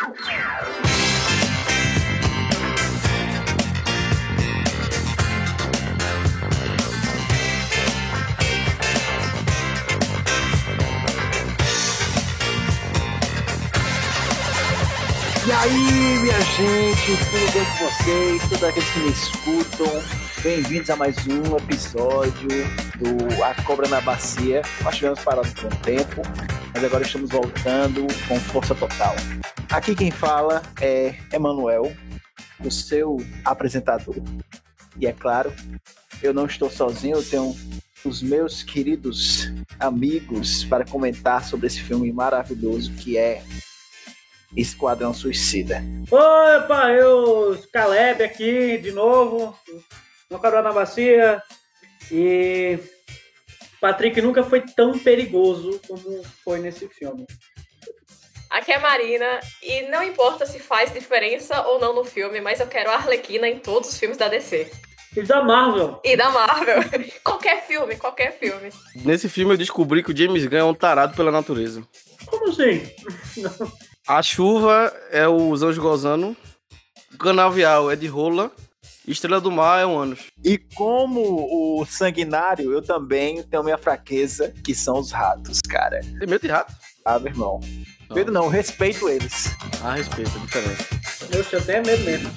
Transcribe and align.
E 0.00 0.02
aí, 15.52 16.18
minha 16.22 16.40
gente, 16.40 17.16
tudo 17.26 17.52
bem 17.52 17.64
com 17.66 17.84
vocês? 17.84 18.42
Todos 18.48 18.64
aqueles 18.64 18.88
que 18.88 19.00
me 19.00 19.10
escutam, 19.10 20.02
bem-vindos 20.42 20.88
a 20.88 20.96
mais 20.96 21.16
um 21.26 21.58
episódio 21.58 22.48
do 22.96 23.44
A 23.44 23.54
Cobra 23.64 23.86
na 23.86 24.00
Bacia. 24.00 24.62
Nós 24.82 24.96
tivemos 24.96 25.20
parado 25.20 25.50
por 25.50 25.66
um 25.66 25.76
tempo, 25.76 26.22
mas 26.72 26.84
agora 26.84 27.04
estamos 27.04 27.30
voltando 27.30 28.06
com 28.28 28.38
força 28.40 28.74
total. 28.74 29.14
Aqui 29.70 29.94
quem 29.94 30.10
fala 30.10 30.62
é 30.80 31.14
Emanuel, 31.32 31.92
o 32.64 32.70
seu 32.70 33.18
apresentador. 33.44 34.16
E 34.96 35.06
é 35.06 35.12
claro, 35.12 35.52
eu 36.22 36.34
não 36.34 36.46
estou 36.46 36.70
sozinho, 36.70 37.16
eu 37.16 37.24
tenho 37.24 37.56
os 38.04 38.22
meus 38.22 38.62
queridos 38.62 39.52
amigos 39.78 40.64
para 40.64 40.84
comentar 40.84 41.44
sobre 41.44 41.66
esse 41.66 41.80
filme 41.80 42.12
maravilhoso 42.12 42.92
que 42.94 43.16
é 43.16 43.42
Esquadrão 44.56 45.14
Suicida. 45.14 45.82
Opa, 46.10 46.90
eu, 46.90 47.62
Caleb 47.72 48.22
aqui 48.22 48.78
de 48.78 48.90
novo, 48.90 49.56
no 50.30 50.38
Carol 50.38 50.62
na 50.62 50.72
Bacia. 50.72 51.42
E 52.10 52.78
Patrick 53.80 54.20
nunca 54.20 54.42
foi 54.42 54.60
tão 54.60 54.98
perigoso 54.98 55.80
como 55.88 56.22
foi 56.44 56.58
nesse 56.58 56.88
filme. 56.88 57.26
Aqui 58.50 58.72
é 58.72 58.76
a 58.76 58.80
Marina, 58.80 59.40
e 59.62 59.82
não 59.82 60.02
importa 60.02 60.44
se 60.44 60.58
faz 60.58 60.92
diferença 60.92 61.62
ou 61.68 61.78
não 61.78 61.94
no 61.94 62.04
filme, 62.04 62.40
mas 62.40 62.58
eu 62.58 62.66
quero 62.66 62.90
a 62.90 62.94
Arlequina 62.94 63.48
em 63.48 63.60
todos 63.60 63.90
os 63.90 63.98
filmes 63.98 64.18
da 64.18 64.28
DC. 64.28 64.70
E 65.16 65.22
da 65.22 65.42
Marvel. 65.42 66.00
E 66.04 66.16
da 66.16 66.30
Marvel. 66.30 66.82
qualquer 67.24 67.66
filme, 67.66 67.96
qualquer 67.96 68.38
filme. 68.38 68.70
Nesse 68.96 69.28
filme 69.28 69.54
eu 69.54 69.58
descobri 69.58 70.02
que 70.02 70.12
o 70.12 70.16
James 70.16 70.46
Gunn 70.46 70.58
é 70.58 70.64
um 70.64 70.74
tarado 70.74 71.14
pela 71.14 71.30
natureza. 71.30 71.82
Como 72.26 72.48
assim? 72.48 72.82
A 74.06 74.22
chuva 74.22 74.92
é 75.10 75.28
os 75.28 75.62
anjos 75.62 75.78
gozando, 75.78 76.36
o 77.14 77.18
canavial 77.18 77.90
é 77.90 77.96
de 77.96 78.08
rola, 78.08 78.50
Estrela 79.12 79.40
do 79.40 79.50
Mar 79.50 79.80
é 79.80 79.86
um 79.86 79.98
ânus. 79.98 80.20
E 80.44 80.58
como 80.58 81.20
o 81.20 81.84
sanguinário, 81.86 82.72
eu 82.72 82.82
também 82.82 83.42
tenho 83.42 83.64
minha 83.64 83.78
fraqueza, 83.78 84.52
que 84.64 84.74
são 84.74 84.98
os 84.98 85.10
ratos, 85.10 85.60
cara. 85.68 86.00
Tem 86.00 86.28
medo 86.28 86.42
de 86.42 86.48
rato? 86.48 86.72
Ah, 87.04 87.18
meu 87.18 87.32
irmão. 87.32 87.60
Medo 88.10 88.32
não, 88.32 88.48
respeito 88.48 89.08
eles. 89.08 89.54
Ah, 89.82 89.94
respeito, 89.94 90.30
é 90.36 90.40
diferente. 90.40 90.86
Eu, 91.32 91.44
eu 91.58 91.64
tenho 91.64 91.86
medo 91.86 92.04
mesmo. 92.04 92.30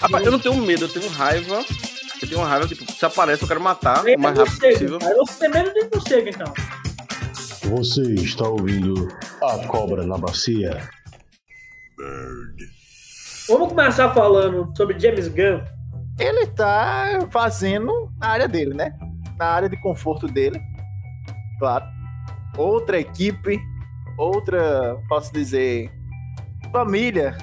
Rapaz, 0.00 0.24
eu 0.24 0.32
não 0.32 0.38
tenho 0.38 0.56
medo, 0.56 0.84
eu 0.84 0.88
tenho 0.88 1.08
raiva. 1.08 1.64
Eu 2.20 2.28
tenho 2.28 2.40
uma 2.40 2.48
raiva, 2.48 2.68
tipo, 2.68 2.90
se 2.92 3.04
aparece 3.04 3.42
eu 3.42 3.48
quero 3.48 3.60
matar 3.60 4.04
o 4.04 4.18
mais 4.18 4.34
do 4.34 4.44
rápido 4.44 4.60
possível. 4.60 4.98
Você 4.98 5.38
tem 5.38 5.50
medo 5.50 5.72
de 5.72 5.88
morcego, 5.94 6.28
então. 6.28 6.52
Você 7.70 8.02
está 8.14 8.48
ouvindo 8.48 9.08
A 9.42 9.66
Cobra 9.66 10.06
na 10.06 10.18
Bacia? 10.18 10.88
Vamos 13.48 13.68
começar 13.68 14.12
falando 14.12 14.72
sobre 14.76 14.98
James 14.98 15.28
Gunn. 15.28 15.60
Ele 16.20 16.46
tá 16.46 17.26
fazendo 17.30 18.12
a 18.20 18.28
área 18.28 18.46
dele, 18.46 18.74
né? 18.74 18.92
Na 19.38 19.46
área 19.46 19.68
de 19.68 19.76
conforto 19.80 20.26
dele. 20.26 20.60
Claro. 21.58 21.84
Outra 22.56 22.98
equipe, 23.00 23.58
outra, 24.18 24.96
posso 25.08 25.32
dizer, 25.32 25.90
família. 26.72 27.36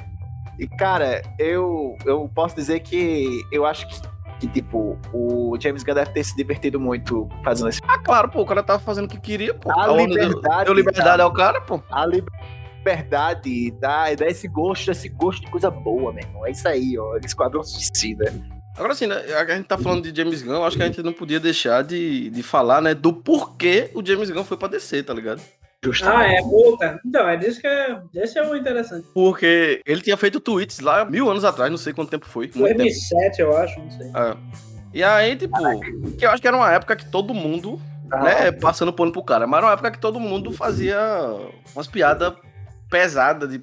E, 0.59 0.67
cara, 0.67 1.21
eu, 1.39 1.97
eu 2.05 2.29
posso 2.33 2.55
dizer 2.55 2.79
que 2.81 3.41
eu 3.51 3.65
acho 3.65 3.87
que, 3.87 4.01
que, 4.41 4.47
tipo, 4.47 4.99
o 5.13 5.55
James 5.59 5.83
Gunn 5.83 5.95
deve 5.95 6.11
ter 6.11 6.23
se 6.23 6.35
divertido 6.35 6.79
muito 6.79 7.27
fazendo 7.43 7.69
esse 7.69 7.81
Ah, 7.87 7.97
claro, 7.99 8.29
pô, 8.29 8.41
o 8.41 8.45
cara 8.45 8.61
tava 8.63 8.79
fazendo 8.79 9.05
o 9.05 9.07
que 9.07 9.19
queria, 9.19 9.53
pô. 9.53 9.71
A 9.71 9.85
deu- 9.87 10.05
liberdade, 10.05 10.65
Deu 10.65 10.73
liberdade 10.73 11.21
ao 11.21 11.31
cara, 11.33 11.61
pô. 11.61 11.79
a 11.91 12.05
liberdade, 12.05 13.71
dá, 13.79 14.13
dá 14.15 14.27
esse 14.27 14.47
gosto, 14.47 14.89
esse 14.91 15.09
gosto 15.09 15.41
de 15.45 15.51
coisa 15.51 15.69
boa, 15.71 16.11
meu 16.11 16.23
irmão. 16.23 16.45
É 16.45 16.51
isso 16.51 16.67
aí, 16.67 16.97
ó. 16.97 17.17
Esquadrão 17.17 17.63
Suicida. 17.63 18.33
Agora 18.77 18.93
sim, 18.93 19.07
né? 19.07 19.15
A 19.33 19.55
gente 19.55 19.67
tá 19.67 19.77
falando 19.77 20.09
de 20.09 20.15
James 20.15 20.41
Gunn, 20.41 20.53
eu 20.53 20.63
acho 20.65 20.77
que 20.77 20.83
a 20.83 20.85
gente 20.85 21.01
não 21.01 21.11
podia 21.11 21.39
deixar 21.39 21.83
de, 21.83 22.29
de 22.29 22.43
falar, 22.43 22.81
né, 22.81 22.93
do 22.93 23.11
porquê 23.11 23.89
o 23.93 24.05
James 24.05 24.29
Gunn 24.29 24.43
foi 24.43 24.55
pra 24.55 24.67
descer, 24.67 25.03
tá 25.03 25.13
ligado? 25.13 25.41
Ah, 26.03 26.23
é, 26.23 26.41
puta. 26.41 26.99
Então, 27.05 27.29
é 27.29 27.37
disso 27.37 27.61
que 27.61 27.67
é. 27.67 27.99
Esse 28.15 28.37
é 28.39 28.43
o 28.47 28.55
interessante. 28.55 29.07
Porque 29.13 29.81
ele 29.85 30.01
tinha 30.01 30.17
feito 30.17 30.39
tweets 30.39 30.79
lá 30.79 31.05
mil 31.05 31.29
anos 31.29 31.45
atrás, 31.45 31.69
não 31.69 31.77
sei 31.77 31.93
quanto 31.93 32.09
tempo 32.09 32.25
foi. 32.25 32.47
Tempo. 32.47 32.59
2007, 32.59 33.41
eu 33.41 33.55
acho, 33.55 33.79
não 33.79 33.91
sei. 33.91 34.07
É. 34.07 34.37
E 34.93 35.03
aí, 35.03 35.35
tipo, 35.35 35.55
que 36.17 36.25
eu 36.25 36.31
acho 36.31 36.41
que 36.41 36.47
era 36.47 36.57
uma 36.57 36.71
época 36.71 36.95
que 36.95 37.05
todo 37.05 37.33
mundo, 37.33 37.79
né, 38.09 38.51
passando 38.51 38.91
pano 38.91 39.11
pro 39.11 39.23
cara, 39.23 39.45
mas 39.45 39.59
era 39.59 39.67
uma 39.67 39.73
época 39.73 39.91
que 39.91 39.99
todo 39.99 40.19
mundo 40.19 40.51
fazia 40.51 40.97
umas 41.75 41.87
piadas 41.87 42.33
pesadas 42.89 43.49
de. 43.49 43.61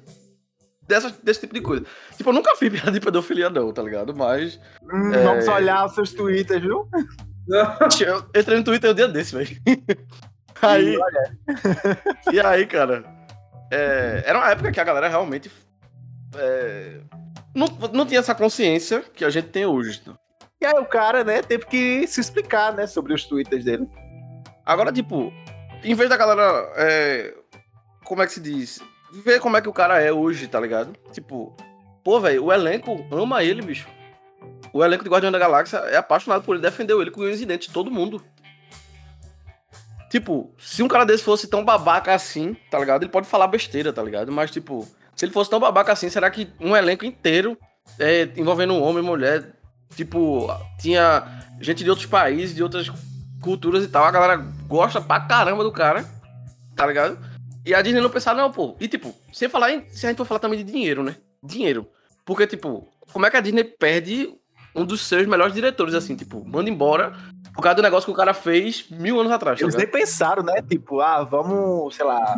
Dessa, 0.87 1.15
desse 1.23 1.41
tipo 1.41 1.53
de 1.53 1.61
coisa. 1.61 1.83
Tipo, 2.15 2.29
eu 2.29 2.33
nunca 2.33 2.55
fiz 2.55 2.71
piada 2.71 2.91
de 2.91 2.99
pedofilia, 2.99 3.49
não, 3.49 3.73
tá 3.73 3.81
ligado? 3.81 4.15
Mas. 4.15 4.59
Hum, 4.83 5.13
É. 5.13 5.23
Vamos 5.23 5.47
olhar 5.47 5.85
os 5.85 5.93
seus 5.95 6.13
twitters, 6.13 6.61
viu? 6.61 6.87
Eu 7.99 8.25
entrei 8.35 8.57
no 8.57 8.63
Twitter 8.63 8.91
um 8.91 8.93
dia 8.93 9.07
desse, 9.07 9.35
velho. 9.35 9.49
Aí. 10.61 10.97
e 12.33 12.39
aí, 12.39 12.65
cara. 12.65 13.03
é, 13.71 14.23
era 14.25 14.39
uma 14.39 14.49
época 14.49 14.71
que 14.71 14.79
a 14.79 14.83
galera 14.83 15.07
realmente. 15.07 15.51
é, 16.37 16.99
não, 17.53 17.67
não 17.93 18.05
tinha 18.05 18.19
essa 18.19 18.33
consciência 18.33 19.03
que 19.13 19.23
a 19.23 19.29
gente 19.29 19.49
tem 19.49 19.65
hoje. 19.65 20.01
E 20.61 20.65
aí 20.65 20.73
o 20.79 20.85
cara, 20.85 21.23
né, 21.23 21.41
teve 21.41 21.65
que 21.65 22.07
se 22.07 22.19
explicar, 22.21 22.73
né, 22.73 22.87
sobre 22.87 23.13
os 23.13 23.25
twitters 23.25 23.63
dele. 23.65 23.87
Agora, 24.65 24.91
tipo, 24.91 25.31
em 25.83 25.93
vez 25.93 26.09
da 26.09 26.17
galera. 26.17 26.71
é, 26.77 27.33
como 28.03 28.23
é 28.23 28.25
que 28.25 28.33
se 28.33 28.39
diz? 28.41 28.81
Ver 29.23 29.39
como 29.39 29.55
é 29.55 29.61
que 29.61 29.69
o 29.69 29.73
cara 29.73 30.01
é 30.01 30.11
hoje, 30.11 30.47
tá 30.47 30.59
ligado? 30.59 30.93
Tipo, 31.11 31.55
pô, 32.03 32.19
velho, 32.19 32.45
o 32.45 32.53
elenco 32.53 33.05
ama 33.11 33.43
ele, 33.43 33.61
bicho. 33.61 33.87
O 34.73 34.83
elenco 34.83 35.03
de 35.03 35.09
Guardião 35.09 35.31
da 35.31 35.39
Galáxia 35.39 35.77
é 35.77 35.97
apaixonado 35.97 36.43
por 36.43 36.55
ele, 36.55 36.61
defendeu 36.61 37.01
ele 37.01 37.11
com 37.11 37.21
os 37.21 37.29
incidentes, 37.29 37.71
todo 37.71 37.89
mundo. 37.89 38.21
Tipo, 40.09 40.53
se 40.59 40.83
um 40.83 40.87
cara 40.87 41.05
desse 41.05 41.23
fosse 41.23 41.47
tão 41.47 41.63
babaca 41.63 42.13
assim, 42.13 42.55
tá 42.69 42.77
ligado? 42.79 43.03
Ele 43.03 43.11
pode 43.11 43.27
falar 43.27 43.47
besteira, 43.47 43.91
tá 43.91 44.03
ligado? 44.03 44.31
Mas, 44.31 44.51
tipo, 44.51 44.87
se 45.15 45.25
ele 45.25 45.31
fosse 45.31 45.49
tão 45.49 45.59
babaca 45.59 45.93
assim, 45.93 46.09
será 46.09 46.29
que 46.29 46.49
um 46.59 46.75
elenco 46.75 47.05
inteiro, 47.05 47.57
é, 47.99 48.29
envolvendo 48.35 48.75
homem 48.75 49.03
e 49.03 49.05
mulher, 49.05 49.53
tipo, 49.95 50.47
tinha 50.79 51.41
gente 51.61 51.83
de 51.83 51.89
outros 51.89 52.07
países, 52.07 52.55
de 52.55 52.61
outras 52.61 52.91
culturas 53.41 53.83
e 53.83 53.87
tal, 53.87 54.03
a 54.03 54.11
galera 54.11 54.35
gosta 54.67 54.99
pra 54.99 55.21
caramba 55.21 55.63
do 55.63 55.71
cara, 55.71 56.05
tá 56.75 56.85
ligado? 56.85 57.17
E 57.65 57.73
a 57.73 57.81
Disney 57.81 58.01
não 58.01 58.09
pensar, 58.09 58.35
não, 58.35 58.51
pô. 58.51 58.75
E, 58.79 58.87
tipo, 58.87 59.13
sem 59.33 59.49
falar 59.49 59.71
em. 59.71 59.89
Se 59.89 60.05
a 60.05 60.09
gente 60.09 60.17
for 60.17 60.25
falar 60.25 60.39
também 60.39 60.63
de 60.63 60.71
dinheiro, 60.71 61.03
né? 61.03 61.15
Dinheiro. 61.41 61.87
Porque, 62.23 62.45
tipo, 62.45 62.87
como 63.11 63.25
é 63.25 63.31
que 63.31 63.37
a 63.37 63.41
Disney 63.41 63.63
perde 63.63 64.33
um 64.75 64.85
dos 64.85 65.01
seus 65.07 65.25
melhores 65.25 65.53
diretores, 65.53 65.93
assim, 65.93 66.15
tipo, 66.15 66.43
manda 66.45 66.69
embora 66.69 67.13
por 67.53 67.61
causa 67.61 67.75
do 67.77 67.81
negócio 67.81 68.05
que 68.05 68.11
o 68.11 68.15
cara 68.15 68.33
fez 68.33 68.89
mil 68.89 69.19
anos 69.19 69.31
atrás, 69.31 69.57
tá 69.57 69.65
Eles 69.65 69.73
ligado? 69.75 69.93
nem 69.93 70.01
pensaram, 70.01 70.43
né? 70.43 70.61
Tipo, 70.61 70.99
ah, 70.99 71.23
vamos, 71.23 71.95
sei 71.95 72.05
lá. 72.05 72.35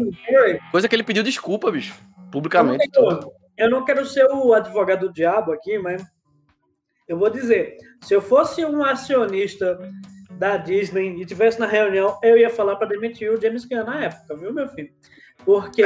Coisa 0.71 0.87
que 0.87 0.95
ele 0.95 1.03
pediu 1.03 1.23
desculpa, 1.23 1.71
bicho. 1.71 1.95
Eu 1.97 2.21
não, 2.23 2.29
Publicamente. 2.31 2.89
quero, 2.91 3.31
eu 3.57 3.69
não 3.69 3.83
quero 3.83 4.05
ser 4.05 4.25
o 4.25 4.53
advogado 4.53 5.07
do 5.07 5.13
diabo 5.13 5.51
aqui, 5.51 5.79
mas 5.79 6.03
eu 7.07 7.17
vou 7.17 7.29
dizer: 7.31 7.77
se 8.01 8.13
eu 8.13 8.21
fosse 8.21 8.63
um 8.63 8.83
acionista 8.83 9.79
da 10.37 10.57
Disney 10.57 11.21
e 11.21 11.25
tivesse 11.25 11.59
na 11.59 11.65
reunião, 11.65 12.17
eu 12.21 12.37
ia 12.37 12.49
falar 12.49 12.75
para 12.75 12.87
demitir 12.87 13.31
o 13.31 13.41
James 13.41 13.65
Gunn 13.65 13.83
na 13.83 14.05
época, 14.05 14.35
viu, 14.35 14.53
meu 14.53 14.67
filho? 14.67 14.89
Porque, 15.43 15.83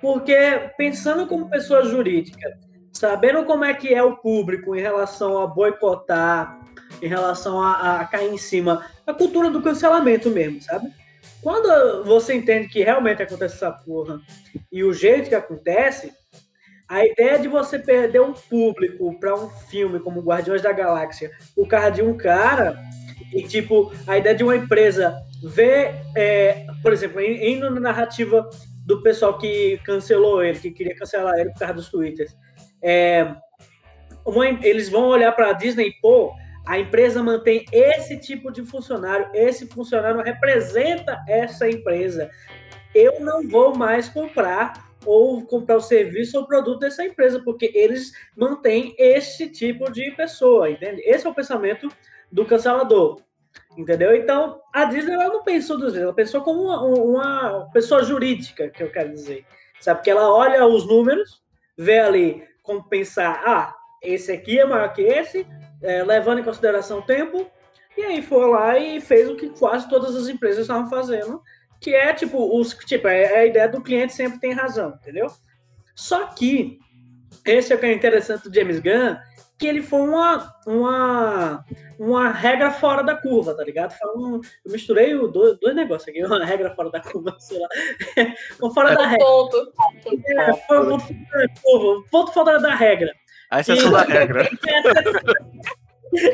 porque 0.00 0.70
pensando 0.76 1.26
como 1.26 1.48
pessoa 1.48 1.84
jurídica, 1.84 2.58
sabendo 2.92 3.44
como 3.44 3.64
é 3.64 3.74
que 3.74 3.92
é 3.92 4.02
o 4.02 4.16
público 4.16 4.74
em 4.76 4.80
relação 4.80 5.38
a 5.40 5.46
boicotar, 5.46 6.60
em 7.00 7.08
relação 7.08 7.60
a, 7.60 8.00
a 8.00 8.04
cair 8.06 8.32
em 8.32 8.38
cima, 8.38 8.86
a 9.06 9.12
cultura 9.12 9.50
do 9.50 9.62
cancelamento 9.62 10.30
mesmo, 10.30 10.60
sabe? 10.62 10.90
Quando 11.42 12.04
você 12.04 12.34
entende 12.34 12.68
que 12.68 12.82
realmente 12.82 13.22
acontece 13.22 13.56
essa 13.56 13.70
porra 13.70 14.20
e 14.72 14.82
o 14.82 14.92
jeito 14.92 15.28
que 15.28 15.34
acontece, 15.34 16.12
a 16.88 17.04
ideia 17.04 17.38
de 17.38 17.48
você 17.48 17.78
perder 17.78 18.20
um 18.20 18.32
público 18.32 19.18
para 19.18 19.34
um 19.34 19.48
filme 19.48 19.98
como 20.00 20.22
Guardiões 20.22 20.62
da 20.62 20.72
Galáxia 20.72 21.30
por 21.54 21.66
causa 21.66 21.90
de 21.90 22.02
um 22.02 22.16
cara, 22.16 22.78
e 23.34 23.42
tipo, 23.42 23.92
a 24.06 24.16
ideia 24.16 24.34
de 24.34 24.44
uma 24.44 24.56
empresa 24.56 25.16
ver, 25.42 25.94
é, 26.16 26.66
por 26.82 26.92
exemplo, 26.92 27.20
indo 27.20 27.68
na 27.70 27.80
narrativa 27.80 28.48
do 28.86 29.02
pessoal 29.02 29.36
que 29.38 29.78
cancelou 29.84 30.42
ele, 30.42 30.58
que 30.58 30.70
queria 30.70 30.94
cancelar 30.96 31.38
ele 31.38 31.50
por 31.50 31.58
causa 31.58 31.74
dos 31.74 31.88
twitters, 31.90 32.36
é, 32.82 33.34
uma- 34.24 34.46
eles 34.46 34.88
vão 34.88 35.06
olhar 35.08 35.32
para 35.32 35.50
a 35.50 35.52
Disney, 35.52 35.92
pô, 36.00 36.32
a 36.66 36.78
empresa 36.78 37.22
mantém 37.22 37.64
esse 37.72 38.16
tipo 38.16 38.50
de 38.50 38.62
funcionário, 38.64 39.28
esse 39.34 39.66
funcionário 39.66 40.22
representa 40.22 41.22
essa 41.28 41.68
empresa. 41.68 42.30
Eu 42.94 43.20
não 43.20 43.46
vou 43.48 43.76
mais 43.76 44.08
comprar 44.08 44.72
ou 45.04 45.44
comprar 45.44 45.76
o 45.76 45.80
serviço 45.80 46.38
ou 46.38 46.46
produto 46.46 46.78
dessa 46.80 47.04
empresa, 47.04 47.42
porque 47.44 47.70
eles 47.74 48.12
mantêm 48.34 48.94
esse 48.98 49.50
tipo 49.50 49.92
de 49.92 50.10
pessoa, 50.12 50.70
entende? 50.70 51.02
Esse 51.04 51.26
é 51.26 51.30
o 51.30 51.34
pensamento 51.34 51.88
do 52.32 52.46
cancelador, 52.46 53.20
entendeu? 53.76 54.14
Então, 54.14 54.60
a 54.72 54.84
Disney 54.84 55.14
ela 55.14 55.28
não 55.28 55.42
pensou 55.42 55.78
dos 55.78 55.96
ela 55.96 56.12
pensou 56.12 56.42
como 56.42 56.62
uma, 56.62 56.80
uma 56.82 57.70
pessoa 57.72 58.02
jurídica, 58.02 58.68
que 58.68 58.82
eu 58.82 58.90
quero 58.90 59.10
dizer, 59.12 59.44
sabe? 59.80 59.98
Porque 59.98 60.10
ela 60.10 60.32
olha 60.32 60.66
os 60.66 60.86
números, 60.86 61.42
vê 61.76 61.98
ali 61.98 62.44
como 62.62 62.88
pensar, 62.88 63.42
ah, 63.44 63.74
esse 64.02 64.32
aqui 64.32 64.58
é 64.58 64.64
maior 64.64 64.92
que 64.92 65.02
esse, 65.02 65.46
é, 65.82 66.02
levando 66.02 66.40
em 66.40 66.44
consideração 66.44 66.98
o 66.98 67.06
tempo, 67.06 67.46
e 67.96 68.02
aí 68.02 68.22
foi 68.22 68.48
lá 68.48 68.78
e 68.78 69.00
fez 69.00 69.28
o 69.30 69.36
que 69.36 69.50
quase 69.50 69.88
todas 69.88 70.16
as 70.16 70.28
empresas 70.28 70.62
estavam 70.62 70.88
fazendo, 70.88 71.42
que 71.80 71.94
é 71.94 72.12
tipo, 72.12 72.58
os, 72.58 72.74
tipo, 72.74 73.06
é 73.08 73.36
a 73.38 73.46
ideia 73.46 73.68
do 73.68 73.82
cliente 73.82 74.14
sempre 74.14 74.40
tem 74.40 74.52
razão, 74.52 74.94
entendeu? 75.00 75.26
Só 75.94 76.26
que 76.26 76.78
esse 77.44 77.72
é 77.72 77.76
o 77.76 77.78
que 77.78 77.86
é 77.86 77.92
interessante 77.92 78.48
do 78.48 78.54
James 78.54 78.80
Gunn, 78.80 79.16
que 79.64 79.68
ele 79.68 79.80
foi 79.82 80.00
uma, 80.02 80.54
uma, 80.66 81.64
uma 81.98 82.30
regra 82.30 82.70
fora 82.70 83.02
da 83.02 83.14
curva, 83.16 83.54
tá 83.56 83.64
ligado? 83.64 83.92
Foi 83.92 84.10
um, 84.14 84.34
eu 84.64 84.72
misturei 84.72 85.14
o 85.14 85.26
dois, 85.26 85.58
dois 85.58 85.74
negócios 85.74 86.06
aqui, 86.06 86.20
uma 86.26 86.44
regra 86.44 86.74
fora 86.74 86.90
da 86.90 87.00
curva, 87.00 87.34
sei 87.38 87.58
lá. 87.58 87.68
um 88.62 88.70
fora 88.70 88.92
É 88.92 88.94
da 88.94 89.02
um 89.02 89.06
regra. 89.06 89.24
ponto. 89.26 89.72
É, 90.26 90.52
foi 90.66 90.80
um 90.80 90.88
ponto 90.90 91.02
fora 91.06 91.46
da 91.46 91.54
curva, 91.62 91.86
um 91.98 92.02
ponto 92.10 92.32
fora 92.32 92.60
da 92.60 92.74
regra. 92.74 93.10
A 93.50 93.60
exceção 93.60 93.90
da 93.90 94.02
regra. 94.04 94.50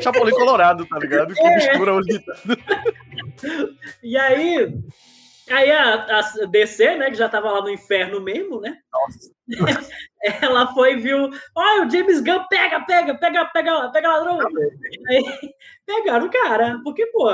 Chapolin 0.01 0.31
Colorado, 0.33 0.85
tá 0.85 0.99
ligado? 0.99 1.33
Que 1.33 1.41
É. 1.41 1.55
mistura 1.55 1.95
os. 1.95 2.05
E 4.03 4.17
aí, 4.17 4.73
aí 5.51 5.71
a, 5.71 6.19
a 6.19 6.45
DC, 6.45 6.95
né, 6.97 7.09
que 7.09 7.15
já 7.15 7.27
tava 7.29 7.51
lá 7.51 7.61
no 7.61 7.69
inferno 7.69 8.21
mesmo, 8.21 8.59
né? 8.59 8.77
Nossa. 8.91 9.31
Ela 10.41 10.73
foi 10.73 10.93
e 10.93 10.97
viu, 10.97 11.29
olha, 11.55 11.85
o 11.85 11.89
James 11.89 12.21
Gunn 12.21 12.45
pega, 12.49 12.79
pega, 12.81 13.17
pega, 13.17 13.45
pega, 13.45 13.89
pega 13.89 14.09
ladrão. 14.09 14.39
Aí, 15.09 15.53
pegaram 15.85 16.27
o 16.27 16.31
cara, 16.31 16.79
porque, 16.83 17.07
pô, 17.07 17.27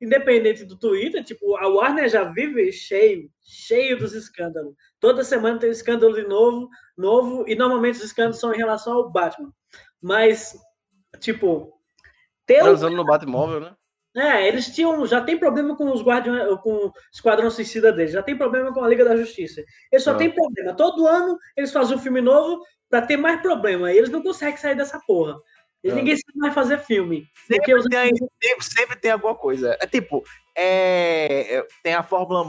independente 0.00 0.64
do 0.64 0.78
Twitter, 0.78 1.22
tipo, 1.22 1.56
a 1.56 1.68
Warner 1.68 2.08
já 2.08 2.24
vive 2.24 2.72
cheio, 2.72 3.28
cheio 3.42 3.98
dos 3.98 4.14
escândalos. 4.14 4.74
Toda 4.98 5.24
semana 5.24 5.58
tem 5.58 5.68
um 5.68 5.72
escândalo 5.72 6.14
de 6.14 6.26
novo, 6.26 6.68
novo, 6.96 7.44
e 7.46 7.54
normalmente 7.54 7.96
os 7.96 8.04
escândalos 8.04 8.40
são 8.40 8.54
em 8.54 8.58
relação 8.58 8.94
ao 8.94 9.10
Batman. 9.10 9.52
Mas, 10.00 10.56
tipo, 11.18 11.72
ter 12.46 12.62
o 12.62 12.64
Transando 12.64 12.96
no 12.96 13.04
Batmóvel, 13.04 13.60
né? 13.60 13.76
É, 14.16 14.46
eles 14.48 14.66
tinham. 14.74 15.06
Já 15.06 15.20
tem 15.20 15.38
problema 15.38 15.76
com 15.76 15.90
os 15.92 16.02
Guardiões, 16.02 16.58
com 16.62 16.72
o 16.86 16.92
Esquadrão 17.12 17.50
Suicida 17.50 17.92
deles, 17.92 18.12
já 18.12 18.22
tem 18.22 18.36
problema 18.36 18.72
com 18.72 18.82
a 18.82 18.88
Liga 18.88 19.04
da 19.04 19.16
Justiça. 19.16 19.62
Eles 19.90 20.02
só 20.04 20.12
Ah. 20.12 20.16
tem 20.16 20.30
problema. 20.30 20.74
Todo 20.74 21.06
ano 21.06 21.38
eles 21.56 21.72
fazem 21.72 21.96
um 21.96 22.00
filme 22.00 22.20
novo 22.20 22.62
pra 22.88 23.02
ter 23.02 23.16
mais 23.16 23.40
problema. 23.40 23.92
E 23.92 23.96
eles 23.98 24.10
não 24.10 24.22
conseguem 24.22 24.56
sair 24.56 24.74
dessa 24.74 25.00
porra. 25.06 25.36
E 25.84 25.90
Ah. 25.90 25.94
ninguém 25.94 26.16
sabe 26.16 26.38
mais 26.38 26.54
fazer 26.54 26.78
filme. 26.80 27.24
Porque 27.48 27.74
os... 27.74 27.84
Tem, 27.86 28.10
sempre, 28.42 28.64
sempre 28.64 28.96
tem 29.00 29.10
alguma 29.12 29.34
coisa. 29.34 29.76
É 29.80 29.86
tipo, 29.86 30.22
é, 30.56 31.56
é, 31.58 31.66
tem 31.82 31.94
a 31.94 32.02
Fórmula 32.02 32.44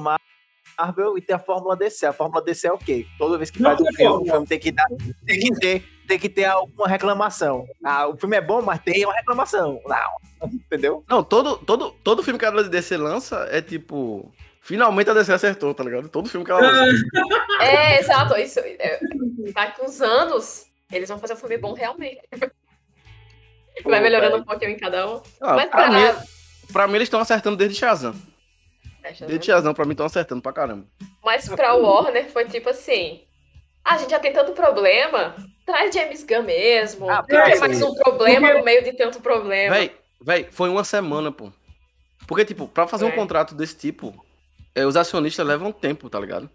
Marvel 0.78 1.18
e 1.18 1.22
tem 1.22 1.36
a 1.36 1.40
Fórmula 1.40 1.76
DC. 1.76 2.06
A 2.06 2.14
Fórmula 2.14 2.44
DC 2.44 2.68
é 2.68 2.72
o 2.74 2.78
quê? 2.78 3.06
Toda 3.18 3.38
vez 3.38 3.50
que 3.50 3.62
Não 3.62 3.70
faz 3.72 3.82
um 3.82 3.86
tem 3.86 3.94
filme, 3.96 4.24
o 4.24 4.32
filme 4.32 4.48
tem 4.48 4.60
que, 4.60 4.72
dar, 4.72 4.86
tem 5.26 5.40
que 5.40 5.56
ter, 5.60 5.84
tem 6.08 6.20
que 6.20 6.30
ter 6.30 6.46
alguma 6.46 6.88
reclamação. 6.88 7.66
Ah, 7.84 8.08
o 8.08 8.18
filme 8.18 8.36
é 8.38 8.42
bom, 8.42 8.62
mas 8.62 8.82
tem 8.82 9.06
uma 9.06 9.14
reclamação. 9.14 9.82
Não, 9.86 10.48
entendeu? 10.52 11.04
Não, 11.10 11.24
todo, 11.24 11.58
todo, 11.58 11.92
todo 12.04 12.24
filme 12.24 12.40
que 12.40 12.46
a 12.46 12.52
DC 12.52 12.98
lança 12.98 13.48
é 13.52 13.62
tipo. 13.62 14.32
Finalmente 14.64 15.10
a 15.10 15.14
DC 15.16 15.34
acertou, 15.34 15.74
tá 15.74 15.84
ligado? 15.84 16.08
Todo 16.08 16.30
filme 16.30 16.46
que 16.46 16.52
ela 16.52 16.62
lança. 16.62 17.04
É, 17.62 18.00
exato. 18.00 18.36
Isso, 18.38 18.60
é, 18.60 19.00
daqui 19.54 19.82
uns 19.84 20.02
anos, 20.02 20.66
eles 20.92 21.08
vão 21.10 21.20
fazer 21.20 21.34
um 21.34 21.38
filme 21.38 21.58
bom 21.58 21.74
realmente. 21.74 22.20
Vai 23.84 24.02
melhorando 24.02 24.38
um 24.38 24.44
pouquinho 24.44 24.72
em 24.72 24.78
cada 24.78 25.10
um. 25.10 25.22
Ah, 25.40 25.56
Mas 25.56 25.70
pra, 25.70 25.88
pra- 25.88 25.90
mim, 25.90 26.20
pra 26.72 26.88
mim, 26.88 26.96
eles 26.96 27.06
estão 27.08 27.20
acertando 27.20 27.58
desde 27.58 27.78
Shazam. 27.78 28.14
Ver. 29.02 29.26
Desde 29.28 29.46
Shazam, 29.48 29.74
pra 29.74 29.86
mim, 29.86 29.92
estão 29.92 30.06
acertando 30.06 30.42
pra 30.42 30.54
caramba. 30.54 30.86
Mas 31.24 31.48
pra 31.50 31.74
Warner 31.74 32.30
foi 32.32 32.46
tipo 32.46 32.70
assim: 32.70 33.22
"Ah, 33.84 33.96
a 33.96 33.98
gente 33.98 34.12
já 34.12 34.20
tem 34.20 34.32
tanto 34.34 34.52
problema, 34.54 35.36
traz 35.66 35.94
James 35.94 36.24
Gunn 36.24 36.44
mesmo. 36.44 37.10
Ah, 37.10 37.22
que 37.22 37.30
traz 37.30 37.60
mais 37.60 37.82
um 37.82 37.94
problema 37.96 38.48
Porque- 38.48 38.60
no 38.60 38.66
meio 38.66 38.84
de 38.84 38.94
tanto 38.94 39.20
problema? 39.22 39.76
Véi, 39.76 39.92
véi, 40.22 40.48
foi 40.52 40.70
uma 40.70 40.84
semana, 40.84 41.32
pô. 41.32 41.52
Porque, 42.28 42.46
tipo, 42.46 42.68
pra 42.68 42.88
fazer 42.88 43.06
um 43.06 43.10
É. 43.10 43.12
contrato 43.16 43.56
desse 43.56 43.76
tipo, 43.76 44.24
é, 44.76 44.86
os 44.86 44.96
acionistas 44.96 45.46
levam 45.46 45.72
tempo, 45.72 46.10
tá 46.10 46.20
ligado? 46.20 46.50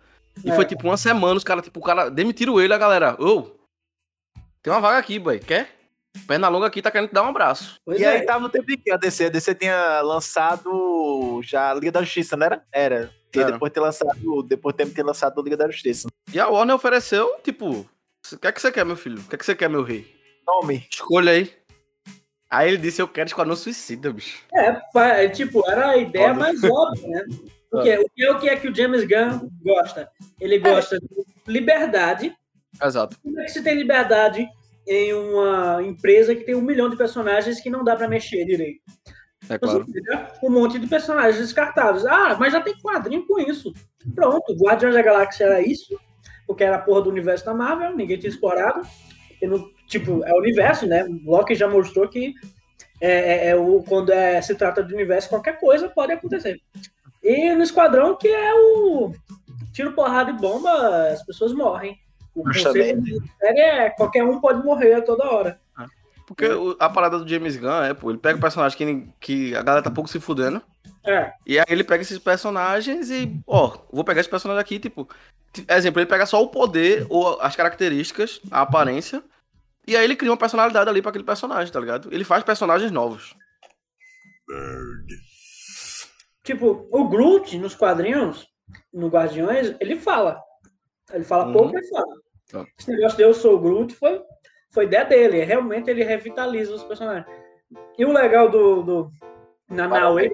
E 0.44 0.50
É. 0.50 0.54
foi 0.54 0.64
tipo 0.64 0.86
uma 0.86 0.96
semana, 0.96 1.34
os 1.34 1.44
caras, 1.44 1.64
tipo, 1.64 1.80
o 1.80 1.82
cara 1.82 2.08
demitiram 2.10 2.60
ele, 2.60 2.72
a 2.72 2.78
galera. 2.78 3.16
Ô, 3.20 3.50
tem 4.62 4.72
uma 4.72 4.80
vaga 4.80 4.98
aqui, 4.98 5.18
boy. 5.18 5.38
Quer? 5.38 5.75
Perna 6.26 6.48
longa 6.48 6.66
aqui 6.66 6.82
tá 6.82 6.90
querendo 6.90 7.08
te 7.08 7.14
dar 7.14 7.22
um 7.22 7.28
abraço. 7.28 7.80
Pois 7.84 8.00
e 8.00 8.04
é. 8.04 8.08
aí 8.08 8.22
tava 8.22 8.40
no 8.40 8.48
tempo 8.48 8.66
de 8.66 8.76
que 8.76 8.90
a 8.90 8.96
DC? 8.96 9.26
A 9.26 9.28
DC 9.28 9.54
tinha 9.54 10.00
lançado 10.00 11.40
já 11.42 11.70
a 11.70 11.74
Liga 11.74 11.92
da 11.92 12.02
Justiça, 12.02 12.36
não 12.36 12.46
era? 12.46 12.62
Era. 12.72 13.10
E 13.34 13.38
Era. 13.38 13.52
depois 13.52 13.70
de 13.70 13.74
ter 13.74 13.80
lançado, 13.80 14.42
depois 14.42 14.74
de 14.76 14.86
ter 14.86 15.02
lançado 15.02 15.40
a 15.40 15.44
Liga 15.44 15.56
da 15.56 15.68
Justiça. 15.68 16.08
E 16.32 16.40
a 16.40 16.48
Warner 16.48 16.74
ofereceu, 16.74 17.36
tipo, 17.42 17.86
o 18.32 18.38
que 18.38 18.46
é 18.46 18.52
que 18.52 18.60
você 18.60 18.72
quer, 18.72 18.84
meu 18.84 18.96
filho? 18.96 19.18
O 19.18 19.24
que 19.28 19.34
é 19.34 19.38
que 19.38 19.44
você 19.44 19.54
quer, 19.54 19.68
meu 19.68 19.82
rei? 19.82 20.06
Nome. 20.46 20.86
Escolha 20.90 21.32
aí. 21.32 21.52
Aí 22.48 22.68
ele 22.68 22.78
disse, 22.78 23.02
eu 23.02 23.08
quero 23.08 23.26
Esquadrão 23.26 23.56
Suicida, 23.56 24.12
bicho. 24.12 24.44
É, 24.54 25.24
é, 25.24 25.28
tipo, 25.28 25.68
era 25.68 25.90
a 25.90 25.96
ideia 25.96 26.30
Óbvio. 26.30 26.40
mais 26.40 26.64
óbvia, 26.64 27.08
né? 27.08 27.24
Porque 27.70 27.98
o 27.98 28.08
que 28.08 28.24
é 28.24 28.30
o 28.32 28.38
que 28.38 28.48
é 28.48 28.56
que 28.56 28.68
o 28.68 28.74
James 28.74 29.04
Gunn 29.04 29.50
gosta? 29.62 30.08
Ele 30.40 30.58
gosta 30.58 30.98
de 30.98 31.26
liberdade. 31.46 32.34
Exato. 32.82 33.18
Como 33.22 33.40
é 33.40 33.44
que 33.44 33.50
se 33.50 33.62
tem 33.62 33.74
liberdade 33.74 34.48
em 34.86 35.12
uma 35.12 35.82
empresa 35.82 36.34
que 36.34 36.44
tem 36.44 36.54
um 36.54 36.60
milhão 36.60 36.88
de 36.88 36.96
personagens 36.96 37.60
que 37.60 37.70
não 37.70 37.82
dá 37.82 37.96
pra 37.96 38.08
mexer 38.08 38.44
direito? 38.44 38.80
É 39.48 39.58
claro. 39.58 39.86
um 40.42 40.50
monte 40.50 40.78
de 40.78 40.86
personagens 40.86 41.38
descartáveis. 41.38 42.04
Ah, 42.06 42.36
mas 42.38 42.52
já 42.52 42.60
tem 42.60 42.74
quadrinho 42.80 43.26
com 43.26 43.38
isso. 43.38 43.72
Pronto, 44.14 44.54
Guardiões 44.54 44.94
da 44.94 45.02
Galáxia 45.02 45.44
era 45.44 45.60
isso, 45.60 45.98
porque 46.46 46.64
era 46.64 46.76
a 46.76 46.80
porra 46.80 47.02
do 47.02 47.10
universo 47.10 47.44
da 47.44 47.54
Marvel, 47.54 47.96
ninguém 47.96 48.18
tinha 48.18 48.30
explorado. 48.30 48.82
No, 49.42 49.70
tipo, 49.86 50.24
é 50.24 50.32
o 50.32 50.38
universo, 50.38 50.86
né? 50.86 51.06
Loki 51.24 51.54
já 51.54 51.68
mostrou 51.68 52.08
que 52.08 52.32
é, 53.00 53.10
é- 53.10 53.48
é 53.50 53.56
o, 53.56 53.82
quando 53.82 54.10
é, 54.10 54.40
se 54.40 54.54
trata 54.54 54.82
de 54.82 54.94
universo, 54.94 55.28
qualquer 55.28 55.60
coisa 55.60 55.88
pode 55.88 56.12
acontecer. 56.12 56.58
E 57.22 57.54
no 57.54 57.62
Esquadrão, 57.62 58.16
que 58.16 58.28
é 58.28 58.54
o 58.54 59.12
tiro, 59.72 59.92
porrada 59.92 60.30
e 60.30 60.34
bomba, 60.34 61.08
as 61.08 61.24
pessoas 61.24 61.52
morrem. 61.52 61.98
O 62.36 62.42
conceito 62.44 62.72
série 63.40 63.60
é 63.60 63.90
qualquer 63.90 64.22
um 64.22 64.40
pode 64.40 64.62
morrer 64.62 64.94
a 64.94 65.02
toda 65.02 65.24
hora. 65.24 65.60
Porque 66.26 66.46
o- 66.46 66.76
a 66.80 66.88
parada 66.90 67.18
do 67.18 67.28
James 67.28 67.56
Gunn 67.56 67.82
é, 67.84 67.94
pô, 67.94 68.10
ele 68.10 68.18
pega 68.18 68.36
o 68.36 68.40
personagem 68.40 68.76
que, 68.76 69.08
que 69.20 69.54
a 69.56 69.62
galera 69.62 69.82
tá 69.82 69.90
pouco 69.90 70.10
se 70.10 70.18
fudendo. 70.20 70.60
É, 71.04 71.32
E 71.46 71.56
aí 71.58 71.64
ele 71.68 71.84
pega 71.84 72.02
esses 72.02 72.18
personagens 72.18 73.10
e, 73.10 73.40
ó, 73.46 73.78
vou 73.92 74.02
pegar 74.04 74.20
esse 74.20 74.28
personagem 74.30 74.60
aqui, 74.60 74.78
tipo. 74.78 75.08
Exemplo, 75.68 76.00
ele 76.00 76.08
pega 76.10 76.26
só 76.26 76.42
o 76.42 76.48
poder 76.48 77.06
ou 77.08 77.40
as 77.40 77.54
características, 77.56 78.40
a 78.50 78.60
aparência. 78.62 79.22
E 79.86 79.96
aí 79.96 80.04
ele 80.04 80.16
cria 80.16 80.30
uma 80.32 80.36
personalidade 80.36 80.90
ali 80.90 81.00
pra 81.00 81.10
aquele 81.10 81.24
personagem, 81.24 81.72
tá 81.72 81.78
ligado? 81.80 82.08
Ele 82.12 82.24
faz 82.24 82.42
personagens 82.42 82.90
novos. 82.90 83.34
Tipo, 86.44 86.88
o 86.92 87.08
Groot 87.08 87.58
nos 87.58 87.74
quadrinhos, 87.74 88.46
no 88.92 89.08
Guardiões, 89.08 89.74
ele 89.80 89.96
fala. 89.96 90.40
Ele 91.12 91.24
fala 91.24 91.46
Uhum. 91.46 91.52
pouco, 91.52 91.76
ele 91.76 91.86
fala. 91.88 92.06
Tá. 92.50 92.64
Esse 92.78 92.90
negócio 92.90 93.16
de 93.16 93.22
eu 93.24 93.34
sou 93.34 93.56
o 93.56 93.58
Groot 93.60 93.94
foi, 93.94 94.20
foi 94.70 94.84
ideia 94.84 95.04
dele. 95.04 95.44
Realmente 95.44 95.90
ele 95.90 96.04
revitaliza 96.04 96.74
os 96.74 96.84
personagens. 96.84 97.26
E 97.98 98.04
o 98.04 98.12
legal 98.12 98.48
do, 98.48 98.82
do 98.82 99.10
Nanaue, 99.68 100.30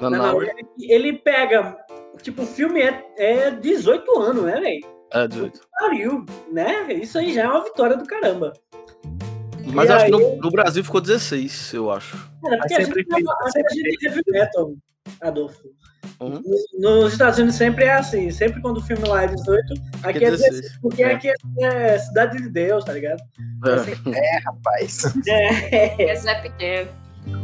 Na 0.00 0.10
Nanaue, 0.10 0.46
é 0.48 0.54
que 0.54 0.92
ele 0.92 1.14
pega. 1.14 1.76
Tipo, 2.22 2.42
o 2.42 2.46
filme 2.46 2.80
é, 2.82 3.04
é 3.16 3.50
18 3.50 4.18
anos, 4.20 4.44
né, 4.44 4.60
velho? 4.60 4.86
É, 5.12 5.26
18. 5.28 5.60
Pariu, 5.78 6.24
né? 6.52 6.92
Isso 6.92 7.18
aí 7.18 7.32
já 7.32 7.44
é 7.44 7.48
uma 7.48 7.64
vitória 7.64 7.96
do 7.96 8.04
caramba. 8.06 8.52
Mas 9.72 9.88
E 9.88 9.92
acho 9.92 10.06
que 10.06 10.14
aí- 10.14 10.20
no, 10.20 10.36
no 10.36 10.50
Brasil 10.50 10.84
ficou 10.84 11.00
16, 11.00 11.72
eu 11.74 11.90
acho. 11.90 12.16
Cara, 12.42 12.58
porque 12.58 12.74
a 12.74 12.84
sempre 12.84 13.02
gente, 13.02 13.14
fez- 13.14 13.26
a 13.28 13.58
gente 13.58 13.82
tem 13.98 14.08
heavy 14.08 14.22
metal, 14.28 14.74
Adolfo. 15.22 15.62
Uhum. 16.26 16.42
Nos, 16.78 17.12
Estados 17.12 17.38
Unidos 17.38 17.56
sempre 17.56 17.84
é 17.84 17.94
assim. 17.94 18.30
Sempre 18.30 18.60
quando 18.60 18.78
o 18.78 18.82
filme 18.82 19.06
lá 19.06 19.24
é 19.24 19.26
18, 19.28 19.74
aqui 20.02 20.24
é 20.24 20.30
16. 20.30 20.78
Porque 20.80 21.02
É. 21.02 21.12
aqui 21.14 21.32
é 21.60 21.98
cidade 21.98 22.36
de 22.38 22.48
Deus, 22.48 22.84
tá 22.84 22.92
ligado? 22.92 23.20
É. 24.14 24.38
Rapaz. 24.44 25.14
É, 25.28 26.12
Esse 26.12 26.28
é 26.28 26.34
pequeno. 26.42 26.88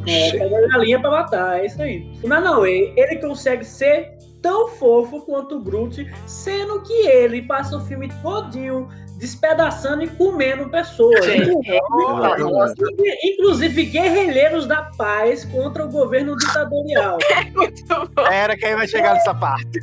é 0.06 0.30
pega 0.32 0.74
a 0.74 0.78
linha 0.78 1.00
pra 1.00 1.10
matar, 1.10 1.60
é 1.60 1.66
isso 1.66 1.80
aí. 1.80 2.10
O 2.22 2.28
Nanaue, 2.28 2.92
ele 2.96 3.16
consegue 3.16 3.64
ser 3.64 4.18
tão 4.42 4.68
fofo 4.68 5.20
quanto 5.22 5.56
o 5.58 5.62
Groot, 5.62 6.10
sendo 6.26 6.82
que 6.82 6.92
ele 7.06 7.42
passa 7.42 7.76
o 7.76 7.80
filme 7.80 8.08
todinho 8.22 8.88
despedaçando 9.20 10.02
e 10.02 10.08
comendo 10.08 10.68
pessoas. 10.70 11.24
Gente, 11.26 11.50
Inclusive- 11.50 13.18
Inclusive 13.22 13.84
guerrilheiros 13.84 14.66
da 14.66 14.82
paz 14.96 15.44
contra 15.44 15.84
o 15.84 15.88
governo 15.88 16.36
ditatorial. 16.36 17.18
Muito 17.54 17.84
bom. 18.14 18.26
Era 18.26 18.56
quem 18.56 18.74
vai 18.74 18.88
chegar 18.88 19.14
nessa 19.14 19.34
parte. 19.34 19.78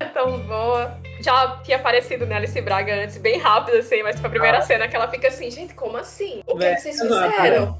É 0.00 0.04
tão 0.06 0.40
boa. 0.40 0.98
Já 1.20 1.58
tinha 1.64 1.76
aparecido 1.76 2.26
né, 2.26 2.36
Alice 2.36 2.60
Braga 2.60 2.94
antes, 3.04 3.18
bem 3.18 3.38
rápido, 3.38 3.76
assim, 3.78 4.02
mas 4.02 4.18
foi 4.18 4.26
a 4.26 4.30
primeira 4.30 4.60
cena 4.62 4.86
que 4.88 4.94
ela 4.96 5.08
fica 5.08 5.28
assim, 5.28 5.50
gente, 5.50 5.74
como 5.74 5.96
assim? 5.96 6.42
O 6.46 6.56
que, 6.56 6.64
É, 6.64 6.74
que 6.74 6.80
vocês 6.82 7.00
exato. 7.00 7.30
fizeram? 7.32 7.78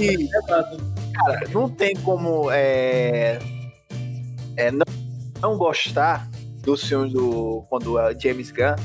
E, 0.00 0.24
Exato. 0.36 0.76
cara, 1.14 1.40
não 1.52 1.68
tem 1.68 1.94
como 1.96 2.48
é, 2.52 3.38
é, 4.56 4.70
não, 4.70 4.84
não 5.40 5.56
gostar 5.56 6.28
dos 6.62 6.84
filmes 6.86 7.12
do 7.12 7.64
quando 7.68 7.98
é 7.98 8.16
James 8.18 8.52
Gunn, 8.52 8.76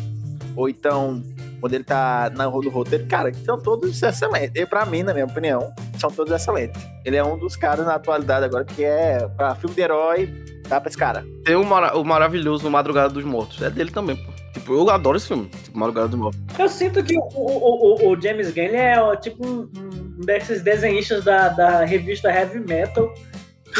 ou 0.57 0.67
então 0.67 1.23
quando 1.61 1.73
ele 1.73 1.83
tá 1.83 2.29
na 2.35 2.45
rua 2.45 2.61
do 2.63 2.69
roteiro, 2.69 3.05
cara, 3.07 3.33
são 3.45 3.57
todos 3.59 4.01
excelentes. 4.03 4.51
E 4.55 4.65
pra 4.65 4.85
mim, 4.85 5.01
na 5.03 5.13
minha 5.13 5.25
opinião, 5.25 5.71
são 5.97 6.11
todos 6.11 6.33
excelentes. 6.33 6.79
Ele 7.05 7.15
é 7.15 7.23
um 7.23 7.37
dos 7.37 7.55
caras 7.55 7.85
na 7.85 7.95
atualidade 7.95 8.43
agora 8.45 8.65
que 8.65 8.83
é 8.83 9.27
pra 9.37 9.55
filme 9.55 9.73
de 9.75 9.81
herói, 9.81 10.29
dá 10.67 10.79
pra 10.81 10.89
esse 10.89 10.97
cara. 10.97 11.25
Tem 11.45 11.55
o, 11.55 11.63
mara- 11.63 11.97
o 11.97 12.03
maravilhoso 12.03 12.69
Madrugada 12.69 13.09
dos 13.13 13.23
Mortos. 13.23 13.61
É 13.61 13.69
dele 13.69 13.89
também, 13.91 14.15
pô. 14.17 14.31
Tipo, 14.53 14.73
eu 14.73 14.89
adoro 14.89 15.17
esse 15.17 15.27
filme. 15.27 15.45
Tipo, 15.63 15.77
Madrugada 15.79 16.07
dos 16.09 16.19
Mortos. 16.19 16.39
Eu 16.59 16.67
sinto 16.69 17.03
que 17.03 17.15
o, 17.17 17.21
o, 17.35 18.07
o, 18.09 18.11
o 18.11 18.21
James 18.21 18.51
Gunn 18.53 18.75
é 18.75 19.15
tipo 19.17 19.45
um, 19.47 19.69
um 19.75 20.25
desses 20.25 20.61
desenhistas 20.63 21.23
da, 21.23 21.49
da 21.49 21.85
revista 21.85 22.29
Heavy 22.29 22.59
Metal 22.59 23.11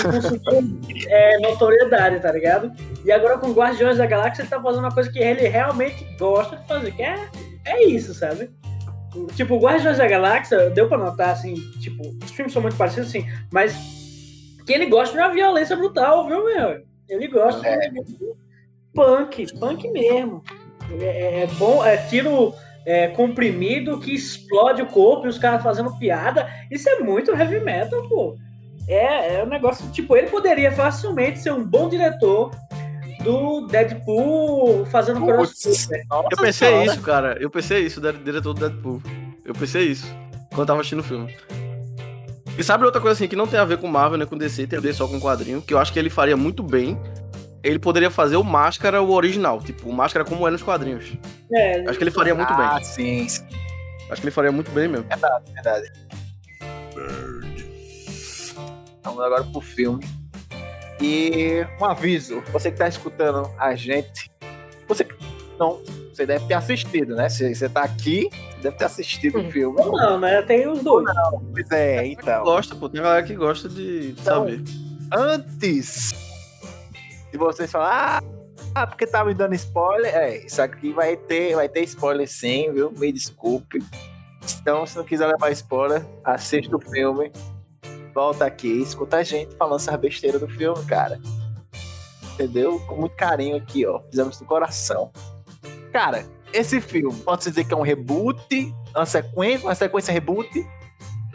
conseguiu 0.03 0.79
é, 1.07 1.39
notoriedade, 1.39 2.19
tá 2.19 2.31
ligado? 2.31 2.71
E 3.03 3.11
agora 3.11 3.37
com 3.37 3.51
Guardiões 3.51 3.97
da 3.97 4.05
Galáxia 4.05 4.43
ele 4.43 4.49
tá 4.49 4.61
fazendo 4.61 4.83
uma 4.83 4.91
coisa 4.91 5.11
que 5.11 5.19
ele 5.19 5.47
realmente 5.47 6.05
gosta 6.17 6.57
de 6.57 6.67
fazer, 6.67 6.91
que 6.91 7.03
é, 7.03 7.27
é 7.65 7.83
isso, 7.85 8.13
sabe? 8.13 8.49
Tipo, 9.35 9.57
Guardiões 9.57 9.97
da 9.97 10.07
Galáxia, 10.07 10.69
deu 10.69 10.87
pra 10.87 10.97
notar, 10.97 11.29
assim, 11.29 11.55
tipo, 11.79 12.03
os 12.23 12.31
filmes 12.31 12.53
são 12.53 12.61
muito 12.61 12.77
parecidos, 12.77 13.09
assim, 13.09 13.25
mas 13.51 13.75
que 14.65 14.73
ele 14.73 14.87
gosta 14.87 15.13
de 15.15 15.21
uma 15.21 15.33
violência 15.33 15.75
brutal, 15.75 16.27
viu, 16.27 16.43
meu? 16.43 16.81
Ele 17.07 17.27
gosta 17.27 17.61
de 17.61 18.03
punk, 18.93 19.57
punk 19.59 19.89
mesmo. 19.91 20.43
É, 20.99 21.43
é 21.43 21.47
bom, 21.57 21.83
é 21.83 21.97
tiro 21.97 22.53
é, 22.85 23.07
comprimido 23.07 23.99
que 23.99 24.13
explode 24.13 24.81
o 24.81 24.87
corpo 24.87 25.25
e 25.25 25.29
os 25.29 25.37
caras 25.37 25.63
fazendo 25.63 25.97
piada. 25.97 26.47
Isso 26.69 26.89
é 26.89 26.99
muito 26.99 27.31
heavy 27.31 27.59
metal, 27.59 28.07
pô. 28.07 28.35
É, 28.87 29.35
é 29.35 29.43
um 29.43 29.47
negócio, 29.47 29.89
tipo, 29.91 30.15
ele 30.15 30.27
poderia 30.27 30.71
facilmente 30.71 31.39
ser 31.39 31.51
um 31.51 31.63
bom 31.63 31.89
diretor 31.89 32.51
do 33.23 33.67
Deadpool 33.67 34.85
fazendo 34.85 35.19
crossover. 35.25 36.05
Eu 36.31 36.37
pensei 36.37 36.69
senhora. 36.69 36.85
isso, 36.85 37.01
cara. 37.01 37.37
Eu 37.39 37.49
pensei 37.49 37.85
isso, 37.85 37.99
do 37.99 38.13
diretor 38.13 38.53
do 38.53 38.59
Deadpool. 38.61 39.01
Eu 39.43 39.53
pensei 39.53 39.83
isso. 39.83 40.07
Quando 40.49 40.59
eu 40.61 40.65
tava 40.65 40.79
assistindo 40.79 40.99
o 40.99 41.03
filme. 41.03 41.35
E 42.57 42.63
sabe 42.63 42.85
outra 42.85 42.99
coisa 42.99 43.13
assim, 43.13 43.27
que 43.27 43.35
não 43.35 43.45
tem 43.45 43.59
a 43.59 43.65
ver 43.65 43.77
com 43.77 43.87
Marvel, 43.87 44.17
nem 44.17 44.27
com 44.27 44.37
DC, 44.37 44.65
tem 44.65 44.79
a 44.79 44.81
ver 44.81 44.93
só 44.93 45.07
com 45.07 45.19
quadrinho, 45.19 45.61
que 45.61 45.73
eu 45.73 45.77
acho 45.77 45.93
que 45.93 45.99
ele 45.99 46.09
faria 46.09 46.35
muito 46.35 46.63
bem. 46.63 46.99
Ele 47.63 47.77
poderia 47.77 48.09
fazer 48.09 48.37
o 48.37 48.43
Máscara, 48.43 49.01
o 49.01 49.11
original. 49.11 49.61
Tipo, 49.61 49.89
o 49.89 49.93
Máscara 49.93 50.23
como 50.23 50.47
é 50.47 50.51
nos 50.51 50.63
quadrinhos. 50.63 51.17
É, 51.53 51.81
Acho 51.87 51.97
que 51.97 52.03
ele 52.03 52.11
faria 52.11 52.33
muito 52.33 52.51
ah, 52.53 52.75
bem. 52.75 52.83
sim, 52.83 53.27
sim, 53.27 53.45
Acho 54.09 54.21
que 54.21 54.27
ele 54.27 54.31
faria 54.31 54.51
muito 54.51 54.71
bem 54.71 54.87
mesmo. 54.87 55.05
verdade. 55.53 55.91
Vamos 59.07 59.23
agora 59.23 59.43
pro 59.45 59.61
filme. 59.61 60.05
E 61.01 61.65
um 61.79 61.85
aviso, 61.85 62.41
você 62.51 62.69
que 62.71 62.77
tá 62.77 62.87
escutando 62.89 63.49
a 63.57 63.73
gente, 63.73 64.29
você 64.87 65.05
que 65.05 65.15
não, 65.57 65.79
você 66.13 66.25
deve 66.25 66.45
ter 66.45 66.55
assistido, 66.55 67.15
né? 67.15 67.29
Se 67.29 67.55
você 67.55 67.69
tá 67.69 67.83
aqui, 67.83 68.29
deve 68.61 68.75
ter 68.75 68.85
assistido 68.85 69.39
o 69.39 69.51
filme. 69.51 69.79
ou 69.79 69.91
não, 69.93 70.19
né? 70.19 70.41
Tem 70.41 70.67
os 70.67 70.83
dois. 70.83 71.07
Pois 71.53 71.71
é, 71.71 72.05
então. 72.05 72.43
Gosta, 72.43 72.75
pô. 72.75 72.89
Tem 72.89 73.01
galera 73.01 73.23
que 73.25 73.35
gosta 73.35 73.69
de 73.69 74.15
Então, 74.19 74.43
saber. 74.43 74.63
Antes 75.13 76.13
de 77.31 77.37
vocês 77.37 77.71
falar, 77.71 78.21
ah, 78.75 78.87
porque 78.87 79.07
tá 79.07 79.23
me 79.23 79.33
dando 79.33 79.55
spoiler, 79.55 80.13
é, 80.13 80.45
isso 80.45 80.61
aqui 80.61 80.91
vai 80.91 81.15
ter, 81.15 81.55
vai 81.55 81.69
ter 81.69 81.81
spoiler 81.83 82.27
sim, 82.27 82.73
viu? 82.73 82.91
Me 82.91 83.11
desculpe. 83.11 83.81
Então, 84.61 84.85
se 84.85 84.97
não 84.97 85.05
quiser 85.05 85.27
levar 85.27 85.49
spoiler, 85.51 86.03
assista 86.25 86.75
o 86.75 86.79
filme, 86.79 87.31
volta 88.17 88.45
aqui, 88.45 88.81
escuta 88.81 89.17
a 89.17 89.23
gente 89.23 89.55
falando 89.57 89.79
essas 89.79 89.95
besteiras 89.99 90.41
do 90.41 90.47
filme, 90.47 90.83
cara. 90.87 91.19
Entendeu? 92.33 92.79
Com 92.87 92.95
muito 92.95 93.15
carinho 93.15 93.55
aqui, 93.55 93.85
ó. 93.85 93.99
Fizemos 94.09 94.39
do 94.39 94.45
coração. 94.45 95.11
Cara, 95.93 96.25
esse 96.51 96.81
filme, 96.81 97.15
pode 97.19 97.43
dizer 97.43 97.63
que 97.63 97.75
é 97.75 97.77
um 97.77 97.83
reboot, 97.83 98.73
uma 98.95 99.05
sequência, 99.05 99.67
uma 99.67 99.75
sequência 99.75 100.11
reboot. 100.11 100.65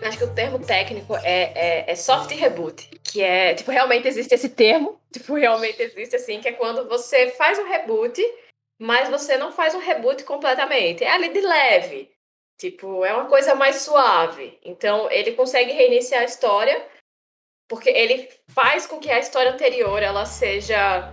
Acho 0.03 0.19
que 0.19 0.25
o 0.25 0.35
termo 0.35 0.59
técnico 0.59 1.15
é, 1.19 1.53
é, 1.55 1.93
é 1.93 1.95
soft 1.95 2.33
reboot, 2.33 2.91
que 3.05 3.23
é, 3.23 3.55
tipo, 3.55 3.71
realmente 3.71 4.09
existe 4.09 4.35
esse 4.35 4.49
termo, 4.49 4.99
tipo, 5.12 5.35
realmente 5.35 5.81
existe, 5.81 6.17
assim, 6.17 6.41
que 6.41 6.49
é 6.49 6.53
quando 6.53 6.89
você 6.89 7.29
faz 7.31 7.61
um 7.61 7.69
reboot, 7.69 8.21
mas 8.81 9.09
você 9.09 9.37
não 9.37 9.53
faz 9.53 9.73
um 9.77 9.79
reboot 9.79 10.25
completamente, 10.25 11.05
é 11.05 11.12
ali 11.12 11.33
de 11.33 11.41
leve, 11.43 12.11
tipo, 12.62 13.04
é 13.04 13.12
uma 13.12 13.25
coisa 13.25 13.57
mais 13.57 13.76
suave, 13.76 14.57
então 14.64 15.11
ele 15.11 15.33
consegue 15.33 15.73
reiniciar 15.73 16.23
a 16.23 16.26
história, 16.26 16.81
porque 17.69 17.90
ele 17.90 18.28
faz 18.54 18.87
com 18.87 19.00
que 19.00 19.11
a 19.11 19.19
história 19.19 19.50
anterior, 19.50 20.00
ela 20.00 20.25
seja, 20.25 21.12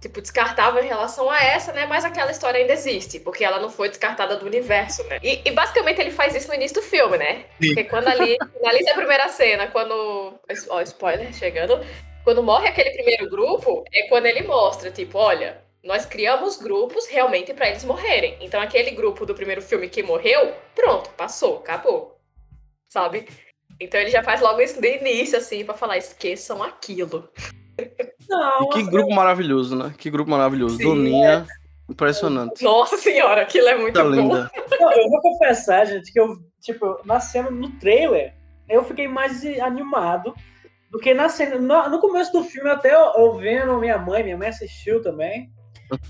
tipo, 0.00 0.22
descartável 0.22 0.82
em 0.82 0.86
relação 0.86 1.30
a 1.30 1.38
essa, 1.38 1.70
né, 1.74 1.84
mas 1.84 2.02
aquela 2.02 2.30
história 2.30 2.60
ainda 2.60 2.72
existe, 2.72 3.20
porque 3.20 3.44
ela 3.44 3.60
não 3.60 3.68
foi 3.68 3.90
descartada 3.90 4.36
do 4.36 4.46
universo, 4.46 5.04
né, 5.04 5.18
e, 5.22 5.42
e 5.44 5.50
basicamente 5.50 6.00
ele 6.00 6.10
faz 6.10 6.34
isso 6.34 6.48
no 6.48 6.54
início 6.54 6.80
do 6.80 6.82
filme, 6.82 7.18
né, 7.18 7.44
Sim. 7.60 7.74
porque 7.74 7.84
quando 7.84 8.08
ali 8.08 8.38
finaliza 8.56 8.92
a 8.92 8.94
primeira 8.94 9.28
cena, 9.28 9.66
quando. 9.66 10.40
Ó, 10.70 10.80
spoiler 10.80 11.34
chegando. 11.34 11.78
Quando 12.24 12.42
morre 12.42 12.66
aquele 12.66 12.90
primeiro 12.90 13.30
grupo, 13.30 13.84
é 13.94 14.08
quando 14.08 14.26
ele 14.26 14.42
mostra, 14.42 14.90
tipo, 14.90 15.16
olha, 15.16 15.62
nós 15.86 16.04
criamos 16.04 16.56
grupos 16.58 17.06
realmente 17.06 17.54
pra 17.54 17.68
eles 17.68 17.84
morrerem. 17.84 18.36
Então 18.40 18.60
aquele 18.60 18.90
grupo 18.90 19.24
do 19.24 19.34
primeiro 19.34 19.62
filme 19.62 19.88
que 19.88 20.02
morreu, 20.02 20.52
pronto, 20.74 21.10
passou, 21.10 21.58
acabou. 21.58 22.18
Sabe? 22.88 23.26
Então 23.80 24.00
ele 24.00 24.10
já 24.10 24.22
faz 24.22 24.40
logo 24.40 24.60
isso 24.60 24.80
de 24.80 24.98
início, 24.98 25.38
assim, 25.38 25.64
pra 25.64 25.74
falar, 25.74 25.98
esqueçam 25.98 26.62
aquilo. 26.62 27.28
Não, 28.28 28.62
E 28.64 28.68
que 28.70 28.82
grupo 28.82 29.12
maravilhoso, 29.14 29.76
né? 29.76 29.94
Que 29.98 30.10
grupo 30.10 30.30
maravilhoso. 30.30 30.78
Sim, 30.78 30.84
Doninha, 30.84 31.46
impressionante. 31.88 32.64
Nossa 32.64 32.96
senhora, 32.96 33.42
aquilo 33.42 33.68
é 33.68 33.76
muito 33.76 33.94
Tá 33.94 34.02
bom. 34.02 34.10
linda. 34.10 34.50
Não, 34.80 34.92
eu 34.92 35.08
vou 35.10 35.20
confessar, 35.20 35.84
gente, 35.86 36.10
que 36.12 36.18
eu, 36.18 36.36
tipo, 36.60 37.00
na 37.04 37.20
cena, 37.20 37.50
no 37.50 37.70
trailer, 37.78 38.34
eu 38.68 38.82
fiquei 38.82 39.06
mais 39.06 39.44
animado 39.60 40.34
do 40.90 40.98
que 40.98 41.12
na 41.12 41.28
cena. 41.28 41.56
No, 41.58 41.90
no 41.90 42.00
começo 42.00 42.32
do 42.32 42.44
filme, 42.44 42.70
até 42.70 42.94
eu, 42.94 43.12
eu 43.18 43.34
vendo 43.34 43.78
minha 43.78 43.98
mãe, 43.98 44.22
minha 44.22 44.36
mãe 44.38 44.48
assistiu 44.48 45.02
também. 45.02 45.50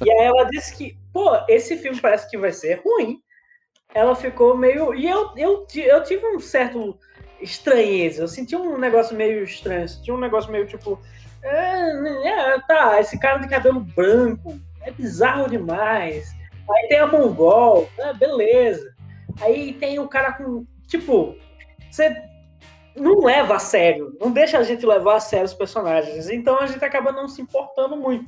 E 0.05 0.11
aí 0.11 0.27
ela 0.27 0.45
disse 0.45 0.77
que, 0.77 0.97
pô, 1.13 1.31
esse 1.49 1.77
filme 1.77 2.01
parece 2.01 2.31
que 2.31 2.39
vai 2.39 2.53
ser 2.53 2.81
ruim. 2.85 3.21
Ela 3.95 4.15
ficou 4.15 4.57
meio. 4.57 4.95
E 4.95 5.09
eu, 5.09 5.33
eu, 5.37 5.67
eu 5.75 6.03
tive 6.03 6.27
um 6.27 6.41
certo 6.41 6.99
estranheza. 7.41 8.23
Eu 8.23 8.29
senti 8.29 8.57
um 8.57 8.79
negócio 8.79 9.17
meio 9.17 9.45
estranho. 9.45 9.89
Senti 9.89 10.11
um 10.13 10.19
negócio 10.19 10.51
meio 10.51 10.67
tipo. 10.67 11.01
É, 11.43 12.29
é, 12.29 12.61
tá, 12.67 13.01
esse 13.01 13.19
cara 13.19 13.39
de 13.39 13.49
cabelo 13.49 13.81
branco 13.81 14.59
é 14.83 14.91
bizarro 14.91 15.49
demais. 15.49 16.35
Aí 16.69 16.89
tem 16.89 16.99
a 16.99 17.07
Mongol, 17.07 17.89
ah, 18.01 18.13
beleza. 18.13 18.95
Aí 19.41 19.73
tem 19.75 19.99
o 19.99 20.09
cara 20.09 20.33
com. 20.33 20.67
Tipo, 20.89 21.37
você 21.91 22.17
não 22.97 23.21
leva 23.21 23.57
a 23.57 23.59
sério, 23.59 24.17
não 24.21 24.31
deixa 24.31 24.59
a 24.59 24.63
gente 24.63 24.87
levar 24.87 25.17
a 25.17 25.21
sério 25.21 25.45
os 25.45 25.55
personagens. 25.55 26.29
Então 26.31 26.59
a 26.59 26.67
gente 26.67 26.85
acaba 26.85 27.13
não 27.13 27.29
se 27.29 27.43
importando 27.43 27.97
muito. 27.97 28.27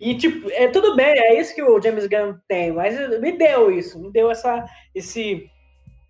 E, 0.00 0.16
tipo, 0.16 0.48
é 0.52 0.68
tudo 0.68 0.94
bem, 0.94 1.06
é 1.18 1.40
isso 1.40 1.54
que 1.54 1.62
o 1.62 1.80
James 1.80 2.06
Gunn 2.06 2.34
tem, 2.46 2.72
mas 2.72 2.96
me 3.20 3.32
deu 3.36 3.70
isso, 3.72 3.98
me 3.98 4.10
deu 4.12 4.30
essa. 4.30 4.64
esse. 4.94 5.50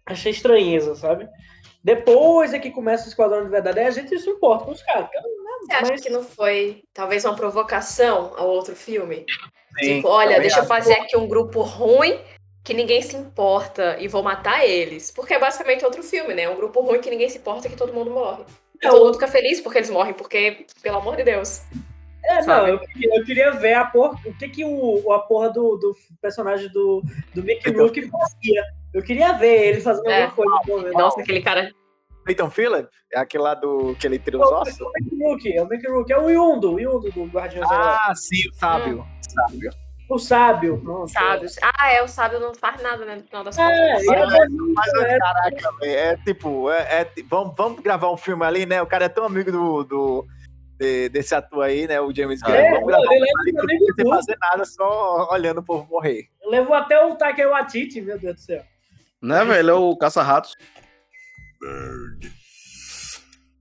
essa 0.09 0.29
estranheza, 0.31 0.95
sabe? 0.95 1.29
Depois 1.85 2.53
é 2.53 2.59
que 2.59 2.71
começa 2.71 3.07
o 3.07 3.09
Esquadrão 3.09 3.45
de 3.45 3.51
Verdade, 3.51 3.79
aí 3.81 3.87
a 3.87 3.91
gente 3.91 4.19
se 4.19 4.29
importa 4.29 4.65
com 4.65 4.73
os 4.73 4.83
caras. 4.83 5.09
não- 5.15 5.59
Você 5.67 5.73
acha 5.73 5.93
mas- 5.93 6.01
que 6.01 6.11
não 6.11 6.23
foi, 6.23 6.83
talvez, 6.95 7.25
uma 7.25 7.35
provocação 7.35 8.33
ao 8.37 8.49
outro 8.49 8.75
filme? 8.77 9.25
Sim, 9.81 9.97
Tipo, 9.97 10.09
olha, 10.09 10.41
deixa 10.41 10.61
eu 10.61 10.65
fazer 10.65 10.95
aqui 10.95 11.17
um 11.17 11.29
grupo 11.29 11.61
ruim 11.63 12.19
que 12.65 12.75
ninguém 12.75 13.01
se 13.03 13.17
importa 13.17 13.97
e 14.01 14.09
vou 14.09 14.23
matar 14.23 14.65
eles. 14.67 15.11
Porque 15.11 15.35
é 15.35 15.39
basicamente 15.39 15.85
outro 15.85 16.03
filme, 16.03 16.35
né? 16.35 16.49
Um 16.49 16.57
grupo 16.57 16.81
ruim 16.81 17.01
que 17.01 17.11
ninguém 17.11 17.29
se 17.29 17.39
importa 17.39 17.69
que 17.69 17.77
todo 17.77 17.93
mundo 17.93 18.11
morre. 18.11 18.45
E 18.83 18.87
É, 18.87 18.91
todo 18.91 19.01
o- 19.01 19.05
mundo 19.07 19.15
fica 19.15 19.29
feliz 19.29 19.61
porque 19.61 19.79
eles 19.79 19.91
morrem, 19.91 20.15
porque, 20.15 20.67
pelo 20.83 20.99
amor 20.99 21.17
de 21.17 21.23
Deus. 21.25 21.63
É, 22.29 22.35
não, 22.37 22.43
Sabe? 22.43 22.71
eu 22.73 22.79
queria, 22.81 23.17
eu 23.19 23.25
queria 23.25 23.51
ver 23.53 23.75
a 23.75 23.85
porra, 23.87 24.19
o 24.27 24.35
que 24.35 24.49
que 24.49 24.65
o, 24.65 25.13
a 25.13 25.21
porra 25.21 25.49
do, 25.51 25.77
do 25.77 25.97
personagem 26.21 26.69
do, 26.71 27.03
do 27.35 27.43
Mickey 27.43 27.71
Então- 27.71 27.83
Rourke 27.83 28.09
fazia. 28.11 28.63
Eu 28.95 29.03
queria 29.03 29.33
ver 29.35 29.69
ele 29.69 29.81
fazendo 29.81 30.09
É. 30.11 30.25
alguma 30.25 30.61
coisa. 30.61 30.91
Nossa, 30.93 31.21
aquele 31.21 31.43
cara. 31.43 31.73
Clayton 32.25 32.51
Phillip? 32.51 32.89
É 33.13 33.19
aquele 33.19 33.43
lá 33.43 33.55
do 33.55 33.95
que 33.99 34.07
ele 34.07 34.19
tira 34.19 34.39
os 34.39 34.43
É 34.43 34.47
o 34.47 34.55
ossos? 34.61 34.79
Mickey 35.01 35.19
Rourke, 35.25 35.53
é 35.57 35.63
o 35.63 35.67
Mickey 35.69 35.89
Rourke, 35.91 36.13
é 36.13 36.19
o 36.19 36.29
Yundo, 36.31 36.75
o 36.75 36.81
Yundo 36.81 37.11
do 37.11 37.25
Guardiões. 37.27 37.71
Ah, 37.71 38.13
sim, 38.15 38.49
o 38.51 38.55
sábio. 38.55 39.07
Sábio. 39.29 39.71
O 40.11 40.19
sábio, 40.19 40.81
pronto. 40.83 41.09
Sábios. 41.11 41.57
Ah, 41.63 41.93
é, 41.93 42.03
o 42.03 42.09
sábio 42.09 42.41
não 42.41 42.55
faz 42.55 42.83
nada, 42.83 43.05
né? 43.05 43.17
No 43.17 43.23
final 43.25 43.45
das 43.45 43.59
É, 43.59 43.63
contas. 43.63 44.07
é, 44.09 44.49
Mas, 44.75 44.95
é, 44.95 45.19
caraca, 45.19 45.73
velho, 45.81 45.93
é 45.99 46.17
tipo, 46.25 46.71
é, 46.71 47.01
é 47.03 47.13
vamos, 47.29 47.55
vamos 47.57 47.81
gravar 47.81 48.11
um 48.11 48.17
filme 48.17 48.43
ali, 48.45 48.65
né? 48.65 48.81
O 48.81 48.87
cara 48.87 49.05
é 49.05 49.09
tão 49.11 49.25
amigo 49.25 49.53
do, 49.53 49.85
do, 49.85 50.27
de- 50.79 51.09
desse 51.09 51.35
ator 51.35 51.63
aí, 51.65 51.87
né? 51.87 52.01
O 52.01 52.15
James 52.15 52.41
Gunn. 52.41 52.53
É, 52.55 52.71
Vamos 52.71 52.87
gravar 52.87 53.05
um 53.05 53.95
sem 53.97 54.09
fazer 54.09 54.37
nada, 54.41 54.65
só 54.65 55.29
olhando 55.33 55.59
o 55.59 55.65
povo 55.65 55.87
morrer. 55.91 56.29
Levou 56.45 56.75
até 56.75 57.05
o 57.05 57.15
Taika 57.17 57.49
Waititi, 57.49 58.01
meu 58.01 58.19
Deus 58.19 58.35
do 58.37 58.41
céu. 58.41 58.63
Né, 59.21 59.45
velho? 59.45 59.71
É 59.71 59.75
o 59.75 59.97
caça-ratos. 59.97 60.55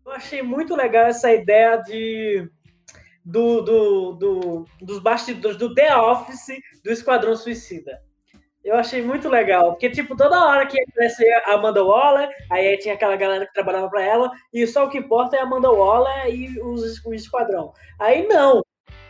Eu 0.06 0.12
achei 0.12 0.42
muito 0.42 0.76
legal 0.76 1.06
essa 1.08 1.32
ideia 1.34 1.78
de 1.78 2.50
do, 3.26 3.62
do, 3.62 4.12
do- 4.14 4.66
dos 4.82 5.00
bastidores 5.00 5.58
do 5.58 5.74
The 5.74 5.96
Office 5.98 6.62
do 6.84 6.92
Esquadrão 6.92 7.36
Suicida. 7.36 8.00
Eu 8.68 8.76
achei 8.76 9.02
muito 9.02 9.30
legal, 9.30 9.72
porque 9.72 9.90
tipo 9.90 10.16
toda 10.16 10.44
hora 10.46 10.66
que 10.66 10.78
aparece 10.82 11.26
a 11.46 11.54
Amanda 11.54 11.84
Waller, 11.84 12.30
aí 12.52 12.78
tinha 12.78 12.96
aquela 12.96 13.16
galera 13.16 13.46
que 13.46 13.54
trabalhava 13.54 13.90
para 13.90 14.04
ela 14.04 14.30
e 14.54 14.68
só 14.68 14.86
o 14.86 14.90
que 14.90 14.98
importa 14.98 15.38
é 15.38 15.40
a 15.40 15.44
Amanda 15.44 15.72
Waller 15.72 16.28
e 16.28 16.60
os, 16.62 17.04
o 17.06 17.14
Esquadrão. 17.14 17.72
Aí 18.00 18.28
não, 18.28 18.62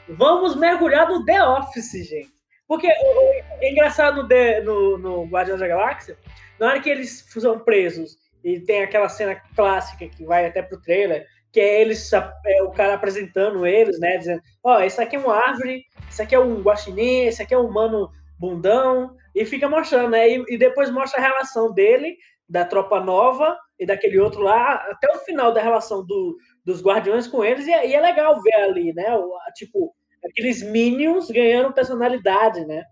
vamos 0.07 0.55
mergulhar 0.55 1.09
no 1.09 1.25
The 1.25 1.43
Office, 1.43 2.07
gente. 2.07 2.29
Porque 2.67 2.87
o- 2.87 3.63
é 3.63 3.71
engraçado 3.71 4.21
no, 4.21 4.27
The- 4.27 4.61
no, 4.61 4.97
no 4.97 5.23
Guardiões 5.25 5.59
da 5.59 5.67
Galáxia, 5.67 6.17
na 6.59 6.67
hora 6.67 6.79
que 6.79 6.89
eles 6.89 7.25
são 7.27 7.57
presos 7.59 8.17
e 8.43 8.59
tem 8.59 8.83
aquela 8.83 9.09
cena 9.09 9.41
clássica 9.55 10.07
que 10.07 10.23
vai 10.23 10.45
até 10.45 10.61
pro 10.61 10.79
trailer, 10.81 11.25
que 11.51 11.59
é 11.59 11.81
eles, 11.81 12.11
é, 12.13 12.61
o 12.63 12.69
cara 12.71 12.93
apresentando 12.93 13.65
eles, 13.65 13.99
né? 13.99 14.17
Dizendo, 14.17 14.41
ó, 14.63 14.81
esse 14.81 15.01
aqui 15.01 15.15
é 15.15 15.19
uma 15.19 15.35
árvore, 15.35 15.83
esse 16.09 16.21
aqui 16.21 16.35
é 16.35 16.39
um 16.39 16.61
guaxinim, 16.61 17.25
esse 17.25 17.41
aqui 17.41 17.53
é 17.53 17.57
um 17.57 17.65
humano 17.65 18.11
bundão, 18.39 19.15
e 19.41 19.45
fica 19.45 19.67
mostrando, 19.69 20.09
né? 20.11 20.29
E, 20.29 20.43
e 20.49 20.57
depois 20.57 20.89
mostra 20.89 21.19
a 21.19 21.23
relação 21.23 21.73
dele, 21.73 22.17
da 22.49 22.63
tropa 22.65 22.99
nova 22.99 23.57
e 23.79 23.85
daquele 23.85 24.19
outro 24.19 24.41
lá, 24.41 24.75
até 24.89 25.11
o 25.13 25.19
final 25.19 25.51
da 25.53 25.61
relação 25.61 26.05
do, 26.05 26.37
dos 26.65 26.81
guardiões 26.81 27.27
com 27.27 27.43
eles, 27.43 27.67
e, 27.67 27.73
é- 27.73 27.87
e 27.89 27.93
é 27.93 28.01
legal 28.01 28.41
ver 28.41 28.55
ali, 28.55 28.93
né? 28.93 29.13
O, 29.15 29.31
tipo, 29.53 29.93
aqueles 30.25 30.63
minions 30.63 31.29
ganhando 31.29 31.73
personalidade, 31.73 32.65
né? 32.65 32.83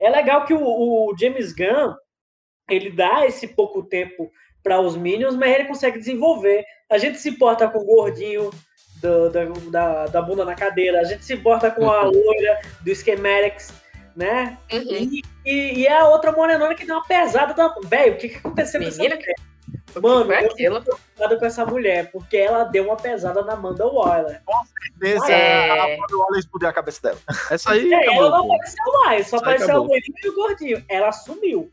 É 0.00 0.10
legal 0.10 0.44
que 0.44 0.52
o, 0.54 0.60
o 0.62 1.14
James 1.18 1.52
Gunn, 1.52 1.94
ele 2.68 2.90
dá 2.90 3.24
esse 3.26 3.48
pouco 3.48 3.82
tempo 3.82 4.30
para 4.62 4.80
os 4.80 4.96
Minions, 4.96 5.36
mas 5.36 5.54
ele 5.54 5.64
consegue 5.68 5.98
desenvolver. 5.98 6.64
A 6.90 6.98
gente 6.98 7.18
se 7.18 7.28
importa 7.30 7.68
com 7.68 7.78
o 7.78 7.84
gordinho 7.86 8.50
do- 9.00 9.30
da, 9.30 9.44
da, 9.70 10.06
da 10.06 10.22
bunda 10.22 10.44
na 10.44 10.54
cadeira, 10.56 11.00
a 11.00 11.04
gente 11.04 11.24
se 11.24 11.34
importa 11.34 11.70
com 11.70 11.88
a 11.90 12.02
loira 12.02 12.60
do 12.82 12.94
Schematics, 12.94 13.72
né? 14.16 14.58
Uhum. 14.72 14.80
E, 14.82 15.22
e- 15.44 15.78
e 15.80 15.88
a 15.88 16.08
outra 16.08 16.32
morenona 16.32 16.74
que 16.74 16.86
deu 16.86 16.96
uma 16.96 17.04
pesada 17.06 17.52
da. 17.54 17.74
Velho, 17.84 18.14
o 18.14 18.16
que, 18.16 18.30
que 18.30 18.36
aconteceu 18.38 18.80
com 18.80 18.86
essa 18.88 19.02
mulher? 19.02 19.18
Mano, 20.00 20.32
eu 20.32 20.50
aquilo? 20.50 20.82
preocupado 20.82 21.38
com 21.38 21.46
essa 21.46 21.64
mulher, 21.64 22.10
porque 22.10 22.36
ela 22.36 22.64
deu 22.64 22.84
uma 22.84 22.96
pesada 22.96 23.42
na 23.42 23.54
Amanda 23.54 23.86
Waller. 23.86 24.42
Desse, 24.96 25.30
É. 25.32 25.70
a 25.70 25.84
Amanda 25.94 26.16
Waller 26.16 26.38
explodiu 26.40 26.68
a 26.68 26.72
cabeça 26.72 27.00
dela. 27.02 27.18
Essa 27.50 27.72
aí 27.72 27.92
É, 27.92 27.96
acabou. 28.02 28.24
ela 28.26 28.38
não 28.38 28.44
apareceu 28.46 28.92
mais, 29.04 29.26
só 29.28 29.36
apareceu 29.36 29.66
acabou. 29.68 29.86
loirinha 29.88 30.16
e 30.22 30.28
o 30.28 30.34
gordinho. 30.34 30.84
Ela 30.88 31.12
sumiu. 31.12 31.72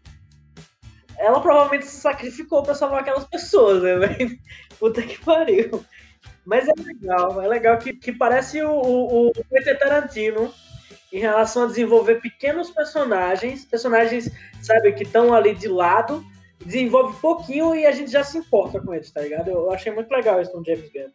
Ela 1.18 1.40
provavelmente 1.42 1.86
se 1.86 2.00
sacrificou 2.02 2.64
pra 2.64 2.74
salvar 2.74 3.02
aquelas 3.02 3.26
pessoas, 3.26 3.84
né, 3.84 3.96
velho? 3.96 4.38
Puta 4.80 5.02
que 5.02 5.18
pariu. 5.24 5.84
Mas 6.46 6.68
é 6.68 6.74
legal, 6.78 7.42
é 7.42 7.48
legal 7.48 7.78
que, 7.78 7.94
que 7.94 8.12
parece 8.12 8.62
o, 8.64 8.70
o, 8.72 9.28
o 9.30 9.34
Quentin 9.50 9.76
Tarantino 9.76 10.54
em 11.14 11.20
relação 11.20 11.64
a 11.64 11.68
desenvolver 11.68 12.20
pequenos 12.20 12.72
personagens, 12.72 13.64
personagens, 13.64 14.32
sabe, 14.64 14.92
que 14.94 15.04
estão 15.04 15.32
ali 15.32 15.54
de 15.54 15.68
lado, 15.68 16.26
desenvolve 16.66 17.20
pouquinho 17.20 17.76
e 17.76 17.86
a 17.86 17.92
gente 17.92 18.12
já 18.12 18.24
se 18.24 18.36
importa 18.36 18.82
com 18.82 18.92
eles, 18.92 19.12
tá 19.12 19.22
ligado? 19.22 19.50
Eu, 19.50 19.72
achei 19.72 19.92
muito 19.92 20.10
legal 20.10 20.42
isso 20.42 20.58
no 20.58 20.66
James 20.66 20.92
Gunn. 20.92 21.12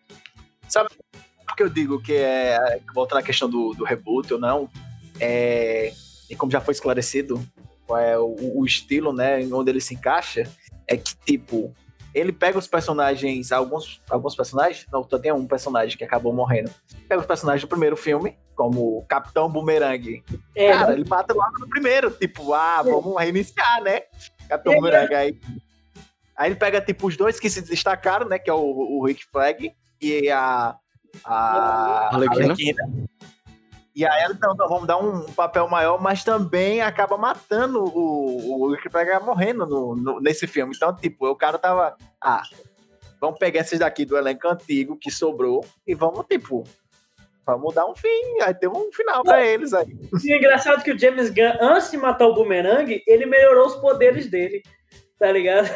Porque 1.45 1.65
eu 1.65 1.69
digo 1.69 2.01
que 2.01 2.15
é. 2.15 2.81
Voltando 2.95 3.19
à 3.19 3.23
questão 3.23 3.51
do, 3.51 3.73
do 3.75 3.85
reboot 3.85 4.33
ou 4.33 4.39
não, 4.39 4.71
é, 5.19 5.93
e 6.31 6.37
como 6.37 6.53
já 6.53 6.61
foi 6.61 6.73
esclarecido, 6.73 7.45
qual 7.85 7.99
é 7.99 8.17
o, 8.17 8.61
o 8.61 8.65
estilo, 8.65 9.13
né? 9.13 9.41
Onde 9.53 9.71
ele 9.71 9.81
se 9.81 9.95
encaixa, 9.95 10.49
é 10.87 10.97
que, 10.97 11.17
tipo, 11.27 11.75
ele 12.15 12.33
pega 12.33 12.59
os 12.59 12.67
personagens, 12.67 13.53
alguns, 13.53 14.01
alguns 14.11 14.35
personagens, 14.35 14.87
não, 14.93 15.07
só 15.09 15.19
tem 15.19 15.33
um 15.33 15.47
personagem 15.47 15.97
que 15.97 16.05
acabou 16.05 16.33
morrendo. 16.33 16.71
Pega 17.09 17.21
os 17.21 17.27
personagens 17.27 17.63
do 17.63 17.69
primeiro 17.69 17.97
filme, 17.97 18.35
como 18.55 18.99
o 18.99 19.05
Capitão 19.07 19.51
Boomerang. 19.51 20.23
É, 20.55 20.73
Cara, 20.73 20.93
ele 20.93 21.09
mata 21.09 21.35
logo 21.35 21.59
no 21.59 21.69
primeiro, 21.69 22.11
tipo, 22.11 22.53
ah, 22.55 22.83
vamos 22.83 23.17
reiniciar, 23.19 23.83
né? 23.83 24.03
Capitão 24.49 24.73
É. 24.73 24.77
Boomerang 24.77 25.15
aí. 25.15 25.39
Aí 26.37 26.51
ele 26.51 26.57
pega, 26.57 26.81
tipo, 26.81 27.07
os 27.09 27.17
dois 27.17 27.39
que 27.39 27.51
se 27.51 27.61
destacaram, 27.61 28.29
né? 28.29 28.39
Que 28.39 28.49
é 28.49 28.55
o, 28.55 28.59
o 28.59 29.05
Rick 29.05 29.25
Flag 29.27 29.73
e 30.01 30.31
a. 30.31 30.77
A 31.25 32.15
Arlequina. 32.15 32.83
E 33.99 34.07
aí 34.07 34.23
ela, 34.23 34.33
então, 34.33 34.55
vamos 34.57 34.87
dar 34.87 34.97
um 34.97 35.25
papel 35.33 35.67
maior, 35.69 36.01
mas 36.01 36.23
também 36.23 36.81
acaba 36.81 37.19
matando 37.19 37.83
o, 37.83 38.71
o 38.73 38.77
Flag 38.91 39.25
morrendo 39.25 39.67
no, 39.67 39.97
no- 39.97 40.21
nesse 40.21 40.47
filme. 40.47 40.73
Então, 40.77 40.95
tipo, 40.95 41.27
o 41.27 41.35
cara 41.35 41.59
tava. 41.59 41.97
Ah, 42.21 42.43
vamos 43.21 43.41
pegar 43.41 43.63
esses 43.63 43.81
daqui 43.81 44.05
do 44.05 44.17
elenco 44.17 44.47
antigo 44.47 44.97
que 44.97 45.11
sobrou 45.11 45.65
e 45.85 45.97
vamos, 45.97 46.25
tipo. 46.29 46.63
Vamos 47.45 47.75
dar 47.75 47.87
um 47.87 47.95
fim, 47.97 48.41
aí 48.43 48.55
tem 48.55 48.69
um 48.69 48.93
final 48.93 49.25
pra 49.25 49.45
eles 49.45 49.73
aí. 49.73 49.99
E 50.23 50.33
é 50.33 50.37
engraçado 50.37 50.83
que 50.85 50.93
o 50.93 50.99
James 50.99 51.31
Gunn, 51.31 51.57
antes 51.61 51.91
de 51.91 51.97
matar 51.97 52.27
o 52.29 52.35
Boomerang, 52.35 53.03
ele 53.05 53.25
melhorou 53.27 53.67
os 53.67 53.75
poderes 53.77 54.31
dele, 54.31 54.63
tá 55.19 55.33
ligado? 55.33 55.67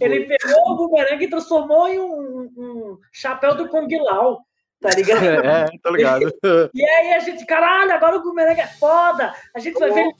Ele 0.00 0.24
pegou 0.24 0.72
o 0.72 0.76
Boomerang 0.76 1.22
e 1.22 1.28
transformou 1.28 1.86
em 1.86 2.00
um, 2.00 2.50
um 2.56 2.98
chapéu 3.12 3.54
do 3.54 3.68
Kung 3.68 3.86
Lao, 4.04 4.40
tá 4.80 4.90
ligado? 4.90 5.22
É, 5.44 5.66
tô 5.82 5.90
ligado. 5.94 6.32
E 6.74 6.82
aí 6.84 7.12
a 7.14 7.18
gente, 7.20 7.44
caralho, 7.46 7.92
agora 7.92 8.16
o 8.16 8.22
Boomerang 8.22 8.60
é 8.60 8.66
foda! 8.66 9.34
A 9.54 9.58
gente 9.58 9.78
vai 9.78 9.90
ver 9.92 10.00
ele. 10.00 10.14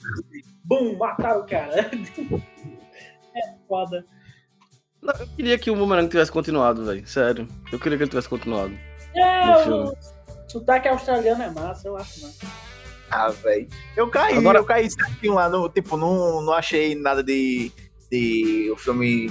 Bum, 0.64 0.96
mataram 0.96 1.40
o 1.40 1.46
cara. 1.46 1.90
É 3.36 3.40
foda. 3.68 4.04
Não, 5.00 5.14
eu 5.14 5.26
queria 5.36 5.56
que 5.58 5.70
o 5.70 5.76
Boomerang 5.76 6.08
tivesse 6.08 6.32
continuado, 6.32 6.84
velho. 6.84 7.06
Sério. 7.06 7.46
Eu 7.70 7.78
queria 7.78 7.96
que 7.96 8.02
ele 8.04 8.10
tivesse 8.10 8.28
continuado. 8.28 8.76
É, 9.14 9.68
o 9.70 9.94
sotaque 10.48 10.88
australiano 10.88 11.42
é 11.44 11.50
massa, 11.50 11.86
eu 11.86 11.96
acho 11.96 12.20
massa. 12.22 12.46
Ah, 13.10 13.28
velho. 13.28 13.68
Eu 13.96 14.08
caí, 14.10 14.36
Agora- 14.36 14.58
eu 14.58 14.64
caí 14.64 14.90
certinho 14.90 15.34
lá 15.34 15.48
no. 15.48 15.68
Tipo, 15.68 15.96
não, 15.96 16.42
não 16.42 16.52
achei 16.52 16.94
nada 16.96 17.22
de. 17.22 17.70
de 18.10 18.68
o 18.72 18.76
filme. 18.76 19.30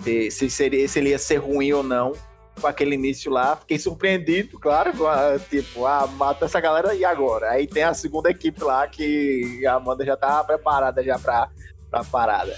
de- 0.00 0.30
se, 0.30 0.50
seria, 0.50 0.86
se 0.86 0.98
ele 0.98 1.10
ia 1.10 1.18
ser 1.18 1.36
ruim 1.36 1.72
ou 1.72 1.82
não. 1.82 2.12
Com 2.60 2.66
aquele 2.66 2.94
início 2.94 3.30
lá. 3.30 3.56
Fiquei 3.56 3.78
surpreendido, 3.78 4.58
claro. 4.58 4.92
com 4.96 5.06
a- 5.06 5.38
tipo, 5.38 5.84
ah, 5.86 6.06
mata 6.06 6.44
essa 6.44 6.60
galera 6.60 6.94
e 6.94 7.04
agora? 7.04 7.50
Aí 7.50 7.66
tem 7.66 7.82
a 7.82 7.94
segunda 7.94 8.30
equipe 8.30 8.62
lá 8.62 8.86
que 8.86 9.66
a 9.66 9.74
Amanda 9.74 10.04
já 10.04 10.16
tá 10.16 10.42
preparada 10.44 11.02
já 11.02 11.18
pra, 11.18 11.48
pra 11.90 12.04
parada. 12.04 12.56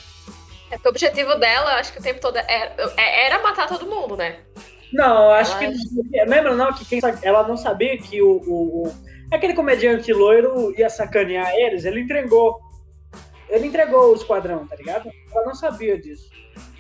É 0.71 0.75
porque 0.77 0.89
o 0.89 0.91
objetivo 0.91 1.35
dela, 1.37 1.75
acho 1.75 1.93
que 1.93 1.99
o 1.99 2.03
tempo 2.03 2.21
todo 2.21 2.37
era, 2.37 2.75
é- 2.97 3.27
era 3.27 3.43
matar 3.43 3.69
todo 3.69 3.87
mundo, 3.87 4.17
né? 4.17 4.41
Não, 4.93 5.31
acho 5.31 5.53
Ela- 5.63 5.73
que. 5.73 6.25
Lembra 6.29 6.55
não 6.55 6.73
que 6.73 6.85
quem, 6.85 7.01
ela 7.23 7.47
não 7.47 7.57
sabia 7.57 7.97
que 7.99 8.21
o, 8.23 8.41
o, 8.47 8.87
o- 8.89 8.95
aquele 9.33 9.55
comediante 9.55 10.13
loiro 10.13 10.73
ia 10.79 10.89
sacanear 10.91 11.53
eles? 11.55 11.85
Ele 11.85 12.01
entregou. 12.01 12.61
Ele 13.49 13.67
entregou 13.69 14.11
o 14.13 14.15
esquadrão, 14.15 14.67
tá 14.67 14.75
ligado? 14.77 15.09
Ela 15.33 15.45
não 15.47 15.55
sabia 15.55 15.97
disso. 16.01 16.29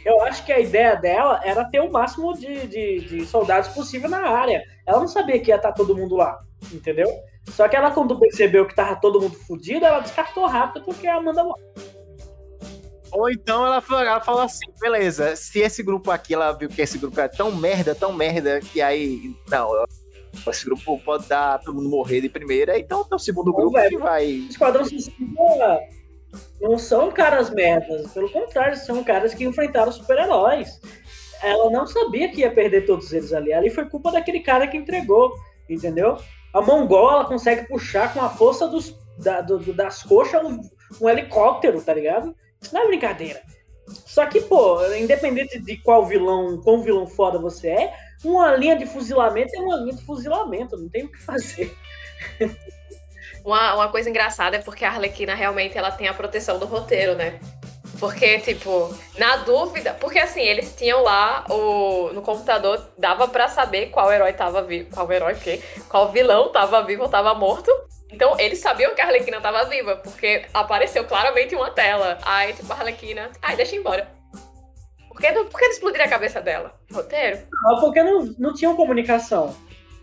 Eu 0.05 0.23
acho 0.23 0.45
que 0.45 0.53
a 0.53 0.61
ideia 0.61 0.95
dela 0.95 1.41
era 1.45 1.65
ter 1.65 1.81
o 1.81 1.91
máximo 1.91 2.33
de, 2.39 2.67
de, 2.67 3.01
de 3.01 3.27
soldados 3.27 3.69
possível 3.71 4.09
na 4.09 4.21
área. 4.29 4.63
Ela 4.87 5.01
não 5.01 5.09
sabia 5.09 5.41
que 5.41 5.51
ia 5.51 5.57
estar 5.57 5.73
todo 5.73 5.97
mundo 5.97 6.15
lá, 6.17 6.39
entendeu? 6.73 7.09
Só 7.51 7.69
que 7.69 7.75
ela, 7.77 7.91
quando 7.91 8.19
percebeu 8.19 8.67
que 8.67 8.75
tava 8.75 8.97
todo 8.97 9.21
mundo 9.21 9.35
fudido, 9.35 9.85
ela 9.85 10.01
descartou 10.01 10.47
rápido 10.47 10.85
porque 10.85 11.07
a 11.07 11.17
Amanda 11.17 11.45
Ou 13.13 13.31
então 13.31 13.65
ela, 13.67 13.81
fa- 13.81 14.05
ela 14.05 14.21
falou 14.21 14.43
assim, 14.43 14.67
beleza, 14.81 15.35
se 15.37 15.61
esse 15.61 15.83
grupo 15.83 16.11
aqui, 16.11 16.35
ela 16.35 16.53
viu 16.53 16.69
que 16.69 16.83
esse 16.83 16.99
grupo 16.99 17.21
é 17.21 17.29
tão 17.29 17.55
merda, 17.55 17.95
tão 17.95 18.13
merda, 18.13 18.61
que 18.61 18.81
aí, 18.81 19.35
não, 19.49 19.71
esse 20.49 20.65
grupo 20.65 21.01
pode 21.05 21.27
dar 21.29 21.61
todo 21.61 21.75
mundo 21.75 21.89
morrer 21.89 22.21
de 22.21 22.29
primeira, 22.29 22.79
então 22.79 23.05
tem 23.05 23.17
o 23.17 23.19
segundo 23.19 23.53
grupo 23.53 23.73
velho. 23.73 23.91
que 23.91 23.97
vai... 23.99 24.25
Esquadrão 24.25 24.85
Suicida 24.85 25.81
não 26.61 26.79
são 26.79 27.11
caras 27.11 27.51
merdas. 27.51 28.13
Pelo 28.13 28.31
contrário, 28.31 28.77
são 28.77 29.03
caras 29.05 29.35
que 29.35 29.45
enfrentaram 29.45 29.93
super-heróis. 29.93 30.81
Ela 31.43 31.71
não 31.71 31.87
sabia 31.87 32.31
que 32.31 32.41
ia 32.41 32.51
perder 32.51 32.87
todos 32.87 33.13
eles 33.13 33.33
ali. 33.33 33.53
Ali 33.53 33.71
foi 33.71 33.85
culpa 33.89 34.11
daquele 34.11 34.41
cara 34.41 34.67
que 34.67 34.77
entregou, 34.77 35.33
entendeu? 35.69 36.17
A 36.55 36.61
Mongol, 36.63 37.11
ela 37.11 37.25
consegue 37.27 37.69
puxar 37.69 38.15
com 38.15 38.23
a 38.23 38.31
força 38.31 38.67
dos, 38.67 38.95
da- 39.19 39.43
do- 39.43 39.73
das 39.75 40.03
coxas 40.03 40.43
um, 40.45 40.61
um 41.01 41.09
helicóptero, 41.09 41.81
tá 41.83 41.93
ligado? 41.93 42.35
Isso 42.61 42.73
não 42.75 42.83
é 42.83 42.87
brincadeira. 42.87 43.43
Só 43.87 44.27
que, 44.27 44.41
pô, 44.41 44.83
independente 44.95 45.61
de 45.61 45.77
qual 45.77 46.07
vilão, 46.07 46.61
quão 46.63 46.83
vilão 46.83 47.07
foda 47.07 47.39
você 47.39 47.69
é, 47.69 47.95
uma 48.25 48.57
linha 48.57 48.75
de 48.77 48.87
fuzilamento 48.87 49.55
é 49.55 49.61
uma 49.61 49.77
linha 49.77 49.95
de 49.95 50.03
fuzilamento, 50.05 50.77
não 50.77 50.89
tem 50.89 51.05
o 51.05 51.13
que 51.13 51.23
fazer. 51.23 51.73
Uma, 53.47 53.75
uma 53.75 53.89
coisa 53.89 54.11
engraçada 54.11 54.57
é 54.57 54.61
porque 54.61 54.85
a 54.85 54.89
Arlequina 54.91 55.33
realmente 55.33 55.79
ela 55.79 55.93
tem 55.93 56.09
a 56.09 56.13
proteção 56.13 56.59
do 56.59 56.67
roteiro, 56.67 57.15
né? 57.15 57.39
Porque, 58.01 58.41
tipo, 58.41 58.93
na 59.17 59.37
dúvida. 59.37 59.95
Porque 60.01 60.19
assim, 60.19 60.43
eles 60.43 60.75
tinham 60.77 61.01
lá 61.05 61.45
o. 61.49 62.11
No 62.13 62.23
computador, 62.23 62.85
dava 62.99 63.29
pra 63.29 63.47
saber 63.47 63.91
qual 63.91 64.13
herói 64.13 64.33
tava 64.33 64.63
vivo. 64.63 64.91
Qual 64.93 65.11
herói 65.13 65.37
quê? 65.37 65.63
Qual 65.89 66.11
vilão 66.11 66.51
tava 66.51 66.83
vivo 66.83 67.05
ou 67.05 67.09
tava 67.09 67.35
morto. 67.35 67.71
Então, 68.11 68.35
eles 68.37 68.59
sabiam 68.59 68.95
que 68.97 69.01
a 69.01 69.07
Arlequina 69.07 69.41
tava 69.41 69.65
viva, 69.67 69.97
porque 69.97 70.45
apareceu 70.53 71.05
claramente 71.05 71.55
uma 71.55 71.71
tela. 71.71 72.19
Aí, 72.23 72.53
tipo, 72.53 72.73
a 72.73 72.77
Arlequina. 72.77 73.31
Ai, 73.41 73.55
deixa 73.55 73.77
embora. 73.77 74.11
Por 75.09 75.21
que 75.21 75.31
não, 75.31 75.47
por 75.47 75.61
que 75.61 75.67
explodir 75.67 76.03
a 76.03 76.09
cabeça 76.09 76.41
dela? 76.41 76.75
Roteiro? 76.93 77.39
Não, 77.63 77.81
porque 77.81 78.03
não, 78.03 78.35
não 78.39 78.53
tinham 78.53 78.75
comunicação. 78.75 79.55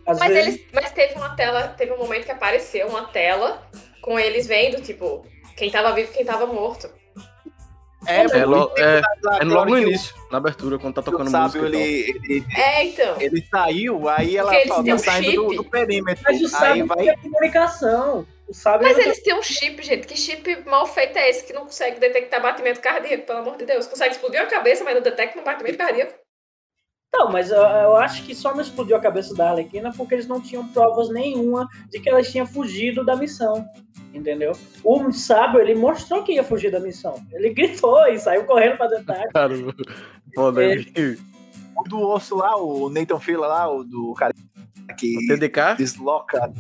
Às 0.06 0.20
Mas, 0.20 0.34
vezes, 0.34 0.56
eles, 0.56 0.66
mas 0.74 0.92
teve 0.92 1.14
uma 1.16 1.36
tela, 1.36 1.68
teve 1.70 1.94
um 1.94 1.98
momento 1.98 2.26
que 2.26 2.32
apareceu 2.32 2.88
uma 2.88 3.06
tela 3.06 3.64
com 4.02 4.20
eles 4.20 4.46
vendo, 4.46 4.82
tipo, 4.82 5.26
quem 5.56 5.72
tava 5.72 5.94
vivo 5.94 6.12
e 6.12 6.14
quem 6.14 6.26
tava 6.26 6.46
morto. 6.46 6.90
É, 8.06 8.18
É, 8.38 8.46
lo- 8.46 8.70
é, 8.78 9.02
é 9.40 9.46
logo 9.46 9.70
no 9.70 9.76
o- 9.76 9.80
início, 9.80 10.14
na 10.30 10.38
abertura, 10.38 10.78
quando 10.78 10.94
tá 10.96 11.00
o 11.00 11.04
tocando 11.06 11.30
sábio, 11.30 11.62
música. 11.62 11.78
ele, 11.80 12.20
ele, 12.30 12.46
É, 12.54 12.84
então. 12.84 13.16
ele 13.22 13.48
saiu, 13.50 14.10
aí 14.10 14.36
ela 14.36 14.52
fala, 14.68 14.84
tá 14.84 14.94
um 14.94 14.98
saindo 14.98 15.48
do, 15.48 15.56
do 15.56 15.64
perímetro. 15.64 16.22
mas 16.28 16.42
o 16.42 16.44
Aí 16.44 16.50
sábio 16.50 16.86
vai. 16.88 17.16
comunicação. 17.16 18.28
O 18.46 18.54
sábio 18.54 18.86
Mas 18.86 18.98
eles 18.98 19.24
têm 19.24 19.34
um 19.34 19.42
chip, 19.42 19.82
gente. 19.82 20.06
Que 20.06 20.18
chip 20.18 20.64
mal 20.66 20.86
feito 20.86 21.18
é 21.18 21.30
esse 21.30 21.46
que 21.46 21.54
não 21.54 21.62
consegue 21.62 21.98
detectar 21.98 22.42
batimento 22.42 22.82
cardíaco, 22.82 23.26
pelo 23.26 23.40
amor 23.40 23.56
de 23.56 23.66
Deus? 23.66 23.88
Consegue 23.88 24.16
explodir 24.16 24.42
a 24.42 24.48
cabeça, 24.48 24.84
mas 24.84 24.96
não 24.96 25.02
detecta 25.02 25.40
um 25.40 25.44
batimento 25.46 25.78
cardíaco. 25.78 26.14
Não, 27.14 27.32
mas 27.32 27.52
eu, 27.52 27.58
eu 27.62 27.96
acho 27.98 28.24
que 28.24 28.34
só 28.34 28.54
não 28.54 28.62
explodiu 28.62 28.96
a 28.98 29.00
cabeça 29.00 29.36
da 29.36 29.52
Arlequina 29.52 29.92
porque 29.96 30.16
eles 30.16 30.28
não 30.28 30.42
tinham 30.42 30.68
provas 30.70 31.10
nenhuma 31.10 31.70
de 31.92 32.00
que 32.00 32.10
elas 32.10 32.32
tinham 32.32 32.46
fugido 32.48 33.06
da 33.06 33.16
missão. 33.16 33.64
Entendeu? 34.12 34.52
O 34.84 35.12
sábio, 35.12 35.60
ele 35.62 35.76
mostrou 35.76 36.24
que 36.24 36.34
ia 36.34 36.44
fugir 36.44 36.72
da 36.72 36.80
missão. 36.80 37.16
Ele 37.32 37.52
gritou 37.54 38.06
e 38.08 38.18
saiu 38.18 38.46
correndo 38.46 38.78
pra 38.78 38.88
dentro. 38.88 39.06
Cara, 39.34 39.54
foda. 40.36 40.64
É. 40.64 40.74
aí. 40.74 41.18
O 41.78 41.84
do 41.90 42.00
osso 42.02 42.36
lá, 42.36 42.56
o 42.56 42.90
Nathan 42.90 43.20
Fila 43.20 43.48
lá, 43.48 43.72
o 43.72 43.84
do 43.84 44.14
cara 44.14 44.32
que 44.98 45.18
O 45.18 45.28
TDK? 45.28 45.76
desloca. 45.78 46.52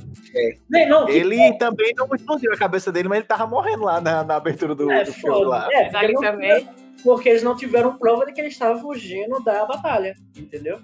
Nem, 0.69 0.89
não, 0.89 1.05
que- 1.05 1.11
Ele 1.11 1.53
também 1.53 1.93
não 1.95 2.07
explodiu 2.15 2.51
a 2.51 2.57
cabeça 2.57 2.91
dele, 2.91 3.07
mas 3.07 3.19
ele 3.19 3.27
tava 3.27 3.45
morrendo 3.45 3.83
lá 3.83 4.01
na, 4.01 4.23
na 4.23 4.35
abertura 4.35 4.73
do, 4.73 4.89
é, 4.91 5.03
do 5.03 5.13
filme 5.13 5.45
lá. 5.45 5.67
É, 5.71 5.91
não 6.11 6.21
também. 6.21 6.67
Porque 7.03 7.29
eles 7.29 7.43
não 7.43 7.55
tiveram 7.55 7.97
prova 7.97 8.25
de 8.25 8.33
que 8.33 8.41
ele 8.41 8.49
estava 8.49 8.79
fugindo 8.79 9.41
da 9.43 9.65
batalha. 9.65 10.15
Entendeu? 10.37 10.79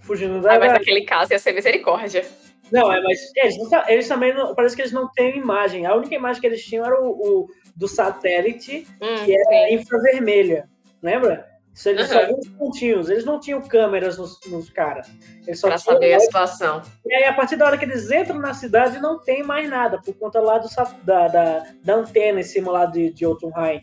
Fugindo 0.00 0.40
da. 0.40 0.54
Ah, 0.54 0.58
mas 0.58 0.72
naquele 0.72 1.02
caso 1.02 1.32
ia 1.32 1.38
ser 1.38 1.52
misericórdia. 1.52 2.24
Não, 2.72 2.90
é, 2.90 3.02
mas 3.02 3.18
eles, 3.36 3.68
tá- 3.68 3.84
eles 3.88 4.08
também 4.08 4.32
não, 4.34 4.54
parece 4.54 4.74
que 4.74 4.80
eles 4.82 4.92
não 4.92 5.06
têm 5.12 5.36
imagem. 5.36 5.84
A 5.84 5.94
única 5.94 6.14
imagem 6.14 6.40
que 6.40 6.46
eles 6.46 6.64
tinham 6.64 6.84
era 6.86 6.98
o, 7.00 7.10
o 7.10 7.48
do 7.76 7.86
satélite 7.86 8.86
Hum, 9.00 9.24
Que 9.26 9.38
sim. 9.38 9.74
infravermelha. 9.74 10.68
Lembra? 11.02 11.50
Isso 11.74 11.88
eles 11.88 12.06
só 12.08 12.18
Aham. 12.18 12.26
viam 12.26 12.38
os 12.38 12.48
pontinhos. 12.48 13.08
Eles 13.10 13.24
não 13.24 13.38
tinham 13.40 13.60
câmeras 13.60 14.16
nos, 14.18 14.38
nos 14.46 14.68
caras. 14.70 15.10
Eles 15.46 15.60
só 15.60 15.68
Pra 15.68 15.76
tinham- 15.78 15.94
saber 15.94 16.14
a 16.14 16.20
situação. 16.20 16.82
E 17.06 17.14
aí, 17.14 17.24
a 17.24 17.32
partir 17.34 17.56
da 17.56 17.66
hora 17.66 17.76
que 17.78 17.84
eles 17.84 18.10
entram 18.10 18.38
na 18.38 18.52
cidade, 18.54 18.98
não 19.00 19.18
tem 19.18 19.42
mais 19.42 19.68
nada, 19.68 20.00
por 20.00 20.14
conta 20.14 20.38
lá 20.40 20.58
do, 20.58 20.68
da, 21.04 21.28
da, 21.28 21.66
da 21.82 21.94
antena 21.94 22.40
em 22.40 22.44
cima 22.44 22.70
lá 22.72 22.86
de, 22.86 23.10
de 23.10 23.20
Jotunheim, 23.20 23.80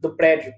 do 0.00 0.14
prédio. 0.14 0.52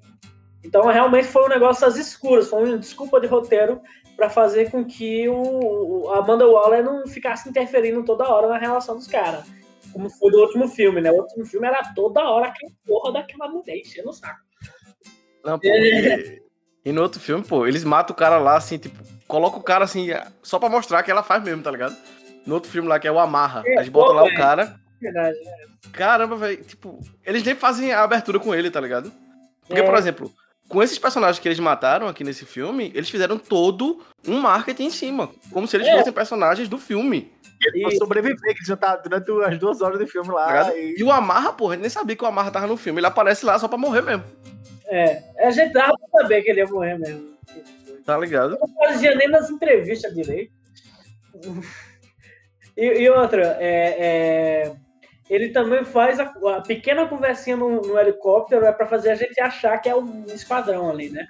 Então, 0.65 0.87
realmente 0.87 1.27
foi 1.27 1.45
um 1.45 1.49
negócio 1.49 1.87
às 1.87 1.97
escuras, 1.97 2.49
foi 2.49 2.65
uma 2.65 2.79
desculpa 2.79 3.21
de 3.21 3.27
roteiro 3.27 3.81
para 4.17 4.31
fazer 4.31 4.71
com 4.71 4.85
que 4.85 5.29
o, 5.29 6.05
o 6.05 6.11
Amanda 6.11 6.47
Waller 6.47 6.85
não 6.85 7.07
ficasse 7.07 7.49
interferindo 7.49 8.05
toda 8.05 8.29
hora 8.29 8.49
na 8.49 8.59
relação 8.59 8.97
dos 8.97 9.07
caras. 9.07 9.45
Como 9.93 10.09
foi 10.09 10.31
do 10.31 10.39
último 10.41 10.69
filme, 10.69 11.01
né? 11.01 11.11
O 11.11 11.17
último 11.23 11.45
filme 11.45 11.67
era 11.67 11.93
toda 11.95 12.23
hora 12.23 12.47
aquela 12.47 12.73
porra 12.87 13.13
daquela 13.13 13.49
mulher 13.49 13.77
enchendo 13.77 14.11
o 14.11 14.13
saco. 14.13 14.41
Não, 15.45 15.59
pô. 15.59 15.67
E, 15.67 16.43
e 16.85 16.93
no 16.93 17.03
outro 17.03 17.21
filme, 17.21 17.45
pô, 17.45 17.67
eles 17.67 17.85
matam 17.85 18.15
o 18.15 18.17
cara 18.17 18.39
lá, 18.39 18.57
assim, 18.57 18.79
tipo, 18.79 19.03
coloca 19.27 19.57
o 19.57 19.63
cara 19.63 19.85
assim, 19.85 20.09
só 20.43 20.59
pra 20.59 20.69
mostrar 20.69 21.03
que 21.03 21.11
ela 21.11 21.23
faz 21.23 21.43
mesmo, 21.43 21.63
tá 21.63 21.71
ligado? 21.71 21.97
No 22.47 22.55
outro 22.55 22.71
filme 22.71 22.89
lá, 22.89 22.99
que 22.99 23.09
é 23.09 23.13
o 23.13 23.19
Amarra. 23.19 23.63
É, 23.67 23.77
Eles 23.77 23.89
botam 23.89 24.15
lá 24.15 24.23
pô, 24.23 24.29
o 24.29 24.35
cara. 24.35 24.77
Verdade. 25.01 25.39
Caramba, 25.93 26.37
velho. 26.37 26.63
Tipo, 26.65 27.01
eles 27.25 27.43
nem 27.43 27.55
fazem 27.55 27.93
a 27.93 28.03
abertura 28.03 28.39
com 28.39 28.55
ele, 28.55 28.71
tá 28.71 28.81
ligado? 28.81 29.13
Porque, 29.67 29.81
É. 29.81 29.85
por 29.85 29.97
exemplo, 29.97 30.33
com 30.69 30.83
esses 30.83 30.99
personagens 30.99 31.39
que 31.39 31.49
eles 31.49 31.61
mataram 31.61 32.09
aqui 32.09 32.25
nesse 32.25 32.45
filme, 32.47 32.91
eles 32.95 33.11
fizeram 33.11 33.39
todo 33.39 34.03
um 34.27 34.39
marketing 34.41 34.85
em 34.85 34.91
cima. 34.91 35.31
Como 35.53 35.67
se 35.67 35.77
eles 35.77 35.87
É. 35.89 35.97
fossem 35.99 36.13
personagens 36.13 36.69
do 36.69 36.79
filme. 36.79 37.31
Ele 37.65 37.83
foi 37.85 37.97
sobreviver, 37.97 38.37
que 38.41 38.49
ele 38.61 38.67
já 38.67 38.77
tá 38.77 38.97
durante 38.97 39.31
as 39.55 39.59
duas 39.59 39.81
horas 39.83 39.99
do 39.99 40.07
filme 40.07 40.29
Tá 40.29 40.35
lá. 40.35 40.47
ligado? 40.47 40.77
e- 40.77 40.95
E 40.99 41.05
o 41.05 41.13
Amarra, 41.13 41.53
porra, 41.53 41.75
ele 41.75 41.83
nem 41.83 41.91
sabia 41.91 42.17
que 42.17 42.25
o 42.25 42.27
Amarra 42.27 42.51
tava 42.51 42.67
no 42.67 42.77
filme. 42.77 42.99
Ele 42.99 43.07
aparece 43.07 43.45
lá 43.47 43.59
só 43.59 43.69
pra 43.69 43.79
morrer 43.79 44.03
mesmo. 44.03 44.25
É, 44.87 45.23
a 45.39 45.51
gente 45.51 45.73
dava 45.73 45.93
pra 45.97 46.23
saber 46.23 46.43
que 46.43 46.51
ele 46.51 46.61
ia 46.61 46.67
morrer 46.67 46.99
mesmo. 46.99 47.33
Tá 48.05 48.19
ligado? 48.19 48.59
Não 48.59 48.75
fazia 48.89 49.15
nem 49.15 49.29
nas 49.29 49.49
entrevistas 49.49 50.13
direito. 50.13 50.53
E, 52.77 52.85
e 53.03 53.11
outra, 53.11 53.57
é, 53.61 53.97
é, 54.67 54.73
ele 55.33 55.49
também 55.49 55.83
faz 55.83 56.21
a, 56.21 56.25
a 56.25 56.61
pequena 56.61 57.09
conversinha 57.09 57.57
no, 57.57 57.81
no 57.81 57.99
helicóptero 57.99 58.67
é 58.67 58.73
pra 58.73 58.87
fazer 58.87 59.13
a 59.13 59.15
gente 59.15 59.41
achar 59.41 59.79
que 59.79 59.89
é 59.89 59.97
um 59.97 60.27
esquadrão 60.27 60.91
ali, 60.91 61.09
né? 61.09 61.27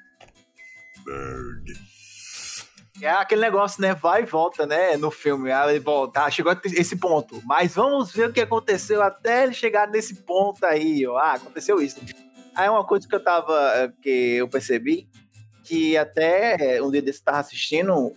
É 3.01 3.11
aquele 3.11 3.41
negócio, 3.41 3.81
né? 3.81 3.95
Vai 3.95 4.23
e 4.23 4.27
volta, 4.27 4.67
né? 4.67 4.97
No 4.97 5.12
filme. 5.12 5.53
Aí 5.53 5.79
volta. 5.79 6.25
Ah, 6.25 6.31
chegou 6.31 6.51
a 6.51 6.61
esse 6.65 6.97
ponto. 6.97 7.41
Mas 7.45 7.77
vamos 7.77 8.12
ver 8.12 8.29
o 8.29 8.33
que 8.33 8.41
aconteceu 8.41 9.01
até 9.01 9.45
ele 9.45 9.55
chegar 9.55 9.87
nesse 9.87 10.17
ponto 10.17 10.65
aí, 10.67 11.07
ó. 11.07 11.17
Ah, 11.17 11.35
aconteceu 11.35 11.81
isso. 11.81 12.01
Aí 12.57 12.69
uma 12.69 12.85
coisa 12.85 13.07
que 13.07 13.15
eu 13.15 13.23
tava. 13.23 13.55
eh, 13.77 13.93
que 14.03 14.35
eu 14.35 14.49
percebi, 14.49 15.09
que 15.65 15.97
até 15.97 16.81
um 16.83 16.91
dia 16.91 17.03
desse 17.03 17.21
eu 17.21 17.25
tava 17.25 17.38
assistindo, 17.38 18.12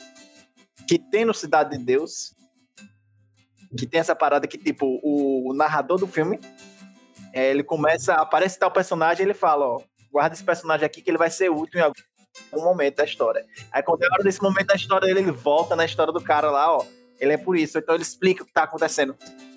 que 0.88 0.98
tem 0.98 1.26
no 1.26 1.34
Cidade 1.34 1.78
de 1.78 1.84
Deus, 1.84 2.35
que 3.76 3.86
tem 3.86 4.00
essa 4.00 4.16
parada 4.16 4.48
que, 4.48 4.58
tipo, 4.58 5.00
o, 5.04 5.50
o 5.50 5.54
narrador 5.54 5.98
do 5.98 6.08
filme, 6.08 6.40
eh, 7.34 7.50
ele 7.52 7.64
começa, 7.64 8.14
aparece 8.16 8.58
tal 8.60 8.72
personagem, 8.72 9.24
ele 9.26 9.34
fala, 9.34 9.66
ó, 9.68 9.82
guarda 10.12 10.34
esse 10.34 10.44
personagem 10.44 10.86
aqui 10.86 11.02
que 11.02 11.10
ele 11.10 11.18
vai 11.18 11.30
ser 11.30 11.50
útil 11.50 11.80
em 11.80 11.84
algum 11.84 12.66
momento 12.66 12.98
da 12.98 13.04
história. 13.06 13.46
Aí 13.72 13.84
quando 13.84 14.04
é 14.04 14.08
hora 14.12 14.24
desse 14.24 14.42
momento 14.42 14.68
da 14.68 14.76
história 14.76 15.08
dele, 15.08 15.20
ele 15.20 15.32
volta 15.32 15.76
na 15.76 15.86
história 15.86 16.14
do 16.14 16.22
cara 16.22 16.50
lá, 16.50 16.76
ó. 16.78 16.86
Ele 17.20 17.34
é 17.34 17.38
por 17.38 17.56
isso. 17.58 17.78
Então 17.78 17.96
ele 17.96 18.04
explica 18.04 18.44
o 18.44 18.46
que 18.46 18.52
tá 18.54 18.64
acontecendo. 18.64 19.16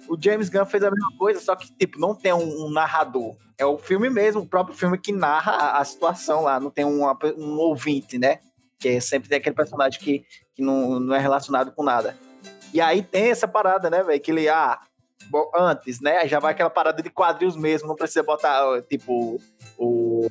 O 0.08 0.16
James 0.20 0.48
Gunn 0.48 0.64
fez 0.64 0.82
a 0.84 0.90
mesma 0.90 1.12
coisa, 1.18 1.40
só 1.40 1.54
que, 1.54 1.70
tipo, 1.72 1.98
não 1.98 2.14
tem 2.14 2.32
um, 2.32 2.66
um 2.66 2.70
narrador. 2.70 3.36
É 3.58 3.66
o 3.66 3.76
filme 3.76 4.08
mesmo, 4.08 4.42
o 4.42 4.46
próprio 4.46 4.76
filme 4.76 4.96
que 4.96 5.12
narra 5.12 5.52
a, 5.52 5.78
a 5.80 5.84
situação 5.84 6.42
lá. 6.42 6.58
Não 6.60 6.70
tem 6.70 6.84
uma- 6.84 7.18
um 7.36 7.58
ouvinte, 7.58 8.16
né? 8.16 8.38
Que 8.78 8.90
é 8.90 9.00
sempre 9.00 9.28
tem 9.28 9.38
aquele 9.38 9.56
personagem 9.56 9.98
que, 10.00 10.24
que 10.54 10.62
não, 10.62 10.98
não 11.00 11.14
é 11.14 11.18
relacionado 11.18 11.72
com 11.72 11.82
nada. 11.82 12.16
E 12.72 12.80
aí 12.80 13.02
tem 13.02 13.30
essa 13.30 13.48
parada, 13.48 13.88
né, 13.90 14.02
velho? 14.02 14.20
Que 14.20 14.30
ele, 14.30 14.48
ah, 14.48 14.78
bom, 15.30 15.50
antes, 15.56 16.00
né? 16.00 16.26
Já 16.28 16.38
vai 16.38 16.52
aquela 16.52 16.70
parada 16.70 17.02
de 17.02 17.10
quadrinhos 17.10 17.56
mesmo. 17.56 17.88
Não 17.88 17.96
precisa 17.96 18.22
botar, 18.22 18.82
tipo, 18.82 19.40
o 19.78 20.28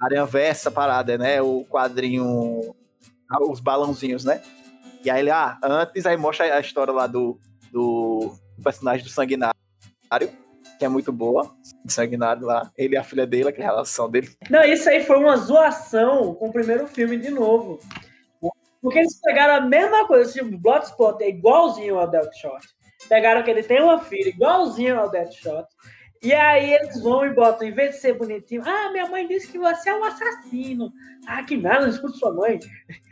Aranha 0.00 0.26
Versa 0.26 0.70
parada, 0.70 1.16
né? 1.16 1.40
O 1.40 1.64
quadrinho. 1.68 2.74
ah, 3.30 3.42
Os 3.42 3.60
balãozinhos, 3.60 4.24
né? 4.24 4.42
E 5.04 5.10
aí 5.10 5.20
ele, 5.20 5.30
ah, 5.30 5.58
antes, 5.62 6.04
aí 6.06 6.16
mostra 6.16 6.54
a 6.56 6.60
história 6.60 6.92
lá 6.92 7.06
do, 7.06 7.38
do 7.72 8.34
personagem 8.62 9.02
do 9.04 9.10
Sanguinário, 9.10 9.54
que 10.78 10.84
é 10.84 10.88
muito 10.88 11.10
boa. 11.12 11.50
Sanguinário 11.86 12.44
lá. 12.46 12.70
Ele 12.76 12.94
e 12.94 12.98
a 12.98 13.04
filha 13.04 13.26
dele, 13.26 13.48
aquela 13.48 13.70
relação 13.70 14.10
dele. 14.10 14.28
Não, 14.50 14.62
isso 14.62 14.88
aí 14.88 15.02
foi 15.04 15.16
uma 15.18 15.36
zoação 15.36 16.34
com 16.34 16.48
o 16.48 16.52
primeiro 16.52 16.86
filme 16.86 17.16
de 17.16 17.30
novo. 17.30 17.80
Porque 18.82 18.98
eles 18.98 19.20
pegaram 19.20 19.54
a 19.54 19.60
mesma 19.66 20.06
coisa, 20.06 20.32
tipo, 20.32 20.58
Bloodspot 20.58 21.22
é 21.22 21.28
igualzinho 21.28 21.98
ao 21.98 22.08
Deathshot. 22.08 22.66
Pegaram 23.08 23.42
que 23.42 23.50
ele 23.50 23.62
tem 23.62 23.82
uma 23.82 24.00
filha 24.00 24.28
igualzinho 24.28 24.98
ao 24.98 25.10
Deathshot. 25.10 25.66
E 26.22 26.34
aí 26.34 26.74
eles 26.74 27.00
vão 27.02 27.24
e 27.24 27.32
botam, 27.32 27.66
em 27.66 27.72
vez 27.72 27.94
de 27.94 28.00
ser 28.02 28.12
bonitinho, 28.12 28.62
ah, 28.66 28.90
minha 28.92 29.06
mãe 29.06 29.26
disse 29.26 29.50
que 29.50 29.58
você 29.58 29.88
é 29.88 29.94
um 29.96 30.04
assassino. 30.04 30.92
Ah, 31.26 31.42
que 31.42 31.56
nada, 31.56 31.80
não 31.80 31.88
escuta 31.88 32.12
sua 32.12 32.34
mãe. 32.34 32.60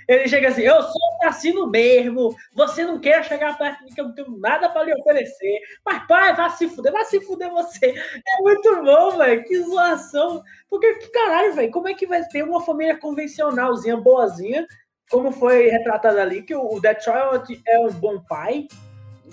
Ele 0.07 0.29
chega 0.29 0.49
assim, 0.49 0.61
eu 0.63 0.83
sou 0.83 1.01
assassino 1.23 1.71
mesmo, 1.71 2.35
você 2.55 2.85
não 2.85 2.99
quer 2.99 3.25
chegar 3.25 3.57
perto 3.57 3.79
de 3.79 3.85
mim 3.85 3.95
que 3.95 4.01
eu 4.01 4.09
não 4.09 4.15
tenho 4.15 4.39
nada 4.39 4.69
pra 4.69 4.83
lhe 4.83 4.93
oferecer. 4.93 5.59
Mas 5.85 6.07
pai, 6.07 6.37
vai 6.37 6.51
se 6.51 6.69
fuder, 6.69 6.93
vai 6.93 7.05
se 7.07 7.21
fuder 7.23 7.51
você. 7.51 7.87
É 7.87 8.43
muito 8.43 8.83
bom, 8.83 9.17
velho, 9.17 9.45
que 9.45 9.63
zoação. 9.63 10.43
Porque, 10.69 10.95
que 10.95 11.09
caralho, 11.09 11.55
velho, 11.55 11.71
como 11.71 11.89
é 11.89 11.95
que 11.95 12.07
vai 12.07 12.23
ter 12.25 12.43
uma 12.43 12.61
família 12.63 12.99
convencionalzinha, 12.99 13.97
boazinha, 13.97 14.67
como 15.11 15.33
foi 15.33 15.69
retratado 15.69 16.19
ali, 16.19 16.43
que 16.43 16.55
o 16.55 16.79
Detroit 16.81 17.61
é 17.67 17.79
um 17.81 17.91
bom 17.93 18.21
pai, 18.29 18.67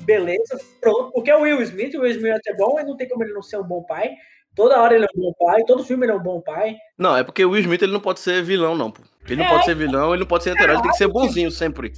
beleza, 0.01 0.59
pronto, 0.81 1.11
porque 1.11 1.29
é 1.31 1.35
o 1.37 1.41
Will 1.41 1.61
Smith, 1.61 1.93
o 1.95 2.01
Will 2.01 2.11
Smith 2.11 2.41
é 2.47 2.53
bom, 2.55 2.79
e 2.79 2.83
não 2.83 2.95
tem 2.97 3.07
como 3.07 3.23
ele 3.23 3.33
não 3.33 3.41
ser 3.43 3.57
um 3.57 3.63
bom 3.63 3.83
pai. 3.83 4.11
Toda 4.55 4.79
hora 4.81 4.95
ele 4.95 5.03
é 5.03 5.07
um 5.17 5.21
bom 5.21 5.33
pai, 5.45 5.63
todo 5.65 5.83
filme 5.83 6.05
ele 6.05 6.13
é 6.13 6.15
um 6.15 6.23
bom 6.23 6.39
pai. 6.39 6.77
Não, 6.97 7.15
é 7.17 7.23
porque 7.23 7.43
o 7.43 7.49
Will 7.51 7.61
Smith 7.61 7.81
ele 7.81 7.91
não 7.91 7.99
pode 7.99 8.21
ser 8.21 8.41
vilão, 8.41 8.73
não, 8.75 8.89
pô. 8.89 9.01
Ele 9.27 9.37
não 9.37 9.45
É. 9.45 9.49
pode 9.49 9.65
ser 9.65 9.75
vilão, 9.75 10.11
ele 10.11 10.19
não 10.21 10.27
pode 10.27 10.43
ser 10.45 10.51
herói, 10.51 10.75
ele 10.75 10.81
tem 10.81 10.91
que 10.91 10.97
ser 10.97 11.07
bonzinho 11.09 11.51
sempre. 11.51 11.91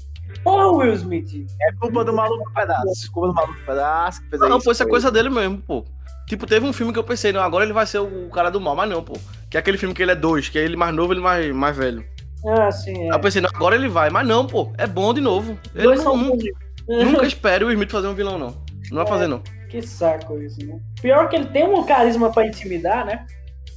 Porra, 0.44 0.68
Will 0.72 0.94
Smith. 0.94 1.30
É 1.62 1.74
culpa 1.80 2.04
do 2.04 2.14
maluco 2.14 2.44
do 2.44 2.54
pedaço. 2.54 3.12
Culpa 3.12 3.28
do 3.28 3.34
maluco 3.36 3.60
do 3.60 3.66
pedaço 3.66 4.24
que 4.24 4.30
fez 4.30 4.42
Não, 4.42 4.58
isso. 4.58 4.66
pô, 4.66 4.72
isso 4.72 4.82
é 4.82 4.86
foi. 4.86 4.92
coisa 4.92 5.12
dele 5.12 5.30
mesmo, 5.30 5.62
pô. 5.62 5.86
Tipo, 6.28 6.46
teve 6.48 6.66
um 6.66 6.74
filme 6.74 6.92
que 6.92 6.98
eu 7.00 7.04
pensei, 7.04 7.32
não, 7.32 7.42
agora 7.42 7.64
ele 7.64 7.74
vai 7.74 7.86
ser 7.86 8.00
o 8.00 8.30
cara 8.30 8.50
do 8.50 8.60
mal, 8.60 8.76
mas 8.76 8.90
não, 8.90 9.04
pô. 9.04 9.14
Que 9.52 9.58
é 9.58 9.60
aquele 9.60 9.78
filme 9.78 9.94
que 9.94 10.02
ele 10.02 10.12
é 10.12 10.16
dois, 10.16 10.50
que 10.50 10.58
é 10.58 10.64
ele 10.64 10.76
mais 10.76 10.94
novo 10.96 11.14
e 11.14 11.16
ele 11.16 11.22
mais, 11.22 11.52
mais 11.54 11.76
velho. 11.78 12.04
Ah, 12.48 12.72
sim. 12.72 12.94
É. 12.98 13.04
Aí 13.04 13.10
eu 13.10 13.20
pensei, 13.20 13.42
não, 13.42 13.50
agora 13.54 13.76
ele 13.76 13.88
vai, 13.90 14.10
mas 14.10 14.26
não, 14.28 14.46
pô, 14.48 14.72
é 14.78 14.88
bom 14.88 15.14
de 15.14 15.22
novo. 15.22 15.58
Ele 15.76 15.84
Dois 15.84 16.04
não, 16.04 16.14
são 16.14 16.18
nu- 16.18 16.30
bons. 16.38 16.44
nunca 16.88 17.26
espere 17.28 17.64
o 17.66 17.72
Smith 17.72 17.92
fazer 17.92 18.08
um 18.08 18.14
vilão, 18.16 18.38
não. 18.40 18.58
Não 18.90 18.98
vai 18.98 19.06
É. 19.06 19.08
fazer, 19.10 19.28
não. 19.28 19.42
Que 19.70 19.82
saco 19.82 20.42
isso, 20.42 20.66
né? 20.66 20.80
Pior 21.02 21.28
que 21.28 21.36
ele 21.36 21.48
tem 21.48 21.66
um 21.68 21.84
carisma 21.86 22.32
pra 22.32 22.46
intimidar, 22.48 23.06
né? 23.06 23.26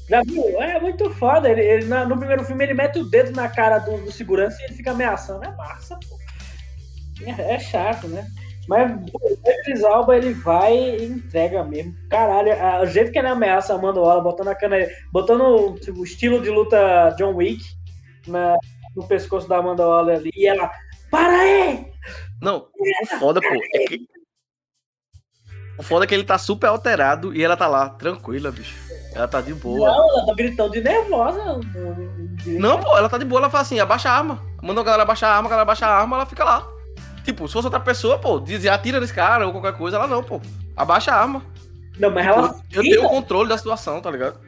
Já 0.09 0.23
viu? 0.23 0.61
É 0.61 0.79
muito 0.81 1.11
foda. 1.11 1.49
Ele, 1.49 1.61
ele- 1.63 1.87
na- 1.87 2.05
no 2.05 2.17
primeiro 2.17 2.45
filme 2.45 2.63
ele 2.65 2.75
mete 2.75 2.99
o 2.99 3.05
dedo 3.05 3.33
na 3.33 3.49
cara 3.49 3.79
do, 3.79 3.97
do 3.99 4.13
segurança 4.13 4.57
e 4.61 4.67
ele 4.67 4.75
fica 4.75 4.93
ameaçando. 4.93 5.45
É 5.45 5.51
massa, 5.57 5.99
pô. 6.09 6.17
É, 7.27 7.55
é 7.55 7.59
chato, 7.59 8.07
né? 8.09 8.25
Mas 8.69 8.93
o 8.93 9.61
Idris 9.61 9.83
Alba 9.83 10.17
ele 10.17 10.33
vai 10.33 10.73
e 10.77 11.05
entrega 11.07 11.65
mesmo. 11.65 11.93
Caralho, 12.09 12.53
a- 12.53 12.83
o 12.83 12.87
jeito 12.87 13.11
que 13.11 13.19
ele 13.19 13.27
ameaça 13.29 13.73
a 13.73 13.77
Amanda 13.77 14.01
Waller, 14.01 14.23
botando 14.23 14.49
a 14.49 14.55
cana, 14.55 14.77
botando 15.13 15.75
tipo, 15.81 16.01
o 16.01 16.05
estilo 16.05 16.41
de 16.41 16.51
luta 16.51 17.11
John 17.19 17.35
Wick 17.35 17.63
na- 18.27 18.57
no 18.97 19.07
pescoço 19.07 19.49
da 19.49 19.59
Amanda 19.59 19.87
Waller 19.87 20.19
ali. 20.19 20.31
E 20.35 20.47
ela, 20.47 20.71
para 21.11 21.39
aí! 21.41 21.91
Não, 22.41 22.67
o 22.79 23.19
foda, 23.19 23.41
pô, 23.41 23.49
é 23.75 23.79
que. 23.87 24.07
O 25.79 25.83
foda 25.83 26.05
é 26.05 26.09
que 26.09 26.15
ele 26.15 26.25
tá 26.25 26.37
super 26.37 26.67
alterado 26.67 27.35
e 27.35 27.43
ela 27.43 27.57
tá 27.57 27.67
lá, 27.67 27.89
tranquila, 27.91 28.51
bicho. 28.51 28.77
Ela 29.15 29.27
tá 29.27 29.41
de 29.41 29.55
boa. 29.55 29.89
Não, 29.89 30.19
ela 30.19 30.27
tá 30.27 30.35
gritando 30.35 30.71
de 30.73 30.81
nervosa. 30.83 31.61
Não, 32.47 32.79
pô, 32.81 32.97
ela 32.99 33.09
tá 33.09 33.17
de 33.19 33.25
boa, 33.25 33.41
ela 33.41 33.51
fala 33.51 33.63
assim, 33.63 33.81
abaixa 33.81 34.11
a 34.11 34.17
arma. 34.17 34.43
Manda 34.63 34.81
a 34.81 34.85
galera 34.85 35.03
abaixar 35.03 35.31
a 35.31 35.37
arma, 35.37 35.49
a 35.49 35.51
galera 35.51 35.63
abaixa 35.63 35.87
a 35.87 35.97
arma, 35.97 36.17
ela 36.17 36.27
fica 36.27 36.45
lá. 36.45 36.67
Tipo, 37.25 37.47
se 37.49 37.55
fosse 37.55 37.67
outra 37.67 37.81
pessoa, 37.81 38.19
pô, 38.19 38.39
dizia, 38.39 38.75
atira 38.75 39.01
nesse 39.01 39.13
cara 39.15 39.47
ou 39.47 39.53
qualquer 39.53 39.77
coisa, 39.77 39.97
ela 39.97 40.07
não, 40.07 40.23
pô. 40.23 40.41
Abaixa 40.77 41.13
a 41.13 41.21
arma. 41.21 41.43
Não, 41.99 42.11
mas 42.11 42.27
ela, 42.27 42.55
eu, 42.71 42.83
eu 42.83 42.83
tenho 42.83 43.07
o 43.07 43.09
controle 43.11 43.49
da 43.49 43.59
situação, 43.59 44.01
tá 44.01 44.11
ligado? 44.11 44.39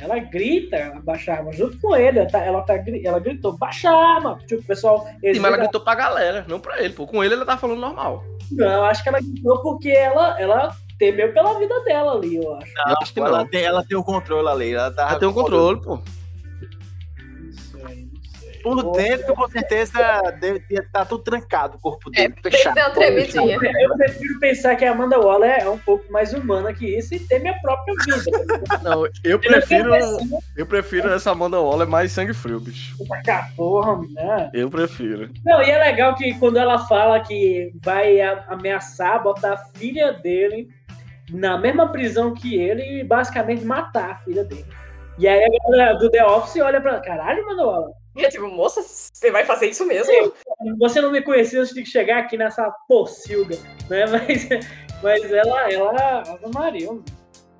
Ela 0.00 0.18
grita, 0.18 0.76
ela 0.76 1.00
baixa 1.00 1.32
a 1.32 1.36
arma 1.36 1.52
junto 1.52 1.78
com 1.78 1.94
ele. 1.94 2.18
Ela, 2.18 2.28
tá, 2.28 2.38
ela, 2.38 2.62
tá, 2.62 2.74
ela 3.04 3.18
gritou, 3.18 3.56
baixa 3.56 3.90
a 3.90 4.14
arma. 4.14 4.38
Tipo, 4.46 4.62
o 4.62 4.64
pessoal. 4.64 5.06
Sim, 5.20 5.38
mas 5.38 5.44
ela 5.44 5.56
gritou 5.58 5.80
pra 5.80 5.94
galera, 5.94 6.44
não 6.48 6.58
pra 6.58 6.82
ele, 6.82 6.94
pô. 6.94 7.06
Com 7.06 7.22
ele, 7.22 7.34
ela 7.34 7.44
tá 7.44 7.56
falando 7.56 7.80
normal. 7.80 8.24
Não, 8.50 8.84
acho 8.84 9.02
que 9.02 9.08
ela 9.08 9.20
gritou 9.20 9.62
porque 9.62 9.90
ela, 9.90 10.40
ela 10.40 10.74
temeu 10.98 11.32
pela 11.32 11.58
vida 11.58 11.80
dela 11.84 12.12
ali, 12.12 12.36
eu 12.36 12.54
acho. 12.56 12.72
Eu 12.86 12.96
acho 13.00 13.14
que 13.14 13.20
ela, 13.20 13.38
não. 13.38 13.46
tem, 13.46 13.62
ela 13.62 13.84
tem 13.84 13.96
o 13.96 14.04
controle 14.04 14.48
ali. 14.48 14.72
Ela, 14.72 14.90
tá 14.90 15.08
Ela 15.10 15.18
tem 15.18 15.28
o 15.28 15.32
controle, 15.32 15.80
pô. 15.80 15.98
Por 18.62 18.92
dentro, 18.92 19.34
com 19.34 19.48
certeza, 19.48 19.98
deve 20.40 20.60
tá 20.92 21.04
tudo 21.04 21.22
trancado 21.24 21.76
o 21.76 21.80
corpo 21.80 22.10
É, 22.14 22.28
dele. 22.28 22.34
tem 22.42 22.52
que 22.52 22.58
ter 22.62 22.68
uma 22.82 22.90
tremidinha. 22.90 23.58
Eu 23.80 23.96
prefiro 23.96 24.38
pensar 24.40 24.76
que 24.76 24.84
a 24.84 24.92
Amanda 24.92 25.18
Waller 25.18 25.50
é 25.62 25.68
um 25.68 25.78
pouco 25.78 26.10
mais 26.12 26.32
humana 26.32 26.72
que 26.72 26.86
isso 26.86 27.14
e 27.14 27.20
teme 27.20 27.48
a 27.48 27.54
própria 27.60 27.94
vida. 28.04 28.80
Não, 28.82 29.06
eu 29.24 29.38
prefiro. 29.38 29.90
Eu 30.56 30.66
prefiro 30.66 31.08
essa 31.12 31.30
Amanda 31.30 31.58
Waller 31.60 31.88
mais 31.88 32.12
sangue 32.12 32.34
frio, 32.34 32.60
bicho. 32.60 32.96
Tacar 33.08 33.52
porra, 33.56 34.00
né? 34.10 34.50
Eu 34.52 34.70
prefiro. 34.70 35.30
Não, 35.44 35.62
e 35.62 35.70
é 35.70 35.78
legal 35.78 36.14
que 36.14 36.34
quando 36.38 36.58
ela 36.58 36.78
fala 36.86 37.20
que 37.20 37.72
vai 37.82 38.20
ameaçar 38.20 39.22
botar 39.22 39.54
a 39.54 39.58
filha 39.78 40.12
dele 40.12 40.68
na 41.30 41.56
mesma 41.58 41.88
prisão 41.90 42.34
que 42.34 42.56
ele 42.60 43.00
e 43.00 43.04
basicamente 43.04 43.64
matar 43.64 44.10
a 44.10 44.14
filha 44.16 44.44
dele. 44.44 44.66
E 45.18 45.28
aí 45.28 45.44
a 45.44 45.70
galera 45.70 45.94
do 45.98 46.10
The 46.10 46.24
Office 46.24 46.60
olha 46.62 46.80
pra 46.80 46.98
caralho, 47.00 47.44
Manuela, 47.46 47.90
E 48.16 48.22
eu, 48.24 48.28
tipo, 48.30 48.48
moça, 48.48 48.82
você 48.82 49.30
vai 49.30 49.44
fazer 49.44 49.68
isso 49.68 49.86
mesmo? 49.86 50.32
você 50.78 51.00
não 51.00 51.10
me 51.12 51.22
conhecia 51.22 51.60
antes 51.60 51.72
de 51.74 51.86
chegar 51.86 52.18
aqui 52.18 52.36
nessa 52.36 52.68
pocilga, 52.88 53.56
né? 53.88 54.04
Mas, 54.10 54.48
mas 55.02 55.32
ela, 55.32 55.72
ela, 55.72 56.22
ela 56.26 56.50
Maria, 56.52 56.88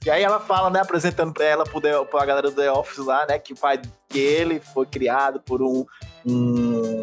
E 0.05 0.11
aí 0.11 0.23
ela 0.23 0.41
fala, 0.41 0.69
né, 0.69 0.81
apresentando 0.81 1.33
pra 1.33 1.45
ela, 1.45 1.65
pro 1.65 1.81
The- 1.81 2.05
pra 2.05 2.27
galera 2.27 2.51
do 2.51 2.57
The 2.57 2.71
Office 2.71 2.99
lá, 2.99 3.25
né, 3.27 3.39
que 3.39 3.53
o 3.55 3.57
pai 3.57 3.81
dele 4.13 4.61
foi 4.75 4.85
criado 4.85 5.41
por 5.41 5.63
um, 5.63 5.87
um 6.27 7.03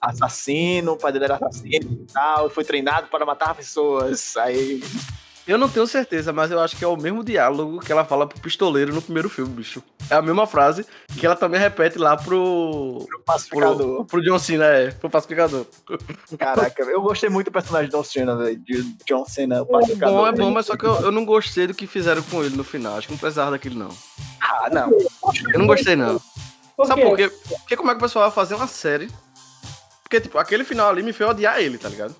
assassino, 0.00 0.92
o 0.92 0.96
pai 0.96 1.12
dele 1.12 1.26
era 1.26 1.36
assassino 1.36 1.92
e 2.02 2.12
tal, 2.12 2.46
e 2.48 2.50
foi 2.50 2.64
treinado 2.64 3.08
para 3.08 3.24
matar 3.26 3.54
pessoas. 3.54 4.36
Aí, 4.38 4.80
Eu 5.48 5.56
não 5.56 5.66
tenho 5.66 5.86
certeza, 5.86 6.30
mas 6.30 6.50
eu 6.50 6.60
acho 6.60 6.76
que 6.76 6.84
é 6.84 6.86
o 6.86 6.94
mesmo 6.94 7.24
diálogo 7.24 7.80
que 7.80 7.90
ela 7.90 8.04
fala 8.04 8.26
pro 8.26 8.38
pistoleiro 8.38 8.92
no 8.94 9.00
primeiro 9.00 9.30
filme, 9.30 9.50
bicho. 9.54 9.82
É 10.10 10.14
a 10.14 10.20
mesma 10.20 10.46
frase 10.46 10.84
que 11.18 11.24
ela 11.24 11.34
também 11.34 11.58
repete 11.58 11.96
lá 11.96 12.18
pro. 12.18 12.38
o 12.38 13.06
pacificador. 13.24 13.96
Pro, 13.96 14.04
pro 14.04 14.22
John 14.22 14.38
Cena, 14.38 14.66
é, 14.66 14.90
pro 14.90 15.08
pacificador. 15.08 15.64
Caraca, 16.38 16.82
eu 16.82 17.00
gostei 17.00 17.30
muito 17.30 17.46
do 17.46 17.52
personagem 17.52 17.88
de 17.88 17.96
John 17.96 18.04
Cena, 18.04 18.36
velho, 18.36 18.58
de 18.58 18.82
John 19.06 19.24
Cena, 19.24 19.62
o 19.62 19.66
É 19.66 19.80
pacificador. 19.80 20.14
bom, 20.14 20.26
é 20.26 20.32
bom, 20.32 20.50
mas 20.50 20.66
só 20.66 20.76
que 20.76 20.84
eu, 20.84 20.94
eu 21.00 21.10
não 21.10 21.24
gostei 21.24 21.66
do 21.66 21.72
que 21.72 21.86
fizeram 21.86 22.22
com 22.24 22.44
ele 22.44 22.54
no 22.54 22.62
final. 22.62 22.98
Acho 22.98 23.06
que 23.06 23.14
não 23.14 23.18
precisava 23.18 23.50
daquilo, 23.52 23.78
não. 23.78 23.88
Ah, 24.42 24.68
não. 24.70 24.90
Eu 25.52 25.58
não 25.58 25.66
gostei, 25.66 25.96
não. 25.96 26.20
Por 26.76 26.86
Sabe 26.86 27.02
por 27.02 27.16
quê? 27.16 27.32
Porque 27.60 27.76
como 27.76 27.90
é 27.90 27.94
que 27.94 27.98
o 27.98 28.02
pessoal 28.02 28.26
vai 28.26 28.34
fazer 28.34 28.54
uma 28.54 28.66
série? 28.66 29.10
Porque, 30.02 30.20
tipo, 30.20 30.38
aquele 30.38 30.62
final 30.62 30.90
ali 30.90 31.02
me 31.02 31.12
fez 31.14 31.28
odiar 31.28 31.58
ele, 31.58 31.78
tá 31.78 31.88
ligado? 31.88 32.14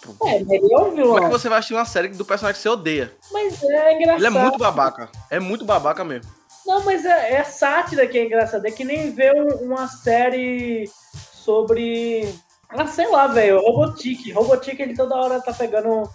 Tipo, 0.00 0.26
É, 0.28 0.36
ele 0.36 0.50
é 0.52 0.56
um 0.56 0.58
como 0.80 0.86
é 0.86 0.90
que 0.90 0.96
vilão, 0.96 1.30
você 1.30 1.48
vai 1.48 1.58
assistir 1.58 1.74
uma 1.74 1.84
série 1.84 2.08
do 2.08 2.24
personagem 2.24 2.56
que 2.56 2.62
você 2.62 2.68
odeia? 2.68 3.12
mas 3.32 3.62
é 3.62 3.92
engraçado. 3.94 4.18
Ele 4.18 4.26
é 4.26 4.30
muito 4.30 4.58
babaca. 4.58 5.08
É 5.30 5.38
muito 5.40 5.64
babaca 5.64 6.02
mesmo. 6.04 6.30
Não, 6.66 6.84
mas 6.84 7.04
é, 7.04 7.34
é 7.34 7.44
sátira 7.44 8.06
que 8.06 8.16
é 8.18 8.24
engraçado. 8.24 8.64
É 8.66 8.70
que 8.70 8.84
nem 8.84 9.10
ver 9.10 9.34
um- 9.34 9.64
uma 9.72 9.88
série 9.88 10.88
sobre. 11.32 12.32
Ah, 12.68 12.86
sei 12.86 13.08
lá, 13.08 13.26
velho. 13.26 13.60
Robotique. 13.60 14.30
Robotique, 14.32 14.80
ele 14.80 14.94
toda 14.94 15.16
hora 15.16 15.40
tá 15.40 15.52
pegando. 15.52 16.08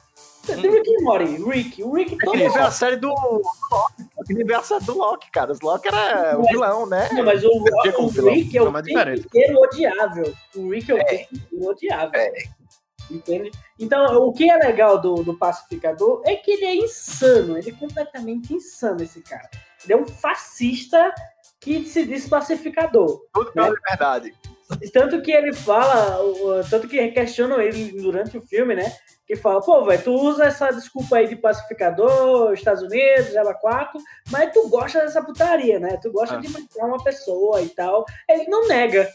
Tem 0.45 0.55
Rick 0.57 0.87
e 0.89 1.01
Morty. 1.03 1.43
Rick. 1.43 1.83
O 1.83 1.93
Rick 1.95 2.13
É 2.13 2.17
que 2.17 2.37
nem 2.37 2.49
ver 2.49 2.59
a 2.61 2.69
série 2.71 2.95
do 2.97 3.09
Loki. 3.09 4.03
É 4.19 4.23
que 4.23 4.33
nem 4.35 4.45
ver 4.45 4.53
a 4.53 4.61
série 4.63 4.85
do 4.85 4.95
Loki, 4.95 5.31
cara. 5.31 5.51
O 5.53 5.57
Loki 5.65 5.87
era 5.87 6.37
o 6.39 6.43
vilão, 6.43 6.85
né? 6.85 7.09
Não, 7.11 7.23
mas 7.25 7.43
o, 7.43 7.47
o 7.49 8.07
vilão. 8.09 8.31
Rick 8.33 8.55
é 8.55 8.61
o 8.61 8.71
mas 8.71 8.85
tempo 8.85 9.09
inteiro 9.09 9.57
odiável. 9.59 10.33
O 10.55 10.69
Rick 10.69 10.91
é 10.91 10.95
o 10.95 10.97
tempo 11.03 11.27
inteiro 11.35 11.69
odiável. 11.71 12.31
Entende? 13.09 13.51
Então, 13.79 14.17
o 14.17 14.33
que 14.33 14.49
é 14.49 14.57
legal 14.57 14.99
do, 14.99 15.15
do 15.23 15.37
Pacificador 15.37 16.21
é 16.25 16.35
que 16.35 16.51
ele 16.51 16.65
é 16.65 16.75
insano. 16.75 17.57
Ele 17.57 17.69
é 17.69 17.73
completamente 17.73 18.53
insano, 18.53 19.03
esse 19.03 19.21
cara. 19.21 19.49
Ele 19.83 19.93
é 19.93 19.97
um 19.97 20.07
fascista 20.07 21.13
que 21.59 21.85
se 21.85 22.05
diz 22.05 22.27
pacificador. 22.27 23.21
Tudo 23.33 23.51
pela 23.51 23.69
liberdade. 23.69 24.33
Tanto 24.91 25.21
que 25.21 25.31
ele 25.31 25.53
fala, 25.53 26.17
tanto 26.71 26.87
que 26.87 27.07
questionam 27.09 27.61
ele 27.61 27.91
durante 28.01 28.35
o 28.35 28.41
filme, 28.41 28.73
né? 28.73 28.91
Que 29.27 29.35
fala, 29.35 29.61
pô, 29.61 29.85
velho, 29.85 30.03
tu 30.03 30.11
usa 30.11 30.45
essa 30.45 30.71
desculpa 30.71 31.17
aí 31.17 31.27
de 31.27 31.35
pacificador, 31.35 32.51
Estados 32.51 32.81
Unidos, 32.81 33.35
ela 33.35 33.53
4, 33.53 34.01
mas 34.31 34.51
tu 34.51 34.67
gosta 34.67 35.01
dessa 35.01 35.23
putaria, 35.23 35.79
né? 35.79 35.99
Tu 36.01 36.11
gosta 36.11 36.37
Ah. 36.37 36.39
de 36.39 36.49
matar 36.49 36.85
uma 36.87 37.03
pessoa 37.03 37.61
e 37.61 37.69
tal. 37.69 38.05
Ele 38.27 38.45
não 38.47 38.67
nega, 38.67 39.07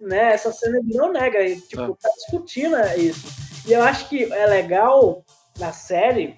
né? 0.00 0.32
Essa 0.32 0.52
cena 0.52 0.78
ele 0.78 0.94
não 0.96 1.12
nega, 1.12 1.38
ele, 1.38 1.60
tipo, 1.60 1.82
Ah. 1.82 1.96
tá 2.00 2.08
discutindo 2.16 2.76
isso. 2.98 3.26
E 3.66 3.72
eu 3.72 3.82
acho 3.82 4.08
que 4.08 4.30
é 4.32 4.46
legal 4.46 5.24
na 5.58 5.72
série, 5.72 6.34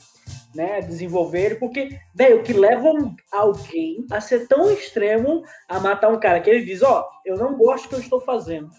né, 0.55 0.81
desenvolver 0.81 1.41
ele, 1.47 1.55
porque, 1.57 1.99
velho, 2.15 2.41
o 2.41 2.43
que 2.43 2.53
leva 2.53 2.91
alguém 3.33 4.07
a 4.11 4.21
ser 4.21 4.47
tão 4.47 4.71
extremo 4.71 5.43
a 5.69 5.79
matar 5.81 6.09
um 6.09 6.19
cara 6.21 6.41
que 6.41 6.49
ele 6.49 6.65
diz, 6.65 6.83
ó, 6.83 7.07
eu 7.25 7.37
não 7.37 7.57
gosto 7.57 7.85
do 7.85 7.89
que 7.91 7.95
eu 7.97 8.01
estou 8.01 8.21
fazendo. 8.21 8.71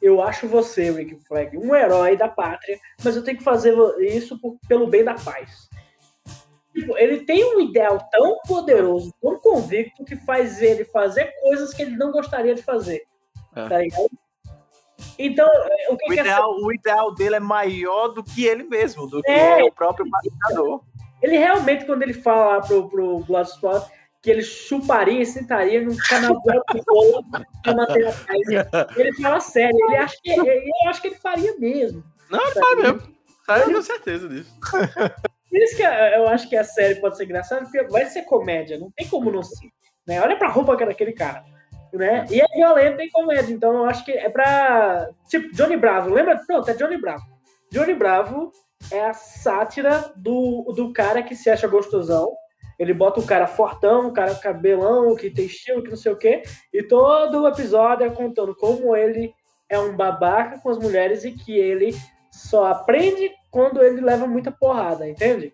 Eu 0.00 0.22
acho 0.22 0.46
você, 0.46 0.90
Rick 0.90 1.18
Flag, 1.26 1.58
um 1.58 1.74
herói 1.74 2.16
da 2.16 2.28
pátria, 2.28 2.78
mas 3.04 3.16
eu 3.16 3.22
tenho 3.24 3.36
que 3.38 3.44
fazer 3.44 3.74
isso 4.00 4.38
por- 4.40 4.56
pelo 4.68 4.86
bem 4.86 5.02
da 5.04 5.14
paz. 5.14 5.68
Tipo, 6.72 6.96
ele 6.96 7.24
tem 7.24 7.44
um 7.56 7.60
ideal 7.60 7.98
tão 8.10 8.38
poderoso, 8.46 9.12
tão 9.20 9.38
convicto, 9.40 10.04
que 10.04 10.14
faz 10.16 10.62
ele 10.62 10.84
fazer 10.84 11.26
coisas 11.42 11.74
que 11.74 11.82
ele 11.82 11.96
não 11.96 12.12
gostaria 12.12 12.54
de 12.54 12.62
fazer. 12.62 13.02
É. 13.56 13.68
Tá 13.68 13.78
ligado? 13.78 14.08
Então, 15.18 15.46
o 15.90 15.96
que, 15.96 16.04
O 16.04 16.08
que 16.08 16.12
essa 16.14 16.20
ideal, 16.22 16.50
o 16.56 16.72
ideal 16.72 17.14
dele 17.14 17.36
é 17.36 17.40
maior 17.40 18.08
do 18.08 18.22
que 18.22 18.44
ele 18.46 18.64
mesmo, 18.64 19.06
do 19.06 19.22
que 19.22 19.30
É. 19.30 19.62
o 19.64 19.72
próprio 19.72 20.08
pacificador. 20.10 20.82
Ele 21.22 21.36
realmente, 21.38 21.84
quando 21.84 22.02
ele 22.02 22.12
fala 22.14 22.56
lá 22.56 22.60
pro, 22.60 22.88
pro 22.88 23.20
Bloodsport 23.20 23.88
que 24.22 24.30
ele 24.30 24.42
chuparia 24.42 25.20
e 25.22 25.26
sentaria 25.26 25.80
num 25.80 25.96
canavial 25.96 26.62
de 26.72 26.82
bola 26.84 27.22
pra 27.62 27.74
manter 27.74 28.06
a 28.08 28.12
paz, 28.12 28.96
ele 28.96 29.12
fala 29.14 29.40
sério. 29.40 29.76
Ele 29.86 29.96
acha 29.96 30.16
que, 30.22 30.30
ele- 30.30 30.70
eu 30.84 30.90
acho 30.90 31.00
que 31.00 31.08
ele 31.08 31.16
faria 31.16 31.56
mesmo. 31.58 32.02
Não, 32.30 32.40
ele 32.40 32.52
faz 32.60 32.76
mesmo. 32.82 33.02
Eu 33.48 33.64
tenho 33.64 33.82
certeza 33.82 34.28
disso. 34.28 34.52
Por 34.60 35.58
isso 35.58 35.76
que 35.76 35.82
eu 35.82 36.28
acho 36.28 36.48
que 36.48 36.56
a 36.56 36.64
série 36.64 36.96
pode 36.96 37.16
ser 37.16 37.24
engraçada, 37.24 37.62
porque 37.62 37.82
vai 37.84 38.04
ser 38.06 38.22
comédia, 38.22 38.78
não 38.78 38.90
tem 38.90 39.08
como 39.08 39.30
não 39.30 39.42
ser. 39.42 39.68
Né? 40.06 40.20
Olha 40.20 40.36
pra 40.36 40.50
roupa 40.50 40.76
que 40.76 40.82
era 40.82 40.92
aquele 40.92 41.12
cara. 41.12 41.42
Né? 41.92 42.26
E 42.30 42.40
é 42.40 42.46
violento 42.54 43.00
e 43.00 43.10
comédia, 43.10 43.52
então 43.52 43.74
eu 43.74 43.84
acho 43.86 44.04
que 44.04 44.12
é 44.12 44.28
pra. 44.28 45.08
Tipo, 45.28 45.50
Johnny 45.52 45.76
Bravo, 45.76 46.10
lembra? 46.10 46.38
Pronto, 46.46 46.70
é 46.70 46.74
Johnny 46.74 46.98
Bravo. 46.98 47.24
Johnny 47.70 47.94
Bravo 47.94 48.52
é 48.92 49.06
a 49.06 49.14
sátira 49.14 50.12
do, 50.16 50.72
do 50.76 50.92
cara 50.92 51.22
que 51.22 51.34
se 51.34 51.50
acha 51.50 51.66
gostosão. 51.66 52.32
Ele 52.78 52.94
bota 52.94 53.20
o 53.20 53.26
cara 53.26 53.46
fortão, 53.46 54.08
o 54.08 54.12
cara 54.12 54.34
cabelão, 54.36 55.16
que 55.16 55.30
tem 55.30 55.46
estilo, 55.46 55.82
que 55.82 55.90
não 55.90 55.96
sei 55.96 56.12
o 56.12 56.16
quê, 56.16 56.42
e 56.72 56.82
todo 56.82 57.42
o 57.42 57.48
episódio 57.48 58.06
é 58.06 58.10
contando 58.10 58.54
como 58.54 58.94
ele 58.94 59.34
é 59.68 59.78
um 59.78 59.96
babaca 59.96 60.60
com 60.60 60.70
as 60.70 60.78
mulheres 60.78 61.24
e 61.24 61.32
que 61.32 61.58
ele 61.58 61.94
só 62.30 62.66
aprende 62.66 63.30
quando 63.50 63.82
ele 63.82 64.00
leva 64.00 64.26
muita 64.26 64.52
porrada, 64.52 65.08
entende? 65.08 65.52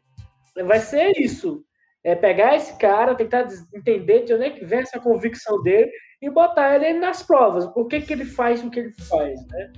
Vai 0.67 0.81
ser 0.81 1.13
isso. 1.19 1.65
É 2.03 2.15
pegar 2.15 2.55
esse 2.55 2.77
cara, 2.77 3.15
tentar 3.15 3.49
entender 3.75 4.25
de 4.25 4.35
onde 4.35 4.45
é 4.45 4.51
que 4.51 4.65
vem 4.65 4.81
essa 4.81 5.01
convicção 5.01 5.63
dele 5.63 5.91
e 6.23 6.31
botar 6.31 6.77
ele 6.77 6.99
nas 6.99 7.23
provas. 7.23 7.67
Por 7.67 7.87
que, 7.89 8.01
que 8.01 8.13
ele 8.13 8.25
faz 8.25 8.63
o 8.65 8.71
que 8.71 8.81
ele 8.81 8.93
faz, 9.09 9.47
né? 9.49 9.73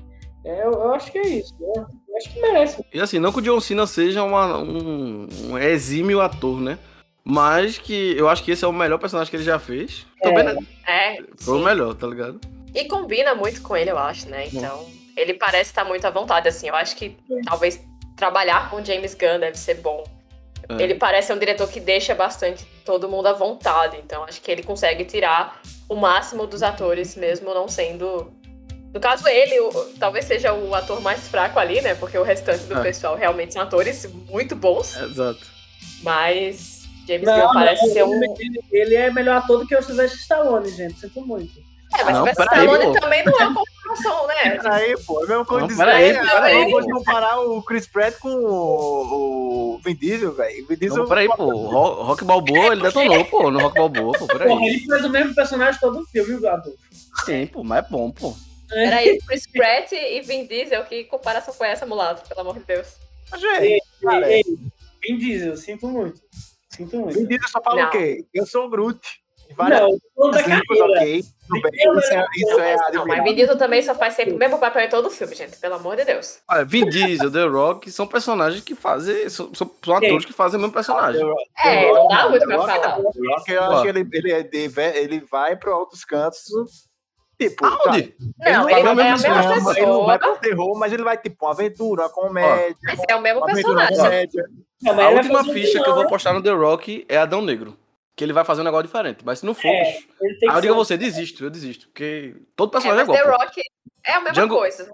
É, 0.45 0.65
eu, 0.65 0.71
eu 0.73 0.95
acho 0.95 1.11
que 1.11 1.19
é 1.19 1.27
isso. 1.29 1.55
né? 1.61 1.85
Eu 2.09 2.17
acho 2.17 2.33
que 2.33 2.41
merece. 2.41 2.85
E 2.95 3.01
assim, 3.01 3.19
não 3.19 3.33
que 3.33 3.39
o 3.39 3.43
John 3.43 3.61
Cena 3.61 3.87
seja 3.87 4.23
uma- 4.23 4.59
um, 4.59 5.27
um 5.51 5.59
exímio 5.59 6.21
ator, 6.21 6.61
né? 6.61 6.79
Mas 7.25 7.79
que 7.79 8.17
eu 8.17 8.29
acho 8.29 8.45
que 8.45 8.53
esse 8.53 8.65
é 8.65 8.69
o 8.69 8.73
melhor 8.73 8.99
personagem 8.99 9.29
que 9.31 9.37
ele 9.37 9.43
já 9.43 9.59
fez. 9.59 10.07
Também 10.23 10.45
né? 10.45 10.57
É, 10.87 11.17
foi 11.39 11.57
o 11.59 11.65
melhor, 11.65 11.95
tá 11.95 12.07
ligado? 12.07 12.41
E 12.73 12.85
combina 12.85 13.35
muito 13.35 13.61
com 13.63 13.77
ele, 13.77 13.91
eu 13.91 13.99
acho, 13.99 14.29
né? 14.29 14.47
Então, 14.53 14.87
ele 15.17 15.35
parece 15.35 15.71
estar 15.71 15.85
muito 15.85 16.07
à 16.07 16.11
vontade, 16.11 16.47
assim. 16.47 16.69
Eu 16.69 16.77
acho 16.77 16.95
que 16.95 17.17
talvez 17.45 17.81
trabalhar 18.17 18.71
com 18.71 18.85
James 18.85 19.15
Gunn 19.15 19.41
deve 19.41 19.59
ser 19.59 19.75
bom. 19.81 20.05
É. 20.69 20.83
Ele 20.83 20.95
parece 20.95 21.29
ser 21.29 21.33
um 21.35 21.39
diretor 21.39 21.69
que 21.69 21.79
deixa 21.81 22.15
bastante 22.15 22.65
todo 22.85 23.09
mundo 23.09 23.27
à 23.27 23.33
vontade. 23.33 23.97
Então, 24.05 24.25
acho 24.25 24.41
que 24.41 24.51
ele 24.51 24.63
consegue 24.63 25.05
tirar 25.05 25.61
o 25.89 25.95
máximo 25.95 26.47
dos 26.47 26.63
atores, 26.63 27.15
mesmo 27.17 27.55
não 27.55 27.69
sendo. 27.69 28.33
No 28.93 28.99
caso, 29.01 29.29
ele 29.29 29.61
o- 29.61 29.93
talvez 29.99 30.25
seja 30.25 30.53
o 30.55 30.75
ator 30.75 31.01
mais 31.01 31.29
fraco 31.29 31.59
ali, 31.59 31.81
né? 31.83 31.95
Porque 31.95 32.17
o 32.19 32.23
restante 32.23 32.65
do 32.65 32.79
É. 32.79 32.83
pessoal 32.83 33.15
realmente 33.15 33.53
são 33.53 33.63
atores 33.63 34.07
muito 34.29 34.57
bons. 34.57 34.97
Exato. 34.97 35.41
Mas 36.03 36.83
James 37.07 37.25
Não, 37.27 37.47
Gunn 37.47 37.53
parece 37.55 37.87
não, 37.87 37.93
ser 37.93 38.05
um. 38.05 38.23
ele, 38.39 38.61
ele 38.73 38.95
é 38.95 39.11
melhor 39.13 39.37
ator 39.37 39.59
do 39.61 39.67
que 39.67 39.77
o 39.77 39.83
Sylvester 39.83 40.19
Stallone, 40.21 40.69
gente. 40.71 40.99
Sinto 40.99 41.21
muito. 41.25 41.66
É, 41.99 42.05
mas 42.05 42.15
Não, 42.17 42.25
peraí, 42.25 42.65
Stallone 42.67 42.85
pô. 42.85 43.01
também 43.01 43.25
não 43.25 43.41
é 43.41 43.47
uma 43.47 43.65
comparação, 43.65 44.27
né? 44.27 44.35
Peraí, 44.63 44.95
pô, 45.07 45.21
é 45.21 45.25
a 45.25 45.29
mesma 45.29 45.45
coisa 45.45 45.67
Não, 45.67 45.77
peraí, 45.77 46.05
é, 46.11 46.19
peraí, 46.21 46.63
eu 46.63 46.71
vou 46.71 46.81
pô. 46.83 46.91
comparar 46.99 47.41
o 47.41 47.63
Chris 47.63 47.87
Pratt 47.87 48.19
com 48.19 48.29
o, 48.31 49.75
o 49.77 49.81
Vin 49.85 49.95
Diesel, 49.95 50.33
velho. 50.33 50.67
Vin 50.67 50.77
Diesel. 50.77 50.99
Não, 50.99 51.07
peraí, 51.09 51.29
pô. 51.29 51.45
o 51.45 51.67
Ro- 51.69 52.03
Rock 52.03 52.25
Balboa, 52.25 52.73
ele 52.73 52.83
detonou, 52.83 53.25
pô, 53.25 53.51
no 53.51 53.61
Rock 53.61 53.77
Balboa, 53.77 54.13
pô, 54.19 54.27
Porra, 54.27 54.39
peraí. 54.39 54.67
ele 54.69 54.87
faz 54.87 55.05
o 55.05 55.09
mesmo 55.11 55.35
personagem 55.35 55.81
todo 55.81 56.01
o 56.01 56.07
filme, 56.07 56.37
viu, 56.37 56.49
Adolfo? 56.49 56.79
Sim, 57.25 57.47
pô, 57.47 57.63
mas 57.65 57.85
é 57.85 57.89
bom, 57.89 58.11
pô. 58.11 58.35
Peraí, 58.69 59.19
Chris 59.27 59.47
Pratt 59.51 59.93
e 59.93 60.21
Vin 60.23 60.47
Diesel, 60.47 60.85
que 60.85 61.05
comparação 61.05 61.55
foi 61.55 61.69
essa, 61.69 61.87
mulato? 61.87 62.29
Pelo 62.29 62.41
amor 62.41 62.59
de 62.59 62.65
Deus. 62.65 62.97
Gente, 63.39 63.83
cara, 64.03 64.31
Ei, 64.31 64.43
ei, 64.47 64.59
Vin 65.03 65.19
Diesel, 65.19 65.57
sinto 65.57 65.87
muito. 65.89 66.21
Sinto 66.71 66.97
muito. 66.99 67.15
Vin 67.19 67.27
Diesel 67.27 67.49
só 67.49 67.63
fala 67.63 67.83
Não. 67.83 67.89
o 67.89 67.91
quê? 67.93 68.25
Eu 68.35 68.45
sou 68.47 68.67
o 68.67 68.69
Groot. 68.69 68.99
Várias 69.57 69.81
Não, 69.81 69.97
falando 70.17 70.33
da 70.35 70.41
línguas, 70.43 70.79
carreira. 70.79 71.01
ok. 71.01 71.25
Isso 71.55 72.13
é, 72.13 72.27
isso 72.37 72.61
é 72.61 72.77
Não, 72.93 73.07
mas 73.07 73.23
Vin 73.23 73.35
Diesel 73.35 73.57
também 73.57 73.83
só 73.83 73.95
faz 73.95 74.15
sempre 74.15 74.35
o 74.35 74.39
mesmo 74.39 74.59
papel 74.59 74.83
em 74.83 74.89
todo 74.89 75.07
o 75.07 75.11
filme, 75.11 75.35
gente. 75.35 75.57
Pelo 75.59 75.75
amor 75.75 75.97
de 75.97 76.05
Deus. 76.05 76.39
Olha, 76.49 76.65
Vin 76.65 76.89
Diesel, 76.89 77.31
The 77.31 77.45
Rock 77.45 77.91
são 77.91 78.07
personagens 78.07 78.63
que 78.63 78.75
fazem. 78.75 79.29
São, 79.29 79.55
são 79.55 79.71
são 79.85 79.95
atores 79.97 80.25
que 80.25 80.33
fazem 80.33 80.59
o 80.59 80.61
mesmo 80.61 80.75
personagem. 80.75 81.23
É, 81.65 81.93
não 81.93 82.09
dá 82.09 82.29
muito 82.29 82.47
pra 82.47 82.57
Rock, 82.57 82.71
falar. 82.73 82.99
não. 82.99 83.05
O 83.05 83.31
Rock, 83.31 83.53
eu 83.53 83.63
acho 83.63 83.83
que 83.83 83.89
ele, 83.89 84.09
ele, 84.13 84.33
é 84.33 84.99
ele 85.03 85.21
vai 85.31 85.57
pra 85.57 85.77
outros 85.77 86.05
cantos. 86.05 86.43
Tipo, 87.39 87.69
tá, 87.69 87.79
Aonde? 87.85 88.15
Não, 88.39 88.65
vai 88.65 88.73
ele 88.73 88.89
o 88.89 88.95
não 88.95 89.03
é 89.03 89.11
a 89.11 89.17
mesma 89.17 89.73
ele 89.77 89.87
não 89.87 90.07
vai 90.07 90.19
pro 90.19 90.37
terror, 90.39 90.79
mas 90.79 90.93
ele 90.93 91.03
vai, 91.03 91.19
tipo, 91.19 91.45
uma 91.45 91.53
aventura, 91.53 92.03
uma 92.05 92.09
comédia. 92.09 92.77
Mas 92.83 93.01
é 93.09 93.15
o 93.15 93.21
mesmo 93.21 93.45
personagem. 93.45 93.97
comédia. 93.97 94.45
Não, 94.83 94.99
A 94.99 95.05
ele 95.11 95.17
última 95.17 95.45
ficha 95.45 95.83
que 95.83 95.89
eu 95.89 95.95
vou 95.95 96.07
postar 96.07 96.33
no 96.33 96.43
The 96.43 96.51
Rock 96.51 97.05
é 97.09 97.19
Adão 97.19 97.43
Negro. 97.43 97.77
Que 98.17 98.25
ele 98.25 98.33
vai 98.33 98.45
fazer 98.45 98.63
um 98.63 98.65
negócio 98.65 98.87
diferente. 98.87 99.19
Mas 99.25 99.41
se 99.41 99.47
não 99.47 99.53
for, 99.55 99.67
É, 99.69 99.93
bicho, 99.93 100.09
aí 100.51 100.57
eu 100.57 100.61
digo 100.63 100.73
a 100.75 100.77
você, 100.77 100.97
desisto, 100.97 101.45
eu 101.45 101.51
desisto. 101.51 101.87
Porque 101.89 102.35
todo 102.57 102.71
É, 102.71 102.73
personagem 102.73 103.03
é, 103.03 103.07
mas 103.07 103.17
The 103.17 103.23
igual. 103.23 103.39
pô. 103.39 103.45
Rock 103.45 103.61
é 104.05 104.13
a 104.13 104.19
mesma 104.21 104.33
Django- 104.33 104.57
coisa. 104.57 104.91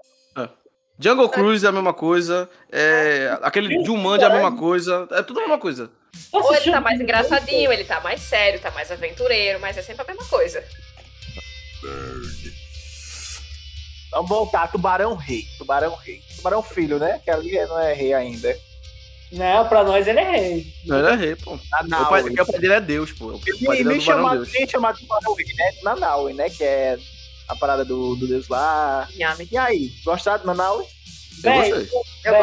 Jungle 0.99 1.27
Cruise 1.29 1.65
é 1.65 1.69
a 1.69 1.71
mesma 1.71 1.93
coisa. 1.93 2.47
É, 2.71 3.35
aquele 3.41 3.83
Jumanji 3.83 4.23
é 4.23 4.27
a 4.27 4.29
mesma 4.29 4.55
coisa. 4.55 5.07
É 5.11 5.23
tudo 5.23 5.39
a 5.39 5.41
mesma 5.43 5.57
coisa. 5.57 5.89
Ou 6.31 6.53
ele 6.53 6.69
tá 6.71 6.79
mais 6.79 7.01
engraçadinho, 7.01 7.73
ele 7.73 7.83
tá 7.83 7.99
mais 7.99 8.21
sério, 8.21 8.59
tá 8.59 8.69
mais 8.71 8.91
aventureiro, 8.91 9.59
mas 9.59 9.75
é 9.75 9.81
sempre 9.81 10.03
a 10.03 10.05
mesma 10.05 10.23
coisa. 10.29 10.63
Vamos 14.11 14.29
voltar, 14.29 14.71
Tubarão 14.71 15.15
Rei. 15.15 15.47
Tubarão 15.57 15.95
Rei. 15.95 16.21
Tubarão 16.35 16.61
Filho, 16.61 16.99
né? 16.99 17.19
Que 17.23 17.31
ali 17.31 17.51
não 17.65 17.79
é 17.79 17.93
rei 17.93 18.13
ainda. 18.13 18.55
Não, 19.33 19.67
pra 19.67 19.83
nós 19.83 20.07
ele 20.07 20.19
é 20.19 20.31
rei. 20.31 20.67
Não, 20.85 20.99
ele 20.99 21.07
é 21.07 21.15
rei, 21.15 21.35
pô. 21.35 21.59
Ah, 21.73 21.83
o, 21.83 22.09
pai, 22.09 22.21
o 22.23 22.45
pai 22.45 22.59
dele 22.59 22.73
é 22.73 22.79
Deus, 22.81 23.11
pô. 23.11 23.27
O 23.33 23.39
pai 23.39 23.49
E 23.49 23.59
dele 23.59 23.81
é 23.81 23.83
nem 23.83 23.99
chamado, 24.01 24.35
Deus. 24.43 24.53
nem 24.53 24.67
chamado 24.69 24.99
Tubarão 24.99 25.33
Rei, 25.33 25.45
né? 25.55 25.71
Nanaue, 25.83 26.33
né? 26.33 26.49
Que 26.49 26.63
é 26.63 26.97
a 27.47 27.55
parada 27.55 27.83
do, 27.83 28.15
do 28.15 28.27
Deus 28.27 28.47
lá. 28.47 29.07
Yami. 29.19 29.47
E 29.51 29.57
aí, 29.57 29.91
gostaram 30.05 30.43
do? 30.43 30.51
Eu. 30.53 30.87
Eu 31.43 31.53
gosto. 31.53 31.89
eu 32.23 32.33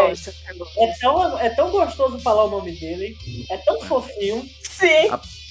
gosto. 0.59 0.79
É 0.79 0.93
tão, 1.01 1.39
é 1.39 1.49
tão 1.51 1.71
gostoso 1.71 2.19
falar 2.19 2.45
o 2.45 2.51
nome 2.51 2.73
dele, 2.73 3.17
é 3.49 3.57
tão 3.59 3.81
fofinho, 3.83 4.47
Sim. 4.63 5.09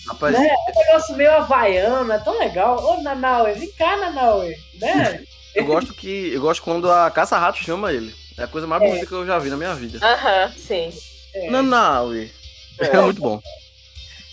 Rapaz, 0.08 0.38
Né? 0.38 0.48
é 0.48 0.54
um 0.72 0.86
negócio 0.86 1.16
meio 1.16 1.32
havaiano, 1.32 2.12
é 2.12 2.20
tão 2.20 2.38
legal. 2.38 2.84
Ô, 2.84 3.02
Nanaue, 3.02 3.54
vem 3.54 3.72
cá, 3.72 3.96
Nanaue, 3.98 4.56
né? 4.80 5.24
eu 5.56 5.66
gosto 5.66 5.94
que. 5.94 6.32
Eu 6.34 6.42
gosto 6.42 6.62
quando 6.64 6.92
a 6.92 7.10
caça-rato 7.10 7.60
chama 7.64 7.92
ele. 7.94 8.14
É 8.38 8.44
a 8.44 8.48
coisa 8.48 8.68
mais 8.68 8.82
É. 8.84 8.88
bonita 8.88 9.06
que 9.06 9.12
eu 9.12 9.26
já 9.26 9.40
vi 9.40 9.50
na 9.50 9.58
minha 9.58 9.74
vida. 9.74 10.00
Aham, 10.06 10.52
sim. 10.58 10.92
É. 11.34 11.50
Nanaui. 11.50 12.32
É. 12.80 13.02
muito 13.02 13.22
bom. 13.22 13.42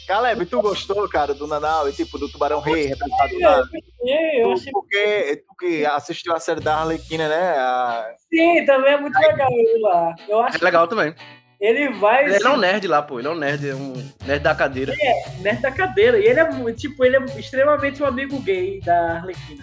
Caleb, 0.07 0.47
tu 0.47 0.63
gostou, 0.63 1.09
cara, 1.09 1.35
do 1.35 1.49
Nanaue, 1.49 1.93
tipo, 1.93 2.17
do 2.17 2.29
Tubarão 2.29 2.61
Rei, 2.61 2.87
representado 2.87 3.41
lá? 3.41 3.63
É, 4.05 4.43
eu 4.43 4.53
achei 4.53 4.71
Porque 4.71 5.45
tu 5.49 5.57
que 5.57 5.85
assistiu 5.85 6.33
a 6.33 6.39
série 6.39 6.61
da 6.61 6.77
Arlequina, 6.77 7.29
né? 7.29 7.59
A... 7.59 8.15
sim, 8.33 8.65
também 8.65 8.95
é 8.95 9.01
muito 9.01 9.19
legal 9.19 9.51
ele 9.51 9.81
lá. 9.81 10.15
Eu 10.29 10.41
acho 10.43 10.59
É 10.59 10.65
legal 10.65 10.87
também. 10.87 11.13
Ele 11.61 11.89
vai 11.95 12.27
Ele 12.27 12.47
é 12.47 12.51
um 12.51 12.57
nerd 12.57 12.87
lá, 12.87 13.03
pô. 13.03 13.19
Ele 13.19 13.29
é 13.29 13.31
um 13.31 13.35
nerd, 13.35 13.69
é 13.69 13.75
um 13.75 13.95
nerd 14.27 14.43
da 14.43 14.55
cadeira. 14.55 14.93
nerd 15.41 15.63
da 15.63 15.71
cadeira. 15.71 16.19
E 16.19 16.27
ele 16.27 16.41
é 16.41 16.73
tipo, 16.75 17.05
ele 17.05 17.17
é 17.17 17.25
extremamente 17.39 18.03
um 18.03 18.07
amigo 18.07 18.39
gay 18.41 18.81
da 18.81 19.17
Arlequina. 19.17 19.63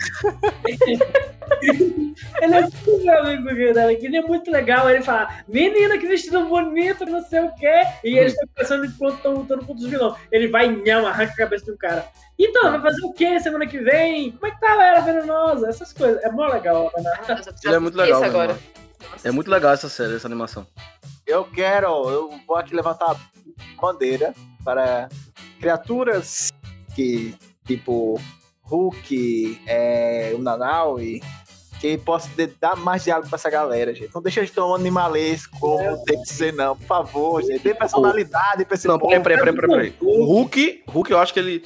ele 2.41 2.56
é 2.56 2.67
super 2.67 3.17
amigo 3.17 3.53
gay 3.53 3.73
da 3.73 3.84
Arlequina. 3.84 4.15
e 4.15 4.19
É 4.19 4.21
muito 4.23 4.49
legal 4.49 4.89
ele 4.89 5.03
falar, 5.03 5.43
menina, 5.47 5.97
que 5.97 6.08
vestido 6.08 6.45
bonito, 6.45 7.06
não 7.06 7.21
sei 7.21 7.41
o 7.41 7.53
quê. 7.56 7.84
E 8.03 8.17
eles 8.17 8.34
estão 8.34 8.47
pensando 8.56 8.86
enquanto 8.86 9.17
estão 9.17 9.34
lutando 9.34 9.65
contra 9.65 9.84
os 9.84 9.89
vilões. 9.89 10.15
Ele 10.32 10.47
vai 10.47 10.67
nham, 10.67 11.06
arranca 11.06 11.34
a 11.34 11.38
cabeça 11.38 11.71
do 11.71 11.77
cara. 11.77 12.08
Então, 12.39 12.71
vai 12.71 12.82
fazer 12.82 13.06
o 13.06 13.13
quê 13.13 13.39
semana 13.39 13.67
que 13.67 13.77
vem? 13.77 14.32
Como 14.32 14.47
é 14.47 14.51
que 14.51 14.60
tá 14.60 14.84
ela 14.84 15.01
venenosa? 15.01 15.69
Essas 15.69 15.93
coisas. 15.93 16.23
É 16.23 16.32
mó 16.32 16.47
legal, 16.47 16.91
né? 16.97 17.13
Ele 17.63 17.75
é 17.75 17.79
muito 17.79 17.95
legal, 17.95 18.19
Isso 18.19 18.29
agora. 18.29 18.53
mano. 18.53 18.83
É 19.24 19.32
muito 19.32 19.50
legal 19.50 19.74
essa 19.74 19.89
série, 19.89 20.16
essa 20.16 20.28
animação. 20.28 20.66
Eu 21.26 21.46
quero, 21.46 21.88
eu 22.10 22.39
vou 22.48 22.58
aqui 22.58 22.76
levantar 22.76 23.12
a 23.12 23.16
bandeira 23.82 24.34
para 24.63 25.08
criaturas 25.60 26.52
que, 26.96 27.36
tipo, 27.66 28.20
Hulk, 28.63 29.62
é, 29.66 30.34
o 30.36 30.39
Nanaue, 30.39 31.22
que 31.80 31.98
possa 31.98 32.30
dar 32.60 32.76
mais 32.78 33.04
diálogo 33.04 33.28
pra 33.30 33.36
essa 33.36 33.50
galera, 33.50 33.94
gente. 33.94 34.13
Não 34.13 34.22
deixa 34.22 34.44
de 34.46 34.52
tão 34.52 34.74
animalesco 34.74 35.58
como 35.60 36.04
tem 36.06 36.22
que 36.22 36.30
ser, 36.30 36.54
não. 36.54 36.76
Por 36.78 36.86
favor, 36.88 37.44
gente. 37.44 37.60
Dê 37.60 37.74
personalidade 37.74 38.63
pra 38.66 38.76
esse 38.76 38.88
Não, 38.88 38.98
peraí, 38.98 39.22
peraí, 39.22 39.54
peraí, 39.54 39.70
peraí. 39.70 39.96
O 40.02 40.24
Hulk, 40.26 40.84
Hulk, 40.88 41.12
eu 41.12 41.20
acho 41.20 41.34
que 41.34 41.39
ele. 41.39 41.63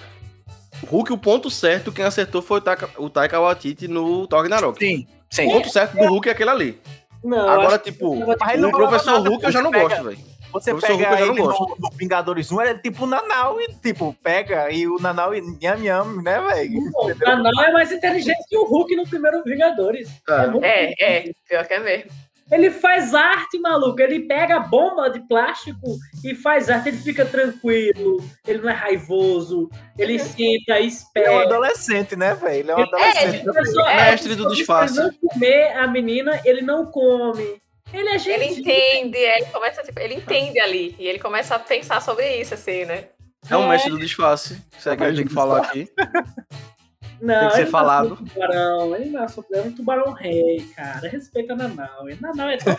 Hulk, 0.87 1.11
o 1.13 1.17
ponto 1.17 1.49
certo, 1.49 1.91
quem 1.91 2.05
acertou 2.05 2.41
foi 2.41 2.59
o 2.59 2.61
Taika, 2.61 2.89
o 2.97 3.09
Taika 3.09 3.39
Waititi 3.39 3.87
no 3.87 4.27
Thor 4.27 4.41
Ragnarok. 4.41 4.79
Sim, 4.79 5.07
O 5.31 5.35
sim. 5.35 5.51
ponto 5.51 5.69
certo 5.69 5.95
do 5.97 6.05
Hulk 6.05 6.29
é 6.29 6.31
aquele 6.31 6.49
ali. 6.49 6.81
Não, 7.23 7.49
Agora, 7.49 7.77
tipo, 7.77 8.13
o 8.13 8.71
professor 8.71 9.19
Hulk 9.19 9.43
eu 9.43 9.51
já 9.51 9.61
não 9.61 9.71
gosto, 9.71 10.03
velho. 10.03 10.17
Você 10.51 10.71
Professor 10.71 10.97
pega 10.97 11.09
Hulk 11.09 11.21
eu 11.21 11.33
ele 11.33 11.41
no, 11.41 11.77
no 11.79 11.91
Vingadores 11.91 12.51
1, 12.51 12.61
é 12.61 12.73
tipo 12.77 13.03
o 13.03 13.07
Nanaue, 13.07 13.67
tipo, 13.81 14.15
pega 14.23 14.71
e 14.71 14.87
o 14.87 14.97
Nanaue 14.97 15.41
nham 15.41 15.77
nham, 15.77 16.21
né, 16.21 16.39
velho? 16.41 16.79
O 16.95 17.25
Nanau 17.25 17.63
é 17.65 17.71
mais 17.71 17.91
inteligente 17.91 18.45
que 18.47 18.57
o 18.57 18.63
Hulk 18.63 18.95
no 18.95 19.07
primeiro 19.07 19.43
Vingadores. 19.43 20.09
É. 20.27 20.47
muito 20.47 20.63
É, 20.63 20.93
é, 20.99 21.31
pior 21.47 21.65
que 21.67 21.73
é 21.73 21.79
mesmo. 21.79 22.11
Ele 22.51 22.71
faz 22.71 23.13
arte, 23.13 23.59
maluco. 23.59 23.99
Ele 24.01 24.21
pega 24.21 24.55
a 24.55 24.59
bomba 24.59 25.09
de 25.09 25.19
plástico 25.27 25.97
e 26.23 26.33
faz 26.33 26.69
arte. 26.69 26.89
Ele 26.89 26.97
fica 26.97 27.25
tranquilo. 27.25 28.23
Ele 28.47 28.59
não 28.59 28.69
é 28.69 28.73
raivoso. 28.73 29.69
Ele 29.97 30.17
senta, 30.17 30.43
Ele 30.43 30.63
é 30.69 30.81
um 30.81 30.85
espera. 30.87 31.43
adolescente, 31.43 32.15
né, 32.15 32.33
velho? 32.35 32.59
Ele 32.59 32.71
é 32.71 32.75
um 32.75 32.79
É, 32.79 32.83
adolescente. 32.83 33.37
tipo, 33.39 33.53
pessoa- 33.53 33.91
É, 33.91 34.11
mestre 34.11 34.35
do 34.35 34.43
se 34.43 34.47
ele 34.49 34.55
disfarce. 34.55 34.95
não 34.97 35.11
comer 35.13 35.71
a 35.77 35.87
menina, 35.87 36.39
ele 36.45 36.61
não 36.61 36.85
come. 36.85 37.61
Ele 37.93 38.09
é 38.09 38.11
Ele 38.15 38.19
gente. 38.19 38.59
entende, 38.61 39.17
é, 39.17 39.37
ele 39.37 39.45
começa, 39.47 39.81
tipo, 39.83 39.99
ele 39.99 40.15
entende 40.15 40.59
ali. 40.59 40.95
E 40.99 41.07
ele 41.07 41.19
começa 41.19 41.55
a 41.55 41.59
pensar 41.59 42.01
sobre 42.01 42.35
isso, 42.39 42.53
assim, 42.53 42.85
né? 42.85 43.05
É 43.49 43.55
um 43.55 43.67
mestre 43.69 43.91
do 43.91 43.97
disfarce. 43.99 44.61
Isso 44.77 44.89
é 44.89 44.95
que 44.97 45.03
a 45.03 45.07
gente 45.07 45.17
tem 45.19 45.27
que 45.27 45.33
falar 45.33 45.59
aqui. 45.59 45.87
Não, 47.21 47.39
tem 47.39 47.47
que 47.49 47.55
ser 47.55 47.61
ele 47.61 47.69
falado. 47.71 48.09
É 48.09 48.11
um 48.13 48.15
tubarão. 48.15 48.95
Ele 48.95 49.09
não 49.09 49.23
é 49.23 49.27
é 49.53 49.61
um 49.61 49.71
tubarão 49.71 50.13
rei, 50.13 50.67
cara. 50.75 51.07
Respeita 51.07 51.55
Nanau. 51.55 52.05
Nanau 52.21 52.49
é 52.49 52.57
tão... 52.57 52.75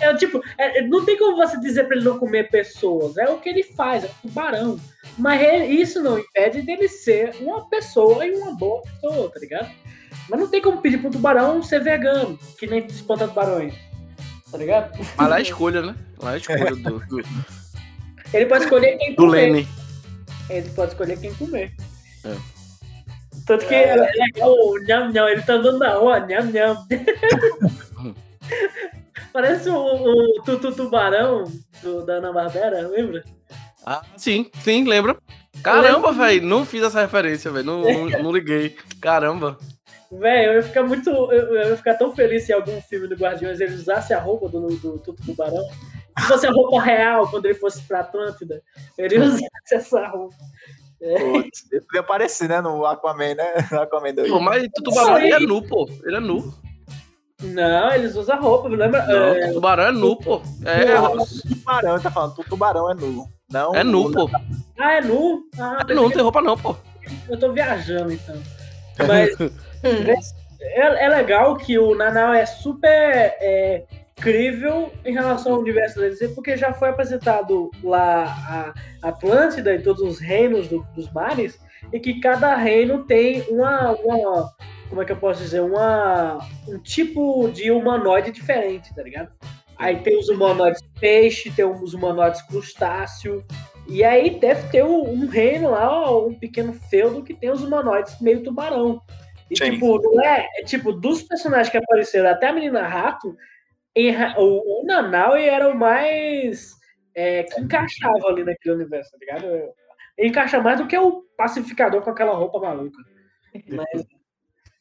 É 0.00 0.14
tipo, 0.14 0.42
é- 0.58 0.82
não 0.82 1.04
tem 1.04 1.16
como 1.18 1.36
você 1.36 1.58
dizer 1.58 1.84
pra 1.84 1.96
ele 1.96 2.04
não 2.04 2.18
comer 2.18 2.50
pessoas. 2.50 3.16
É 3.16 3.28
o 3.28 3.38
que 3.38 3.48
ele 3.48 3.62
faz, 3.62 4.04
é 4.04 4.08
um 4.08 4.28
tubarão. 4.28 4.80
Mas 5.18 5.40
ele- 5.40 5.66
isso 5.66 6.02
não 6.02 6.18
impede 6.18 6.62
dele 6.62 6.88
ser 6.88 7.34
uma 7.40 7.68
pessoa 7.68 8.26
e 8.26 8.32
uma 8.32 8.54
boa 8.54 8.82
pessoa, 8.82 9.30
tá 9.30 9.40
ligado? 9.40 9.70
Mas 10.28 10.40
não 10.40 10.48
tem 10.48 10.60
como 10.60 10.80
pedir 10.80 10.98
pro 10.98 11.10
tubarão 11.10 11.62
ser 11.62 11.82
vegano, 11.82 12.38
que 12.58 12.66
nem 12.66 12.84
espanta 12.86 13.26
tubarões. 13.26 13.74
Tá 14.50 14.58
ligado? 14.58 14.98
Mas 15.16 15.28
lá 15.28 15.38
é 15.38 15.42
escolha, 15.42 15.82
né? 15.82 15.94
Lá 16.20 16.34
é 16.34 16.36
escolha 16.38 16.74
do, 16.74 16.98
do, 17.06 17.22
Ele 18.34 18.46
pode 18.46 18.64
escolher 18.64 18.96
quem 18.98 19.10
do 19.10 19.16
comer. 19.16 19.52
Lenny. 19.52 19.68
Ele 20.48 20.68
pode 20.70 20.92
escolher 20.92 21.18
quem 21.20 21.32
comer. 21.34 21.72
É. 22.24 22.59
Tanto 23.46 23.66
que 23.66 23.74
é 23.74 23.96
legal 23.96 24.52
o 24.52 24.78
nham 24.84 25.10
nham, 25.12 25.28
ele 25.28 25.42
tá 25.42 25.54
andando 25.54 25.78
na 25.78 25.94
rua, 25.94 26.20
nham 26.20 26.50
nham. 26.50 26.76
Parece 29.32 29.68
o, 29.70 29.76
o 29.76 30.42
Tutu 30.42 30.72
Tubarão 30.72 31.44
do, 31.82 32.04
da 32.04 32.14
Ana 32.14 32.32
Barbera, 32.32 32.88
lembra? 32.88 33.22
Ah, 33.86 34.02
sim, 34.16 34.50
sim, 34.62 34.84
lembro. 34.84 35.20
Caramba, 35.62 36.12
velho, 36.12 36.42
não 36.46 36.64
fiz 36.64 36.82
essa 36.82 37.00
referência, 37.00 37.50
velho. 37.50 37.64
Não, 37.64 37.82
não, 37.82 38.08
não 38.22 38.32
liguei. 38.32 38.76
Caramba. 39.00 39.58
Velho, 40.10 40.52
eu 40.52 40.54
ia 40.54 40.62
ficar 40.62 40.82
muito. 40.82 41.08
Eu, 41.08 41.54
eu 41.54 41.68
ia 41.70 41.76
ficar 41.76 41.94
tão 41.94 42.14
feliz 42.14 42.44
se 42.44 42.52
algum 42.52 42.80
filme 42.82 43.06
do 43.06 43.14
Guardiões 43.14 43.60
ele 43.60 43.74
usasse 43.74 44.12
a 44.12 44.18
roupa 44.18 44.48
do, 44.48 44.66
do 44.68 44.98
Tutu 44.98 45.22
Tubarão. 45.24 45.64
Se 46.18 46.26
fosse 46.26 46.46
a 46.46 46.50
roupa 46.50 46.82
real 46.82 47.30
quando 47.30 47.46
ele 47.46 47.54
fosse 47.54 47.82
pra 47.82 48.00
Atlântida, 48.00 48.60
ele 48.98 49.18
usasse 49.20 49.46
essa 49.72 50.06
roupa. 50.08 50.34
Putz, 51.00 51.64
ele 51.72 51.80
podia 51.82 52.00
aparecer, 52.00 52.48
né? 52.48 52.60
No 52.60 52.84
Aquaman, 52.84 53.34
né? 53.34 53.54
No 53.72 53.80
Aquaman 53.80 54.14
2. 54.14 54.30
Pô, 54.30 54.38
mas 54.40 54.62
o 54.64 54.82
tubarão 54.82 55.16
ele 55.18 55.32
é 55.34 55.38
nu, 55.40 55.62
pô. 55.62 55.88
Ele 56.04 56.16
é 56.16 56.20
nu. 56.20 56.52
Não, 57.42 57.92
eles 57.94 58.14
usam 58.16 58.38
roupa, 58.40 58.68
lembra? 58.68 59.06
Não, 59.06 59.34
É, 59.34 59.52
tubarão 59.52 59.84
é 59.84 59.92
nu, 59.92 60.14
pô. 60.16 60.42
É, 60.64 60.84
Não. 60.84 61.16
Tubarão, 61.26 61.94
ele 61.94 62.02
tá 62.02 62.10
falando, 62.10 62.34
tu- 62.34 62.44
tubarão 62.44 62.90
é 62.90 62.94
nu. 62.94 63.26
Não, 63.50 63.74
é 63.74 63.82
nu, 63.82 64.12
pô. 64.12 64.28
Ah, 64.78 64.92
é 64.94 65.00
nu? 65.00 65.42
Ah, 65.58 65.78
É 65.88 65.94
nu, 65.94 66.02
não 66.02 66.10
tem 66.10 66.22
roupa 66.22 66.42
não, 66.42 66.56
pô. 66.56 66.76
eu 67.30 67.38
tô 67.38 67.50
viajando 67.52 68.12
então. 68.12 68.36
Mas 69.08 69.30
é, 70.60 71.04
é 71.04 71.08
legal 71.08 71.56
que 71.56 71.78
o 71.78 71.94
Nanau 71.94 72.34
é 72.34 72.44
super 72.44 72.88
é, 73.40 73.84
crível 74.20 74.92
em 75.04 75.12
relação 75.12 75.54
ao 75.54 75.60
universo 75.60 75.98
da 76.00 76.08
DC, 76.08 76.28
porque 76.28 76.56
já 76.56 76.72
foi 76.72 76.90
apresentado 76.90 77.70
lá 77.82 78.74
a 79.02 79.08
Atlântida 79.08 79.74
e 79.74 79.82
todos 79.82 80.02
os 80.02 80.18
reinos 80.20 80.68
do- 80.68 80.86
dos 80.94 81.10
mares, 81.12 81.58
e 81.92 81.98
que 81.98 82.20
cada 82.20 82.54
reino 82.54 83.04
tem 83.04 83.42
uma, 83.48 83.92
uma- 83.92 84.50
como 84.88 85.02
é 85.02 85.04
que 85.04 85.12
eu 85.12 85.16
posso 85.16 85.42
dizer, 85.42 85.60
uma, 85.60 86.38
um 86.68 86.78
tipo 86.78 87.48
de 87.52 87.70
humanoide 87.70 88.30
diferente, 88.30 88.94
tá 88.94 89.02
ligado? 89.02 89.30
Aí 89.78 89.96
tem 89.96 90.18
os 90.18 90.28
humanoides 90.28 90.82
peixe, 91.00 91.50
tem 91.50 91.64
os 91.64 91.94
humanoides 91.94 92.42
crustáceo, 92.42 93.42
e 93.88 94.04
aí 94.04 94.38
deve 94.38 94.68
ter 94.68 94.84
um, 94.84 95.08
um 95.10 95.26
reino 95.26 95.70
lá, 95.70 96.14
um 96.18 96.34
pequeno 96.34 96.72
feudo 96.74 97.22
que 97.22 97.32
tem 97.34 97.50
os 97.50 97.62
humanoides 97.62 98.20
meio 98.20 98.42
tubarão. 98.42 99.00
E 99.50 99.56
Sim. 99.56 99.70
tipo, 99.72 100.00
não 100.14 100.22
é, 100.22 100.46
é 100.58 100.64
tipo, 100.64 100.92
dos 100.92 101.22
personagens 101.22 101.70
que 101.70 101.78
apareceram, 101.78 102.28
até 102.28 102.48
a 102.48 102.52
menina 102.52 102.86
rato, 102.86 103.34
em 103.96 104.10
ra- 104.10 104.34
o, 104.38 104.82
o 104.82 105.36
era 105.36 105.68
o 105.68 105.76
mais 105.76 106.72
é, 107.14 107.42
que 107.44 107.60
encaixava 107.60 108.26
ali 108.28 108.44
naquele 108.44 108.74
universo, 108.76 109.10
tá 109.12 109.18
ligado? 109.18 109.46
Ele 110.16 110.28
encaixa 110.28 110.60
mais 110.60 110.78
do 110.78 110.86
que 110.86 110.96
o 110.98 111.22
pacificador 111.36 112.02
com 112.02 112.10
aquela 112.10 112.34
roupa 112.34 112.60
maluca. 112.60 112.98
Mas, 113.68 114.04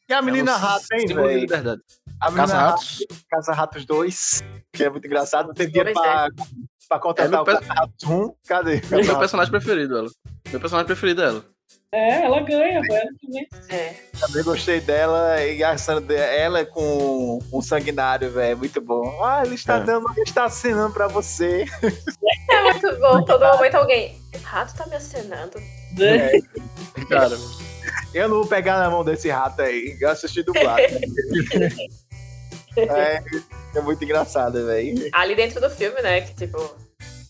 E 0.10 0.14
a 0.14 0.22
menina 0.22 0.52
É 0.52 0.56
um 0.56 0.58
rato, 0.58 0.86
hein, 0.94 1.08
velho? 1.08 1.40
liberdade. 1.40 1.82
A 2.22 2.26
menina 2.32 2.48
Caça 2.48 2.58
rato, 2.60 2.72
ratos. 2.72 3.06
Caça 3.30 3.54
Ratos 3.54 3.86
2, 3.86 4.44
que 4.74 4.84
é 4.84 4.90
muito 4.90 5.06
engraçado. 5.08 5.48
Não 5.48 5.54
tem 5.54 5.68
dinheiro 5.68 5.92
Pois 5.94 6.06
pra, 6.06 6.28
pra 6.90 7.00
contratar 7.00 7.26
É, 7.28 7.30
meu 7.32 7.42
o 7.42 7.46
pe- 7.46 7.54
Caça 7.54 7.74
Ratos 7.74 8.04
1. 8.10 8.34
Cadê? 8.48 8.76
É 8.78 9.04
meu 9.04 9.20
personagem 9.20 9.52
preferido, 9.52 9.98
ela. 9.98 10.10
Meu 10.52 10.60
personagem 10.60 10.88
preferido 10.88 11.22
é 11.22 11.26
ela. 11.28 11.46
É, 11.92 12.22
ela 12.26 12.40
ganha, 12.42 12.82
velho. 12.82 13.10
também. 13.22 13.48
É. 13.70 13.96
Também 14.20 14.44
gostei 14.44 14.80
dela 14.80 15.44
e 15.44 15.64
a 15.64 15.78
cena 15.78 16.00
dela 16.02 16.64
com 16.66 17.40
um 17.52 17.62
sanguinário, 17.62 18.32
velho. 18.32 18.58
Muito 18.58 18.80
bom. 18.82 19.24
Ah, 19.24 19.44
ele 19.46 19.56
está 19.56 19.78
É. 19.78 19.84
dando, 19.84 20.06
ele 20.12 20.22
está 20.22 20.46
assinando 20.46 20.94
pra 20.94 21.08
você. 21.08 21.66
É 22.52 22.64
muito 22.64 23.00
bom, 23.00 23.24
todo 23.24 23.46
momento 23.46 23.76
alguém. 23.76 24.20
Rato 24.44 24.76
tá 24.76 24.86
me 24.88 24.96
acenando. 24.96 25.60
Né? 25.98 26.32
Cara, 27.10 27.36
Eu 28.14 28.28
não 28.30 28.38
vou 28.38 28.48
pegar 28.48 28.80
na 28.80 28.90
mão 28.90 29.04
desse 29.04 29.30
rato 29.30 29.62
aí. 29.62 29.98
Eu 30.00 30.10
assisti 30.10 30.42
dublado. 30.44 30.82
é, 32.78 33.24
é 33.76 33.82
muito 33.82 34.04
engraçado, 34.04 34.66
velho. 34.66 35.10
Ali 35.14 35.36
dentro 35.36 35.60
do 35.62 35.70
filme, 35.70 36.02
né? 36.02 36.22
Que 36.22 36.34
tipo. 36.36 36.58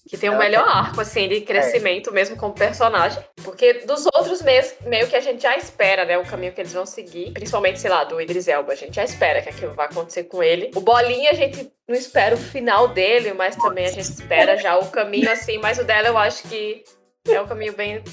Que 0.10 0.18
tem 0.18 0.28
o 0.28 0.34
Ela 0.34 0.44
melhor 0.44 0.68
arco, 0.68 1.00
assim, 1.02 1.28
de 1.30 1.42
crescimento 1.42 2.12
mesmo 2.12 2.36
como 2.36 2.52
personagem. 2.52 3.24
Porque 3.44 3.86
dos 3.86 4.08
outros 4.08 4.42
meios, 4.42 4.74
meio 4.88 5.08
que 5.08 5.16
a 5.16 5.20
gente 5.20 5.44
já 5.44 5.56
espera, 5.56 6.04
né? 6.04 6.18
O 6.18 6.26
caminho 6.26 6.52
que 6.52 6.60
eles 6.60 6.74
vão 6.74 6.84
seguir. 6.84 7.32
Principalmente, 7.32 7.80
sei 7.80 7.92
lá, 7.92 8.04
do 8.06 8.20
Idris 8.20 8.48
Elba. 8.48 8.74
A 8.74 8.76
gente 8.76 8.96
já 8.96 9.04
espera 9.04 9.40
que 9.40 9.50
aquilo 9.50 9.76
vai 9.76 9.86
acontecer 9.86 10.24
com 10.24 10.42
ele. 10.42 10.72
O 10.76 10.82
Bolinha, 10.82 11.30
a 11.30 11.36
gente 11.36 11.72
não 11.88 11.96
espera 11.96 12.34
o 12.34 12.40
final 12.40 12.88
dele, 12.88 13.34
mas 13.34 13.56
também 13.56 13.86
a 13.86 13.92
gente 13.92 14.10
espera 14.10 14.58
já 14.58 14.80
o 14.80 14.88
caminho, 14.88 15.32
assim. 15.32 15.60
Mas 15.60 15.78
o 15.78 15.84
dela, 15.84 16.08
eu 16.08 16.18
acho 16.18 16.42
que 16.48 16.84
é 17.28 17.40
um 17.40 17.46
caminho 17.46 17.74
bem, 17.74 18.04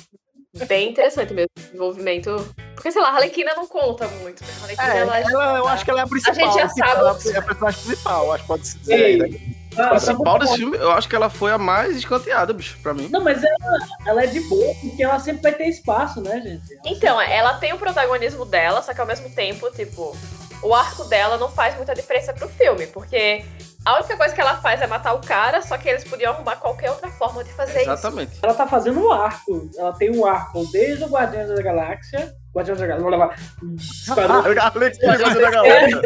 bem 0.68 0.90
interessante 0.90 1.32
mesmo. 1.32 1.48
Desenvolvimento. 1.58 2.54
Porque, 2.74 2.92
sei 2.92 3.00
lá, 3.00 3.08
a 3.08 3.14
Arlequina 3.14 3.54
não 3.54 3.66
conta 3.66 4.06
muito, 4.08 4.44
né? 4.44 4.50
A 4.60 4.62
Arlequina, 4.64 4.94
É, 4.94 4.98
ela... 4.98 5.18
ela, 5.18 5.58
eu 5.60 5.68
acho 5.68 5.82
que 5.82 5.90
ela 5.90 6.00
é 6.00 6.04
a 6.04 6.06
principal. 6.06 6.34
gente 6.34 6.54
já 6.56 6.64
assim, 6.66 6.78
sabe 6.80 7.00
Ela 7.00 7.08
é 7.08 7.38
a 7.38 7.42
personagem 7.42 7.82
principal, 7.84 8.32
acho 8.32 8.42
que 8.42 8.48
pode 8.48 8.66
se 8.68 8.78
dizer. 8.80 9.18
Né? 9.30 9.55
Ah, 9.78 9.88
principal 9.90 10.36
pra- 10.38 10.38
desse 10.38 10.56
filme, 10.56 10.76
eu 10.76 10.90
acho 10.92 11.08
que 11.08 11.16
ela 11.16 11.28
foi 11.30 11.52
a 11.52 11.58
mais 11.58 11.96
escanteada, 11.96 12.52
bicho, 12.52 12.78
pra 12.82 12.94
mim. 12.94 13.08
Não, 13.08 13.22
mas 13.22 13.42
ela, 13.42 13.78
ela 14.06 14.22
é 14.24 14.26
de 14.26 14.40
boa, 14.40 14.74
porque 14.80 15.02
ela 15.02 15.18
sempre 15.18 15.42
vai 15.42 15.52
ter 15.52 15.68
espaço, 15.68 16.20
né, 16.20 16.40
gente? 16.40 16.72
Ela 16.72 16.82
Então, 16.96 17.20
ela 17.20 17.54
tem 17.54 17.72
o 17.72 17.78
protagonismo 17.78 18.44
dela, 18.44 18.80
só 18.82 18.92
que 18.94 19.00
ao 19.00 19.06
mesmo 19.06 19.28
tempo, 19.30 19.70
tipo, 19.72 20.16
o 20.62 20.74
arco 20.74 21.04
dela 21.04 21.36
não 21.36 21.50
faz 21.50 21.76
muita 21.76 21.94
diferença 21.94 22.32
pro 22.32 22.48
filme, 22.48 22.86
porque 22.88 23.44
a 23.84 23.94
única 23.98 24.16
coisa 24.16 24.34
que 24.34 24.40
ela 24.40 24.56
faz 24.56 24.80
é 24.82 24.86
matar 24.86 25.12
o 25.14 25.20
cara, 25.20 25.60
só 25.62 25.76
que 25.78 25.88
eles 25.88 26.02
podiam 26.04 26.32
arrumar 26.32 26.56
qualquer 26.56 26.90
outra 26.90 27.08
forma 27.10 27.44
de 27.44 27.52
fazer 27.52 27.80
isso. 27.82 27.90
Exatamente. 27.90 28.32
ela 28.42 28.54
tá 28.54 28.66
fazendo 28.66 28.98
um 29.00 29.12
arco. 29.12 29.70
Ela 29.76 29.92
tem 29.92 30.10
um 30.10 30.26
arco 30.26 30.64
desde 30.72 31.04
o 31.04 31.08
Guardiões 31.08 31.48
da 31.48 31.62
Galáxia. 31.62 32.32
Guardiões 32.54 32.80
da 32.80 32.86
Galáxia. 32.86 33.02
Vou 33.02 33.10
levar. 33.10 33.36
Esquadrão- 33.78 34.42
Alex 34.74 34.98
Guardiões 34.98 35.34
da 35.34 35.50
Galáxia. 35.50 36.02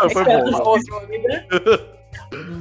Ah, 0.00 0.08
Foi 0.10 0.24
bom. 0.24 0.78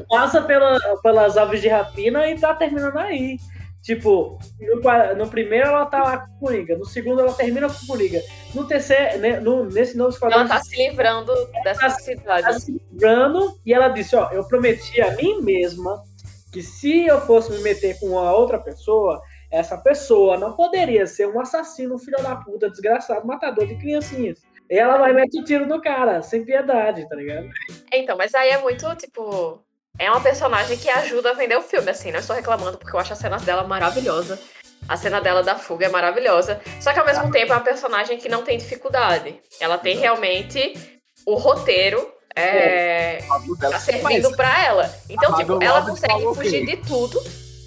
Passa 0.10 0.42
pela, 0.42 0.78
pelas 1.02 1.38
aves 1.38 1.62
de 1.62 1.68
rapina 1.68 2.28
e 2.28 2.40
tá 2.40 2.54
terminando 2.54 2.98
aí. 2.98 3.38
Tipo, 3.82 4.38
no, 4.60 5.16
no 5.16 5.30
primeiro 5.30 5.68
ela 5.68 5.86
tá 5.86 6.04
lá 6.04 6.18
com 6.18 6.36
o 6.36 6.40
Coringa, 6.40 6.78
no 6.78 6.86
segundo 6.86 7.22
ela 7.22 7.32
termina 7.34 7.68
com 7.70 7.84
o 7.86 7.88
Coringa. 7.88 8.20
No 8.54 8.66
terceiro, 8.66 9.20
né, 9.20 9.40
no- 9.40 9.64
nesse 9.66 9.96
novo 9.96 10.10
esquadrão, 10.10 10.40
Ela 10.42 10.50
tá 10.50 10.60
se 10.62 10.76
livrando 10.76 11.34
dessa 11.64 11.82
tá 11.82 11.88
necessidade. 11.88 12.62
se 12.62 12.72
livrando 12.92 13.58
e 13.66 13.74
ela 13.74 13.88
disse: 13.88 14.16
Ó, 14.16 14.30
eu 14.32 14.44
prometi 14.46 15.00
a 15.02 15.12
mim 15.16 15.42
mesma 15.42 16.04
que 16.52 16.62
se 16.62 17.06
eu 17.06 17.22
fosse 17.22 17.52
me 17.52 17.60
meter 17.60 17.98
com 18.00 18.08
uma 18.08 18.34
outra 18.34 18.60
pessoa, 18.60 19.22
essa 19.50 19.78
pessoa 19.78 20.38
não 20.38 20.52
poderia 20.54 21.08
ser 21.08 21.28
um 21.28 21.40
assassino, 21.40 21.96
um 21.96 22.00
filho 22.00 22.22
da 22.22 22.36
puta, 22.36 22.70
desgraçado, 22.70 23.26
matador 23.26 23.66
de 23.68 23.76
criancinhas. 23.76 24.40
E 24.70 24.78
ela 24.78 24.98
vai 24.98 25.14
meter 25.14 25.40
o 25.40 25.44
tiro 25.44 25.66
no 25.66 25.82
cara, 25.82 26.22
sem 26.22 26.44
piedade, 26.44 27.08
tá 27.08 27.16
ligado? 27.16 27.48
Então, 27.92 28.18
mas 28.18 28.34
aí 28.36 28.50
é 28.50 28.58
muito, 28.58 28.94
tipo. 28.96 29.62
É 30.00 30.12
uma 30.12 30.22
personagem 30.22 30.78
que 30.78 30.90
ajuda 30.90 31.32
a 31.32 31.34
vender 31.34 31.58
o 31.58 31.62
filme, 31.62 31.90
assim. 31.90 32.12
Não 32.12 32.20
estou 32.20 32.36
reclamando, 32.36 32.78
porque 32.78 32.96
eu 32.96 33.00
acho 33.00 33.14
a 33.14 33.16
cena 33.16 33.38
dela 33.38 33.64
maravilhosa. 33.64 34.40
A 34.88 34.96
cena 34.96 35.20
dela 35.20 35.42
da 35.42 35.56
fuga 35.56 35.88
é 35.88 35.90
maravilhosa. 35.90 36.62
Só 36.80 36.94
que 36.94 37.00
ao 37.00 37.06
mesmo 37.06 37.32
tempo 37.32 37.52
é 37.52 37.56
uma 37.56 37.64
personagem 37.64 38.18
que 38.18 38.30
não 38.30 38.44
tem 38.44 38.58
dificuldade. 38.58 39.40
Ela 39.60 39.78
tem 39.78 39.94
Exato. 39.94 40.04
realmente 40.04 41.00
o 41.26 41.36
roteiro. 41.36 42.14
É, 42.36 43.18
tá 43.60 43.80
servindo 43.80 44.32
pra 44.36 44.64
ela. 44.64 44.94
Então, 45.10 45.36
tipo, 45.36 45.64
ela 45.64 45.84
consegue 45.84 46.22
fugir 46.36 46.68
de 46.68 46.78
tudo 46.78 47.20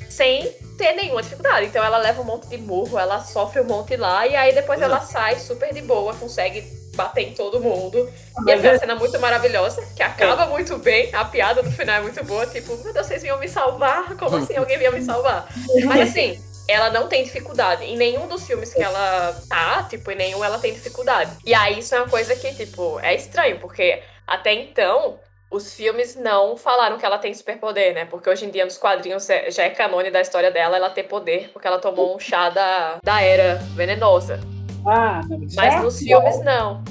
sem 0.09 0.49
ter 0.77 0.93
nenhuma 0.93 1.23
dificuldade. 1.23 1.67
Então 1.67 1.83
ela 1.83 1.97
leva 1.99 2.21
um 2.21 2.25
monte 2.25 2.47
de 2.49 2.59
murro, 2.59 2.99
ela 2.99 3.21
sofre 3.21 3.61
um 3.61 3.65
monte 3.65 3.97
lá, 3.97 4.27
e 4.27 4.37
aí 4.37 4.55
depois 4.55 4.79
Exato. 4.79 4.95
ela 4.95 5.05
sai 5.05 5.39
super 5.39 5.73
de 5.73 5.83
boa, 5.83 6.15
consegue 6.15 6.63
bater 7.03 7.29
em 7.29 7.35
todo 7.35 7.61
mundo. 7.61 7.99
E 8.47 8.51
é 8.51 8.55
é- 8.55 8.57
uma 8.57 8.79
cena 8.79 8.95
muito 8.95 9.19
maravilhosa, 9.21 9.83
que 9.97 10.03
acaba 10.03 10.47
muito 10.47 10.77
bem, 10.79 11.15
a 11.15 11.25
piada 11.25 11.63
do 11.63 11.71
final 11.71 11.97
é 11.97 12.01
muito 12.01 12.23
boa, 12.25 12.47
tipo, 12.47 12.77
meu 12.79 12.93
Deus, 12.93 13.07
vocês 13.07 13.23
vinham 13.23 13.39
me 13.39 13.49
salvar? 13.49 14.17
Como 14.17 14.37
assim 14.37 14.57
alguém 14.57 14.79
vinha 14.79 14.91
me 14.91 15.03
salvar? 15.03 15.47
Mas 15.85 16.11
assim, 16.11 16.43
ela 16.69 16.91
não 16.91 17.09
tem 17.09 17.25
dificuldade. 17.25 17.85
Em 17.85 17.97
nenhum 17.97 18.27
dos 18.29 18.47
filmes 18.47 18.73
que 18.73 18.83
ela 18.83 19.35
tá, 19.49 19.83
tipo, 19.89 20.11
em 20.11 20.17
nenhum 20.17 20.45
ela 20.45 20.59
tem 20.59 20.73
dificuldade. 20.73 21.31
E 21.45 21.53
aí 21.55 21.79
isso 21.81 21.95
é 21.95 21.99
uma 22.01 22.09
coisa 22.09 22.35
que, 22.37 22.55
tipo, 22.55 22.99
é 23.01 23.15
estranho, 23.15 23.59
porque 23.59 24.03
até 24.27 24.53
então 24.53 25.19
os 25.51 25.75
filmes 25.75 26.15
não 26.15 26.57
falaram 26.57 26.97
que 26.97 27.05
ela 27.05 27.19
tem 27.19 27.35
superpoder, 27.35 27.93
né? 27.93 28.05
Porque 28.05 28.31
hoje 28.31 28.45
em 28.47 28.51
dia 28.51 28.65
nos 28.65 28.79
quadrinhos 28.79 29.29
é- 29.29 29.51
já 29.51 29.65
é 29.65 29.71
canônico 29.71 30.13
da 30.13 30.21
história 30.21 30.49
dela 30.51 30.77
ela 30.77 30.91
ter 30.91 31.03
poder, 31.03 31.51
porque 31.53 31.67
ela 31.67 31.81
tomou 31.81 32.15
um 32.15 32.21
chá 32.21 32.51
da, 32.51 32.99
da 33.03 33.21
era 33.21 33.57
venenosa. 33.75 34.39
Ah, 34.87 35.21
não, 35.29 35.39
Mas 35.55 35.75
é 35.75 35.81
nos 35.81 35.99
filmes 35.99 36.45
não. 36.45 36.83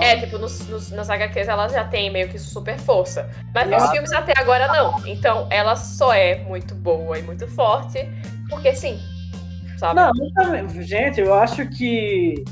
É, 0.00 0.16
tipo, 0.16 0.38
nos, 0.38 0.66
nos, 0.68 0.90
nas 0.90 1.10
HQs 1.10 1.48
ela 1.48 1.68
já 1.68 1.84
tem 1.84 2.10
meio 2.10 2.28
que 2.28 2.38
super 2.38 2.78
força. 2.78 3.28
Mas 3.54 3.68
nos 3.68 3.90
filmes 3.90 4.12
até 4.12 4.32
agora 4.36 4.66
não. 4.68 5.06
Então 5.06 5.46
ela 5.50 5.76
só 5.76 6.12
é 6.12 6.36
muito 6.44 6.74
boa 6.74 7.18
e 7.18 7.22
muito 7.22 7.46
forte, 7.48 8.08
porque 8.48 8.74
sim. 8.74 8.98
Sabe? 9.76 10.00
Não, 10.00 10.10
eu 10.56 10.82
gente, 10.82 11.20
eu 11.20 11.34
acho 11.34 11.66
que. 11.68 12.42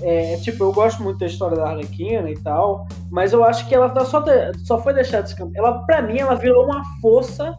É, 0.00 0.36
tipo, 0.36 0.62
eu 0.62 0.72
gosto 0.72 1.02
muito 1.02 1.18
da 1.18 1.26
história 1.26 1.56
da 1.56 1.70
Arlequina 1.70 2.30
e 2.30 2.38
tal, 2.38 2.86
mas 3.10 3.32
eu 3.32 3.42
acho 3.42 3.66
que 3.66 3.74
ela 3.74 3.90
tá 3.90 4.04
só, 4.04 4.24
só 4.64 4.80
foi 4.80 4.94
deixada 4.94 5.24
de 5.24 5.30
escanteio. 5.30 5.58
Ela, 5.58 5.80
pra 5.84 6.00
mim, 6.00 6.18
ela 6.20 6.36
virou 6.36 6.64
uma 6.64 6.82
força 7.00 7.54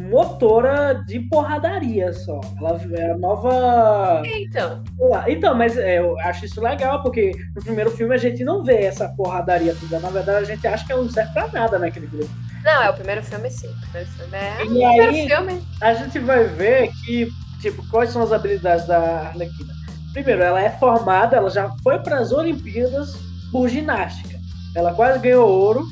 motora 0.00 0.94
de 1.06 1.20
porradaria 1.20 2.12
só. 2.12 2.40
Ela 2.58 2.80
é 2.98 3.10
a 3.12 3.16
nova. 3.18 4.22
Então, 4.24 4.82
Então, 5.26 5.54
mas 5.54 5.76
é, 5.76 5.98
eu 5.98 6.18
acho 6.20 6.44
isso 6.44 6.60
legal, 6.60 7.02
porque 7.02 7.32
no 7.54 7.62
primeiro 7.62 7.90
filme 7.90 8.14
a 8.14 8.18
gente 8.18 8.44
não 8.44 8.62
vê 8.64 8.84
essa 8.84 9.08
porradaria 9.10 9.74
toda. 9.78 10.00
Na 10.00 10.10
verdade, 10.10 10.38
a 10.50 10.54
gente 10.54 10.66
acha 10.66 10.84
que 10.86 10.92
não 10.94 11.08
serve 11.08 11.32
pra 11.32 11.48
nada 11.48 11.78
naquele 11.78 12.06
grupo. 12.06 12.30
não, 12.64 12.82
é 12.82 12.90
o 12.90 12.94
primeiro 12.94 13.22
filme 13.22 13.50
sim. 13.50 13.68
O 13.68 13.80
primeiro 13.82 14.10
filme 14.10 14.36
é. 14.36 14.60
E 14.60 14.64
o 14.64 14.68
primeiro 14.68 15.10
aí- 15.12 15.28
filme. 15.28 15.62
A 15.80 15.94
gente 15.94 16.18
vai 16.18 16.44
ver 16.44 16.90
que, 17.04 17.28
tipo, 17.60 17.86
quais 17.90 18.10
são 18.10 18.22
as 18.22 18.32
habilidades 18.32 18.86
da 18.86 18.98
Arlequina. 19.28 19.72
Primeiro, 20.12 20.42
ela 20.42 20.60
é 20.62 20.70
formada, 20.70 21.36
ela 21.36 21.50
já 21.50 21.70
foi 21.82 21.98
para 21.98 22.18
as 22.18 22.30
Olimpíadas 22.32 23.16
por 23.50 23.68
ginástica. 23.68 24.38
Ela 24.74 24.92
quase 24.94 25.18
ganhou 25.18 25.48
ouro 25.48 25.84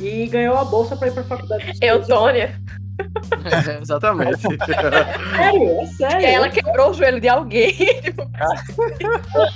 e 0.00 0.26
ganhou 0.26 0.56
a 0.56 0.64
bolsa 0.64 0.96
para 0.96 1.08
ir 1.08 1.12
para 1.12 1.22
a 1.22 1.26
faculdade 1.26 1.72
de. 1.72 1.78
Eutônia. 1.86 2.54
É, 3.44 3.78
exatamente. 3.82 4.40
Sério, 4.40 5.80
é 5.80 5.86
sério. 5.86 6.20
E 6.20 6.26
aí 6.26 6.34
ela 6.34 6.48
quebrou 6.48 6.90
o 6.90 6.94
joelho 6.94 7.20
de 7.20 7.28
alguém. 7.28 7.74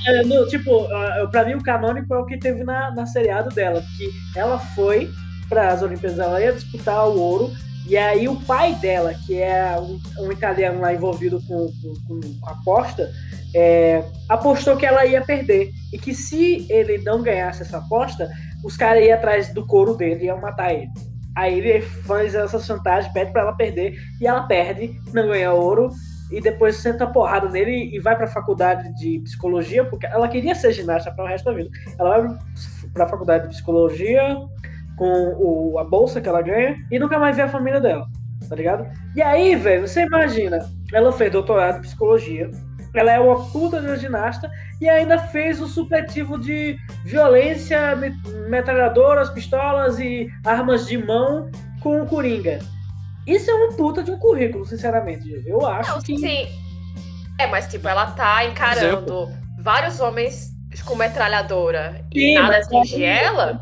É, 0.07 0.25
no, 0.25 0.47
tipo, 0.49 0.87
ah, 0.93 1.29
pra 1.31 1.45
mim 1.45 1.55
o 1.55 1.63
canônico 1.63 2.13
é 2.15 2.19
o 2.19 2.27
que 2.27 2.39
teve 2.39 2.65
na, 2.65 2.91
na 2.91 3.07
seriado 3.07 3.55
dela, 3.55 3.83
que 3.97 4.39
ela 4.39 4.59
foi 4.59 5.11
para 5.49 5.69
as 5.69 5.83
Olimpíadas, 5.83 6.19
ela 6.19 6.41
ia 6.41 6.53
disputar 6.53 7.07
o 7.09 7.19
ouro, 7.19 7.53
e 7.87 7.97
aí 7.97 8.29
o 8.29 8.37
pai 8.41 8.75
dela, 8.75 9.15
que 9.27 9.41
é 9.41 9.79
um, 9.79 10.01
um 10.25 10.33
italiano 10.33 10.81
lá 10.81 10.93
envolvido 10.93 11.41
com, 11.47 11.71
com, 11.83 11.95
com 12.09 12.49
aposta, 12.49 13.11
é, 13.55 14.03
apostou 14.29 14.77
que 14.77 14.87
ela 14.87 15.05
ia 15.05 15.23
perder, 15.23 15.71
e 15.93 15.99
que 15.99 16.15
se 16.15 16.67
ele 16.71 16.99
não 16.99 17.23
ganhasse 17.23 17.63
essa 17.63 17.79
aposta, 17.79 18.31
os 18.65 18.77
caras 18.77 19.05
iam 19.05 19.15
atrás 19.15 19.53
do 19.53 19.67
couro 19.67 19.95
dele 19.95 20.25
e 20.25 20.27
iam 20.27 20.41
matar 20.41 20.73
ele. 20.73 20.91
Aí 21.37 21.59
ele 21.59 21.81
faz 21.81 22.35
essa 22.35 22.59
chantagem, 22.59 23.13
pede 23.13 23.33
pra 23.33 23.43
ela 23.43 23.57
perder, 23.57 23.99
e 24.21 24.27
ela 24.27 24.43
perde, 24.43 25.01
não 25.13 25.27
ganha 25.27 25.53
ouro, 25.53 25.91
e 26.31 26.41
depois 26.41 26.77
senta 26.77 27.05
a 27.05 27.09
porrada 27.09 27.49
nele 27.49 27.95
e 27.95 28.01
vai 28.01 28.17
pra 28.17 28.27
faculdade 28.27 28.95
de 28.95 29.21
psicologia, 29.21 29.85
porque 29.85 30.07
ela 30.07 30.29
queria 30.29 30.55
ser 30.55 30.73
ginasta 30.73 31.11
para 31.11 31.25
o 31.25 31.29
resto 31.29 31.45
da 31.45 31.53
vida. 31.53 31.71
Ela 31.99 32.21
vai 32.21 32.39
pra 32.93 33.09
faculdade 33.09 33.45
de 33.45 33.55
psicologia 33.55 34.37
com 34.97 35.37
o, 35.39 35.79
a 35.79 35.85
bolsa 35.85 36.21
que 36.21 36.29
ela 36.29 36.41
ganha 36.41 36.77
e 36.91 36.99
nunca 36.99 37.19
mais 37.19 37.37
vê 37.37 37.43
a 37.43 37.49
família 37.49 37.81
dela, 37.81 38.07
tá 38.49 38.55
ligado? 38.57 38.87
E 39.15 39.23
aí, 39.23 39.57
velho, 39.57 39.87
você 39.87 40.03
imagina, 40.03 40.59
ela 40.93 41.13
fez 41.13 41.31
doutorado 41.33 41.79
em 41.79 41.83
psicologia, 41.83 42.51
ela 42.95 43.11
é 43.13 43.19
uma 43.19 43.45
puta 43.51 43.81
de 43.81 43.97
ginasta 43.97 44.51
e 44.81 44.89
ainda 44.89 45.19
fez 45.19 45.61
o 45.61 45.67
supletivo 45.67 46.39
de 46.39 46.79
violência, 47.05 47.95
me- 47.97 48.15
metralhadoras, 48.49 49.31
pistolas 49.31 49.99
e 49.99 50.31
armas 50.45 50.87
de 50.87 50.97
mão 50.97 51.51
com 51.81 52.01
o 52.03 52.07
Coringa. 52.07 52.61
Isso 53.27 53.51
é 53.51 53.55
um 53.55 53.73
puta 53.77 54.03
de 54.03 54.11
um 54.11 54.19
currículo, 54.19 54.65
sinceramente. 54.65 55.43
Eu 55.47 55.67
acho 55.67 55.91
Não, 55.93 56.01
que. 56.03 56.17
sim. 56.19 56.47
É, 57.39 57.47
mas 57.49 57.67
tipo, 57.67 57.89
ela 57.89 58.07
tá 58.13 58.45
encarando 58.45 59.29
vários 59.61 59.99
homens 59.99 60.53
com 60.85 60.95
metralhadora 60.95 62.05
e 62.13 62.21
Sim, 62.21 62.35
nada 62.35 62.49
mas- 62.59 62.67
atinge 62.67 63.03
ela, 63.05 63.61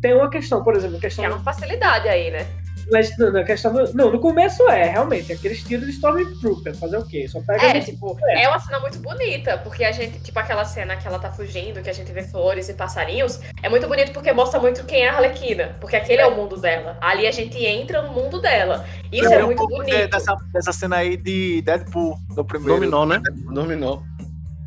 tem 0.00 0.14
uma 0.14 0.28
questão, 0.30 0.62
por 0.62 0.74
exemplo, 0.76 0.96
a 0.96 1.00
que 1.00 1.06
questão 1.06 1.24
é 1.24 1.28
uma 1.28 1.40
facilidade 1.40 2.08
aí, 2.08 2.30
né? 2.30 2.46
Mas 2.90 3.16
na 3.18 3.30
na 3.30 3.44
questão 3.44 3.72
do, 3.72 3.92
Não, 3.94 4.10
no 4.12 4.20
começo 4.20 4.62
é, 4.68 4.84
realmente, 4.84 5.32
aqueles 5.32 5.62
tiros 5.62 5.86
de 5.86 5.92
Stormtrooper, 5.92 6.74
fazer 6.76 6.96
o 6.98 7.04
quê? 7.04 7.26
Só 7.28 7.40
pega. 7.40 7.64
É, 7.64 7.80
tipo, 7.80 8.16
É. 8.28 8.44
é 8.44 8.48
uma 8.48 8.58
cena 8.58 8.78
muito 8.80 8.98
bonita, 8.98 9.58
porque 9.58 9.84
a 9.84 9.92
gente, 9.92 10.18
tipo, 10.20 10.38
aquela 10.38 10.64
cena 10.64 10.96
que 10.96 11.06
ela 11.06 11.18
tá 11.18 11.30
fugindo, 11.30 11.82
que 11.82 11.90
a 11.90 11.92
gente 11.94 12.12
vê 12.12 12.22
flores 12.22 12.68
e 12.68 12.74
passarinhos, 12.74 13.40
é 13.62 13.68
muito 13.68 13.86
bonito 13.88 14.12
porque 14.12 14.32
mostra 14.32 14.60
muito 14.60 14.84
quem 14.84 15.02
é 15.04 15.08
a 15.08 15.14
Arlequina, 15.14 15.76
porque 15.80 15.96
aquele 15.96 16.20
é 16.22 16.26
o 16.26 16.34
mundo 16.36 16.56
dela. 16.58 16.96
Ali 17.00 17.26
a 17.26 17.30
gente 17.32 17.56
entra 17.64 18.02
no 18.02 18.12
mundo 18.12 18.40
dela. 18.40 18.84
Isso 19.12 19.32
é 19.32 19.42
um 19.42 19.46
muito 19.46 19.66
de- 19.66 19.74
bonito. 19.76 20.10
Dessa, 20.10 20.36
dessa 20.52 20.72
cena 20.72 20.96
aí 20.96 21.16
de 21.16 21.62
Deadpool, 21.62 22.18
no 22.36 22.44
primeiro. 22.44 22.74
Dominó, 22.74 23.06
né? 23.06 23.20
Dominó. 23.52 24.00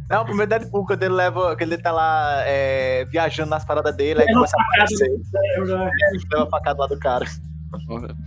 Não, 0.09 0.22
o 0.22 0.26
primeiro 0.26 0.49
Deadpool, 0.49 0.86
quando 0.86 1.03
ele 1.03 1.13
leva, 1.13 1.53
que 1.57 1.63
ele 1.65 1.78
tá 1.78 1.91
lá 1.91 2.41
é, 2.45 3.03
viajando 3.11 3.49
nas 3.49 3.65
paradas 3.65 3.93
dele, 3.95 4.22
aí 4.22 4.26
Leva 4.26 4.38
começa 4.39 4.55
a 4.57 4.63
facada 4.63 4.84
aparecer, 4.84 5.22
já- 5.68 5.91
leva 6.32 6.43
a 6.43 6.49
facada 6.49 6.80
lá 6.80 6.88
do 6.88 6.97
cara. 6.97 7.26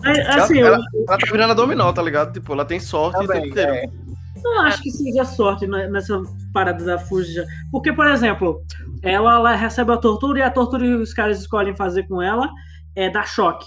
É, 0.04 0.20
Assim, 0.40 0.58
eu, 0.58 0.66
ela, 0.68 0.78
ela 1.08 1.18
tá 1.18 1.26
virando 1.30 1.50
a 1.50 1.54
dominó, 1.54 1.92
tá 1.92 2.02
ligado? 2.02 2.32
Tipo, 2.32 2.52
ela 2.52 2.64
tem 2.64 2.78
sorte 2.80 3.16
o 3.18 3.26
Também, 3.26 3.42
tempo 3.42 3.52
inteiro. 3.52 3.72
é. 3.72 3.86
não 4.42 4.60
acho 4.62 4.82
que 4.82 4.90
seja 4.90 5.24
sorte 5.24 5.66
ne- 5.66 5.88
nessa 5.88 6.20
parada 6.52 6.84
da 6.84 6.98
Fuja. 6.98 7.44
Porque, 7.72 7.92
por 7.92 8.06
exemplo, 8.06 8.62
ela, 9.02 9.34
ela 9.36 9.54
recebe 9.54 9.92
a 9.92 9.96
tortura 9.96 10.38
e 10.38 10.42
a 10.42 10.50
tortura 10.50 10.84
que 10.84 10.94
os 10.94 11.12
caras 11.14 11.40
escolhem 11.40 11.74
fazer 11.76 12.06
com 12.08 12.20
ela 12.22 12.48
é 12.96 13.08
dar 13.10 13.26
choque. 13.26 13.66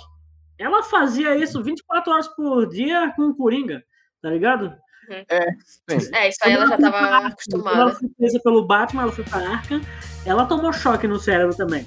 Ela 0.59 0.83
fazia 0.83 1.35
isso 1.35 1.63
24 1.63 2.11
horas 2.13 2.27
por 2.29 2.67
dia 2.69 3.11
com 3.15 3.23
o 3.29 3.35
Coringa, 3.35 3.81
tá 4.21 4.29
ligado? 4.29 4.73
É, 5.09 6.27
isso 6.29 6.37
aí 6.43 6.53
ela 6.53 6.65
já 6.67 6.77
tava 6.77 6.91
Quando 6.97 7.07
ela 7.07 7.27
acostumada. 7.27 7.93
foi 7.95 8.09
presa 8.17 8.39
pelo 8.41 8.65
Batman, 8.65 9.01
ela 9.03 9.11
foi 9.11 9.23
pra 9.25 9.39
Arkham, 9.39 9.81
ela 10.25 10.45
tomou 10.45 10.71
choque 10.71 11.07
no 11.07 11.19
cérebro 11.19 11.53
também. 11.55 11.85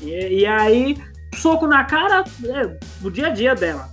E, 0.00 0.40
e 0.42 0.46
aí, 0.46 0.96
soco 1.34 1.66
na 1.66 1.84
cara, 1.84 2.24
é, 2.44 2.78
no 3.00 3.10
dia 3.10 3.26
a 3.26 3.30
dia 3.30 3.54
dela. 3.54 3.90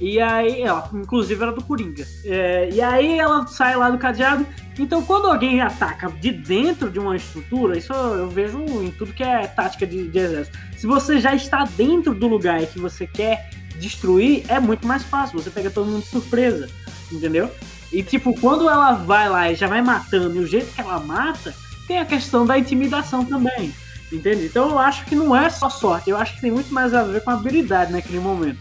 E 0.00 0.20
aí, 0.20 0.62
ela, 0.62 0.90
inclusive 0.92 1.40
era 1.40 1.52
do 1.52 1.62
Coringa. 1.62 2.04
É, 2.24 2.68
e 2.72 2.80
aí 2.80 3.18
ela 3.18 3.46
sai 3.46 3.76
lá 3.76 3.90
do 3.90 3.98
cadeado. 3.98 4.44
Então, 4.78 5.02
quando 5.02 5.28
alguém 5.28 5.60
ataca 5.60 6.10
de 6.10 6.32
dentro 6.32 6.90
de 6.90 6.98
uma 6.98 7.16
estrutura, 7.16 7.78
isso 7.78 7.92
eu 7.92 8.28
vejo 8.28 8.58
em 8.82 8.90
tudo 8.90 9.12
que 9.12 9.22
é 9.22 9.46
tática 9.46 9.86
de, 9.86 10.08
de 10.08 10.18
exército. 10.18 10.58
Se 10.76 10.86
você 10.86 11.20
já 11.20 11.34
está 11.34 11.64
dentro 11.64 12.12
do 12.12 12.26
lugar 12.26 12.60
que 12.66 12.78
você 12.78 13.06
quer 13.06 13.48
destruir, 13.76 14.44
é 14.48 14.58
muito 14.58 14.86
mais 14.86 15.04
fácil. 15.04 15.40
Você 15.40 15.50
pega 15.50 15.70
todo 15.70 15.86
mundo 15.86 16.02
de 16.02 16.08
surpresa, 16.08 16.68
entendeu? 17.12 17.50
E 17.92 18.02
tipo, 18.02 18.38
quando 18.40 18.68
ela 18.68 18.92
vai 18.92 19.28
lá 19.28 19.52
e 19.52 19.54
já 19.54 19.68
vai 19.68 19.80
matando, 19.80 20.36
e 20.36 20.40
o 20.40 20.46
jeito 20.46 20.74
que 20.74 20.80
ela 20.80 20.98
mata, 20.98 21.54
tem 21.86 21.98
a 21.98 22.04
questão 22.04 22.44
da 22.44 22.58
intimidação 22.58 23.24
também. 23.24 23.72
Entende? 24.12 24.46
Então 24.46 24.70
eu 24.70 24.78
acho 24.78 25.04
que 25.06 25.14
não 25.14 25.34
é 25.34 25.48
só 25.48 25.68
sorte, 25.68 26.10
eu 26.10 26.16
acho 26.16 26.34
que 26.34 26.40
tem 26.40 26.50
muito 26.50 26.72
mais 26.72 26.94
a 26.94 27.02
ver 27.02 27.22
com 27.22 27.30
habilidade 27.30 27.92
naquele 27.92 28.20
momento. 28.20 28.58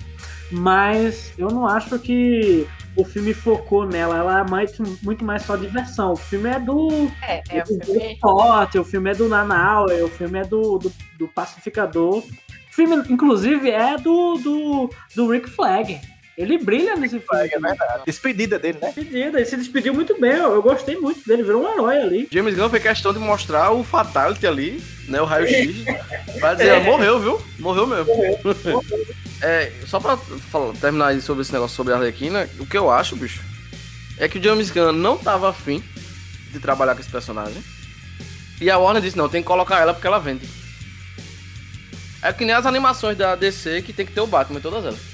Mas 0.52 1.34
eu 1.38 1.48
não 1.50 1.68
acho 1.68 1.98
que 2.00 2.68
o 2.96 3.04
filme 3.04 3.34
focou 3.34 3.86
nela, 3.86 4.18
ela 4.18 4.40
é 4.42 4.50
mais, 4.50 4.78
muito 5.02 5.26
mais 5.26 5.44
só 5.44 5.56
diversão. 5.56 6.14
O 6.14 6.16
filme 6.16 6.50
é 6.50 6.60
do, 6.60 7.10
É, 7.22 7.42
é 7.50 7.64
o 7.64 7.78
do 7.78 7.86
filme. 7.86 8.18
Potter, 8.22 8.82
o 8.82 8.86
filme 8.86 9.10
é 9.10 9.16
do 9.16 9.28
Nanauer, 9.28 10.04
o 10.06 10.10
filme 10.10 10.40
é 10.40 10.44
do, 10.44 10.78
do, 10.78 10.92
do 11.18 11.28
Pacificador. 11.28 12.18
O 12.18 12.26
filme, 12.70 13.04
inclusive, 13.10 13.70
é 13.70 13.98
do, 13.98 14.36
do, 14.38 14.90
do 15.16 15.28
Rick 15.28 15.50
Flag. 15.50 16.00
Ele 16.38 16.58
brilha 16.58 16.96
nesse 16.96 17.20
filme. 17.20 17.48
É 17.52 17.60
verdade. 17.60 18.04
Despedida 18.06 18.58
dele, 18.58 18.80
né? 18.82 18.88
Despedida, 18.88 19.38
ele 19.40 19.46
se 19.46 19.56
despediu 19.58 19.94
muito 19.94 20.20
bem, 20.20 20.32
eu, 20.32 20.54
eu 20.54 20.62
gostei 20.64 20.98
muito 20.98 21.26
dele, 21.28 21.44
virou 21.44 21.64
um 21.64 21.72
herói 21.72 21.98
ali. 22.02 22.28
James 22.32 22.56
Gunn 22.56 22.70
fez 22.70 22.82
questão 22.82 23.14
de 23.14 23.20
mostrar 23.20 23.72
o 23.72 23.84
Fatality 23.84 24.48
ali, 24.48 24.84
né? 25.08 25.22
O 25.22 25.26
raio-x. 25.26 25.84
pra 26.40 26.56
dizer, 26.56 26.80
morreu, 26.82 27.20
viu? 27.20 27.42
Morreu 27.60 27.86
mesmo. 27.86 28.08
É, 29.42 29.72
só 29.86 30.00
pra 30.00 30.18
falar- 30.18 30.74
terminar 30.80 31.08
aí 31.08 31.22
sobre 31.22 31.42
esse 31.44 31.52
negócio 31.54 31.76
sobre 31.76 31.94
a 31.94 31.98
Arlequina, 31.98 32.50
o 32.60 32.66
que 32.66 32.78
eu 32.78 32.90
acho, 32.90 33.16
bicho, 33.16 33.42
é 34.18 34.28
que 34.28 34.40
o 34.40 34.44
James 34.44 34.72
Gunn 34.72 34.92
não 34.94 35.18
tava 35.18 35.50
afim 35.50 35.84
de 36.52 36.60
trabalhar 36.60 36.96
com 36.96 37.02
esse 37.02 37.10
personagem. 37.12 37.62
E 38.62 38.72
a 38.72 38.78
Warner 38.78 39.02
disse, 39.04 39.18
não, 39.18 39.28
tem 39.30 39.42
que 39.42 39.48
colocar 39.48 39.80
ela 39.82 39.94
porque 39.94 40.08
ela 40.08 40.20
vende. 40.20 40.48
É 42.22 42.32
que 42.32 42.46
nem 42.46 42.56
as 42.56 42.66
animações 42.66 43.18
da 43.18 43.36
DC 43.36 43.82
que 43.82 43.92
tem 43.92 44.06
que 44.06 44.14
ter 44.14 44.22
o 44.22 44.28
Batman 44.28 44.60
em 44.60 44.62
todas 44.62 44.86
elas. 44.86 45.13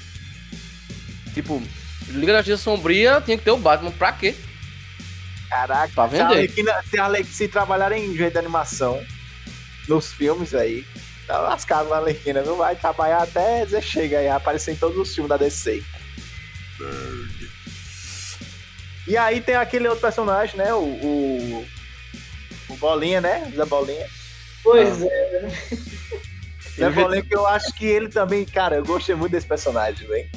Tipo, 1.42 1.62
Liga 2.08 2.32
da 2.32 2.38
Justiça 2.42 2.62
Sombria 2.64 3.20
tinha 3.24 3.38
que 3.38 3.44
ter 3.44 3.50
o 3.50 3.56
Batman. 3.56 3.90
Pra 3.92 4.12
quê? 4.12 4.34
Caraca, 5.48 5.92
Pra 5.94 6.08
se 6.08 6.14
a 6.20 6.24
vender. 6.28 6.34
Arlequina- 6.38 6.82
se, 6.88 6.98
a 6.98 7.04
Arlequina- 7.04 7.34
se 7.34 7.48
trabalharem 7.48 8.04
em 8.06 8.16
jeito 8.16 8.32
de 8.32 8.38
animação 8.38 9.04
nos 9.88 10.12
filmes 10.12 10.54
aí, 10.54 10.84
tá 11.26 11.38
lascado 11.38 11.88
na 11.88 11.96
Arlequina. 11.96 12.42
Não 12.42 12.56
vai 12.56 12.76
trabalhar 12.76 13.22
até 13.22 13.64
dizer 13.64 13.82
chega 13.82 14.18
aí, 14.18 14.28
aparecer 14.28 14.72
em 14.72 14.76
todos 14.76 14.96
os 14.98 15.14
filmes 15.14 15.28
da 15.28 15.36
DC. 15.36 15.82
E 19.06 19.16
aí 19.16 19.40
tem 19.40 19.56
aquele 19.56 19.88
outro 19.88 20.00
personagem, 20.02 20.56
né? 20.56 20.72
O. 20.72 20.78
O, 20.84 21.66
o 22.68 22.76
Bolinha, 22.76 23.20
né? 23.20 23.50
Zé 23.54 23.64
Bolinha. 23.64 24.06
Pois 24.62 25.02
é. 25.02 25.48
Zé 26.78 26.90
Bolinha 26.90 27.22
que 27.22 27.34
eu 27.34 27.46
acho 27.46 27.72
que 27.74 27.84
ele 27.86 28.08
também, 28.08 28.44
cara, 28.44 28.76
eu 28.76 28.84
gostei 28.84 29.14
muito 29.14 29.32
desse 29.32 29.46
personagem, 29.46 30.06
velho. 30.06 30.28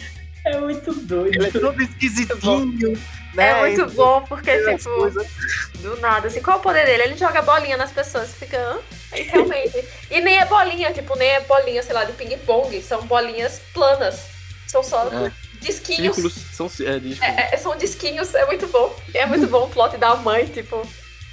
É 0.46 0.58
muito 0.58 0.94
doido. 0.94 1.36
Ele 1.36 1.48
é 1.48 1.52
todo 1.52 1.82
esquisitinho, 1.82 2.92
né? 3.34 3.50
É 3.50 3.60
muito 3.62 3.88
bom, 3.94 4.22
porque, 4.28 4.52
as 4.52 4.82
tipo, 4.82 4.96
coisas. 4.96 5.28
do 5.76 5.96
nada, 6.02 6.28
assim, 6.28 6.42
qual 6.42 6.58
é 6.58 6.60
o 6.60 6.64
poder 6.64 6.86
dele? 6.86 7.04
Ele 7.04 7.18
joga 7.18 7.42
bolinha 7.42 7.78
nas 7.78 7.92
pessoas, 7.92 8.34
fica, 8.34 8.58
hã? 8.58 8.80
Aí, 9.12 9.24
realmente. 9.24 9.84
E 10.12 10.20
nem 10.22 10.38
é 10.40 10.46
bolinha, 10.46 10.92
tipo, 10.92 11.16
nem 11.18 11.30
é 11.30 11.40
bolinha, 11.42 11.82
sei 11.82 11.94
lá, 11.94 12.04
de 12.04 12.12
ping-pong, 12.14 12.82
são 12.82 13.06
bolinhas 13.06 13.62
planas. 13.74 14.28
São 14.68 14.84
só 14.84 15.08
É. 15.08 15.32
disquinhos. 15.62 16.16
Círculos 16.16 16.34
são 16.52 16.66
é, 16.86 17.00
discos. 17.00 17.28
É, 17.28 17.50
é, 17.54 17.58
são 17.58 17.78
disquinhos, 17.78 18.34
é 18.36 18.46
muito 18.46 18.68
bom. 18.68 18.94
É 19.14 19.26
muito 19.26 19.48
bom 19.48 19.66
o 19.66 19.70
plot 19.70 19.98
da 19.98 20.16
mãe, 20.16 20.46
tipo, 20.48 20.86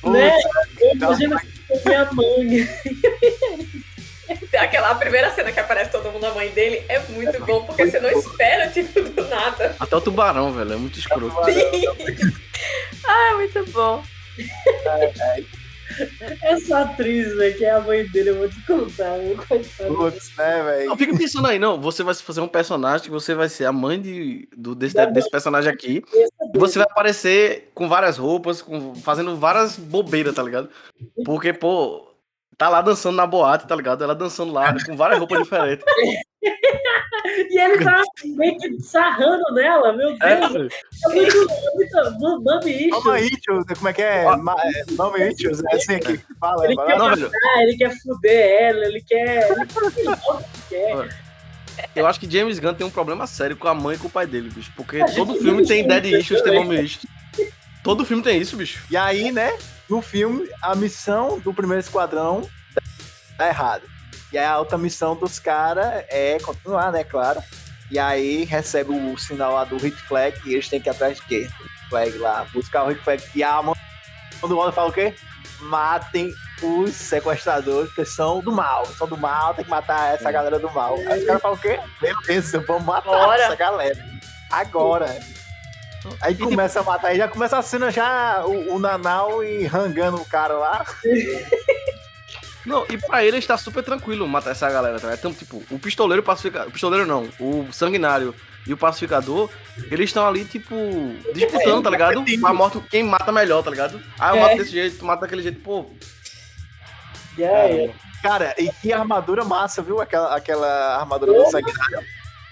Né? 0.05 0.33
Eu 0.81 0.95
imagino 0.95 1.37
minha 1.85 2.13
mãe. 2.13 2.69
aquela 4.59 4.95
primeira 4.95 5.31
cena 5.31 5.53
que 5.53 5.61
aparece 5.61 5.91
todo 5.91 6.11
mundo, 6.11 6.27
a 6.27 6.35
mãe 6.35 6.49
dele, 6.51 6.85
é 6.89 6.99
muito 7.11 7.45
bom, 7.45 7.65
porque 7.65 7.91
você 7.91 8.01
não 8.01 8.11
espera, 8.11 8.69
tipo, 8.71 9.01
do 9.03 9.29
nada. 9.29 9.77
Até 9.79 9.97
o 9.97 10.01
tubarão, 10.01 10.53
velho, 10.53 10.73
é 10.75 10.77
muito 10.77 10.99
escroto. 10.99 11.35
ah, 13.07 13.35
muito 13.37 13.73
bom. 13.73 14.03
Essa 16.43 16.83
atriz, 16.83 17.35
velho, 17.37 17.59
que 17.59 17.65
é 17.65 17.71
a 17.71 17.81
mãe 17.81 18.07
dele, 18.07 18.31
eu 18.31 18.39
vou 18.39 18.49
te 18.49 18.61
contar. 18.65 19.19
Putz, 19.47 20.37
né, 20.37 20.63
velho? 20.63 20.89
Não, 20.89 20.97
fica 20.97 21.17
pensando 21.17 21.49
aí, 21.49 21.59
não. 21.59 21.81
Você 21.81 22.03
vai 22.03 22.15
fazer 22.15 22.41
um 22.41 22.49
personagem 22.49 23.05
que 23.05 23.11
você 23.11 23.35
vai 23.35 23.49
ser 23.49 23.65
a 23.65 23.73
mãe 23.73 24.01
de, 24.01 24.49
do, 24.57 24.75
desse, 24.75 24.95
desse 25.07 25.31
personagem 25.31 25.71
aqui. 25.71 26.03
E 26.55 26.59
você 26.59 26.79
vai 26.79 26.87
aparecer 26.89 27.71
com 27.75 27.89
várias 27.89 28.17
roupas, 28.17 28.63
com, 28.63 28.95
fazendo 28.95 29.37
várias 29.37 29.77
bobeiras, 29.77 30.35
tá 30.35 30.43
ligado? 30.43 30.71
Porque, 31.25 31.53
pô, 31.53 32.10
tá 32.61 32.69
lá 32.69 32.83
dançando 32.83 33.17
na 33.17 33.27
boate, 33.27 33.67
tá 33.67 33.75
ligado? 33.75 34.05
Ela 34.05 34.15
dançando 34.15 34.53
lá, 34.53 34.75
com 34.85 34.95
várias 34.95 35.19
roupas 35.19 35.43
diferentes. 35.43 35.85
E 37.51 37.61
ele 37.61 37.85
tá 37.85 38.03
meio 38.25 38.57
que 38.59 38.81
sarrando 38.81 39.43
nela, 39.53 39.93
meu 39.93 40.09
Deus. 40.09 40.21
É, 40.23 40.49
velho. 40.49 40.69
É 41.05 41.15
muito, 41.15 41.37
é 41.37 42.11
muito 42.11 42.43
mami 42.43 42.89
isso. 42.89 43.05
Mama 43.05 43.21
Itchos, 43.21 43.65
como 43.77 43.89
é 43.89 43.93
que 43.93 44.03
é? 44.03 44.23
É, 44.23 44.25
Mama 44.27 45.19
Itchos, 45.19 45.63
é 45.63 45.77
assim 45.77 45.99
que 45.99 46.19
fala. 46.41 46.65
Ele 46.65 46.77
quer 46.77 46.99
Não, 46.99 47.13
ele 47.63 47.77
quer 47.77 47.95
fuder 48.01 48.63
ela, 48.63 48.85
ele 48.87 49.03
quer. 49.03 49.49
Eu 51.95 52.07
acho 52.07 52.19
que 52.19 52.31
James 52.31 52.59
Gunn 52.59 52.75
tem 52.75 52.87
um 52.87 52.91
problema 52.91 53.27
sério 53.27 53.57
com 53.57 53.69
a 53.69 53.75
mãe 53.75 53.97
e 53.97 53.99
com 53.99 54.09
o 54.09 54.11
pai 54.11 54.27
dele, 54.27 54.49
bicho. 54.49 54.73
Porque 54.75 55.05
todo 55.15 55.35
filme 55.37 55.67
tem 55.67 55.87
Dead. 55.87 56.07
Issues, 56.07 56.41
tem 56.41 56.55
Mommy 56.55 56.83
Issues. 56.83 57.07
Todo 57.85 58.05
filme 58.05 58.23
tem 58.23 58.41
isso, 58.41 58.57
bicho. 58.57 58.83
E 58.91 58.97
aí, 58.97 59.31
né, 59.31 59.53
no 59.91 60.01
filme, 60.01 60.49
a 60.63 60.75
missão 60.77 61.41
do 61.41 61.53
primeiro 61.53 61.81
esquadrão 61.81 62.49
tá 63.37 63.49
errada. 63.49 63.83
E 64.33 64.39
aí 64.39 64.47
a 64.47 64.59
outra 64.59 64.79
missão 64.79 65.17
dos 65.17 65.41
caras 65.41 66.05
é 66.09 66.39
continuar, 66.39 66.93
né, 66.93 67.03
claro. 67.03 67.43
E 67.91 67.99
aí 67.99 68.45
recebe 68.45 68.93
o 68.93 69.19
sinal 69.19 69.55
lá 69.55 69.65
do 69.65 69.77
Hit 69.77 69.97
Flag 70.03 70.41
e 70.47 70.55
eles 70.55 70.69
têm 70.69 70.81
que 70.81 70.89
ir 70.89 70.93
atrás 70.93 71.17
de 71.17 71.23
quê? 71.25 71.51
Flag 71.89 72.17
lá, 72.19 72.47
buscar 72.53 72.85
o 72.85 72.89
Hit 72.89 73.03
Flag. 73.03 73.21
E 73.35 73.43
a 73.43 73.61
mão 73.61 73.75
do 74.41 74.57
Wanda 74.57 74.71
fala 74.71 74.91
o 74.91 74.93
quê? 74.93 75.13
Matem 75.63 76.33
os 76.63 76.95
sequestradores, 76.95 77.93
que 77.93 78.05
são 78.05 78.41
do 78.41 78.53
mal. 78.53 78.87
São 78.87 79.09
do 79.09 79.17
mal, 79.17 79.55
tem 79.55 79.65
que 79.65 79.71
matar 79.71 80.15
essa 80.15 80.31
galera 80.31 80.59
do 80.61 80.71
mal. 80.71 80.95
Aí 81.09 81.21
os 81.21 81.27
caras 81.27 81.43
falam 81.43 81.57
o 81.57 81.61
quê? 81.61 81.81
Beleza, 82.01 82.61
vamos 82.61 82.85
matar 82.85 83.11
Bora. 83.11 83.43
essa 83.43 83.57
galera. 83.57 83.99
Agora. 84.51 85.40
Aí 86.21 86.35
começa 86.35 86.81
a 86.81 86.83
matar, 86.83 87.09
aí 87.09 87.19
já 87.19 87.29
começa 87.29 87.59
a 87.59 87.63
cena 87.63 87.91
já 87.91 88.45
o, 88.47 88.75
o 88.75 88.79
Nanau 88.79 89.45
e 89.45 89.65
rangando 89.67 90.17
o 90.17 90.25
cara 90.25 90.55
lá. 90.55 90.85
Não, 92.65 92.85
e 92.91 92.99
pra 92.99 93.25
ele 93.25 93.39
está 93.39 93.57
super 93.57 93.83
tranquilo 93.83 94.29
matar 94.29 94.51
essa 94.51 94.71
galera, 94.71 95.01
tá 95.01 95.07
ligado? 95.07 95.19
Então, 95.19 95.33
tipo, 95.33 95.63
o 95.71 95.79
pistoleiro 95.79 96.21
e 96.21 96.23
o 96.23 96.27
pacificador. 96.27 96.69
O 96.69 96.73
pistoleiro 96.73 97.07
não, 97.07 97.27
o 97.41 97.73
sanguinário 97.73 98.35
e 98.67 98.73
o 98.73 98.77
pacificador, 98.77 99.49
eles 99.91 100.11
estão 100.11 100.29
ali, 100.29 100.45
tipo, 100.45 100.75
disputando, 101.33 101.83
tá 101.83 101.91
ligado? 101.91 102.23
A 102.45 102.53
morte, 102.53 102.79
quem 102.91 103.03
mata 103.03 103.33
melhor, 103.33 103.63
tá 103.63 103.71
ligado? 103.71 104.01
Ah, 104.19 104.31
eu 104.31 104.37
É. 104.37 104.41
mato 104.41 104.57
desse 104.59 104.73
jeito, 104.73 104.99
tu 104.99 105.07
mata 105.07 105.23
daquele 105.23 105.43
jeito, 105.43 105.61
pô. 105.61 105.87
E 107.39 107.45
aí, 107.45 107.91
Cara, 108.23 108.55
e 108.59 108.71
que 108.71 108.93
armadura 108.93 109.45
massa, 109.45 109.81
viu? 109.81 110.01
Aquela, 110.01 110.37
aquela 110.37 110.99
armadura 110.99 111.33
do 111.33 111.51
sanguinário. 111.51 112.05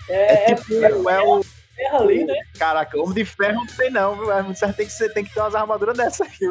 é, 0.08 0.52
é, 0.52 0.54
É, 0.54 0.90
é 0.90 1.22
o. 1.22 1.44
ferro 1.78 2.02
ali, 2.02 2.24
né? 2.24 2.34
Caraca, 2.58 2.98
homem 2.98 3.14
de 3.14 3.24
ferro 3.24 3.54
não 3.60 3.68
sei 3.68 3.90
não, 3.90 4.16
viu? 4.16 4.32
É 4.32 4.42
muito 4.42 4.58
certo, 4.58 4.76
tem 4.76 4.86
que, 4.86 4.92
ser, 4.92 5.12
tem 5.12 5.24
que 5.24 5.32
ter 5.32 5.40
umas 5.40 5.54
armaduras 5.54 5.96
dessa 5.96 6.24
aqui. 6.24 6.48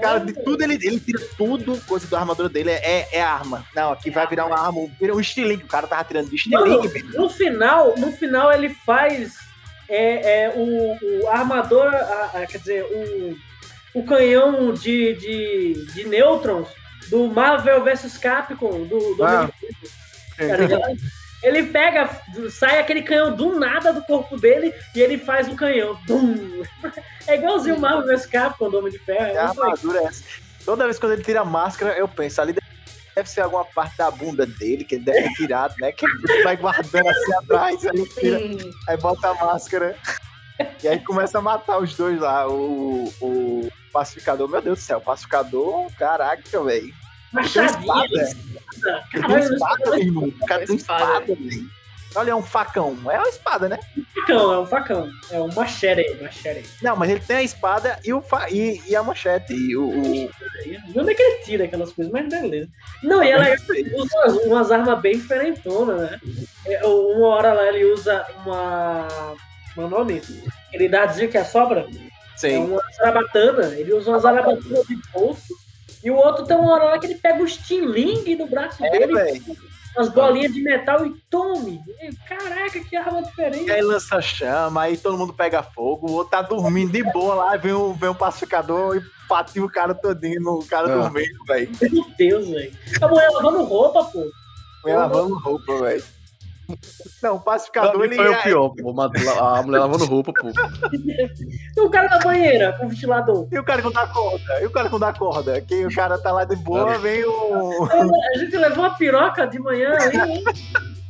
Cara, 0.00 0.18
de 0.18 0.32
tudo 0.32 0.60
ele, 0.62 0.74
ele 0.74 0.98
tira 0.98 1.20
tudo, 1.36 1.80
coisa 1.86 2.06
da 2.08 2.18
armadura 2.18 2.48
dele 2.48 2.70
é, 2.70 3.08
é 3.12 3.22
arma. 3.22 3.64
Não, 3.76 3.92
aqui 3.92 4.10
vai 4.10 4.26
virar 4.26 4.46
uma 4.46 4.58
arma, 4.58 4.80
um 4.80 5.20
estilingue. 5.20 5.62
O 5.64 5.68
cara 5.68 5.86
tava 5.86 6.02
tirando 6.02 6.28
de 6.28 6.50
Mano, 6.50 6.66
estilingue, 6.66 6.88
bicho. 7.02 7.16
no 7.16 7.28
final, 7.30 7.94
no 7.96 8.10
final 8.10 8.52
ele 8.52 8.70
faz 8.70 9.34
é, 9.88 10.46
é, 10.46 10.52
o, 10.56 11.22
o 11.22 11.28
a 11.28 11.38
armadura, 11.38 11.96
a- 11.96 12.38
a- 12.42 12.46
quer 12.46 12.58
dizer, 12.58 12.84
o, 12.84 13.36
o 14.00 14.04
canhão 14.04 14.72
de, 14.72 15.14
de, 15.14 15.86
de 15.94 16.04
nêutrons 16.08 16.66
do 17.08 17.28
Marvel 17.28 17.84
vs 17.84 18.18
Capcom, 18.18 18.84
do, 18.86 19.14
do 19.14 19.24
Ah. 19.24 19.48
Tá 20.36 20.56
ligado? 20.56 20.96
Ele 21.44 21.64
pega, 21.64 22.08
sai 22.50 22.78
aquele 22.80 23.02
canhão 23.02 23.36
do 23.36 23.58
nada 23.58 23.92
do 23.92 24.02
corpo 24.02 24.36
dele 24.36 24.74
e 24.94 25.00
ele 25.00 25.18
faz 25.18 25.46
o 25.48 25.54
canhão. 25.54 25.96
Bum! 26.06 26.62
É 27.26 27.36
igualzinho 27.36 27.76
o 27.76 27.80
Marvel 27.80 28.06
vs 28.06 28.26
Capcom 28.26 28.68
do 28.68 28.76
Homem 28.78 28.92
de 28.92 28.98
Ferro. 28.98 29.18
Que 29.18 29.24
É 29.24 29.28
legal. 29.28 29.48
armadura 29.58 29.98
é 30.00 30.04
essa? 30.04 30.22
Toda 30.62 30.84
vez 30.84 30.98
que 30.98 31.06
ele 31.06 31.22
tira 31.22 31.40
a 31.40 31.44
máscara, 31.44 31.96
eu 31.96 32.06
penso, 32.06 32.38
ali 32.42 32.54
deve 33.16 33.30
ser 33.30 33.40
alguma 33.40 33.64
parte 33.64 33.96
da 33.96 34.10
bunda 34.10 34.44
dele, 34.44 34.84
que 34.84 34.96
ele 34.96 35.04
deve 35.04 35.22
ter 35.22 35.32
tirado, 35.32 35.74
né? 35.80 35.90
Que 35.92 36.04
ele 36.04 36.42
vai 36.42 36.54
guardando 36.54 37.08
assim 37.08 37.34
atrás, 37.34 37.86
aí 37.86 38.08
tira, 38.10 38.38
aí 38.86 38.96
bota 38.98 39.28
a 39.30 39.34
máscara. 39.34 39.96
E 40.82 40.86
aí 40.86 41.00
começa 41.00 41.38
a 41.38 41.40
matar 41.40 41.78
os 41.78 41.94
dois 41.96 42.20
lá, 42.20 42.46
o, 42.46 43.10
o 43.22 43.68
pacificador. 43.90 44.46
Meu 44.46 44.60
Deus 44.60 44.78
do 44.80 44.82
céu, 44.82 45.00
pacificador, 45.00 45.90
caraca, 45.98 46.62
velho. 46.62 46.92
Machadinha, 47.32 48.26
Espada. 48.76 49.04
Tem 49.10 49.38
espada, 49.38 49.90
meu 49.90 49.98
irmão. 49.98 50.24
O 50.24 50.46
cara 50.46 50.66
tem 50.66 50.76
Espada. 50.76 51.26
velho. 51.26 51.70
Olha, 52.16 52.30
é 52.30 52.34
um 52.34 52.42
facão. 52.42 52.96
É 53.10 53.18
uma 53.18 53.28
espada, 53.28 53.68
né? 53.68 53.78
facão, 54.14 54.52
é 54.52 54.58
um 54.60 54.66
facão. 54.66 55.10
É 55.30 55.40
um 55.40 55.52
machete, 55.52 56.22
machete. 56.22 56.68
Não, 56.80 56.96
mas 56.96 57.10
ele 57.10 57.20
tem 57.20 57.36
a 57.38 57.42
espada 57.42 57.98
e, 58.04 58.12
o 58.12 58.20
fa... 58.20 58.48
e, 58.50 58.80
e 58.86 58.94
a 58.94 59.02
manchete. 59.02 59.52
E 59.52 59.76
o, 59.76 59.88
o... 59.88 60.30
Onde 60.96 61.10
é 61.10 61.14
que 61.14 61.22
ele 61.22 61.44
tira 61.44 61.64
aquelas 61.64 61.92
coisas? 61.92 62.12
Mas 62.12 62.28
beleza. 62.28 62.68
Não, 63.02 63.22
e 63.22 63.30
ela 63.30 63.44
usa 63.94 64.46
umas, 64.46 64.70
armas 64.70 65.00
bem 65.00 65.18
diferentonas, 65.18 66.10
né? 66.10 66.20
É, 66.66 66.86
Uma 66.86 67.28
hora 67.28 67.52
lá 67.52 67.68
ele 67.68 67.84
usa 67.84 68.24
uma. 68.44 69.34
Meu 69.76 69.88
nome? 69.88 70.22
Ele 70.72 70.88
dá 70.88 71.06
dizer 71.06 71.28
que 71.28 71.36
é 71.36 71.44
sobra? 71.44 71.80
É 71.80 72.36
Sim. 72.36 72.58
uma 72.58 72.80
zarabatana. 72.96 73.74
Ele 73.74 73.92
usa 73.92 74.10
uma 74.10 74.18
zarabatana 74.20 74.84
de 74.84 74.96
bolso. 75.12 75.63
E 76.04 76.10
o 76.10 76.16
outro 76.16 76.44
tem 76.44 76.56
uma 76.56 76.72
hora 76.74 76.84
lá 76.84 76.98
que 76.98 77.06
ele 77.06 77.14
pega 77.14 77.42
o 77.42 77.46
estilingue 77.46 78.36
do 78.36 78.46
braço 78.46 78.84
É, 78.84 78.90
dele, 78.90 79.12
velho. 79.14 79.42
umas 79.96 80.08
bolinhas 80.10 80.52
de 80.52 80.60
metal 80.62 81.06
e 81.06 81.14
tome. 81.30 81.80
Caraca, 82.28 82.78
que 82.80 82.94
arma 82.96 83.22
diferente. 83.22 83.66
E 83.66 83.72
aí 83.72 83.80
lança 83.80 84.20
chama, 84.20 84.82
aí 84.82 84.96
todo 84.98 85.16
mundo 85.16 85.32
pega 85.32 85.62
fogo, 85.62 86.08
o 86.08 86.12
outro 86.12 86.30
tá 86.32 86.42
dormindo 86.42 86.92
de 86.92 87.02
boa 87.04 87.34
lá, 87.36 87.56
vem 87.56 87.72
um, 87.72 87.92
vem 87.94 88.10
um 88.10 88.14
pacificador 88.14 88.96
e 88.96 89.02
patia 89.28 89.64
o 89.64 89.70
cara 89.70 89.94
todinho 89.94 90.40
no 90.42 90.64
cara 90.66 90.90
É. 90.90 90.94
dormindo, 90.94 91.44
velho. 91.46 91.70
Meu 91.90 92.04
Deus, 92.18 92.48
velho. 92.48 92.72
A 93.00 93.08
mulher 93.08 93.30
lavando 93.30 93.62
roupa, 93.64 94.04
pô. 94.04 94.24
Vem 94.84 94.94
lavando 94.94 95.38
roupa, 95.38 95.78
velho. 95.80 96.04
Não, 97.22 97.36
o 97.36 97.40
pacificador, 97.40 97.98
mim 97.98 98.04
ele 98.06 98.16
foi 98.16 98.26
é- 98.32 98.38
o 98.38 98.42
pior, 98.42 98.68
pô. 98.70 98.90
A 99.00 99.62
mulher 99.62 99.78
lavando 99.78 100.04
roupa, 100.04 100.32
pô. 100.32 100.48
E 101.74 101.80
o 101.80 101.90
cara 101.90 102.08
da 102.08 102.18
banheira 102.18 102.72
com 102.78 102.86
o 102.86 102.88
ventilador. 102.88 103.46
E 103.50 103.58
o 103.58 103.64
cara 103.64 103.78
que 103.80 103.84
não 103.86 103.92
dá 103.92 104.06
corda? 104.06 104.60
E 104.60 104.66
o 104.66 104.70
cara 104.70 104.86
que 104.86 104.92
não 104.92 105.00
dá 105.00 105.12
corda? 105.12 105.60
Que 105.60 105.86
o 105.86 105.94
cara 105.94 106.18
tá 106.18 106.32
lá 106.32 106.44
de 106.44 106.56
boa, 106.56 106.98
vem 106.98 107.24
o. 107.24 107.84
A 108.34 108.38
gente 108.38 108.56
levou 108.56 108.84
uma 108.84 108.94
piroca 108.96 109.46
de 109.46 109.58
manhã 109.58 109.90
nem, 110.12 110.44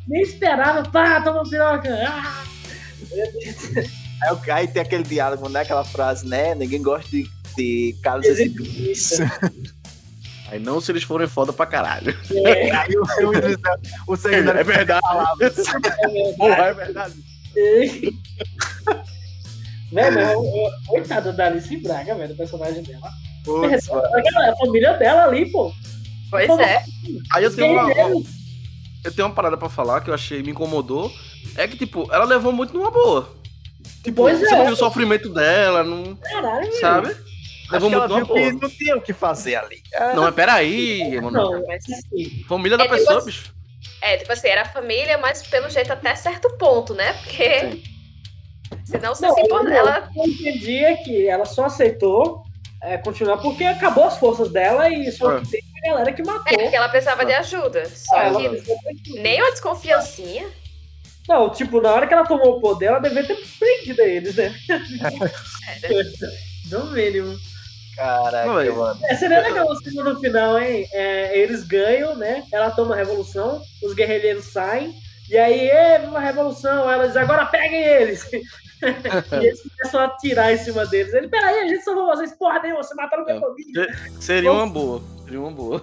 nem 0.09 0.22
esperava. 0.22 0.82
Pá, 0.90 1.20
toma 1.20 1.42
uma 1.42 1.50
piroca. 1.50 1.88
Ah, 2.09 2.42
Aí, 4.22 4.32
o- 4.32 4.52
aí 4.52 4.68
tem 4.68 4.82
aquele 4.82 5.02
diálogo, 5.02 5.48
né? 5.48 5.61
Aquela 5.61 5.84
frase, 5.84 6.26
né? 6.26 6.55
Ninguém 6.55 6.82
gosta 6.82 7.09
de, 7.11 7.28
de 7.57 7.94
caras 8.02 8.24
exibidos. 8.26 9.18
Aí 10.51 10.59
não 10.61 10.80
se 10.80 10.92
eles 10.92 11.03
forem 11.03 11.26
foda 11.26 11.53
pra 11.53 11.66
caralho. 11.66 12.16
é, 12.47 12.70
Aí 12.70 12.95
o, 12.97 13.03
o, 13.03 14.12
o 14.12 14.16
secretário 14.16 14.61
É 14.61 14.64
verdade. 14.64 15.01
palavras. 15.01 15.55
Porra, 16.36 16.55
é 16.66 16.74
verdade. 16.74 17.14
Velho, 19.92 20.18
eu- 20.20 20.45
eu- 20.45 20.70
coitada 20.88 21.32
da 21.32 21.47
Alice 21.47 21.76
Braga, 21.78 22.14
velho, 22.14 22.32
o 22.34 22.36
personagem 22.36 22.82
dela. 22.82 23.09
Putz. 23.45 23.88
Aquela- 23.90 24.51
A 24.51 24.57
família 24.57 24.92
dela 24.95 25.24
ali, 25.24 25.51
pô. 25.51 25.72
Pois 26.30 26.51
é. 26.59 26.82
Aí 27.32 27.45
eu 27.45 27.55
tenho 27.55 27.72
uma, 27.72 27.92
é? 27.92 28.12
eu 29.05 29.12
tenho 29.12 29.28
uma 29.28 29.34
parada 29.34 29.57
pra 29.57 29.68
falar 29.68 30.01
que 30.01 30.11
eu 30.11 30.14
achei, 30.14 30.42
me 30.42 30.51
incomodou. 30.51 31.12
É 31.57 31.68
que, 31.68 31.76
tipo, 31.76 32.09
ela 32.12 32.24
levou 32.24 32.53
muito 32.53 32.74
numa 32.74 32.90
boa. 32.90 33.28
Tipo, 34.03 34.22
Pois 34.22 34.38
você 34.40 34.53
é. 34.55 34.59
não 34.59 34.64
viu 34.64 34.74
o 34.74 34.76
sofrimento 34.78 35.28
dela, 35.28 35.84
não. 35.84 36.16
Caralho, 36.16 36.62
velho. 36.66 36.80
Sabe? 36.80 37.16
Acho 37.65 37.73
Levou 37.73 37.91
que 37.91 37.97
muito 37.97 38.12
ela 38.12 38.21
numa 38.21 38.35
viu 38.35 38.59
que 38.59 38.62
não 38.62 38.71
tinha 38.71 38.97
o 38.97 39.01
que 39.01 39.12
fazer 39.12 39.57
ali. 39.57 39.83
É, 39.93 40.12
Não, 40.15 40.23
mas 40.25 40.35
peraí, 40.35 41.21
mano. 41.21 41.31
Não, 41.31 41.67
Mas- 41.67 41.85
assim, 41.85 42.45
Família 42.49 42.77
da 42.77 42.85
É 42.85 42.87
tipo 42.89 42.99
pessoa, 42.99 43.19
assim- 43.19 43.27
bicho. 43.27 43.55
É, 44.03 44.17
tipo 44.19 44.33
assim, 44.33 44.49
era 44.49 44.65
família, 44.67 45.17
mas 45.19 45.43
pelo 45.47 45.69
jeito 45.71 45.93
até 45.93 46.15
certo 46.15 46.57
ponto, 46.59 46.95
né? 46.95 47.12
Porque. 47.15 47.83
Senão 48.85 49.15
você 49.15 49.27
Não, 49.27 49.35
se 49.35 49.41
importa. 49.43 49.69
eu- 49.71 49.77
Ela. 49.77 50.11
eu 50.15 50.25
entendi 50.25 50.77
é 50.85 50.97
que 50.97 51.27
ela 51.27 51.45
só 51.47 51.65
aceitou 51.67 52.43
é, 52.83 52.99
continuar 52.99 53.39
porque 53.39 53.65
acabou 53.65 54.05
as 54.05 54.19
forças 54.19 54.51
dela 54.53 54.91
e 54.91 55.11
só 55.11 55.39
É. 55.39 55.41
que 55.41 55.51
tem 55.51 55.62
a 55.85 55.89
galera 55.89 56.12
que 56.12 56.23
matou. 56.23 56.53
É 56.53 56.62
porque 56.65 56.77
ela 56.77 56.89
precisava 56.91 57.25
de 57.25 57.33
ajuda. 57.33 57.87
Só 57.89 58.15
Ah, 58.17 58.25
ela- 58.27 58.41
que 58.41 59.12
nem 59.23 59.41
uma 59.41 59.51
desconfiancinha. 59.53 60.47
Não, 61.27 61.49
tipo, 61.49 61.81
na 61.81 61.93
hora 61.95 62.07
que 62.07 62.12
ela 62.12 62.27
tomou 62.27 62.59
o 62.59 62.61
poder, 62.61 62.87
ela 62.87 62.99
devia 62.99 63.25
ter 63.27 63.39
prendido 63.59 64.03
eles, 64.03 64.35
né? 64.37 64.55
É, 64.69 65.89
né? 65.89 65.89
No 66.71 66.87
mínimo. 66.93 67.39
Caraca, 67.97 68.72
mano. 68.72 69.01
É, 69.05 69.14
seria 69.14 69.40
legal 69.40 69.66
o 69.66 69.76
cena 69.76 70.03
no 70.05 70.20
final, 70.20 70.59
hein? 70.59 70.86
É, 70.92 71.38
eles 71.38 71.64
ganham, 71.64 72.16
né? 72.16 72.45
Ela 72.53 72.70
toma 72.70 72.95
a 72.95 72.99
revolução, 72.99 73.62
os 73.82 73.95
guerrilheiros 73.95 74.53
saem, 74.53 74.95
e 75.28 75.38
aí, 75.38 75.68
é 75.68 75.99
uma 76.07 76.20
revolução, 76.20 76.90
ela 76.90 77.07
diz, 77.07 77.16
agora 77.16 77.47
peguem 77.47 77.82
eles! 77.82 78.30
e 78.32 79.47
eles 79.47 79.62
começam 79.62 80.01
a 80.01 80.05
atirar 80.05 80.53
em 80.53 80.59
cima 80.59 80.84
deles. 80.86 81.14
Ele, 81.14 81.28
peraí, 81.28 81.61
a 81.61 81.68
gente 81.68 81.82
salvou 81.82 82.07
vocês, 82.07 82.32
porra 82.32 82.61
nenhuma, 82.61 82.82
você 82.82 82.95
mataram 82.95 83.24
minha 83.24 83.40
família. 83.40 83.88
Seria 84.20 84.53
uma 84.53 84.66
boa. 84.66 85.01
Seria 85.24 85.40
uma 85.40 85.51
boa. 85.51 85.82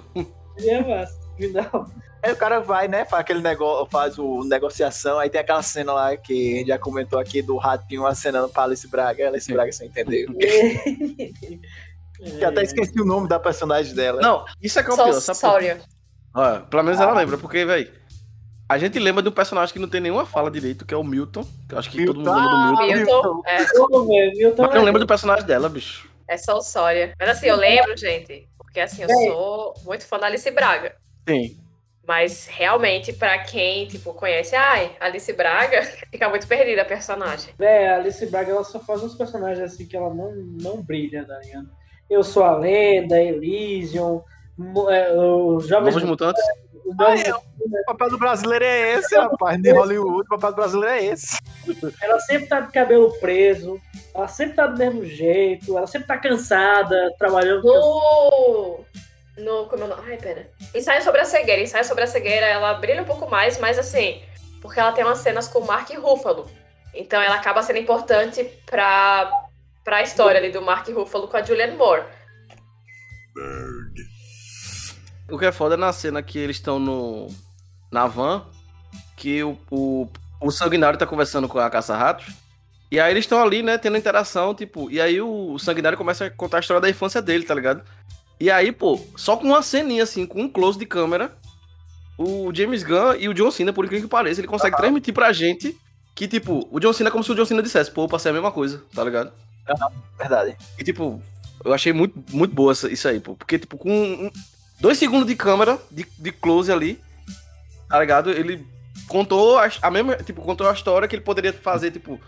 É 0.60 0.80
massa. 0.82 1.20
Final. 1.38 1.90
Aí 2.22 2.32
o 2.32 2.36
cara 2.36 2.60
vai, 2.60 2.88
né, 2.88 3.04
faz 3.04 3.22
aquele 3.22 3.42
negócio, 3.42 3.90
faz 3.90 4.20
o 4.20 4.44
negociação, 4.44 5.18
aí 5.18 5.28
tem 5.28 5.42
aquela 5.42 5.64
cena 5.64 5.92
lá 5.92 6.16
que 6.16 6.54
a 6.54 6.58
gente 6.60 6.68
já 6.68 6.78
comentou 6.78 7.18
aqui 7.18 7.42
do 7.42 7.58
ratinho 7.58 8.06
acenando 8.06 8.48
pra 8.48 8.64
Alice 8.64 8.88
Braga, 8.88 9.28
Alice 9.28 9.52
Braga 9.52 9.72
você 9.72 9.86
entendeu. 9.86 10.28
Que 12.24 12.46
até 12.46 12.62
esqueci 12.64 13.00
o 13.02 13.06
nome 13.06 13.28
da 13.28 13.40
personagem 13.40 13.96
dela. 13.96 14.22
Não, 14.22 14.46
isso 14.62 14.80
é 14.80 14.84
que 14.84 14.90
é 14.90 14.94
o 14.94 14.96
Só 14.96 15.04
pior, 15.06 15.14
sabe? 15.20 15.40
por- 15.40 15.48
Sawyer. 15.50 15.82
Olha, 16.34 16.60
pelo 16.62 16.84
menos 16.84 17.00
ela 17.00 17.14
lembra, 17.14 17.38
porque, 17.38 17.66
velho. 17.66 17.92
A 18.70 18.78
gente 18.78 18.98
lembra 19.00 19.22
de 19.22 19.28
um 19.28 19.34
personagem 19.34 19.74
que 19.74 19.80
não 19.80 19.90
tem 19.90 20.00
nenhuma 20.00 20.26
fala 20.26 20.50
direito, 20.50 20.86
que 20.86 20.94
é 20.94 20.98
o 20.98 21.04
Milton. 21.04 21.44
Que 21.68 21.76
eu 21.76 21.80
acho 21.80 21.90
que 21.92 22.06
todo 22.06 22.18
mundo 22.20 22.30
lembra 22.32 22.50
do 22.50 22.56
Ah, 22.56 22.86
Milton. 22.86 22.96
Milton, 22.96 23.42
é, 23.46 23.66
Pô, 23.66 24.06
velho, 24.08 24.32
Milton 24.38 24.62
Mas 24.62 24.72
não 24.74 24.82
é- 24.82 24.86
lembra 24.86 25.00
do 25.02 25.08
personagem 25.08 25.46
dela, 25.46 25.68
bicho. 25.68 26.10
é 26.28 26.38
só 26.38 26.58
o 26.58 26.62
Sawyer. 26.62 27.14
Mas 27.20 27.30
assim, 27.30 27.48
eu 27.48 27.58
lembro, 27.58 27.98
gente, 27.98 28.48
porque 28.58 28.80
assim, 28.80 29.04
eu 29.04 29.10
sou 29.10 29.74
muito 29.84 30.06
fã 30.08 30.18
da 30.18 30.28
Alice 30.28 30.50
Braga. 30.52 30.96
Sim. 31.28 31.58
Mas 32.08 32.48
realmente, 32.48 33.12
pra 33.12 33.40
quem, 33.40 33.88
tipo, 33.88 34.14
conhece, 34.14 34.56
ai, 34.56 34.96
Alice 35.02 35.32
Braga, 35.34 35.82
fica 36.10 36.30
muito 36.30 36.48
perdida 36.48 36.82
a 36.84 36.86
personagem. 36.86 37.54
É, 37.60 37.90
a 37.90 37.96
Alice 37.98 38.26
Braga 38.28 38.52
ela 38.52 38.64
só 38.64 38.80
faz 38.80 39.04
uns 39.04 39.16
personagens 39.16 39.60
assim 39.74 39.86
que 39.86 39.98
ela 39.98 40.14
não, 40.14 40.32
não 40.62 40.82
brilha, 40.82 41.26
tá 41.26 41.38
ligado? 41.40 41.70
Eu 42.12 42.24
sou 42.24 42.44
a 42.44 42.58
lenda, 42.58 43.20
Elysium, 43.22 44.22
é, 44.90 45.14
os 45.14 45.66
jovens 45.68 45.96
Novos 45.96 46.04
Mutantes. 46.10 46.44
os 46.86 46.96
Novos- 46.98 47.24
O 47.62 47.86
papel 47.86 48.10
do 48.10 48.18
brasileiro 48.20 48.66
é 48.66 48.94
esse, 48.96 49.16
rapaz. 49.16 49.62
De 49.62 49.72
Hollywood, 49.72 50.26
o 50.26 50.30
papel 50.30 50.50
do 50.50 50.56
brasileiro 50.56 50.94
é 50.96 51.06
esse. 51.06 51.38
Ela 52.02 52.20
sempre 52.20 52.48
tá 52.48 52.60
de 52.60 52.72
cabelo 52.72 53.14
preso, 53.20 53.80
ela 54.14 54.28
sempre 54.28 54.56
tá 54.56 54.68
do 54.68 54.78
mesmo 54.78 55.06
jeito, 55.06 55.78
ela 55.78 55.88
sempre 55.88 56.08
tá 56.08 56.18
cansada, 56.18 57.14
trabalhando. 57.18 57.64
No. 57.64 58.80
No. 59.38 59.66
Como 59.68 59.84
é 59.84 59.86
o 59.86 59.90
nome? 59.90 60.02
Ai, 60.08 60.18
pera. 60.18 60.50
Ensaio 60.76 61.02
sobre 61.04 61.22
a 61.22 61.26
cegueira. 61.26 61.62
Ensaio 61.62 61.86
sobre 61.86 62.04
a 62.04 62.08
cegueira, 62.08 62.46
ela 62.48 62.74
brilha 62.74 63.04
um 63.04 63.06
pouco 63.06 63.30
mais, 63.30 63.58
mas 63.60 63.80
assim, 63.80 64.22
porque 64.62 64.80
ela 64.80 64.92
tem 64.92 65.06
umas 65.06 65.20
cenas 65.20 65.48
com 65.48 65.60
o 65.60 65.66
Mark 65.68 65.90
Ruffalo. 65.98 66.48
Então 66.94 67.22
ela 67.22 67.36
acaba 67.36 67.64
sendo 67.64 67.80
importante 67.80 68.44
pra, 68.70 69.32
pra 69.84 70.02
história 70.02 70.40
ali 70.40 70.52
do 70.52 70.62
Mark 70.62 70.88
Ruffalo 70.90 71.28
com 71.28 71.38
a 71.38 71.44
Julianne 71.44 71.76
Moore. 71.76 72.04
O 75.30 75.38
que 75.38 75.46
é 75.46 75.52
foda 75.52 75.76
é 75.76 75.78
na 75.78 75.94
cena 75.94 76.22
que 76.22 76.38
eles 76.38 76.58
estão 76.58 76.80
no. 76.80 77.28
na 77.92 78.08
van, 78.08 78.46
que 79.16 79.44
o, 79.44 79.58
o, 79.70 80.10
o 80.42 80.52
Sanguinário 80.52 81.00
tá 81.00 81.06
conversando 81.06 81.48
com 81.48 81.60
a 81.60 81.70
Caça-Ratos. 81.70 82.28
E 82.92 83.00
aí 83.00 83.12
eles 83.12 83.24
estão 83.24 83.42
ali, 83.42 83.64
né, 83.64 83.78
tendo 83.78 83.98
interação, 83.98 84.54
tipo. 84.54 84.92
E 84.92 85.00
aí 85.00 85.22
o, 85.22 85.54
o 85.54 85.60
Sanguinário 85.60 85.98
começa 85.98 86.26
a 86.26 86.30
contar 86.30 86.58
a 86.58 86.60
história 86.60 86.82
da 86.82 86.90
infância 86.90 87.22
dele, 87.22 87.46
tá 87.46 87.56
ligado? 87.56 87.84
E 88.40 88.52
aí, 88.52 88.72
pô, 88.72 89.00
só 89.16 89.38
com 89.38 89.48
uma 89.48 89.62
ceninha, 89.62 90.04
assim, 90.04 90.26
com 90.26 90.42
um 90.42 90.50
close 90.50 90.78
de 90.78 90.86
câmera, 90.86 91.32
o 92.18 92.52
James 92.54 92.84
Gunn 92.84 93.16
e 93.18 93.30
o 93.30 93.34
John 93.34 93.52
Cena, 93.52 93.72
por 93.72 93.86
incrível 93.86 94.08
que 94.08 94.12
pareça, 94.12 94.42
ele 94.42 94.48
consegue 94.48 94.76
transmitir 94.76 95.14
pra 95.14 95.32
gente 95.32 95.78
que, 96.16 96.28
tipo, 96.28 96.68
o 96.72 96.80
John 96.80 96.92
Cena 96.92 97.10
é 97.10 97.12
como 97.12 97.24
se 97.24 97.32
o 97.32 97.36
John 97.36 97.46
Cena 97.46 97.62
dissesse, 97.62 97.92
pô, 97.92 98.04
eu 98.04 98.10
passei 98.10 98.32
a 98.32 98.34
mesma 98.34 98.52
coisa, 98.52 98.84
tá 98.94 99.04
ligado? 99.04 99.32
Verdade. 100.18 100.56
E, 100.78 100.84
tipo, 100.84 101.22
eu 101.64 101.74
achei 101.74 101.94
muito, 101.94 102.24
muito 102.32 102.54
boa 102.54 102.72
essa- 102.72 102.92
isso 102.92 103.08
aí, 103.08 103.20
pô. 103.20 103.36
Porque, 103.36 103.58
tipo, 103.60 103.78
com 103.78 103.90
um- 103.90 104.32
dois 104.80 104.98
segundos 104.98 105.28
de 105.28 105.36
câmera, 105.36 105.78
de, 105.90 106.06
de 106.18 106.32
close 106.32 106.72
ali, 106.72 107.00
tá 107.90 108.00
ligado? 108.00 108.32
Ele 108.32 108.66
contou 109.08 109.58
a, 109.58 109.70
a 109.82 109.92
mesma, 109.92 110.16
tipo, 110.18 110.42
contou 110.42 110.68
a 110.70 110.74
história 110.74 111.08
que 111.08 111.16
ele 111.16 111.24
poderia 111.24 111.54
fazer, 111.54 111.92
tipo, 111.92 112.20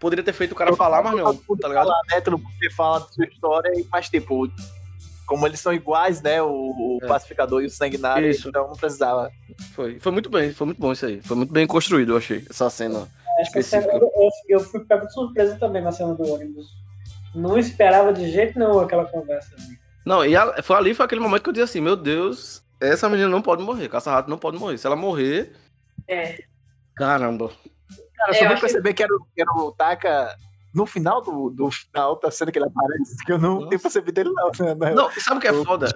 poderia 0.00 0.24
ter 0.24 0.32
feito 0.32 0.52
o 0.52 0.56
cara 0.56 0.74
falar, 0.74 1.02
mas 1.02 1.14
não, 1.16 1.34
tá 1.56 1.68
ligado? 1.68 1.86
Falar, 1.86 2.00
né? 2.10 2.20
Todo 2.20 2.38
mundo 2.38 2.50
fala 2.76 3.00
da 3.00 3.06
sua 3.08 3.24
história, 3.26 3.70
mas 3.90 4.08
tipo, 4.08 4.50
como 5.26 5.46
eles 5.46 5.60
são 5.60 5.72
iguais, 5.72 6.20
né? 6.20 6.42
O, 6.42 6.48
o 6.48 6.98
É. 7.02 7.06
pacificador 7.06 7.62
e 7.62 7.66
o 7.66 7.70
sanguinário, 7.70 8.28
Isso. 8.28 8.48
então 8.48 8.66
não 8.68 8.74
precisava. 8.74 9.30
Foi, 9.74 9.98
foi 10.00 10.12
muito 10.12 10.28
bem, 10.28 10.52
foi 10.52 10.66
muito 10.66 10.80
bom 10.80 10.92
isso 10.92 11.06
aí. 11.06 11.22
Foi 11.22 11.36
muito 11.36 11.52
bem 11.52 11.66
construído, 11.66 12.12
eu 12.12 12.16
achei, 12.16 12.44
essa 12.50 12.68
cena. 12.68 13.08
Que 13.52 13.58
essa- 13.58 13.78
específica. 13.78 13.96
eu, 13.96 14.10
eu 14.48 14.60
fui 14.60 14.80
pego 14.80 15.06
de 15.06 15.12
surpresa 15.14 15.56
também 15.58 15.80
na 15.82 15.90
cena 15.92 16.14
do 16.14 16.22
ônibus. 16.30 16.66
Não 17.34 17.56
esperava 17.58 18.12
de 18.12 18.30
jeito 18.30 18.58
nenhum 18.58 18.78
aquela 18.80 19.04
conversa. 19.06 19.54
ali. 19.56 19.78
Não, 20.04 20.24
e 20.24 20.34
a- 20.36 20.62
foi 20.62 20.76
ali, 20.76 20.94
foi 20.94 21.04
aquele 21.06 21.20
momento 21.20 21.42
que 21.42 21.48
eu 21.48 21.52
disse 21.52 21.64
assim, 21.64 21.80
meu 21.80 21.96
Deus, 21.96 22.62
essa 22.80 23.08
menina 23.08 23.28
não 23.28 23.40
pode 23.40 23.62
morrer, 23.62 23.88
Caça-Rato 23.88 24.28
não 24.28 24.38
pode 24.38 24.58
morrer. 24.58 24.76
Se 24.78 24.86
ela 24.86 24.96
morrer, 24.96 25.52
É. 26.08 26.38
caramba. 26.96 27.50
Cara, 28.16 28.34
só 28.34 28.44
vou 28.44 28.52
acho 28.52 28.60
perceber 28.60 28.94
que 28.94 29.02
era, 29.02 29.14
o- 29.14 29.24
que 29.34 29.40
era 29.40 29.50
o 29.52 29.72
Taka 29.72 30.36
no 30.74 30.86
final 30.86 31.20
do, 31.20 31.50
do 31.50 31.70
final 31.70 32.18
da 32.18 32.30
cena 32.30 32.50
que 32.52 32.58
ele 32.58 32.66
aparece, 32.66 33.16
que 33.24 33.32
eu 33.32 33.38
não 33.38 33.56
Nossa. 33.56 33.68
tenho 33.68 33.80
percebido 33.80 34.18
ele 34.20 34.30
não. 34.30 34.50
né? 34.76 34.94
Não, 34.94 35.10
sabe 35.12 35.38
o 35.38 35.40
que 35.40 35.48
é 35.48 35.52
foda? 35.64 35.88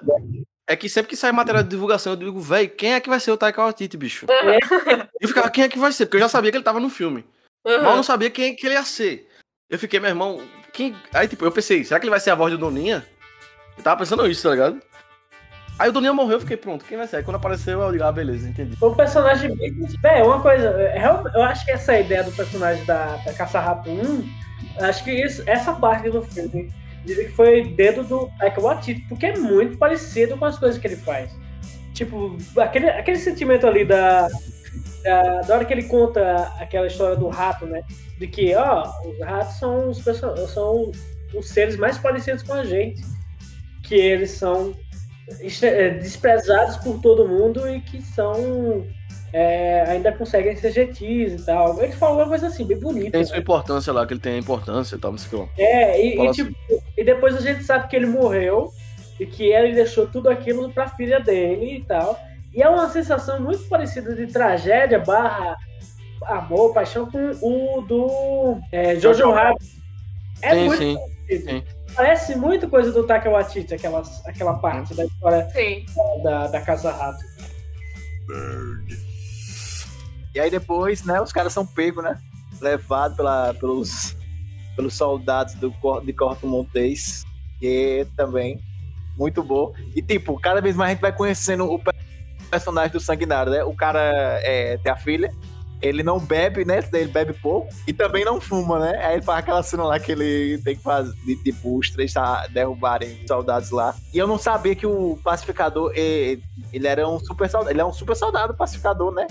É 0.69 0.75
que 0.77 0.89
sempre 0.89 1.09
que 1.11 1.17
sai 1.17 1.31
matéria 1.33 1.63
de 1.63 1.69
divulgação, 1.71 2.13
eu 2.13 2.17
digo, 2.17 2.41
véi, 2.41 2.69
quem 2.69 2.95
é 2.95 3.01
que 3.01 3.09
vai 3.09 3.21
ser 3.21 3.31
o 3.31 3.37
Taika 3.37 3.63
Waititi, 3.63 3.97
bicho? 3.97 4.27
Eu 5.21 5.29
ficava, 5.29 5.49
quem 5.51 5.65
é 5.65 5.69
que 5.69 5.79
vai 5.79 5.93
ser? 5.93 6.07
Porque 6.07 6.17
eu 6.17 6.21
já 6.21 6.29
sabia 6.29 6.51
que 6.51 6.57
ele 6.57 6.65
tava 6.65 6.81
no 6.81 6.91
filme. 6.91 7.25
Mas 7.65 7.75
eu 7.75 7.81
Uhum. 7.89 7.97
não 7.97 8.03
sabia 8.03 8.31
quem 8.31 8.55
que 8.55 8.67
ele 8.67 8.75
ia 8.75 8.85
ser. 8.85 9.29
Eu 9.71 9.79
fiquei, 9.79 9.99
meu 10.01 10.09
irmão, 10.11 10.41
quem... 10.77 10.95
Aí, 11.15 11.27
tipo, 11.27 11.45
eu 11.45 11.51
pensei, 11.53 11.83
será 11.85 11.99
que 11.99 12.05
ele 12.05 12.11
vai 12.11 12.21
ser 12.21 12.31
a 12.31 12.35
voz 12.35 12.53
do 12.53 12.59
Doninha? 12.59 13.05
Eu 13.77 13.83
tava 13.83 13.99
pensando 14.01 14.27
isso, 14.27 14.43
tá 14.43 14.51
ligado? 14.51 14.81
Aí 15.79 15.89
o 15.91 15.93
Doninha 15.93 16.13
morreu, 16.13 16.35
eu 16.37 16.41
fiquei, 16.41 16.57
pronto, 16.57 16.85
quem 16.85 16.97
vai 16.97 17.07
ser? 17.07 17.17
Aí 17.17 17.23
quando 17.23 17.37
apareceu, 17.37 17.81
eu 17.81 17.93
digo, 17.93 18.05
ah, 18.05 18.13
beleza, 18.13 18.49
entendi. 18.49 18.77
Um 18.83 18.95
personagem. 18.95 19.55
Véi, 20.03 20.23
uma 20.23 20.41
coisa. 20.41 20.69
é, 20.69 20.99
real- 20.99 21.25
Eu 21.35 21.43
acho 21.43 21.65
que 21.65 21.71
essa 21.73 21.99
ideia 21.99 22.23
do 22.25 22.33
personagem 22.33 22.85
da, 22.87 23.17
da 23.19 23.33
Caça-Rato 23.35 23.91
1, 23.91 24.27
acho 24.81 25.05
que 25.05 25.11
isso, 25.11 25.43
essa 25.47 25.75
parte 25.75 26.09
do 26.11 26.23
filme 26.23 26.73
dizem 27.05 27.27
que 27.27 27.33
foi 27.33 27.63
dedo 27.75 28.03
do 28.05 28.31
Taika 28.39 28.61
Waititi, 28.61 29.07
porque 29.09 29.27
é 29.27 29.37
muito 29.39 29.77
parecido 29.77 30.37
com 30.39 30.45
as 30.47 30.59
coisas 30.59 30.79
que 30.81 30.87
ele 30.87 30.97
faz. 30.97 31.31
Tipo, 31.95 32.37
aquele, 32.59 32.89
aquele 32.91 33.19
sentimento 33.19 33.67
ali 33.67 33.85
da, 33.85 34.29
da, 35.05 35.41
da 35.43 35.55
hora 35.57 35.65
que 35.65 35.73
ele 35.75 35.85
conta 35.85 36.53
aquela 36.59 36.87
história 36.87 37.17
do 37.17 37.29
rato, 37.29 37.67
né? 37.67 37.83
De 38.19 38.27
que, 38.27 38.55
ó, 38.55 38.83
os 39.05 39.19
ratos 39.21 39.59
são 39.59 39.91
os, 39.91 40.03
são 40.53 40.93
os 41.35 41.49
seres 41.49 41.77
mais 41.77 41.99
parecidos 41.99 42.43
com 42.43 42.55
a 42.55 42.65
gente. 42.65 43.03
Que 43.83 43.95
eles 43.95 44.31
são 44.33 44.75
é, 45.63 45.91
desprezados 45.91 46.77
por 46.79 47.01
todo 47.01 47.29
mundo 47.29 47.69
e 47.69 47.81
que 47.81 48.01
são 48.03 48.85
é, 49.33 49.83
ainda 49.83 50.13
conseguem 50.13 50.57
ser 50.57 50.73
gentis 50.73 51.43
e 51.43 51.45
tal. 51.45 51.83
Ele 51.83 51.93
falou 51.93 52.19
uma 52.19 52.29
coisa 52.29 52.47
assim, 52.47 52.65
bem 52.65 52.79
bonita. 52.79 53.11
Tem 53.11 53.21
né? 53.21 53.27
sua 53.27 53.39
importância 53.39 53.93
lá, 53.93 54.07
que 54.07 54.15
ele 54.15 54.21
tem 54.21 54.35
a 54.35 54.39
importância 54.39 54.97
e 54.97 54.99
tal, 54.99 55.11
não 55.11 55.19
sei 55.19 55.27
o 55.27 55.31
que 55.31 55.37
lá. 55.37 55.49
É, 55.59 56.03
e, 56.03 56.19
e, 56.19 56.31
tipo, 56.33 56.57
e 56.97 57.05
depois 57.05 57.37
a 57.37 57.41
gente 57.41 57.63
sabe 57.65 57.89
que 57.89 57.97
ele 57.97 58.07
morreu 58.07 58.71
e 59.19 59.27
que 59.27 59.45
ele 59.45 59.75
deixou 59.75 60.07
tudo 60.07 60.29
aquilo 60.29 60.73
pra 60.73 60.89
filha 60.89 61.21
dele 61.21 61.79
e 61.79 61.85
tal. 61.85 62.19
E 62.55 62.63
é 62.63 62.69
uma 62.69 62.89
sensação 62.89 63.41
muito 63.41 63.69
parecida 63.69 64.15
de 64.15 64.27
tragédia 64.27 64.99
barra 65.01 65.57
amor, 66.29 66.73
paixão 66.73 67.11
com 67.11 67.31
o 67.43 67.81
do 67.83 68.61
é, 68.73 68.97
Jojo 68.97 69.31
Rabbit. 69.31 69.65
É 70.43 70.55
sim, 70.55 70.67
muito 70.67 70.79
sim. 70.79 70.97
sim. 71.29 71.65
Parece 71.95 72.37
muito 72.37 72.69
coisa 72.69 72.93
do 72.93 73.07
Taika 73.07 73.31
Waititi, 73.31 73.75
aquela, 73.75 74.03
aquela 74.27 74.55
parte 74.55 74.95
da 74.95 75.05
história 75.05 75.49
da, 76.23 76.47
da 76.49 76.61
Casa 76.61 76.93
Rato. 76.93 77.25
E 80.35 80.41
aí 80.41 80.51
depois, 80.51 81.05
né, 81.05 81.21
os 81.21 81.33
caras 81.33 81.53
são 81.53 81.65
pegos, 81.65 82.05
né? 82.05 82.19
Levados 82.61 83.17
pela, 83.17 83.55
pelos, 83.55 84.15
pelos 84.75 84.95
soldados 84.95 85.55
do, 85.55 85.73
de 86.05 86.13
Corto 86.13 86.47
Montês. 86.47 87.25
Que 87.59 88.07
também 88.15 88.61
muito 89.17 89.43
bom. 89.43 89.73
E 89.95 90.03
tipo, 90.03 90.39
cada 90.39 90.61
vez 90.61 90.77
mais 90.77 90.91
a 90.91 90.93
gente 90.93 91.01
vai 91.01 91.13
conhecendo 91.13 91.65
o 91.65 91.79
pe- 91.79 91.91
personagem 92.51 92.93
do 92.93 93.01
Sanguinário, 93.01 93.51
né? 93.51 93.65
O 93.65 93.75
cara 93.75 94.01
é, 94.43 94.77
tem 94.77 94.93
a 94.93 94.97
filha. 94.97 95.33
Ele 95.83 96.03
não 96.03 96.19
bebe, 96.19 96.65
né? 96.65 96.81
Ele 96.93 97.09
bebe 97.09 97.33
pouco. 97.35 97.69
E 97.87 97.93
também 97.93 98.25
não 98.25 98.41
fuma, 98.41 98.79
né? 98.79 99.05
Aí 99.05 99.15
ele 99.15 99.23
faz 99.23 99.41
aquela 99.41 99.63
cena 99.63 99.85
lá 99.85 99.99
que 100.01 100.11
ele 100.13 100.59
tem 100.65 100.75
que 100.77 100.83
fazer, 100.83 101.13
de, 101.25 101.37
tipo, 101.43 101.77
os 101.79 101.91
três 101.91 102.13
tá, 102.13 102.47
derrubarem 102.49 103.21
os 103.23 103.27
soldados 103.29 103.71
lá. 103.71 103.95
E 104.13 104.19
eu 104.19 104.27
não 104.27 104.39
sabia 104.39 104.75
que 104.75 104.87
o 104.87 105.19
pacificador, 105.23 105.93
eh, 105.95 106.39
ele 106.73 106.87
era 106.87 107.07
um 107.07 107.19
super 107.19 107.49
soldado. 107.49 107.71
Ele 107.71 107.81
é 107.81 107.85
um 107.85 107.93
super 107.93 108.17
soldado 108.17 108.55
pacificador, 108.55 109.13
né? 109.13 109.27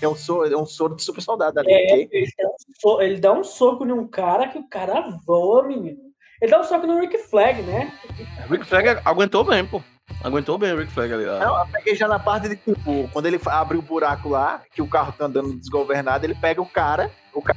É 0.00 0.06
um 0.06 0.14
soro, 0.14 0.52
é 0.52 0.56
um 0.56 0.64
soro 0.66 0.94
de 0.94 1.02
super 1.02 1.20
soldado 1.20 1.58
ali. 1.58 1.72
É, 1.72 1.94
ele, 2.12 2.32
dá 2.38 2.46
um 2.46 2.54
so- 2.80 3.02
ele 3.02 3.20
dá 3.20 3.32
um 3.32 3.42
soco 3.44 3.84
num 3.84 4.06
cara 4.06 4.46
que 4.46 4.58
o 4.58 4.68
cara 4.68 5.18
voa, 5.26 5.64
menino. 5.64 5.98
Ele 6.40 6.50
dá 6.52 6.60
um 6.60 6.64
soco 6.64 6.86
no 6.86 7.00
Rick 7.00 7.18
Flag, 7.18 7.60
né? 7.62 7.92
Rick 8.48 8.64
Flag 8.66 9.00
aguentou 9.04 9.42
bem, 9.42 9.66
pô. 9.66 9.82
Aguentou 10.22 10.58
bem 10.58 10.72
o 10.72 10.78
Rick 10.78 10.92
Flag 10.92 11.12
ali. 11.12 11.24
ah. 11.28 11.38
Não, 11.38 11.58
eu 11.60 11.66
peguei 11.66 11.94
já 11.94 12.08
na 12.08 12.18
parte 12.18 12.48
de 12.48 12.56
tipo, 12.56 13.08
quando 13.12 13.26
ele 13.26 13.40
abre 13.46 13.76
o 13.78 13.82
buraco 13.82 14.28
lá, 14.28 14.62
que 14.74 14.82
o 14.82 14.86
carro 14.88 15.12
tá 15.12 15.26
andando 15.26 15.52
desgovernado, 15.54 16.24
ele 16.26 16.34
pega 16.34 16.60
o 16.60 16.66
cara, 16.66 17.10
o 17.32 17.40
ca- 17.40 17.54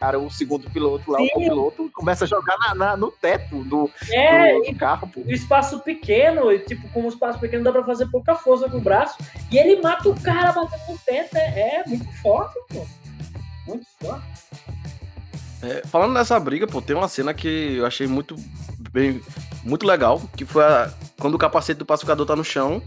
cara, 0.00 0.18
o 0.18 0.30
segundo 0.30 0.70
piloto 0.70 1.10
lá, 1.10 1.18
Sim. 1.18 1.28
o 1.34 1.38
piloto, 1.38 1.90
começa 1.92 2.24
a 2.24 2.28
jogar 2.28 2.56
na- 2.58 2.74
na- 2.74 2.96
no 2.96 3.10
teto 3.10 3.62
do, 3.64 3.90
É, 4.10 4.54
do, 4.54 4.62
do 4.70 4.74
carro, 4.76 5.08
pô. 5.08 5.20
o 5.20 5.30
espaço 5.30 5.80
pequeno, 5.80 6.50
e 6.52 6.60
tipo, 6.60 6.88
com 6.90 7.02
um 7.02 7.08
espaço 7.08 7.38
pequeno 7.40 7.64
dá 7.64 7.72
pra 7.72 7.84
fazer 7.84 8.06
pouca 8.06 8.34
força 8.36 8.70
com 8.70 8.78
o 8.78 8.80
braço. 8.80 9.18
E 9.50 9.58
ele 9.58 9.80
mata 9.82 10.08
o 10.08 10.18
cara 10.20 10.52
batendo 10.52 10.82
no 10.88 10.98
teto. 10.98 11.36
É, 11.36 11.80
é 11.80 11.84
muito 11.86 12.10
forte, 12.22 12.54
pô. 12.70 12.86
Muito 13.66 13.86
forte. 14.00 14.24
É, 15.62 15.82
falando 15.86 16.12
nessa 16.14 16.38
briga, 16.38 16.66
pô, 16.66 16.80
tem 16.80 16.94
uma 16.96 17.08
cena 17.08 17.34
que 17.34 17.76
eu 17.76 17.84
achei 17.84 18.06
muito 18.06 18.36
bem, 18.92 19.20
muito 19.68 19.86
legal, 19.86 20.20
que 20.36 20.44
foi 20.44 20.64
a- 20.64 20.90
quando 21.20 21.34
o 21.34 21.38
capacete 21.38 21.78
do 21.78 21.86
pacificador 21.86 22.26
tá 22.26 22.34
no 22.34 22.44
chão. 22.44 22.82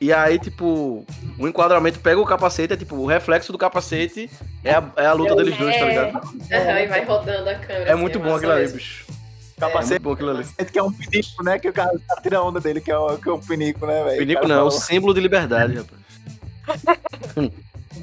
E 0.00 0.12
aí, 0.12 0.38
tipo, 0.38 1.04
o 1.38 1.46
enquadramento 1.48 2.00
pega 2.00 2.20
o 2.20 2.24
capacete, 2.26 2.72
é 2.72 2.76
tipo, 2.76 2.96
o 2.96 3.06
reflexo 3.06 3.52
do 3.52 3.58
capacete 3.58 4.30
é 4.64 4.74
a, 4.74 4.84
é 4.96 5.06
a 5.06 5.12
luta 5.12 5.34
deles 5.36 5.56
dois, 5.56 5.76
tá 5.76 5.84
ligado? 5.84 6.16
Aham, 6.52 6.80
e 6.80 6.86
vai 6.86 7.04
rodando 7.04 7.48
a 7.50 7.54
câmera. 7.54 7.84
É 7.90 7.92
assim, 7.92 8.00
muito 8.00 8.18
bom 8.18 8.24
massa 8.26 8.36
aquilo 8.38 8.52
ali, 8.52 8.68
bicho. 8.72 9.04
É 9.08 9.60
Capacete 9.60 9.90
muito 9.90 10.02
bom 10.02 10.12
aquilo 10.12 10.30
ali. 10.30 10.44
que 10.72 10.78
é 10.78 10.82
um 10.82 10.92
pinico, 10.92 11.42
né? 11.44 11.58
Que 11.58 11.68
o 11.68 11.72
cara, 11.72 11.90
cara 12.08 12.20
tira 12.22 12.38
a 12.38 12.42
onda 12.44 12.60
dele, 12.60 12.80
que 12.80 12.90
é, 12.90 12.96
o, 12.98 13.18
que 13.18 13.28
é 13.28 13.32
um 13.32 13.40
pinico, 13.40 13.86
né, 13.86 14.04
velho? 14.04 14.18
Pinico 14.18 14.46
não, 14.48 14.56
é 14.58 14.62
o 14.62 14.70
símbolo 14.70 15.12
de 15.14 15.20
liberdade, 15.20 15.74
rapaz. 15.76 17.52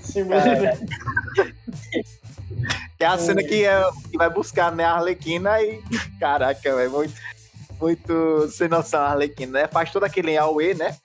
Sim, 0.03 0.23
mas- 0.25 0.43
Que 2.97 3.03
é 3.03 3.07
a 3.07 3.17
cena 3.17 3.43
que, 3.43 3.65
é, 3.65 3.83
que 4.09 4.17
vai 4.17 4.29
buscar, 4.29 4.71
né, 4.71 4.83
a 4.85 4.93
Arlequina 4.93 5.61
e. 5.61 5.81
Caraca, 6.19 6.75
velho, 6.75 6.91
muito, 6.91 7.13
muito 7.79 8.47
sem 8.49 8.67
noção 8.67 9.01
a 9.01 9.09
Arlequina, 9.11 9.61
né? 9.61 9.67
Faz 9.67 9.91
todo 9.91 10.03
aquele 10.03 10.37
Aue, 10.37 10.73
né? 10.73 10.95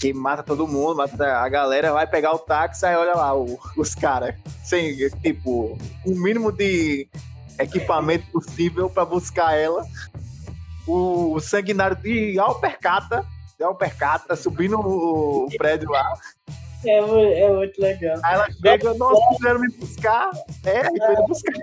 Que 0.00 0.12
mata 0.12 0.42
todo 0.42 0.66
mundo, 0.68 0.96
mata 0.96 1.36
a 1.38 1.48
galera, 1.48 1.92
vai 1.92 2.06
pegar 2.06 2.32
o 2.34 2.38
táxi, 2.38 2.84
aí 2.84 2.94
olha 2.96 3.14
lá 3.14 3.34
o- 3.34 3.58
os 3.76 3.94
caras. 3.94 4.34
Sem, 4.64 4.96
tipo, 5.20 5.78
o 6.04 6.10
mínimo 6.10 6.50
de 6.52 7.08
equipamento 7.58 8.26
possível 8.30 8.90
pra 8.90 9.04
buscar 9.04 9.56
ela. 9.56 9.84
O 10.86 11.40
sanguinário 11.40 11.96
de 11.96 12.38
Alpercata, 12.38 13.24
de 13.58 13.64
Alpercata, 13.64 14.36
subindo 14.36 14.78
o 14.78 15.48
prédio 15.56 15.88
lá. 15.90 16.12
É, 16.84 16.98
é 16.98 17.50
muito 17.50 17.80
legal. 17.80 18.18
Aí 18.22 18.34
ela 18.34 18.46
chega, 18.50 18.92
nossa, 18.94 19.22
quiseram 19.36 19.60
me 19.60 19.68
buscar. 19.78 20.30
É, 20.64 20.90
me 20.90 21.26
buscar. 21.26 21.54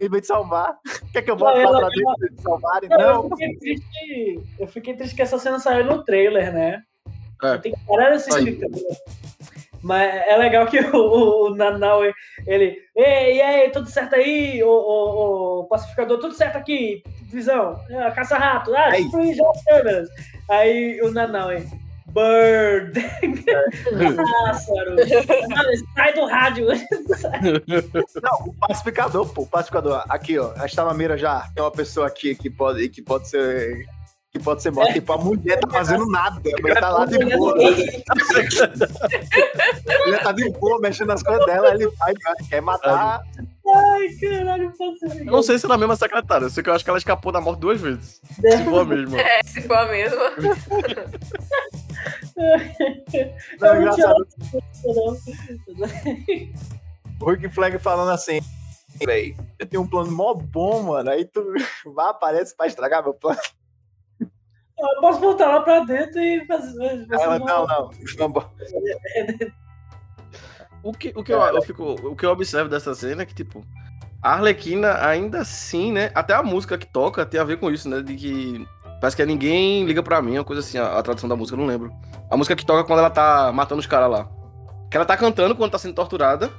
Em 0.00 0.08
vez 0.08 0.22
de 0.22 0.26
salvar. 0.28 0.76
Quer 1.12 1.22
que 1.22 1.30
eu 1.30 1.36
volte 1.36 1.62
lá 1.62 1.78
pra 1.78 1.88
dentro 1.88 2.14
pra 2.16 2.26
eles 2.28 2.42
salvarem? 2.42 2.88
Eu 2.90 2.98
Não. 2.98 3.30
fiquei 3.30 3.56
triste. 3.56 4.40
Eu 4.58 4.66
fiquei 4.68 4.94
triste 4.94 5.16
que 5.16 5.22
essa 5.22 5.38
cena 5.38 5.58
saiu 5.58 5.84
no 5.84 6.04
trailer, 6.04 6.52
né? 6.52 6.82
É. 7.42 7.58
Tem 7.58 7.72
que 7.72 7.80
parar 7.86 8.10
de 8.10 8.16
assistir. 8.16 8.58
trailer. 8.58 8.80
Mas 9.82 10.14
é 10.26 10.36
legal 10.36 10.66
que 10.66 10.78
o, 10.96 11.46
o 11.46 11.54
Nanau, 11.54 12.02
ele. 12.46 12.78
Ei, 12.94 13.36
e 13.36 13.42
aí, 13.42 13.70
tudo 13.70 13.88
certo 13.88 14.14
aí? 14.16 14.62
O, 14.62 14.68
o, 14.68 15.60
o 15.60 15.64
pacificador, 15.68 16.18
tudo 16.18 16.34
certo 16.34 16.56
aqui? 16.56 17.02
Visão, 17.30 17.78
ah, 17.92 18.10
caça-rato, 18.12 18.74
ah, 18.74 18.86
Aí. 18.92 19.02
destruir 19.02 19.34
já 19.34 19.48
as 19.50 19.64
câmeras. 19.64 20.08
Aí 20.48 21.00
o 21.02 21.10
Nanau, 21.10 21.52
hein? 21.52 21.66
Bird! 22.16 22.94
Pássaro! 24.16 24.96
Sai 25.94 26.14
do 26.14 26.24
rádio! 26.24 26.68
Não, 28.22 28.46
o 28.46 28.54
pacificador, 28.54 29.28
pô, 29.34 29.42
o 29.42 29.46
pacificador. 29.46 30.02
Aqui, 30.08 30.38
ó. 30.38 30.52
A 30.56 30.66
gente 30.66 30.76
tá 30.76 30.84
na 30.86 30.94
mira 30.94 31.18
já. 31.18 31.46
Tem 31.54 31.62
uma 31.62 31.70
pessoa 31.70 32.06
aqui 32.06 32.34
que 32.34 32.48
pode, 32.48 32.88
que 32.88 33.02
pode 33.02 33.28
ser. 33.28 33.86
Que 34.36 34.44
pode 34.44 34.62
ser 34.62 34.70
morta. 34.70 34.92
Tipo, 34.92 35.12
a 35.14 35.16
mulher 35.16 35.58
tá 35.58 35.68
fazendo 35.70 36.06
nada. 36.10 36.40
A 36.46 36.60
mulher 36.60 36.78
tá 36.78 36.90
lá 36.90 37.06
de 37.06 37.18
boa. 37.24 37.54
A 37.54 37.58
mulher 40.04 40.22
tá 40.22 40.32
de 40.32 40.50
boa, 40.50 40.78
mexendo 40.78 41.08
nas 41.08 41.22
coisas 41.22 41.46
dela. 41.46 41.74
Ele 41.74 41.88
vai, 41.88 42.12
quer 42.48 42.60
matar. 42.60 43.22
Ai, 43.74 44.08
caralho. 44.20 44.72
Eu 45.18 45.32
não 45.32 45.42
sei 45.42 45.58
se 45.58 45.64
ela 45.64 45.74
é 45.74 45.76
a 45.76 45.78
mesma 45.78 45.96
secretária, 45.96 46.44
eu 46.44 46.50
sei 46.50 46.62
que 46.62 46.68
eu 46.68 46.74
acho 46.74 46.84
que 46.84 46.90
ela 46.90 46.98
escapou 46.98 47.32
da 47.32 47.40
morte 47.40 47.60
duas 47.60 47.80
vezes. 47.80 48.20
Se 48.40 48.64
for 48.64 48.80
a 48.80 48.84
mesma. 48.94 49.20
É, 49.20 49.42
se 49.42 49.62
for 49.62 49.76
a 49.76 49.86
mesma. 49.86 50.22
Não, 52.36 52.58
tinha 53.08 53.76
engraçado. 53.76 54.26
O 57.20 57.30
Rick 57.30 57.48
Flag 57.48 57.78
falando 57.78 58.10
assim. 58.10 58.40
Véi, 59.04 59.36
eu 59.58 59.66
tenho 59.66 59.82
um 59.82 59.86
plano 59.86 60.10
mó 60.10 60.34
bom, 60.34 60.82
mano. 60.82 61.10
Aí 61.10 61.24
tu 61.24 61.42
vai, 61.94 62.10
aparece 62.10 62.56
pra 62.56 62.66
estragar 62.66 63.02
meu 63.02 63.14
plano. 63.14 63.38
Eu 64.78 65.00
posso 65.00 65.20
voltar 65.20 65.46
lá 65.48 65.60
pra 65.60 65.80
dentro 65.80 66.20
e 66.20 66.44
fazer. 66.46 67.06
Ela, 67.10 67.38
uma- 67.38 67.46
não, 67.46 67.66
não. 67.66 67.90
Vamos 68.18 68.44
O 70.82 70.92
que, 70.92 71.12
o, 71.16 71.24
que 71.24 71.32
eu, 71.32 71.40
eu 71.40 71.62
fico, 71.62 71.82
o 71.94 72.14
que 72.14 72.24
eu 72.24 72.30
observo 72.30 72.68
dessa 72.70 72.94
cena 72.94 73.22
é 73.22 73.26
que, 73.26 73.34
tipo, 73.34 73.64
a 74.22 74.34
Arlequina 74.34 75.04
ainda 75.06 75.40
assim, 75.40 75.90
né? 75.90 76.10
Até 76.14 76.34
a 76.34 76.42
música 76.42 76.78
que 76.78 76.86
toca 76.86 77.24
tem 77.26 77.40
a 77.40 77.44
ver 77.44 77.56
com 77.58 77.70
isso, 77.70 77.88
né? 77.88 78.02
De 78.02 78.14
que 78.14 78.68
parece 79.00 79.16
que 79.16 79.22
é 79.22 79.26
ninguém 79.26 79.84
liga 79.84 80.02
pra 80.02 80.22
mim, 80.22 80.38
uma 80.38 80.44
coisa 80.44 80.60
assim, 80.60 80.78
a, 80.78 80.98
a 80.98 81.02
tradução 81.02 81.28
da 81.28 81.34
música, 81.34 81.56
eu 81.56 81.60
não 81.60 81.66
lembro. 81.66 81.90
A 82.30 82.36
música 82.36 82.54
que 82.54 82.64
toca 82.64 82.84
quando 82.84 83.00
ela 83.00 83.10
tá 83.10 83.50
matando 83.52 83.80
os 83.80 83.86
caras 83.86 84.10
lá. 84.10 84.28
Que 84.90 84.96
ela 84.96 85.06
tá 85.06 85.16
cantando 85.16 85.56
quando 85.56 85.72
tá 85.72 85.78
sendo 85.78 85.94
torturada. 85.94 86.50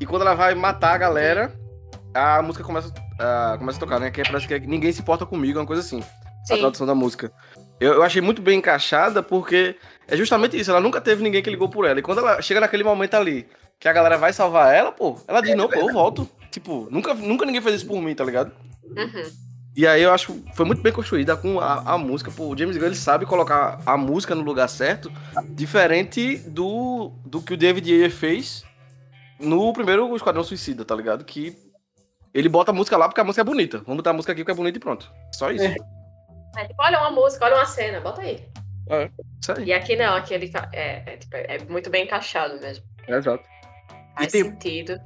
E 0.00 0.06
quando 0.06 0.22
ela 0.22 0.34
vai 0.34 0.54
matar 0.54 0.94
a 0.94 0.98
galera, 0.98 1.52
a 2.12 2.42
música 2.42 2.64
começa, 2.64 2.92
a, 3.20 3.56
começa 3.58 3.76
a 3.78 3.80
tocar, 3.80 4.00
né? 4.00 4.10
Que 4.10 4.22
é- 4.22 4.24
parece 4.24 4.48
que 4.48 4.54
é 4.54 4.58
ninguém 4.58 4.90
se 4.92 5.00
importa 5.02 5.24
comigo, 5.26 5.58
uma 5.60 5.66
coisa 5.66 5.82
assim 5.82 6.02
a 6.50 6.54
Sim. 6.54 6.60
tradução 6.60 6.86
da 6.86 6.94
música. 6.94 7.32
Eu, 7.80 7.94
eu 7.94 8.02
achei 8.02 8.20
muito 8.22 8.40
bem 8.40 8.58
encaixada 8.58 9.22
porque 9.22 9.76
é 10.06 10.16
justamente 10.16 10.58
isso. 10.58 10.70
Ela 10.70 10.80
nunca 10.80 11.00
teve 11.00 11.22
ninguém 11.22 11.42
que 11.42 11.50
ligou 11.50 11.68
por 11.68 11.84
ela. 11.86 11.98
E 11.98 12.02
quando 12.02 12.18
ela 12.18 12.40
chega 12.40 12.60
naquele 12.60 12.84
momento 12.84 13.14
ali, 13.14 13.46
que 13.78 13.88
a 13.88 13.92
galera 13.92 14.16
vai 14.16 14.32
salvar 14.32 14.74
ela, 14.74 14.92
pô, 14.92 15.18
ela 15.26 15.40
diz: 15.40 15.54
Não, 15.56 15.68
pô, 15.68 15.78
eu 15.78 15.92
volto. 15.92 16.28
Tipo, 16.50 16.88
nunca, 16.90 17.14
nunca 17.14 17.44
ninguém 17.44 17.60
fez 17.60 17.76
isso 17.76 17.86
por 17.86 18.00
mim, 18.00 18.14
tá 18.14 18.24
ligado? 18.24 18.52
Uhum. 18.96 19.44
E 19.76 19.86
aí 19.88 20.02
eu 20.02 20.12
acho 20.12 20.32
que 20.32 20.54
foi 20.54 20.64
muito 20.64 20.82
bem 20.82 20.92
construída 20.92 21.36
com 21.36 21.58
a, 21.58 21.94
a 21.94 21.98
música. 21.98 22.30
Pô, 22.30 22.46
o 22.46 22.56
James 22.56 22.76
Gunn 22.76 22.86
ele 22.86 22.94
sabe 22.94 23.26
colocar 23.26 23.80
a 23.84 23.96
música 23.96 24.34
no 24.34 24.42
lugar 24.42 24.68
certo, 24.68 25.10
diferente 25.50 26.36
do, 26.46 27.12
do 27.26 27.42
que 27.42 27.54
o 27.54 27.56
David 27.56 27.92
Ayer 27.92 28.10
fez 28.10 28.64
no 29.40 29.72
primeiro 29.72 30.14
Esquadrão 30.14 30.44
Suicida, 30.44 30.84
tá 30.84 30.94
ligado? 30.94 31.24
Que 31.24 31.56
ele 32.32 32.48
bota 32.48 32.70
a 32.70 32.74
música 32.74 32.96
lá 32.96 33.08
porque 33.08 33.20
a 33.20 33.24
música 33.24 33.40
é 33.40 33.44
bonita. 33.44 33.78
Vamos 33.78 33.96
botar 33.96 34.10
a 34.10 34.12
música 34.14 34.32
aqui 34.32 34.42
porque 34.42 34.52
é 34.52 34.54
bonita 34.54 34.78
e 34.78 34.80
pronto. 34.80 35.10
Só 35.32 35.50
isso. 35.50 35.64
É. 35.64 35.74
É, 36.56 36.64
tipo, 36.66 36.82
olha 36.82 37.00
uma 37.00 37.10
música, 37.10 37.44
olha 37.44 37.56
uma 37.56 37.66
cena, 37.66 38.00
bota 38.00 38.22
aí. 38.22 38.46
Isso 39.40 39.52
aí. 39.52 39.64
E 39.64 39.72
aqui 39.72 39.96
não, 39.96 40.14
aqui 40.14 40.34
ele 40.34 40.48
tá- 40.48 40.68
é, 40.72 41.14
é, 41.14 41.16
tipo, 41.16 41.36
é 41.36 41.58
muito 41.68 41.90
bem 41.90 42.04
encaixado 42.04 42.60
mesmo. 42.60 42.84
Exato. 43.08 43.44
Faz 44.16 44.30
tipo, 44.32 44.50
sentido. 44.50 45.00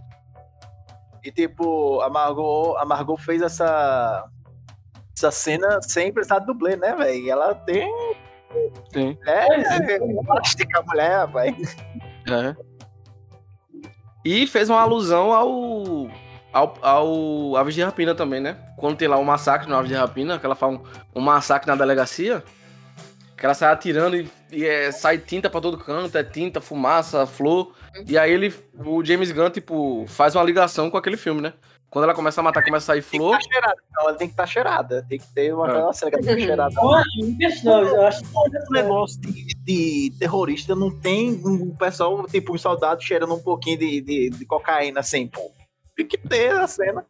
E 1.24 1.32
tipo, 1.32 2.00
a 2.00 2.10
Margot, 2.10 2.76
a 2.76 2.84
Margot 2.84 3.16
fez 3.16 3.42
essa, 3.42 4.28
essa 5.16 5.30
cena 5.30 5.80
sem 5.82 6.12
precisar 6.12 6.40
de 6.40 6.46
dublê, 6.46 6.76
né, 6.76 6.94
velho? 6.94 7.14
E 7.24 7.30
Ela 7.30 7.54
tem. 7.54 7.88
Sim. 8.92 9.18
É, 9.26 9.94
é 9.94 9.98
plástica 10.24 10.80
a 10.80 10.82
mulher, 10.82 11.18
rapaz. 11.18 11.76
É. 12.26 12.56
E 14.24 14.46
fez 14.46 14.68
uma 14.70 14.80
alusão 14.80 15.32
ao. 15.32 16.08
Ao, 16.58 16.76
ao 16.82 17.56
Aves 17.56 17.74
de 17.74 17.82
Rapina 17.82 18.14
também, 18.14 18.40
né? 18.40 18.56
Quando 18.76 18.96
tem 18.96 19.08
lá 19.08 19.16
um 19.18 19.24
massacre 19.24 19.68
no 19.68 19.76
Aves 19.76 19.88
de 19.88 19.94
Rapina, 19.96 20.38
que 20.38 20.46
ela 20.46 20.54
faz 20.54 20.74
um, 20.74 20.80
um 21.14 21.20
massacre 21.20 21.68
na 21.68 21.76
delegacia, 21.76 22.42
que 23.36 23.44
ela 23.44 23.54
sai 23.54 23.72
atirando 23.72 24.16
e, 24.16 24.30
e 24.50 24.64
é, 24.66 24.90
sai 24.90 25.18
tinta 25.18 25.48
pra 25.48 25.60
todo 25.60 25.78
canto, 25.78 26.16
é 26.18 26.24
tinta, 26.24 26.60
fumaça, 26.60 27.26
flor. 27.26 27.72
E 28.06 28.18
aí 28.18 28.32
ele, 28.32 28.54
o 28.74 29.04
James 29.04 29.30
Gunn, 29.32 29.50
tipo, 29.50 30.04
faz 30.08 30.34
uma 30.34 30.44
ligação 30.44 30.90
com 30.90 30.96
aquele 30.96 31.16
filme, 31.16 31.40
né? 31.40 31.52
Quando 31.90 32.04
ela 32.04 32.12
começa 32.14 32.40
a 32.42 32.44
matar, 32.44 32.62
começa 32.62 32.92
a 32.92 32.94
sair 32.94 33.02
Tem 33.02 33.12
que 33.12 33.16
flor. 33.16 33.38
estar 33.38 33.50
cheirada. 33.50 33.76
Não, 33.96 34.02
ela 34.08 34.14
tem 34.14 34.28
que 34.28 34.32
estar 34.34 34.46
cheirada. 34.46 35.06
Tem 35.08 35.18
que 35.18 35.26
ter 35.32 35.54
uma 35.54 35.66
É. 35.66 35.70
aquela 35.70 35.92
cena 35.94 36.10
que 36.10 36.16
ela 36.16 36.26
tem 36.26 36.36
que 36.36 36.42
estar 36.42 36.68
cheirada. 36.68 36.74
Não, 37.64 37.78
é 37.78 37.90
eu 37.90 38.06
acho 38.06 38.20
que 38.22 38.56
Esse 38.58 38.70
negócio 38.72 39.20
de, 39.22 39.54
de 39.64 40.12
terrorista 40.18 40.74
não 40.74 40.90
tem 40.90 41.30
um 41.46 41.74
pessoal, 41.74 42.26
tipo, 42.26 42.54
um 42.54 42.58
soldado 42.58 43.02
cheirando 43.02 43.32
um 43.34 43.40
pouquinho 43.40 43.78
de, 43.78 44.00
de, 44.02 44.30
de 44.30 44.44
cocaína 44.44 45.00
assim, 45.00 45.26
pô. 45.26 45.50
Tem 45.98 46.06
que 46.06 46.16
ter 46.16 46.52
a 46.52 46.66
cena. 46.68 47.04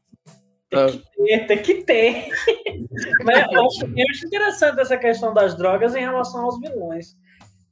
tem, 0.70 1.46
tem 1.46 1.58
que 1.62 1.74
ter. 1.84 2.30
Mas 3.22 3.52
eu 3.52 3.66
acho, 3.66 3.84
eu 3.84 4.06
acho 4.10 4.26
interessante 4.26 4.80
essa 4.80 4.96
questão 4.96 5.34
das 5.34 5.54
drogas 5.54 5.94
em 5.94 6.00
relação 6.00 6.46
aos 6.46 6.58
vilões. 6.58 7.14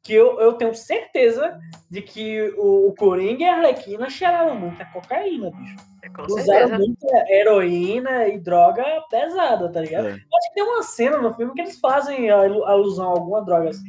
Que 0.03 0.12
eu, 0.12 0.39
eu 0.39 0.53
tenho 0.53 0.75
certeza 0.75 1.59
de 1.91 2.03
que 2.03 2.55
o, 2.59 2.89
o 2.89 2.95
Coringa 2.95 3.43
e 3.43 3.49
a 3.49 3.57
Arlequina 3.57 4.11
cheiraram 4.11 4.55
muita 4.55 4.85
cocaína, 4.85 5.51
bicho. 5.51 5.77
É, 6.03 6.09
com 6.11 6.23
Usaram 6.25 6.45
certeza. 6.45 6.79
muita 6.79 7.33
heroína 7.33 8.29
e 8.29 8.39
droga 8.39 8.85
pesada, 9.11 9.73
tá 9.73 9.81
ligado? 9.81 10.09
É. 10.09 10.11
Acho 10.12 10.49
que 10.49 10.55
tem 10.55 10.64
uma 10.64 10.83
cena 10.83 11.17
no 11.17 11.35
filme 11.35 11.55
que 11.55 11.62
eles 11.62 11.81
fazem 11.81 12.31
alusão 12.31 13.07
a 13.07 13.12
alguma 13.12 13.43
droga 13.43 13.71
assim, 13.71 13.89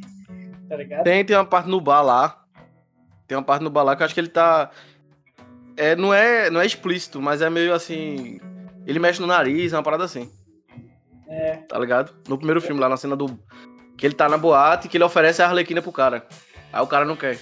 tá 0.66 0.76
ligado? 0.76 1.04
Tem, 1.04 1.22
tem 1.26 1.36
uma 1.36 1.44
parte 1.44 1.68
no 1.68 1.80
bar 1.80 2.02
lá. 2.02 2.42
Tem 3.26 3.36
uma 3.36 3.44
parte 3.44 3.62
no 3.62 3.70
bar 3.70 3.82
lá 3.82 3.94
que 3.94 4.02
eu 4.02 4.06
acho 4.06 4.14
que 4.14 4.20
ele 4.20 4.28
tá. 4.30 4.70
É, 5.78 5.94
não, 5.94 6.12
é, 6.12 6.50
não 6.50 6.60
é 6.60 6.66
explícito, 6.66 7.22
mas 7.22 7.40
é 7.40 7.48
meio 7.48 7.72
assim. 7.72 8.40
Ele 8.84 8.98
mexe 8.98 9.20
no 9.20 9.28
nariz, 9.28 9.72
é 9.72 9.76
uma 9.76 9.82
parada 9.82 10.02
assim. 10.02 10.28
É. 11.28 11.58
Tá 11.68 11.78
ligado? 11.78 12.12
No 12.28 12.36
primeiro 12.36 12.60
filme, 12.60 12.80
lá 12.80 12.88
na 12.88 12.96
cena 12.96 13.14
do. 13.14 13.38
Que 13.96 14.04
ele 14.04 14.14
tá 14.14 14.28
na 14.28 14.36
boate 14.36 14.88
que 14.88 14.96
ele 14.96 15.04
oferece 15.04 15.40
a 15.40 15.46
Arlequina 15.46 15.80
pro 15.80 15.92
cara. 15.92 16.26
Aí 16.72 16.82
o 16.82 16.86
cara 16.86 17.04
não 17.04 17.14
quer. 17.14 17.38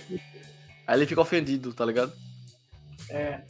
Aí 0.87 0.99
ele 0.99 1.07
fica 1.07 1.21
ofendido, 1.21 1.73
tá 1.73 1.85
ligado? 1.85 2.13
É. 3.09 3.41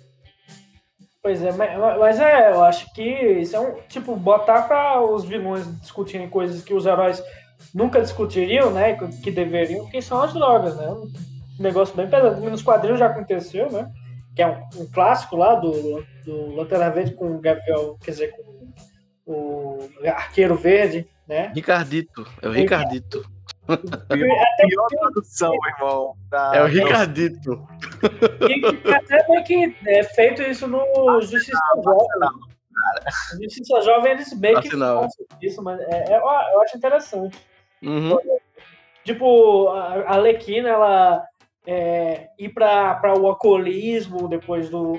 Pois 1.21 1.43
é, 1.43 1.51
mas, 1.51 2.21
é, 2.21 2.53
eu 2.53 2.63
acho 2.63 2.93
que 2.95 3.03
isso 3.03 3.57
é 3.57 3.61
um. 3.61 3.81
Tipo, 3.89 4.15
botar 4.15 4.63
para 4.63 5.03
os 5.03 5.25
vilões 5.25 5.67
discutirem 5.81 6.29
coisas 6.29 6.63
que 6.63 6.73
os 6.73 6.87
heróis 6.87 7.21
nunca 7.75 8.01
discutiriam, 8.01 8.71
né? 8.71 8.97
Que 9.21 9.33
deveriam, 9.33 9.87
que 9.87 10.01
são 10.01 10.23
as 10.23 10.33
drogas, 10.33 10.77
né? 10.77 10.87
Um 10.89 11.11
negócio 11.59 11.97
bem 11.97 12.09
pesado. 12.09 12.41
Nos 12.49 12.63
quadrinhos 12.63 13.01
já 13.01 13.07
aconteceu, 13.07 13.69
né? 13.73 13.91
Que 14.37 14.43
é 14.43 14.47
um, 14.47 14.83
um 14.83 14.87
clássico 14.93 15.35
lá 15.35 15.57
do, 15.57 16.05
do 16.25 16.55
Lanterna 16.55 16.91
Verde 16.91 17.15
com 17.15 17.35
o 17.35 17.41
Gabriel, 17.41 17.97
quer 18.05 18.13
dizer, 18.13 18.33
com 18.37 18.73
o 19.27 19.79
Arqueiro 20.05 20.55
Verde, 20.55 21.09
né? 21.27 21.51
Ricardito, 21.55 22.25
é 22.41 22.49
o 22.49 22.53
Ricardito. 22.53 23.25
Até 23.69 24.17
pior 24.69 24.87
tradução, 24.89 25.53
irmão. 25.67 26.15
Da... 26.29 26.53
É 26.55 26.63
o 26.63 26.67
Ricardito. 26.67 27.67
E 28.49 28.93
até 28.93 29.27
meio 29.29 29.45
que 29.45 29.77
é 29.89 30.05
feito 30.05 30.43
isso 30.43 30.69
no 30.69 31.21
Justiça 31.21 31.59
Jovem. 31.83 32.31
Justiça 33.43 33.81
Jovem, 33.81 34.13
eles 34.13 34.33
meio 34.39 34.61
que 34.61 34.71
fazem 34.71 35.27
isso, 35.43 35.63
mas 35.63 35.81
é, 35.81 36.13
é, 36.13 36.19
eu 36.19 36.61
acho 36.63 36.77
interessante. 36.77 37.37
Uhum. 37.83 38.19
Tipo, 39.05 39.69
a 39.71 40.15
Alequina, 40.15 40.69
ela 40.69 41.27
é, 41.67 42.29
ir 42.39 42.51
para 42.51 43.15
o 43.19 43.27
alcoolismo 43.27 44.29
depois 44.29 44.71
do, 44.71 44.99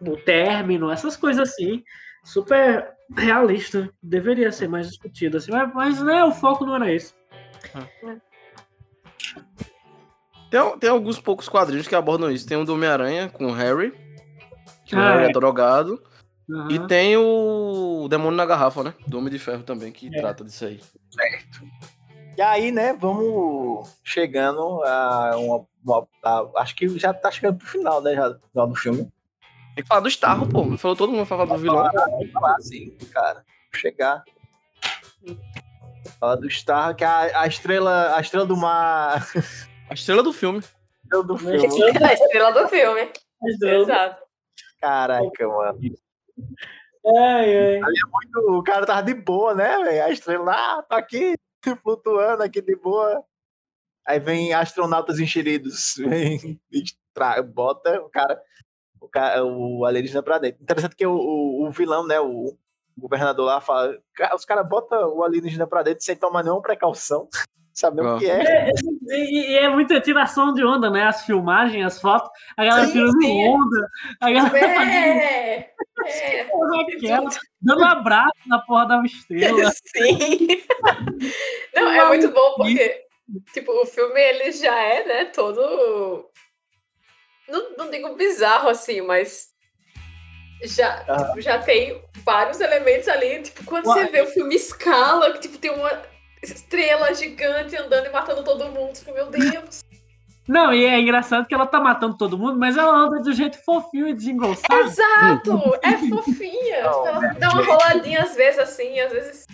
do 0.00 0.16
término, 0.16 0.90
essas 0.90 1.16
coisas 1.16 1.48
assim, 1.48 1.82
super 2.24 2.92
realista. 3.16 3.90
Deveria 4.02 4.52
ser 4.52 4.68
mais 4.68 4.88
discutido, 4.88 5.38
assim, 5.38 5.50
mas, 5.50 5.72
mas 5.74 6.02
né, 6.02 6.22
o 6.24 6.32
foco 6.32 6.66
não 6.66 6.76
era 6.76 6.92
esse. 6.92 7.14
Tem, 10.50 10.78
tem 10.78 10.90
alguns 10.90 11.20
poucos 11.20 11.48
quadrinhos 11.48 11.86
que 11.86 11.94
abordam 11.94 12.30
isso. 12.30 12.46
Tem 12.46 12.56
o 12.56 12.64
do 12.64 12.74
Homem-Aranha 12.74 13.28
com 13.28 13.46
o 13.46 13.52
Harry, 13.52 13.92
que 14.84 14.94
Ah, 14.94 14.98
o 14.98 15.02
Harry 15.02 15.24
é 15.24 15.28
é. 15.28 15.32
drogado. 15.32 16.02
Aham. 16.50 16.68
E 16.70 16.86
tem 16.86 17.14
o 17.16 18.06
Demônio 18.08 18.36
na 18.36 18.46
Garrafa, 18.46 18.82
né? 18.82 18.94
Do 19.06 19.18
Homem 19.18 19.30
de 19.30 19.38
Ferro 19.38 19.62
também, 19.62 19.92
que 19.92 20.08
É. 20.08 20.18
trata 20.18 20.42
disso 20.42 20.64
aí. 20.64 20.80
E 22.38 22.40
aí, 22.40 22.72
né, 22.72 22.94
vamos 22.94 23.98
chegando 24.02 24.82
a 24.84 25.36
uma. 25.36 25.66
A- 26.24 26.46
acho 26.56 26.74
que 26.76 26.88
já 26.98 27.12
tá 27.12 27.30
chegando 27.30 27.58
pro 27.58 27.66
final, 27.66 28.00
né? 28.02 28.14
Já, 28.14 28.28
do 28.66 28.74
filme. 28.74 29.10
Tem 29.74 29.82
que 29.84 29.88
falar 29.88 30.00
do 30.00 30.08
Starro, 30.08 30.48
pô. 30.48 30.76
Falou 30.76 30.96
todo 30.96 31.12
mundo 31.12 31.26
falar 31.26 31.44
do 31.44 31.56
vilão. 31.56 31.88
Vamos 31.92 32.32
falar 32.32 32.56
assim, 32.56 32.96
cara. 33.12 33.44
Chegar. 33.74 34.24
Falar 36.18 36.36
do 36.36 36.50
Star, 36.50 36.94
que 36.96 37.04
é 37.04 37.06
a, 37.06 37.42
a 37.42 37.46
estrela. 37.46 38.16
A 38.16 38.20
estrela 38.20 38.46
do 38.46 38.56
mar. 38.56 39.24
A 39.88 39.94
estrela 39.94 40.22
do 40.22 40.32
filme. 40.32 40.58
A 40.58 41.04
estrela 41.04 41.24
do 41.24 41.38
filme. 41.38 42.04
A 42.04 42.12
estrela 42.12 42.52
do 42.52 42.68
filme. 42.68 43.12
Exato. 43.62 44.22
Caraca, 44.80 45.48
mano. 45.48 45.78
Ai, 47.06 47.76
ai. 47.76 47.80
O 48.48 48.62
cara 48.62 48.84
tava 48.84 49.02
de 49.02 49.14
boa, 49.14 49.54
né, 49.54 49.78
velho? 49.84 50.04
A 50.04 50.10
estrela 50.10 50.44
lá, 50.44 50.82
tá 50.82 50.98
aqui, 50.98 51.34
flutuando 51.82 52.42
aqui 52.42 52.60
de 52.60 52.76
boa. 52.76 53.22
Aí 54.08 54.18
vem 54.18 54.54
astronautas 54.54 55.18
enxeridos, 55.20 55.94
vem 56.00 56.58
e 56.72 56.82
tra- 57.12 57.42
bota 57.42 58.00
o 58.00 58.08
cara, 58.08 58.40
o, 59.00 59.06
cara, 59.06 59.44
o 59.44 59.84
alienígena 59.84 60.22
pra 60.22 60.38
dentro. 60.38 60.62
Interessante 60.62 60.96
que 60.96 61.06
o, 61.06 61.12
o, 61.12 61.66
o 61.68 61.70
vilão, 61.70 62.06
né, 62.06 62.18
o 62.18 62.56
governador 62.96 63.44
lá 63.44 63.60
fala, 63.60 63.96
"Ca- 64.14 64.34
os 64.34 64.44
caras 64.46 64.66
botam 64.66 65.14
o 65.14 65.22
alienígena 65.22 65.66
pra 65.66 65.82
dentro 65.82 66.02
sem 66.02 66.16
tomar 66.16 66.42
nenhuma 66.42 66.62
precaução, 66.62 67.28
sabendo 67.74 68.08
Ah. 68.08 68.16
o 68.16 68.18
que 68.18 68.30
é. 68.30 68.70
E, 69.08 69.52
e 69.52 69.58
é 69.58 69.68
muita 69.68 70.00
tiração 70.00 70.52
de 70.54 70.64
onda, 70.64 70.90
né? 70.90 71.02
As 71.04 71.24
filmagens, 71.26 71.84
as 71.86 72.00
fotos, 72.00 72.30
a 72.56 72.64
galera 72.64 72.86
Sim, 72.86 72.92
tirando 72.92 73.22
sim. 73.22 73.46
onda, 73.48 73.88
a 74.20 74.30
galera 74.30 74.90
É, 74.90 75.58
é. 75.58 75.74
aquela, 76.96 77.28
dando 77.60 77.84
abraço 77.84 78.32
na 78.46 78.58
porra 78.60 78.86
da 78.86 79.02
estrela. 79.04 79.70
Sim. 79.94 80.48
Não, 81.74 81.90
é 81.92 82.08
muito 82.08 82.30
bom 82.32 82.54
porque, 82.56 83.02
tipo, 83.52 83.72
o 83.72 83.86
filme 83.86 84.20
ele 84.20 84.52
já 84.52 84.78
é, 84.78 85.04
né, 85.06 85.24
todo. 85.26 86.30
Não, 87.48 87.76
não 87.76 87.90
digo 87.90 88.14
bizarro 88.14 88.68
assim, 88.68 89.00
mas 89.00 89.48
já, 90.62 91.04
Aham. 91.08 91.26
tipo, 91.28 91.40
já 91.40 91.58
tem 91.58 92.02
vários 92.24 92.60
elementos 92.60 93.08
ali. 93.08 93.42
Tipo, 93.42 93.64
quando 93.64 93.86
Uai. 93.86 94.04
você 94.04 94.10
vê 94.10 94.22
o 94.22 94.26
filme 94.26 94.54
Escala, 94.54 95.32
que 95.32 95.40
tipo, 95.40 95.58
tem 95.58 95.70
uma 95.70 96.02
estrela 96.42 97.12
gigante 97.14 97.76
andando 97.76 98.06
e 98.06 98.10
matando 98.10 98.44
todo 98.44 98.66
mundo. 98.66 98.92
Tipo, 98.92 99.12
meu 99.12 99.26
Deus. 99.26 99.84
Não, 100.46 100.72
e 100.72 100.82
é 100.86 100.98
engraçado 100.98 101.46
que 101.46 101.52
ela 101.52 101.66
tá 101.66 101.78
matando 101.78 102.16
todo 102.16 102.38
mundo, 102.38 102.58
mas 102.58 102.74
ela 102.76 102.96
anda 102.96 103.20
de 103.20 103.28
um 103.28 103.34
jeito 103.34 103.62
fofinho 103.62 104.08
e 104.08 104.14
desengonçado. 104.14 104.80
Exato! 104.80 105.60
É 105.84 105.98
fofinha. 106.08 106.84
Não, 106.84 107.02
Tipo, 107.04 107.06
ela 107.08 107.34
dá 107.34 107.50
uma 107.50 107.62
roladinha 107.64 108.22
às 108.22 108.34
vezes 108.34 108.58
assim, 108.58 108.98
às 108.98 109.12
vezes. 109.12 109.46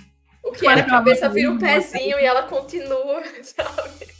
O 0.44 0.52
que 0.52 0.66
era 0.66 0.82
a 0.82 0.84
cabeça 0.84 1.28
vira 1.28 1.50
um 1.50 1.58
pezinho 1.58 2.18
e 2.18 2.24
ela 2.24 2.42
continua, 2.42 3.22
sabe? 3.42 4.14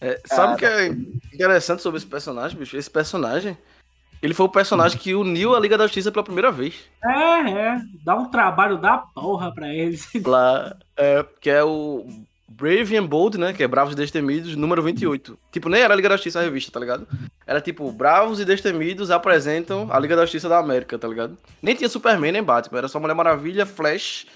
É, 0.00 0.20
sabe 0.26 0.54
o 0.54 0.56
que 0.56 0.66
é 0.66 0.86
interessante 1.32 1.80
sobre 1.80 1.98
esse 1.98 2.06
personagem, 2.06 2.58
bicho? 2.58 2.76
Esse 2.76 2.90
personagem, 2.90 3.56
ele 4.20 4.34
foi 4.34 4.46
o 4.46 4.48
personagem 4.48 4.98
que 4.98 5.14
uniu 5.14 5.54
a 5.54 5.60
Liga 5.60 5.78
da 5.78 5.84
Justiça 5.84 6.10
pela 6.10 6.24
primeira 6.24 6.50
vez. 6.50 6.74
É, 7.04 7.50
é. 7.50 7.80
Dá 8.04 8.16
um 8.16 8.28
trabalho 8.28 8.78
da 8.78 8.98
porra 8.98 9.54
pra 9.54 9.72
eles. 9.72 10.08
Lá, 10.26 10.76
é, 10.96 11.24
que 11.40 11.48
é 11.48 11.62
o 11.62 12.04
Brave 12.48 12.96
and 12.96 13.06
Bold, 13.06 13.38
né? 13.38 13.52
Que 13.52 13.62
é 13.62 13.68
Bravos 13.68 13.92
e 13.92 13.96
Destemidos, 13.96 14.56
número 14.56 14.82
28. 14.82 15.38
Tipo, 15.52 15.68
nem 15.68 15.80
era 15.80 15.94
a 15.94 15.96
Liga 15.96 16.08
da 16.08 16.16
Justiça 16.16 16.40
a 16.40 16.42
revista, 16.42 16.72
tá 16.72 16.80
ligado? 16.80 17.06
Era 17.46 17.60
tipo, 17.60 17.90
Bravos 17.92 18.40
e 18.40 18.44
Destemidos 18.44 19.08
apresentam 19.12 19.86
a 19.88 19.98
Liga 20.00 20.16
da 20.16 20.22
Justiça 20.22 20.48
da 20.48 20.58
América, 20.58 20.98
tá 20.98 21.06
ligado? 21.06 21.38
Nem 21.62 21.76
tinha 21.76 21.88
Superman 21.88 22.32
nem 22.32 22.42
Batman, 22.42 22.78
era 22.78 22.88
só 22.88 22.98
Mulher 22.98 23.14
Maravilha, 23.14 23.64
Flash, 23.64 24.26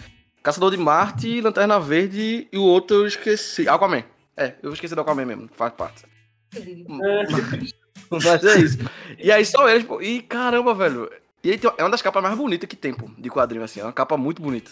Caçador 0.47 0.70
de 0.70 0.76
Marte, 0.76 1.40
Lanterna 1.40 1.80
Verde 1.80 2.47
e 2.53 2.57
o 2.57 2.62
outro 2.62 2.99
eu 2.99 3.07
esqueci. 3.09 3.68
Aquaman. 3.68 4.05
É, 4.36 4.55
eu 4.62 4.72
esqueci 4.72 4.94
do 4.94 5.01
Aquaman 5.01 5.24
mesmo, 5.26 5.49
faz 5.53 5.72
parte. 5.72 6.05
Mas 8.11 8.44
é 8.44 8.59
isso. 8.61 8.78
E 9.18 9.32
aí 9.32 9.44
só 9.44 9.68
eles, 9.68 9.84
pô. 9.84 10.01
E 10.01 10.22
caramba, 10.22 10.72
velho. 10.72 11.11
E 11.42 11.51
aí 11.51 11.59
tem- 11.59 11.72
é 11.76 11.82
uma 11.82 11.90
das 11.90 12.01
capas 12.01 12.22
mais 12.22 12.36
bonitas 12.36 12.68
que 12.68 12.76
tem, 12.76 12.94
pô, 12.94 13.11
de 13.18 13.28
quadrinho, 13.28 13.64
assim. 13.64 13.80
É 13.80 13.82
uma 13.82 13.92
capa 13.92 14.16
muito 14.16 14.40
bonita. 14.40 14.70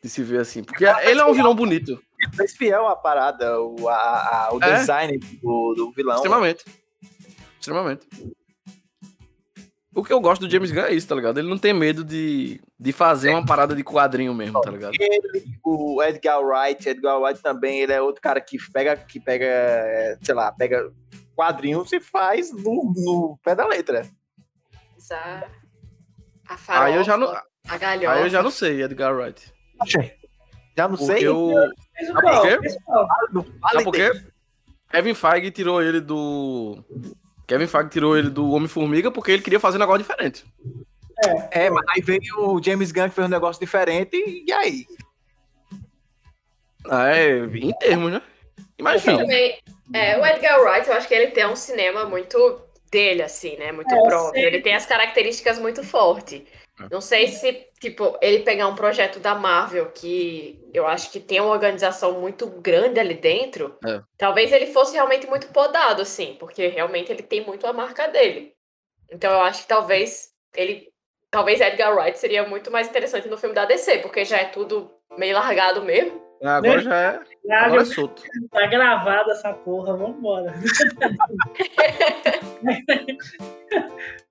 De 0.00 0.08
se 0.08 0.22
ver 0.22 0.38
assim. 0.40 0.62
Porque 0.62 0.84
ele 0.84 1.20
é 1.20 1.24
um 1.24 1.34
vilão 1.34 1.52
bonito. 1.54 2.00
Mas 2.38 2.54
fiel 2.54 2.86
à 2.86 2.94
parada, 2.94 3.60
o, 3.60 3.88
a, 3.88 3.94
a- 4.46 4.54
o 4.54 4.62
É. 4.62 4.74
design 4.78 5.18
do, 5.42 5.74
do 5.76 5.90
vilão. 5.90 6.14
Extremamente. 6.14 6.64
Extremamente. 7.58 8.06
O 10.00 10.04
que 10.04 10.12
eu 10.14 10.20
gosto 10.20 10.40
do 10.46 10.50
James 10.50 10.70
Gunn 10.70 10.84
é 10.84 10.94
isso, 10.94 11.06
tá 11.06 11.14
ligado? 11.14 11.38
Ele 11.38 11.48
não 11.48 11.58
tem 11.58 11.74
medo 11.74 12.02
de, 12.02 12.58
de 12.78 12.90
fazer 12.90 13.28
uma 13.30 13.44
parada 13.44 13.76
de 13.76 13.84
quadrinho 13.84 14.32
mesmo, 14.32 14.58
tá 14.62 14.70
ligado? 14.70 14.94
Ele, 14.98 15.44
o 15.62 16.02
Edgar 16.02 16.40
Wright, 16.40 16.88
Edgar 16.88 17.20
Wright 17.20 17.42
também, 17.42 17.80
ele 17.80 17.92
é 17.92 18.00
outro 18.00 18.22
cara 18.22 18.40
que 18.40 18.56
pega, 18.72 18.96
que 18.96 19.20
pega, 19.20 19.44
é, 19.44 20.16
sei 20.22 20.34
lá, 20.34 20.50
pega 20.52 20.90
quadrinhos 21.36 21.92
e 21.92 22.00
faz 22.00 22.50
no, 22.50 22.94
no 22.96 23.38
pé 23.44 23.54
da 23.54 23.66
letra. 23.66 24.06
A, 25.12 25.44
a 26.48 26.56
farofa, 26.56 26.84
Aí 26.86 26.94
eu 26.94 27.04
já 27.04 27.18
não, 27.18 27.28
a 27.68 27.76
galhofa. 27.78 28.12
aí 28.12 28.22
eu 28.22 28.30
já 28.30 28.42
não 28.42 28.50
sei, 28.50 28.82
Edgar 28.82 29.14
Wright. 29.14 29.52
Já 30.76 30.88
não 30.88 30.96
Porque 30.96 31.18
sei. 31.18 31.28
o 31.28 31.52
Sabe 32.06 32.22
por 32.22 32.42
quê? 32.42 32.68
Sabe 33.70 33.84
por 33.84 33.92
quê? 33.92 34.10
Kevin 34.90 35.14
Feige 35.14 35.50
tirou 35.50 35.82
ele 35.82 36.00
do. 36.00 36.82
Kevin 37.50 37.66
Feige 37.66 37.88
tirou 37.90 38.16
ele 38.16 38.30
do 38.30 38.52
Homem-Formiga 38.52 39.10
porque 39.10 39.32
ele 39.32 39.42
queria 39.42 39.58
fazer 39.58 39.76
um 39.76 39.80
negócio 39.80 40.02
diferente. 40.02 40.44
É, 41.50 41.68
mas 41.68 41.84
aí 41.88 42.00
veio 42.00 42.20
o 42.38 42.62
James 42.62 42.92
Gunn 42.92 43.08
que 43.08 43.14
fez 43.16 43.26
um 43.26 43.30
negócio 43.30 43.58
diferente 43.60 44.16
e 44.16 44.52
aí? 44.52 44.86
Ah, 46.88 47.08
é, 47.08 47.38
em 47.40 47.72
termos, 47.72 48.12
né? 48.12 48.22
Enfim. 48.94 49.16
Também, 49.16 49.58
é, 49.92 50.16
o 50.16 50.24
Edgar 50.24 50.60
Wright, 50.62 50.88
eu 50.88 50.94
acho 50.94 51.08
que 51.08 51.14
ele 51.14 51.32
tem 51.32 51.44
um 51.44 51.56
cinema 51.56 52.04
muito 52.04 52.62
dele, 52.88 53.22
assim, 53.22 53.56
né? 53.56 53.72
Muito 53.72 53.92
É, 53.92 54.00
próprio. 54.00 54.40
sim. 54.40 54.46
Ele 54.46 54.60
tem 54.60 54.74
as 54.74 54.86
características 54.86 55.58
muito 55.58 55.82
fortes. 55.82 56.42
Não 56.90 57.00
sei 57.00 57.28
se, 57.28 57.66
tipo, 57.80 58.16
ele 58.22 58.40
pegar 58.44 58.68
um 58.68 58.74
projeto 58.74 59.18
da 59.18 59.34
Marvel 59.34 59.90
que 59.90 60.62
eu 60.72 60.86
acho 60.86 61.10
que 61.10 61.18
tem 61.18 61.40
uma 61.40 61.50
organização 61.50 62.20
muito 62.20 62.46
grande 62.46 63.00
ali 63.00 63.14
dentro, 63.14 63.76
É. 63.84 64.00
talvez 64.16 64.52
ele 64.52 64.66
fosse 64.66 64.94
realmente 64.94 65.26
muito 65.26 65.48
podado, 65.48 66.02
assim, 66.02 66.36
porque 66.38 66.68
realmente 66.68 67.10
ele 67.10 67.22
tem 67.22 67.44
muito 67.44 67.66
a 67.66 67.72
marca 67.72 68.06
dele. 68.08 68.54
Então 69.10 69.32
eu 69.32 69.40
acho 69.40 69.62
que 69.62 69.68
talvez 69.68 70.30
ele. 70.54 70.88
Talvez 71.30 71.60
Edgar 71.60 71.94
Wright 71.96 72.18
seria 72.18 72.46
muito 72.48 72.70
mais 72.72 72.88
interessante 72.88 73.28
no 73.28 73.38
filme 73.38 73.54
da 73.54 73.64
DC, 73.64 73.98
porque 73.98 74.24
já 74.24 74.38
é 74.38 74.44
tudo 74.46 74.90
meio 75.16 75.34
largado 75.34 75.82
mesmo. 75.82 76.20
Agora 76.42 76.80
já 76.80 76.96
é. 76.96 77.20
Agora 77.52 77.82
é 77.82 77.84
solto. 77.84 78.22
Tá 78.50 78.66
gravada 78.66 79.30
essa 79.32 79.52
porra, 79.52 79.96
vambora. 79.96 80.54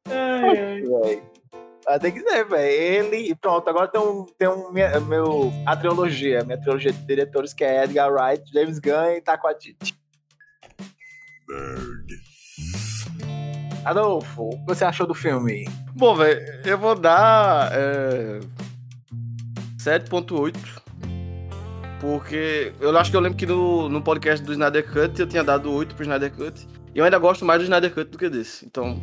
ai, 0.09 0.57
ai. 0.57 0.81
Véi. 0.81 1.23
Mas 1.89 1.99
tem 2.01 2.11
que 2.11 2.21
ser, 2.21 2.45
velho. 2.45 2.71
Ele. 2.71 3.31
e 3.31 3.35
Pronto, 3.35 3.67
agora 3.67 3.87
tem 3.87 3.99
um. 3.99 4.23
Tem 4.37 4.47
um 4.47 4.71
minha, 4.71 4.99
meu, 4.99 5.51
a 5.65 5.75
trilogia, 5.75 6.43
minha 6.43 6.59
trilogia 6.59 6.93
de 6.93 6.99
diretores, 6.99 7.51
que 7.51 7.63
é 7.63 7.83
Edgar 7.83 8.13
Wright, 8.13 8.43
James 8.53 8.77
Gunn 8.77 9.17
e 9.17 9.21
Taco 9.21 9.47
Waititi. 9.47 9.97
Adolfo, 13.83 14.49
o 14.49 14.59
que 14.59 14.65
você 14.67 14.85
achou 14.85 15.07
do 15.07 15.15
filme? 15.15 15.67
Bom, 15.95 16.13
velho, 16.13 16.39
eu 16.63 16.77
vou 16.77 16.93
dar 16.93 17.71
é, 17.73 18.39
7.8. 19.79 20.55
Porque 21.99 22.71
eu 22.79 22.95
acho 22.95 23.09
que 23.09 23.17
eu 23.17 23.21
lembro 23.21 23.37
que 23.37 23.47
no, 23.47 23.89
no 23.89 24.01
podcast 24.01 24.45
do 24.45 24.51
Snyder 24.51 24.85
Cut 24.85 25.19
eu 25.19 25.27
tinha 25.27 25.43
dado 25.43 25.73
8 25.73 25.95
pro 25.95 26.03
Snyder 26.03 26.31
Cut. 26.31 26.67
E 26.93 26.99
eu 26.99 27.05
ainda 27.05 27.17
gosto 27.17 27.45
mais 27.45 27.59
do 27.59 27.63
Snyder 27.63 27.93
Cut 27.93 28.09
do 28.09 28.17
que 28.17 28.29
desse. 28.29 28.65
Então, 28.65 28.99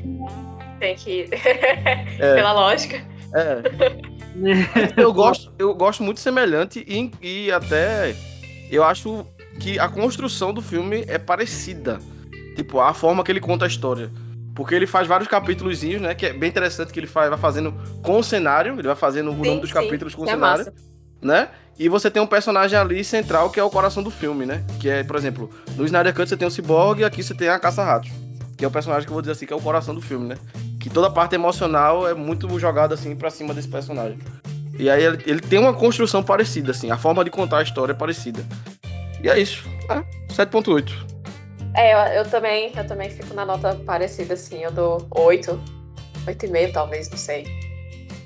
Tem 0.78 0.95
que. 0.97 1.28
Pela 2.18 2.53
lógica. 2.53 2.97
é. 3.34 4.16
eu 5.01 5.12
gosto, 5.12 5.53
eu 5.59 5.74
gosto 5.74 6.03
muito 6.03 6.20
semelhante 6.20 6.84
e, 6.87 7.11
e 7.22 7.51
até 7.51 8.14
eu 8.70 8.84
acho 8.84 9.26
que 9.61 9.78
a 9.78 9.89
construção 9.89 10.53
do 10.53 10.61
filme 10.61 11.05
é 11.09 11.18
parecida. 11.18 11.99
Tipo, 12.55 12.80
a 12.80 12.93
forma 12.93 13.22
que 13.22 13.30
ele 13.30 13.41
conta 13.41 13.64
a 13.64 13.68
história. 13.68 14.11
Porque 14.55 14.74
ele 14.74 14.87
faz 14.87 15.07
vários 15.07 15.28
capítulos, 15.28 15.82
né? 15.82 16.14
Que 16.14 16.26
é 16.26 16.32
bem 16.32 16.49
interessante 16.49 16.93
que 16.93 16.99
ele 16.99 17.07
faz, 17.07 17.28
vai 17.28 17.39
fazendo 17.39 17.74
com 18.03 18.18
o 18.18 18.24
cenário, 18.24 18.74
ele 18.74 18.87
vai 18.87 18.97
fazendo 18.97 19.30
o 19.30 19.34
nome 19.34 19.61
dos 19.61 19.68
sim, 19.68 19.74
capítulos 19.74 20.14
com 20.14 20.22
o 20.22 20.24
é 20.24 20.30
cenário, 20.30 20.64
massa. 20.64 20.74
né? 21.20 21.49
E 21.79 21.89
você 21.89 22.11
tem 22.11 22.22
um 22.22 22.27
personagem 22.27 22.79
ali 22.79 23.05
central 23.05 23.51
que 23.51 23.61
é 23.61 23.62
o 23.62 23.68
coração 23.68 24.03
do 24.03 24.11
filme, 24.11 24.47
né? 24.47 24.64
Que 24.81 24.89
é, 24.89 25.05
por 25.05 25.16
exemplo, 25.16 25.51
no 25.77 25.85
Snyder 25.85 26.14
Cut 26.14 26.29
você 26.29 26.37
tem 26.37 26.49
o 26.49 26.51
Cyborg 26.51 27.01
e 27.01 27.05
aqui 27.05 27.22
você 27.22 27.35
tem 27.35 27.49
a 27.49 27.59
Caça-Ratos. 27.59 28.11
Que 28.57 28.64
é 28.64 28.68
o 28.68 28.70
personagem 28.70 29.05
que 29.05 29.11
eu 29.11 29.14
vou 29.14 29.20
dizer 29.20 29.33
assim, 29.33 29.45
que 29.45 29.53
é 29.53 29.57
o 29.57 29.61
coração 29.61 29.95
do 29.95 30.01
filme, 30.01 30.27
né? 30.27 30.37
Que 30.81 30.89
toda 30.89 31.09
a 31.09 31.11
parte 31.11 31.35
emocional 31.35 32.09
é 32.09 32.14
muito 32.14 32.59
jogada 32.59 32.95
assim 32.95 33.14
pra 33.14 33.29
cima 33.29 33.53
desse 33.53 33.68
personagem. 33.68 34.18
E 34.79 34.89
aí 34.89 35.03
ele, 35.03 35.22
ele 35.27 35.41
tem 35.41 35.59
uma 35.59 35.74
construção 35.74 36.22
parecida, 36.22 36.70
assim, 36.70 36.91
a 36.91 36.97
forma 36.97 37.24
de 37.24 37.31
contar 37.31 37.59
a 37.59 37.62
história 37.62 37.93
é 37.93 37.95
parecida. 37.95 38.45
E 39.22 39.29
é 39.29 39.39
isso. 39.39 39.68
É, 39.91 40.01
7.8. 40.33 40.93
É, 41.74 41.93
eu, 41.93 42.22
eu 42.22 42.31
também, 42.31 42.72
eu 42.74 42.87
também 42.87 43.11
fico 43.11 43.35
na 43.35 43.45
nota 43.45 43.74
parecida, 43.87 44.35
assim. 44.35 44.62
Eu 44.62 44.70
dou 44.70 45.07
8, 45.11 45.61
8,5 46.27 46.72
talvez, 46.72 47.11
não 47.11 47.18
sei. 47.18 47.47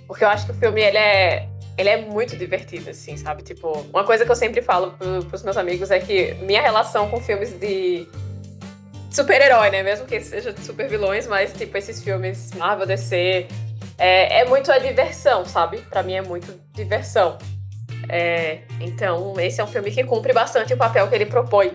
Porque 0.06 0.24
eu 0.24 0.28
acho 0.28 0.46
que 0.46 0.52
o 0.52 0.54
filme, 0.54 0.80
ele 0.80 0.98
é, 0.98 1.48
ele 1.76 1.88
é 1.88 1.96
muito 1.96 2.36
divertido, 2.36 2.90
assim, 2.90 3.16
sabe? 3.16 3.42
Tipo, 3.42 3.86
uma 3.92 4.04
coisa 4.04 4.24
que 4.24 4.30
eu 4.30 4.36
sempre 4.36 4.60
falo 4.62 4.92
pro, 4.92 5.24
pros 5.24 5.42
meus 5.42 5.56
amigos 5.56 5.90
é 5.90 5.98
que 5.98 6.34
minha 6.42 6.60
relação 6.60 7.08
com 7.08 7.20
filmes 7.20 7.52
de 7.58 8.06
super-herói, 9.10 9.70
né? 9.70 9.82
Mesmo 9.82 10.06
que 10.06 10.20
seja 10.20 10.52
de 10.52 10.60
super 10.60 10.88
vilões, 10.88 11.26
mas, 11.26 11.52
tipo, 11.52 11.76
esses 11.76 12.02
filmes 12.02 12.52
Marvel, 12.54 12.86
DC, 12.86 13.46
é, 13.98 14.40
é 14.40 14.44
muito 14.44 14.70
a 14.70 14.78
diversão, 14.78 15.44
sabe? 15.44 15.78
Pra 15.90 16.02
mim 16.02 16.14
é 16.14 16.22
muito 16.22 16.58
diversão. 16.74 17.38
É, 18.08 18.60
então, 18.80 19.38
esse 19.38 19.60
é 19.60 19.64
um 19.64 19.66
filme 19.66 19.90
que 19.90 20.04
cumpre 20.04 20.32
bastante 20.32 20.72
o 20.72 20.76
papel 20.76 21.08
que 21.08 21.14
ele 21.14 21.26
propõe. 21.26 21.72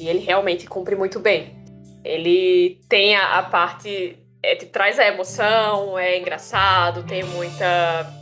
E 0.00 0.08
ele 0.08 0.20
realmente 0.20 0.66
cumpre 0.66 0.96
muito 0.96 1.20
bem. 1.20 1.56
Ele 2.04 2.80
tem 2.88 3.14
a, 3.14 3.38
a 3.38 3.42
parte. 3.42 4.18
É, 4.42 4.56
te 4.56 4.66
traz 4.66 4.98
a 4.98 5.06
emoção, 5.06 5.96
é 5.96 6.18
engraçado, 6.18 7.04
tem 7.04 7.22
muita 7.22 8.21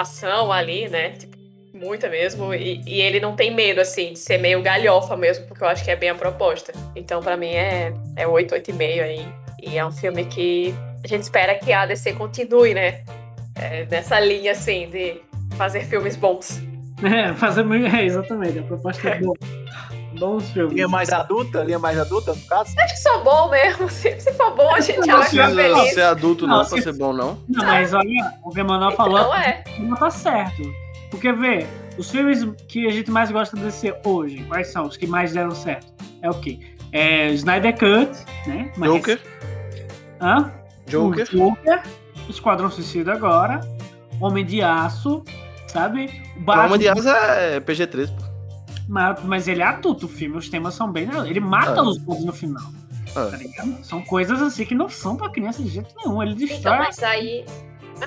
ação 0.00 0.52
ali, 0.52 0.88
né? 0.88 1.10
Tipo, 1.10 1.36
muita 1.72 2.08
mesmo. 2.08 2.54
E, 2.54 2.80
e 2.86 3.00
ele 3.00 3.20
não 3.20 3.34
tem 3.34 3.54
medo, 3.54 3.80
assim, 3.80 4.12
de 4.12 4.18
ser 4.18 4.38
meio 4.38 4.62
galhofa 4.62 5.16
mesmo, 5.16 5.46
porque 5.46 5.64
eu 5.64 5.68
acho 5.68 5.84
que 5.84 5.90
é 5.90 5.96
bem 5.96 6.10
a 6.10 6.14
proposta. 6.14 6.72
Então, 6.94 7.22
pra 7.22 7.36
mim, 7.36 7.50
é, 7.50 7.92
é 8.16 8.26
8, 8.26 8.54
8,5 8.54 9.02
aí. 9.02 9.26
E 9.62 9.78
é 9.78 9.84
um 9.84 9.92
filme 9.92 10.24
que 10.24 10.74
a 11.02 11.08
gente 11.08 11.22
espera 11.22 11.54
que 11.54 11.72
a 11.72 11.86
DC 11.86 12.12
continue, 12.12 12.74
né? 12.74 13.02
É, 13.56 13.86
nessa 13.86 14.18
linha, 14.20 14.52
assim, 14.52 14.88
de 14.90 15.20
fazer 15.56 15.84
filmes 15.84 16.16
bons. 16.16 16.62
É, 17.02 17.34
fazer. 17.34 17.66
É, 17.92 18.04
exatamente. 18.04 18.60
A 18.60 18.62
proposta 18.62 19.08
é 19.08 19.18
boa. 19.18 19.36
Bons 20.18 20.48
filmes. 20.50 20.72
Linha 20.74 20.88
mais 20.88 21.10
adulta? 21.12 21.62
Linha 21.62 21.78
mais 21.78 21.98
adulta, 21.98 22.34
no 22.34 22.40
caso? 22.42 22.72
Acho 22.78 22.94
que 22.94 23.00
só 23.00 23.18
bom 23.22 23.50
mesmo. 23.50 23.88
Se, 23.90 24.20
se 24.20 24.32
for 24.34 24.54
bom, 24.54 24.74
a 24.74 24.80
gente 24.80 25.00
Não 25.06 25.18
vai 25.18 25.26
ficar 25.28 25.50
precisa 25.50 25.74
feliz. 25.74 25.94
ser 25.94 26.02
adulto 26.02 26.46
não, 26.46 26.58
Não, 26.58 26.66
pra 26.66 26.76
se- 26.78 26.82
ser 26.82 26.92
bom, 26.92 27.12
não. 27.12 27.38
Não, 27.48 27.64
mas 27.64 27.92
olha, 27.92 28.34
o 28.44 28.50
que 28.50 28.60
a 28.60 28.64
Manuel 28.64 28.92
falou 28.92 29.18
Não 29.18 29.34
é. 29.34 29.62
não 29.78 29.96
tá 29.96 30.10
certo. 30.10 30.62
Porque, 31.10 31.32
vê, 31.32 31.66
os 31.96 32.10
filmes 32.10 32.44
que 32.68 32.86
a 32.86 32.90
gente 32.90 33.10
mais 33.10 33.30
gosta 33.30 33.56
de 33.56 33.70
ser 33.72 33.96
hoje, 34.04 34.42
quais 34.48 34.68
são 34.72 34.84
os 34.86 34.96
que 34.96 35.06
mais 35.06 35.32
deram 35.32 35.50
certo? 35.52 35.92
É 36.22 36.30
o 36.30 36.34
quê? 36.34 36.58
É 36.92 37.28
Snyder 37.30 37.72
Cut, 37.78 38.10
né? 38.46 38.70
Mas- 38.76 38.90
Joker, 38.90 39.20
Hã? 40.20 40.52
Joker. 40.86 41.26
O 41.34 41.38
Joker, 41.50 41.82
Esquadrão 42.28 42.70
Suicida 42.70 43.12
agora, 43.12 43.60
Homem 44.20 44.44
de 44.44 44.62
Aço, 44.62 45.22
sabe? 45.66 46.22
O 46.36 46.44
Palma 46.44 46.78
de 46.78 46.88
Asa 46.88 47.10
é 47.16 47.60
PG-13, 47.60 48.08
pô. 48.16 48.23
Mas, 48.88 49.22
mas 49.24 49.48
ele 49.48 49.62
é 49.62 49.66
adulto, 49.66 50.06
o 50.06 50.08
filme, 50.08 50.36
os 50.36 50.48
temas 50.48 50.74
são 50.74 50.90
bem. 50.90 51.08
Ele 51.26 51.40
mata 51.40 51.80
É. 51.80 51.82
os 51.82 51.98
bons 51.98 52.24
no 52.24 52.32
final. 52.32 52.64
É. 53.08 53.12
Tá 53.30 53.36
ligado? 53.36 53.84
São 53.84 54.02
coisas 54.02 54.42
assim 54.42 54.64
que 54.64 54.74
não 54.74 54.88
são 54.88 55.16
pra 55.16 55.30
criança 55.30 55.62
de 55.62 55.68
jeito 55.70 55.94
nenhum. 55.96 56.22
Ele 56.22 56.32
Então, 56.34 56.46
destrói. 56.48 56.78
mas 56.78 57.02
aí. 57.02 57.44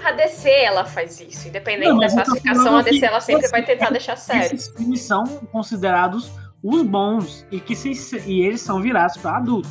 A 0.05 0.11
DC 0.11 0.49
ela 0.49 0.84
faz 0.84 1.19
isso. 1.21 1.47
Independente 1.47 1.88
Não, 1.89 1.97
da 1.99 2.07
tô 2.09 2.15
classificação, 2.15 2.78
a 2.78 2.82
DC 2.82 3.05
ela 3.05 3.21
sempre 3.21 3.47
vai 3.47 3.63
tentar 3.63 3.89
deixar 3.89 4.17
sério. 4.17 4.43
esses 4.53 4.67
filmes 4.67 5.01
são 5.01 5.23
considerados 5.51 6.30
os 6.61 6.82
bons 6.84 7.45
e 7.49 7.59
que 7.59 7.73
se, 7.75 8.19
e 8.30 8.41
eles 8.41 8.59
são 8.61 8.82
virados 8.82 9.15
pra 9.17 9.38
adulto. 9.38 9.69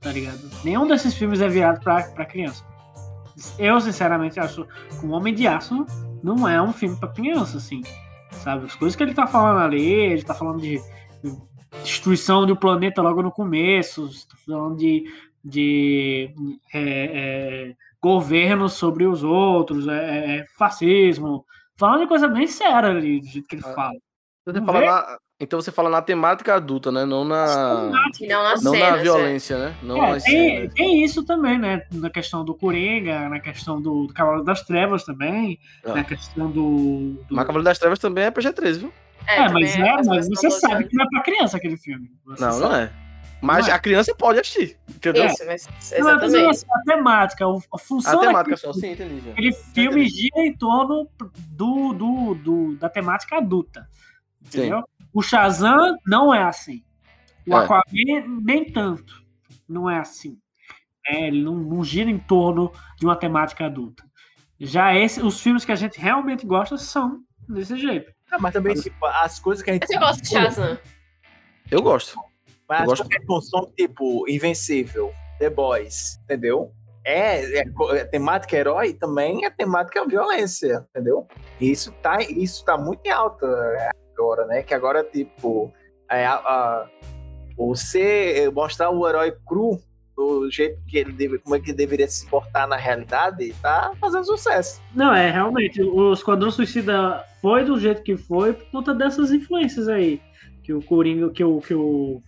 Tá 0.00 0.10
ligado? 0.12 0.38
Nenhum 0.64 0.86
desses 0.86 1.12
filmes 1.14 1.40
é 1.42 1.48
virado 1.48 1.80
pra, 1.80 2.02
pra 2.04 2.24
criança. 2.24 2.64
Eu, 3.58 3.80
sinceramente, 3.80 4.40
acho 4.40 4.66
que 4.98 5.04
o 5.06 5.10
Homem 5.10 5.34
de 5.34 5.46
Aço 5.46 5.84
não 6.22 6.48
é 6.48 6.60
um 6.60 6.72
filme 6.72 6.96
pra 6.96 7.08
criança, 7.10 7.58
assim. 7.58 7.82
Sabe? 8.30 8.66
As 8.66 8.74
coisas 8.74 8.96
que 8.96 9.02
ele 9.02 9.14
tá 9.14 9.26
falando 9.26 9.60
ali, 9.60 9.90
ele 9.90 10.22
tá 10.22 10.34
falando 10.34 10.60
de 10.60 10.80
destruição 11.82 12.46
do 12.46 12.56
planeta 12.56 13.02
logo 13.02 13.22
no 13.22 13.30
começo, 13.30 14.08
tá 14.28 14.36
falando 14.46 14.76
de, 14.76 15.04
de 15.44 16.30
é, 16.72 16.80
é, 16.80 17.74
governo 18.00 18.68
sobre 18.68 19.04
os 19.06 19.22
outros, 19.22 19.86
é, 19.88 20.38
é, 20.38 20.46
fascismo, 20.56 21.44
falando 21.76 22.00
de 22.00 22.06
coisa 22.06 22.28
bem 22.28 22.46
séria 22.46 22.90
ali, 22.90 23.20
do 23.20 23.26
jeito 23.26 23.48
que 23.48 23.56
ele 23.56 23.62
Ah. 23.66 23.74
fala. 23.74 23.94
Você 24.46 24.60
fala 24.62 24.80
ver? 24.80 25.18
Na- 25.40 25.44
então 25.44 25.60
você 25.60 25.70
fala 25.70 25.88
na 25.88 26.02
temática 26.02 26.54
adulta, 26.54 26.90
né? 26.90 27.04
Não 27.04 27.24
na, 27.24 27.84
não 27.84 28.42
nas 28.42 28.62
não 28.62 28.72
cenas. 28.72 28.90
na 28.90 28.96
né? 28.96 29.02
violência, 29.02 29.58
né? 29.58 29.74
Não 29.82 30.04
É, 30.04 30.12
nas 30.12 30.24
tem, 30.24 30.68
tem 30.70 31.04
isso 31.04 31.24
também, 31.24 31.58
né? 31.58 31.82
Na 31.92 32.10
questão 32.10 32.44
do 32.44 32.54
Coringa, 32.54 33.28
na 33.28 33.40
questão 33.40 33.80
do, 33.80 34.06
do 34.06 34.14
Cavalo 34.14 34.42
das 34.44 34.62
Trevas 34.62 35.04
também, 35.04 35.58
Ah. 35.84 35.94
na 35.94 36.04
questão 36.04 36.50
do. 36.50 37.12
do... 37.28 37.36
Mas 37.36 37.46
Cavaleiro 37.46 37.64
das 37.64 37.78
Trevas 37.78 37.98
também 37.98 38.24
é 38.24 38.30
PG-13, 38.30 38.78
viu? 38.80 38.92
É, 39.26 39.36
É, 39.42 39.48
mas, 39.48 39.76
é, 39.76 39.80
faz 39.94 40.06
mas 40.08 40.28
você 40.28 40.50
sabe 40.50 40.84
que 40.84 40.96
não 40.96 41.04
é 41.04 41.08
pra 41.10 41.22
criança 41.22 41.56
aquele 41.56 41.76
filme. 41.76 42.10
Você 42.24 42.44
Não, 42.44 42.52
sabe. 42.52 42.64
não 42.64 42.76
é. 42.76 42.92
Mas 43.40 43.66
Não 43.66 43.72
é. 43.72 43.76
a 43.76 43.78
criança 43.78 44.12
pode 44.16 44.40
assistir, 44.40 44.76
entendeu? 44.88 45.26
Isso, 45.26 45.44
mas 45.46 45.64
Não, 45.66 45.72
mas 45.76 45.92
exatamente. 45.92 46.50
assim, 46.50 46.66
a 46.74 46.80
temática, 46.82 47.46
o- 47.46 47.62
a 47.72 47.78
função 47.78 48.18
A 48.20 48.26
temática 48.26 48.56
só, 48.56 48.72
sim, 48.72 48.90
entendi. 48.92 49.20
já. 49.24 49.30
Aquele 49.30 49.52
filme 49.52 50.08
gira 50.08 50.40
em 50.40 50.52
torno 50.56 51.08
do, 51.50 51.92
do, 51.92 52.34
do- 52.34 52.76
da 52.76 52.88
temática 52.88 53.36
adulta. 53.36 53.86
Entendeu? 54.44 54.82
O 55.18 55.22
Shazam 55.22 55.98
não 56.06 56.32
é 56.32 56.44
assim. 56.44 56.84
O 57.44 57.52
É. 57.52 57.64
Aquaman 57.64 58.40
nem 58.40 58.70
tanto. 58.70 59.20
Não 59.68 59.90
é 59.90 59.98
assim. 59.98 60.38
É, 61.04 61.26
ele 61.26 61.42
não, 61.42 61.56
não 61.56 61.82
gira 61.82 62.08
em 62.08 62.20
torno 62.20 62.70
de 62.96 63.04
uma 63.04 63.16
temática 63.16 63.66
adulta. 63.66 64.04
Já 64.60 64.94
esse, 64.94 65.20
os 65.20 65.40
filmes 65.40 65.64
que 65.64 65.72
a 65.72 65.74
gente 65.74 65.98
realmente 65.98 66.46
gosta 66.46 66.76
são 66.78 67.18
desse 67.48 67.76
jeito. 67.76 68.12
Ah, 68.30 68.38
mas 68.38 68.52
também, 68.52 68.74
tipo, 68.76 69.04
as 69.06 69.40
coisas 69.40 69.64
que 69.64 69.70
a 69.70 69.72
gente. 69.72 69.88
Você 69.88 69.98
gosta 69.98 70.22
de 70.22 70.28
Shazam? 70.28 70.78
Eu 71.68 71.82
gosto. 71.82 72.16
Mas 72.68 72.86
Eu 72.86 72.92
as 72.92 73.00
gosto. 73.00 73.26
não 73.28 73.40
são, 73.40 73.72
tipo, 73.76 74.24
Invencível, 74.28 75.12
The 75.40 75.50
Boys, 75.50 76.20
entendeu? 76.22 76.70
É, 77.04 77.58
é, 77.58 77.64
é 77.96 78.04
temática 78.04 78.56
herói 78.56 78.92
também 78.92 79.44
é 79.44 79.50
temática 79.50 80.06
violência, 80.06 80.86
entendeu? 80.90 81.26
E 81.60 81.72
isso 81.72 81.90
tá, 82.02 82.22
isso 82.22 82.64
tá 82.64 82.78
muito 82.78 83.04
em 83.04 83.10
alta 83.10 83.46
agora, 84.18 84.46
né? 84.46 84.62
Que 84.62 84.74
agora, 84.74 85.04
tipo, 85.04 85.72
é, 86.10 86.26
a, 86.26 86.34
a- 86.34 86.86
você 87.56 88.50
mostrar 88.54 88.90
o 88.90 89.08
herói 89.08 89.32
cru 89.46 89.80
do 90.16 90.50
jeito 90.50 90.80
que 90.86 90.98
ele 90.98 91.12
deve, 91.12 91.38
como 91.38 91.54
é 91.54 91.60
que 91.60 91.70
ele 91.70 91.76
deveria 91.76 92.08
se 92.08 92.26
portar 92.28 92.66
na 92.68 92.76
realidade, 92.76 93.54
tá 93.62 93.92
fazendo 94.00 94.24
sucesso. 94.24 94.82
Não, 94.94 95.14
é, 95.14 95.30
realmente, 95.30 95.80
o 95.80 96.12
Esquadrão 96.12 96.50
Suicida 96.50 97.24
foi 97.40 97.64
do 97.64 97.78
jeito 97.78 98.02
que 98.02 98.16
foi 98.16 98.52
por 98.52 98.66
conta 98.70 98.94
dessas 98.94 99.30
influências 99.30 99.88
aí. 99.88 100.20
Que 100.64 100.72
o 100.72 100.82
Coringa, 100.82 101.30
que 101.30 101.42
o, 101.42 101.60
que 101.60 101.72
o 101.74 102.20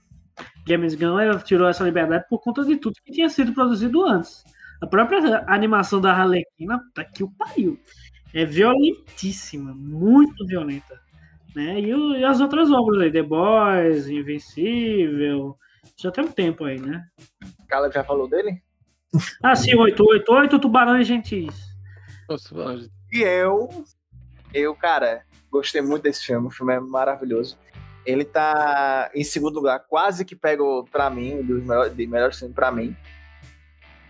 James 0.67 0.95
Gunn 0.95 1.17
tirou 1.45 1.69
essa 1.69 1.85
liberdade 1.85 2.25
por 2.29 2.41
conta 2.41 2.65
de 2.65 2.77
tudo 2.77 2.95
que 3.05 3.13
tinha 3.13 3.29
sido 3.29 3.53
produzido 3.53 4.05
antes. 4.07 4.45
A 4.81 4.87
própria 4.87 5.45
animação 5.49 6.01
da 6.01 6.13
Harlequina, 6.13 6.81
tá 6.95 7.05
que 7.05 7.23
o 7.23 7.31
pariu. 7.31 7.79
É 8.33 8.45
violentíssima, 8.45 9.75
muito 9.75 10.47
violenta. 10.47 10.99
Né? 11.55 11.81
E, 11.81 11.95
o- 11.95 12.17
e 12.17 12.25
as 12.25 12.41
outras 12.41 12.71
obras 12.71 13.01
aí, 13.03 13.13
The 13.13 13.23
Boys, 13.23 14.07
Invencível, 14.09 15.57
já 15.97 16.11
tem 16.11 16.25
um 16.25 16.31
tempo 16.33 16.65
aí, 16.65 16.79
né? 16.79 17.05
O 17.61 17.67
Caleb 17.67 17.95
já 17.95 18.05
falou 18.05 18.29
dele? 18.29 18.63
Ah, 19.43 19.57
sim, 19.57 19.75
888, 19.75 20.59
Tubarões 20.59 21.07
Gentis. 21.07 21.57
E 23.13 23.23
eu, 23.23 23.69
eu, 24.55 24.75
cara, 24.77 25.23
gostei 25.51 25.81
muito 25.83 26.05
desse 26.05 26.25
filme. 26.25 26.47
O 26.47 26.51
filme 26.51 26.73
é 26.75 26.79
maravilhoso. 26.81 27.59
Ele 28.07 28.25
tá 28.25 29.11
em 29.15 29.25
segundo 29.25 29.57
lugar, 29.57 29.81
quase 29.89 30.25
que 30.25 30.37
pega 30.37 30.63
o- 30.63 30.85
pra 30.85 31.11
mim, 31.11 31.35
um 31.41 31.45
dos 31.45 31.63
melhores, 31.65 31.95
de 31.97 32.07
melhores 32.07 32.39
filmes 32.39 32.55
pra 32.55 32.71
mim. 32.71 32.97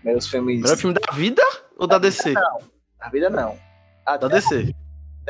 Meus 0.03 0.27
filmes. 0.27 0.61
Melhor 0.61 0.77
filme 0.77 0.95
da 0.99 1.11
vida 1.13 1.41
ou 1.77 1.87
da 1.87 1.97
DC? 1.97 2.33
Da 2.33 3.09
vida 3.11 3.29
não. 3.29 3.57
Até, 4.05 4.27
Da 4.27 4.35
DC. 4.35 4.75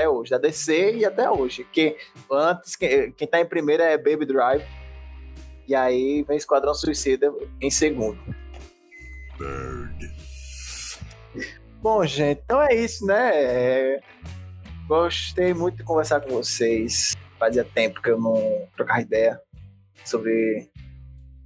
Até 0.01 0.09
hoje. 0.09 0.31
Da 0.31 0.37
DC 0.37 0.95
e 0.95 1.05
até 1.05 1.29
hoje. 1.29 1.63
Porque 1.63 1.97
antes, 2.31 2.75
quem, 2.75 3.11
quem 3.11 3.27
tá 3.27 3.39
em 3.39 3.45
primeiro 3.45 3.83
é 3.83 3.97
Baby 3.97 4.25
Drive. 4.25 4.63
E 5.67 5.75
aí 5.75 6.23
vem 6.27 6.37
Esquadrão 6.37 6.73
Suicida 6.73 7.31
em 7.61 7.69
segundo. 7.69 8.19
Bom, 11.81 12.05
gente, 12.05 12.41
então 12.43 12.61
é 12.61 12.75
isso, 12.75 13.05
né? 13.05 13.31
É, 13.33 13.99
Gostei 14.87 15.53
muito 15.53 15.77
de 15.77 15.83
conversar 15.83 16.19
com 16.21 16.31
vocês. 16.31 17.15
Fazia 17.39 17.63
tempo 17.63 18.01
que 18.01 18.09
eu 18.09 18.19
não 18.19 18.67
trocava 18.75 19.01
ideia 19.01 19.41
sobre 20.03 20.69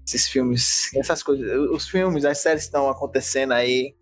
esses 0.06 0.28
filmes, 0.28 0.94
essas 0.96 1.22
coisas. 1.22 1.48
Os 1.70 1.88
filmes, 1.88 2.26
as 2.26 2.40
séries 2.40 2.64
estão 2.64 2.90
acontecendo 2.90 3.54
aí. 3.54 3.96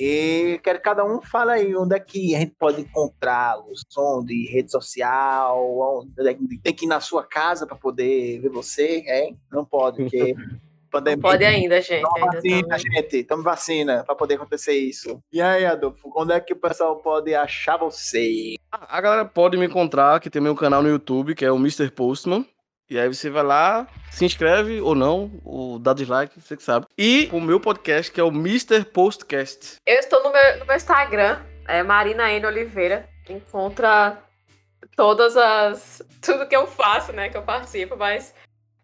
E 0.00 0.58
quero 0.62 0.78
que 0.78 0.84
cada 0.84 1.04
um 1.04 1.20
fale 1.20 1.50
aí 1.50 1.76
onde 1.76 1.94
é 1.94 2.00
que 2.00 2.34
a 2.34 2.38
gente 2.38 2.54
pode 2.58 2.80
encontrá-los, 2.80 3.82
onde 3.98 4.50
rede 4.50 4.72
social, 4.72 5.62
onde 5.78 6.26
é 6.26 6.32
que 6.32 6.58
tem 6.58 6.72
que 6.72 6.86
ir 6.86 6.88
na 6.88 7.00
sua 7.00 7.22
casa 7.22 7.66
para 7.66 7.76
poder 7.76 8.40
ver 8.40 8.48
você, 8.48 9.04
hein? 9.06 9.38
Não 9.52 9.62
pode, 9.62 9.98
porque 9.98 10.34
pandemia. 10.90 11.16
Não 11.16 11.22
pode 11.22 11.44
ainda, 11.44 11.82
gente. 11.82 12.00
Toma 12.00 12.16
Ainda 12.16 12.36
vacina, 12.36 12.78
gente. 12.78 13.24
Tome 13.24 13.44
vacina 13.44 14.04
para 14.04 14.14
poder 14.14 14.36
acontecer 14.36 14.72
isso. 14.72 15.22
E 15.30 15.40
aí, 15.42 15.66
Adolfo, 15.66 16.10
onde 16.16 16.32
é 16.32 16.40
que 16.40 16.54
o 16.54 16.56
pessoal 16.56 16.96
pode 16.96 17.34
achar 17.34 17.76
você? 17.76 18.54
A 18.72 18.96
a 18.96 19.00
galera 19.02 19.26
pode 19.26 19.58
me 19.58 19.66
encontrar, 19.66 20.18
que 20.18 20.30
tem 20.30 20.40
meu 20.40 20.54
canal 20.54 20.82
no 20.82 20.88
YouTube, 20.88 21.34
que 21.34 21.44
é 21.44 21.52
o 21.52 21.56
Mr. 21.56 21.90
Postman. 21.90 22.46
E 22.90 22.98
aí 22.98 23.06
você 23.06 23.30
vai 23.30 23.44
lá, 23.44 23.86
se 24.10 24.24
inscreve 24.24 24.80
ou 24.80 24.96
não, 24.96 25.30
ou 25.44 25.78
dá 25.78 25.94
dislike, 25.94 26.40
você 26.40 26.56
que 26.56 26.62
sabe. 26.64 26.86
E 26.98 27.28
o 27.32 27.40
meu 27.40 27.60
podcast, 27.60 28.10
que 28.10 28.20
é 28.20 28.24
o 28.24 28.32
Mr. 28.32 28.84
Postcast. 28.84 29.76
Eu 29.86 30.00
estou 30.00 30.20
no 30.24 30.32
meu, 30.32 30.58
no 30.58 30.66
meu 30.66 30.74
Instagram, 30.74 31.40
é 31.68 31.84
Marina 31.84 32.32
N. 32.32 32.44
Oliveira. 32.46 33.08
Encontra 33.28 34.20
todas 34.96 35.36
as. 35.36 36.02
tudo 36.20 36.48
que 36.48 36.56
eu 36.56 36.66
faço, 36.66 37.12
né? 37.12 37.28
Que 37.28 37.36
eu 37.36 37.42
participo, 37.42 37.96
mas 37.96 38.34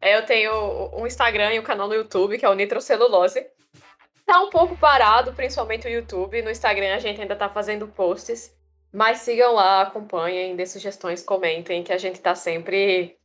é, 0.01 0.17
eu 0.17 0.25
tenho 0.25 0.53
um 0.97 1.05
Instagram 1.05 1.55
e 1.55 1.59
um 1.59 1.65
canal 1.65 1.89
no 1.89 1.95
YouTube, 1.95 2.39
que 2.39 2.47
é 2.47 2.49
o 2.49 2.55
Nitrocelulose. 2.55 3.45
Tá 4.25 4.41
um 4.41 4.51
pouco 4.51 4.77
parado, 4.77 5.33
principalmente 5.33 5.89
o 5.89 5.91
YouTube. 5.91 6.43
No 6.43 6.51
Instagram 6.51 6.95
a 6.95 7.01
gente 7.01 7.21
ainda 7.21 7.35
tá 7.35 7.49
fazendo 7.49 7.89
posts. 7.89 8.55
Mas 8.93 9.19
sigam 9.19 9.53
lá, 9.53 9.83
acompanhem, 9.83 10.55
dê 10.55 10.65
sugestões, 10.65 11.25
comentem, 11.25 11.83
que 11.83 11.93
a 11.93 11.99
gente 11.99 12.21
tá 12.21 12.37
sempre 12.37 13.17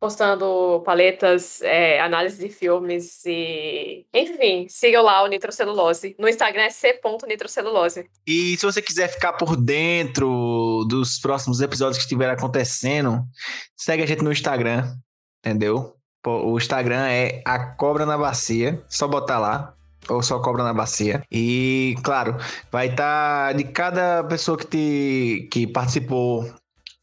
postando 0.00 0.82
paletas, 0.84 1.60
é, 1.60 2.00
análise 2.00 2.42
de 2.42 2.52
filmes 2.52 3.22
e. 3.26 4.06
Enfim, 4.14 4.66
sigam 4.68 5.04
lá 5.04 5.22
o 5.22 5.26
Nitrocelulose. 5.26 6.16
No 6.18 6.26
Instagram 6.26 6.62
é 6.62 6.70
c.nitrocelulose. 6.70 8.08
E 8.26 8.56
se 8.56 8.64
você 8.64 8.80
quiser 8.80 9.08
ficar 9.08 9.34
por 9.34 9.56
dentro 9.56 10.86
dos 10.88 11.18
próximos 11.18 11.60
episódios 11.60 11.98
que 11.98 12.04
estiver 12.04 12.30
acontecendo, 12.30 13.22
segue 13.76 14.02
a 14.02 14.06
gente 14.06 14.24
no 14.24 14.32
Instagram, 14.32 14.90
entendeu? 15.44 15.94
O 16.26 16.56
Instagram 16.56 17.06
é 17.06 17.42
a 17.44 17.58
Cobra 17.58 18.06
na 18.06 18.16
Bacia, 18.16 18.82
só 18.88 19.06
botar 19.06 19.38
lá. 19.38 19.74
Ou 20.08 20.22
só 20.22 20.40
Cobra 20.40 20.64
na 20.64 20.72
Bacia. 20.72 21.22
E, 21.30 21.94
claro, 22.02 22.36
vai 22.72 22.88
estar 22.88 23.52
de 23.54 23.64
cada 23.64 24.24
pessoa 24.24 24.56
que, 24.56 24.66
te, 24.66 25.48
que 25.52 25.66
participou 25.66 26.50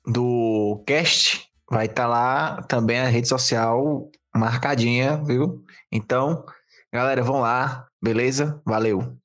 do 0.06 0.84
cast, 0.86 1.48
vai 1.70 1.86
estar 1.86 2.08
lá 2.08 2.62
também 2.64 3.00
a 3.00 3.08
rede 3.08 3.28
social 3.28 4.10
marcadinha, 4.36 5.22
viu? 5.24 5.64
Então, 5.92 6.46
galera, 6.94 7.24
vão 7.24 7.42
lá, 7.42 7.88
beleza? 8.02 8.62
Valeu! 8.66 9.18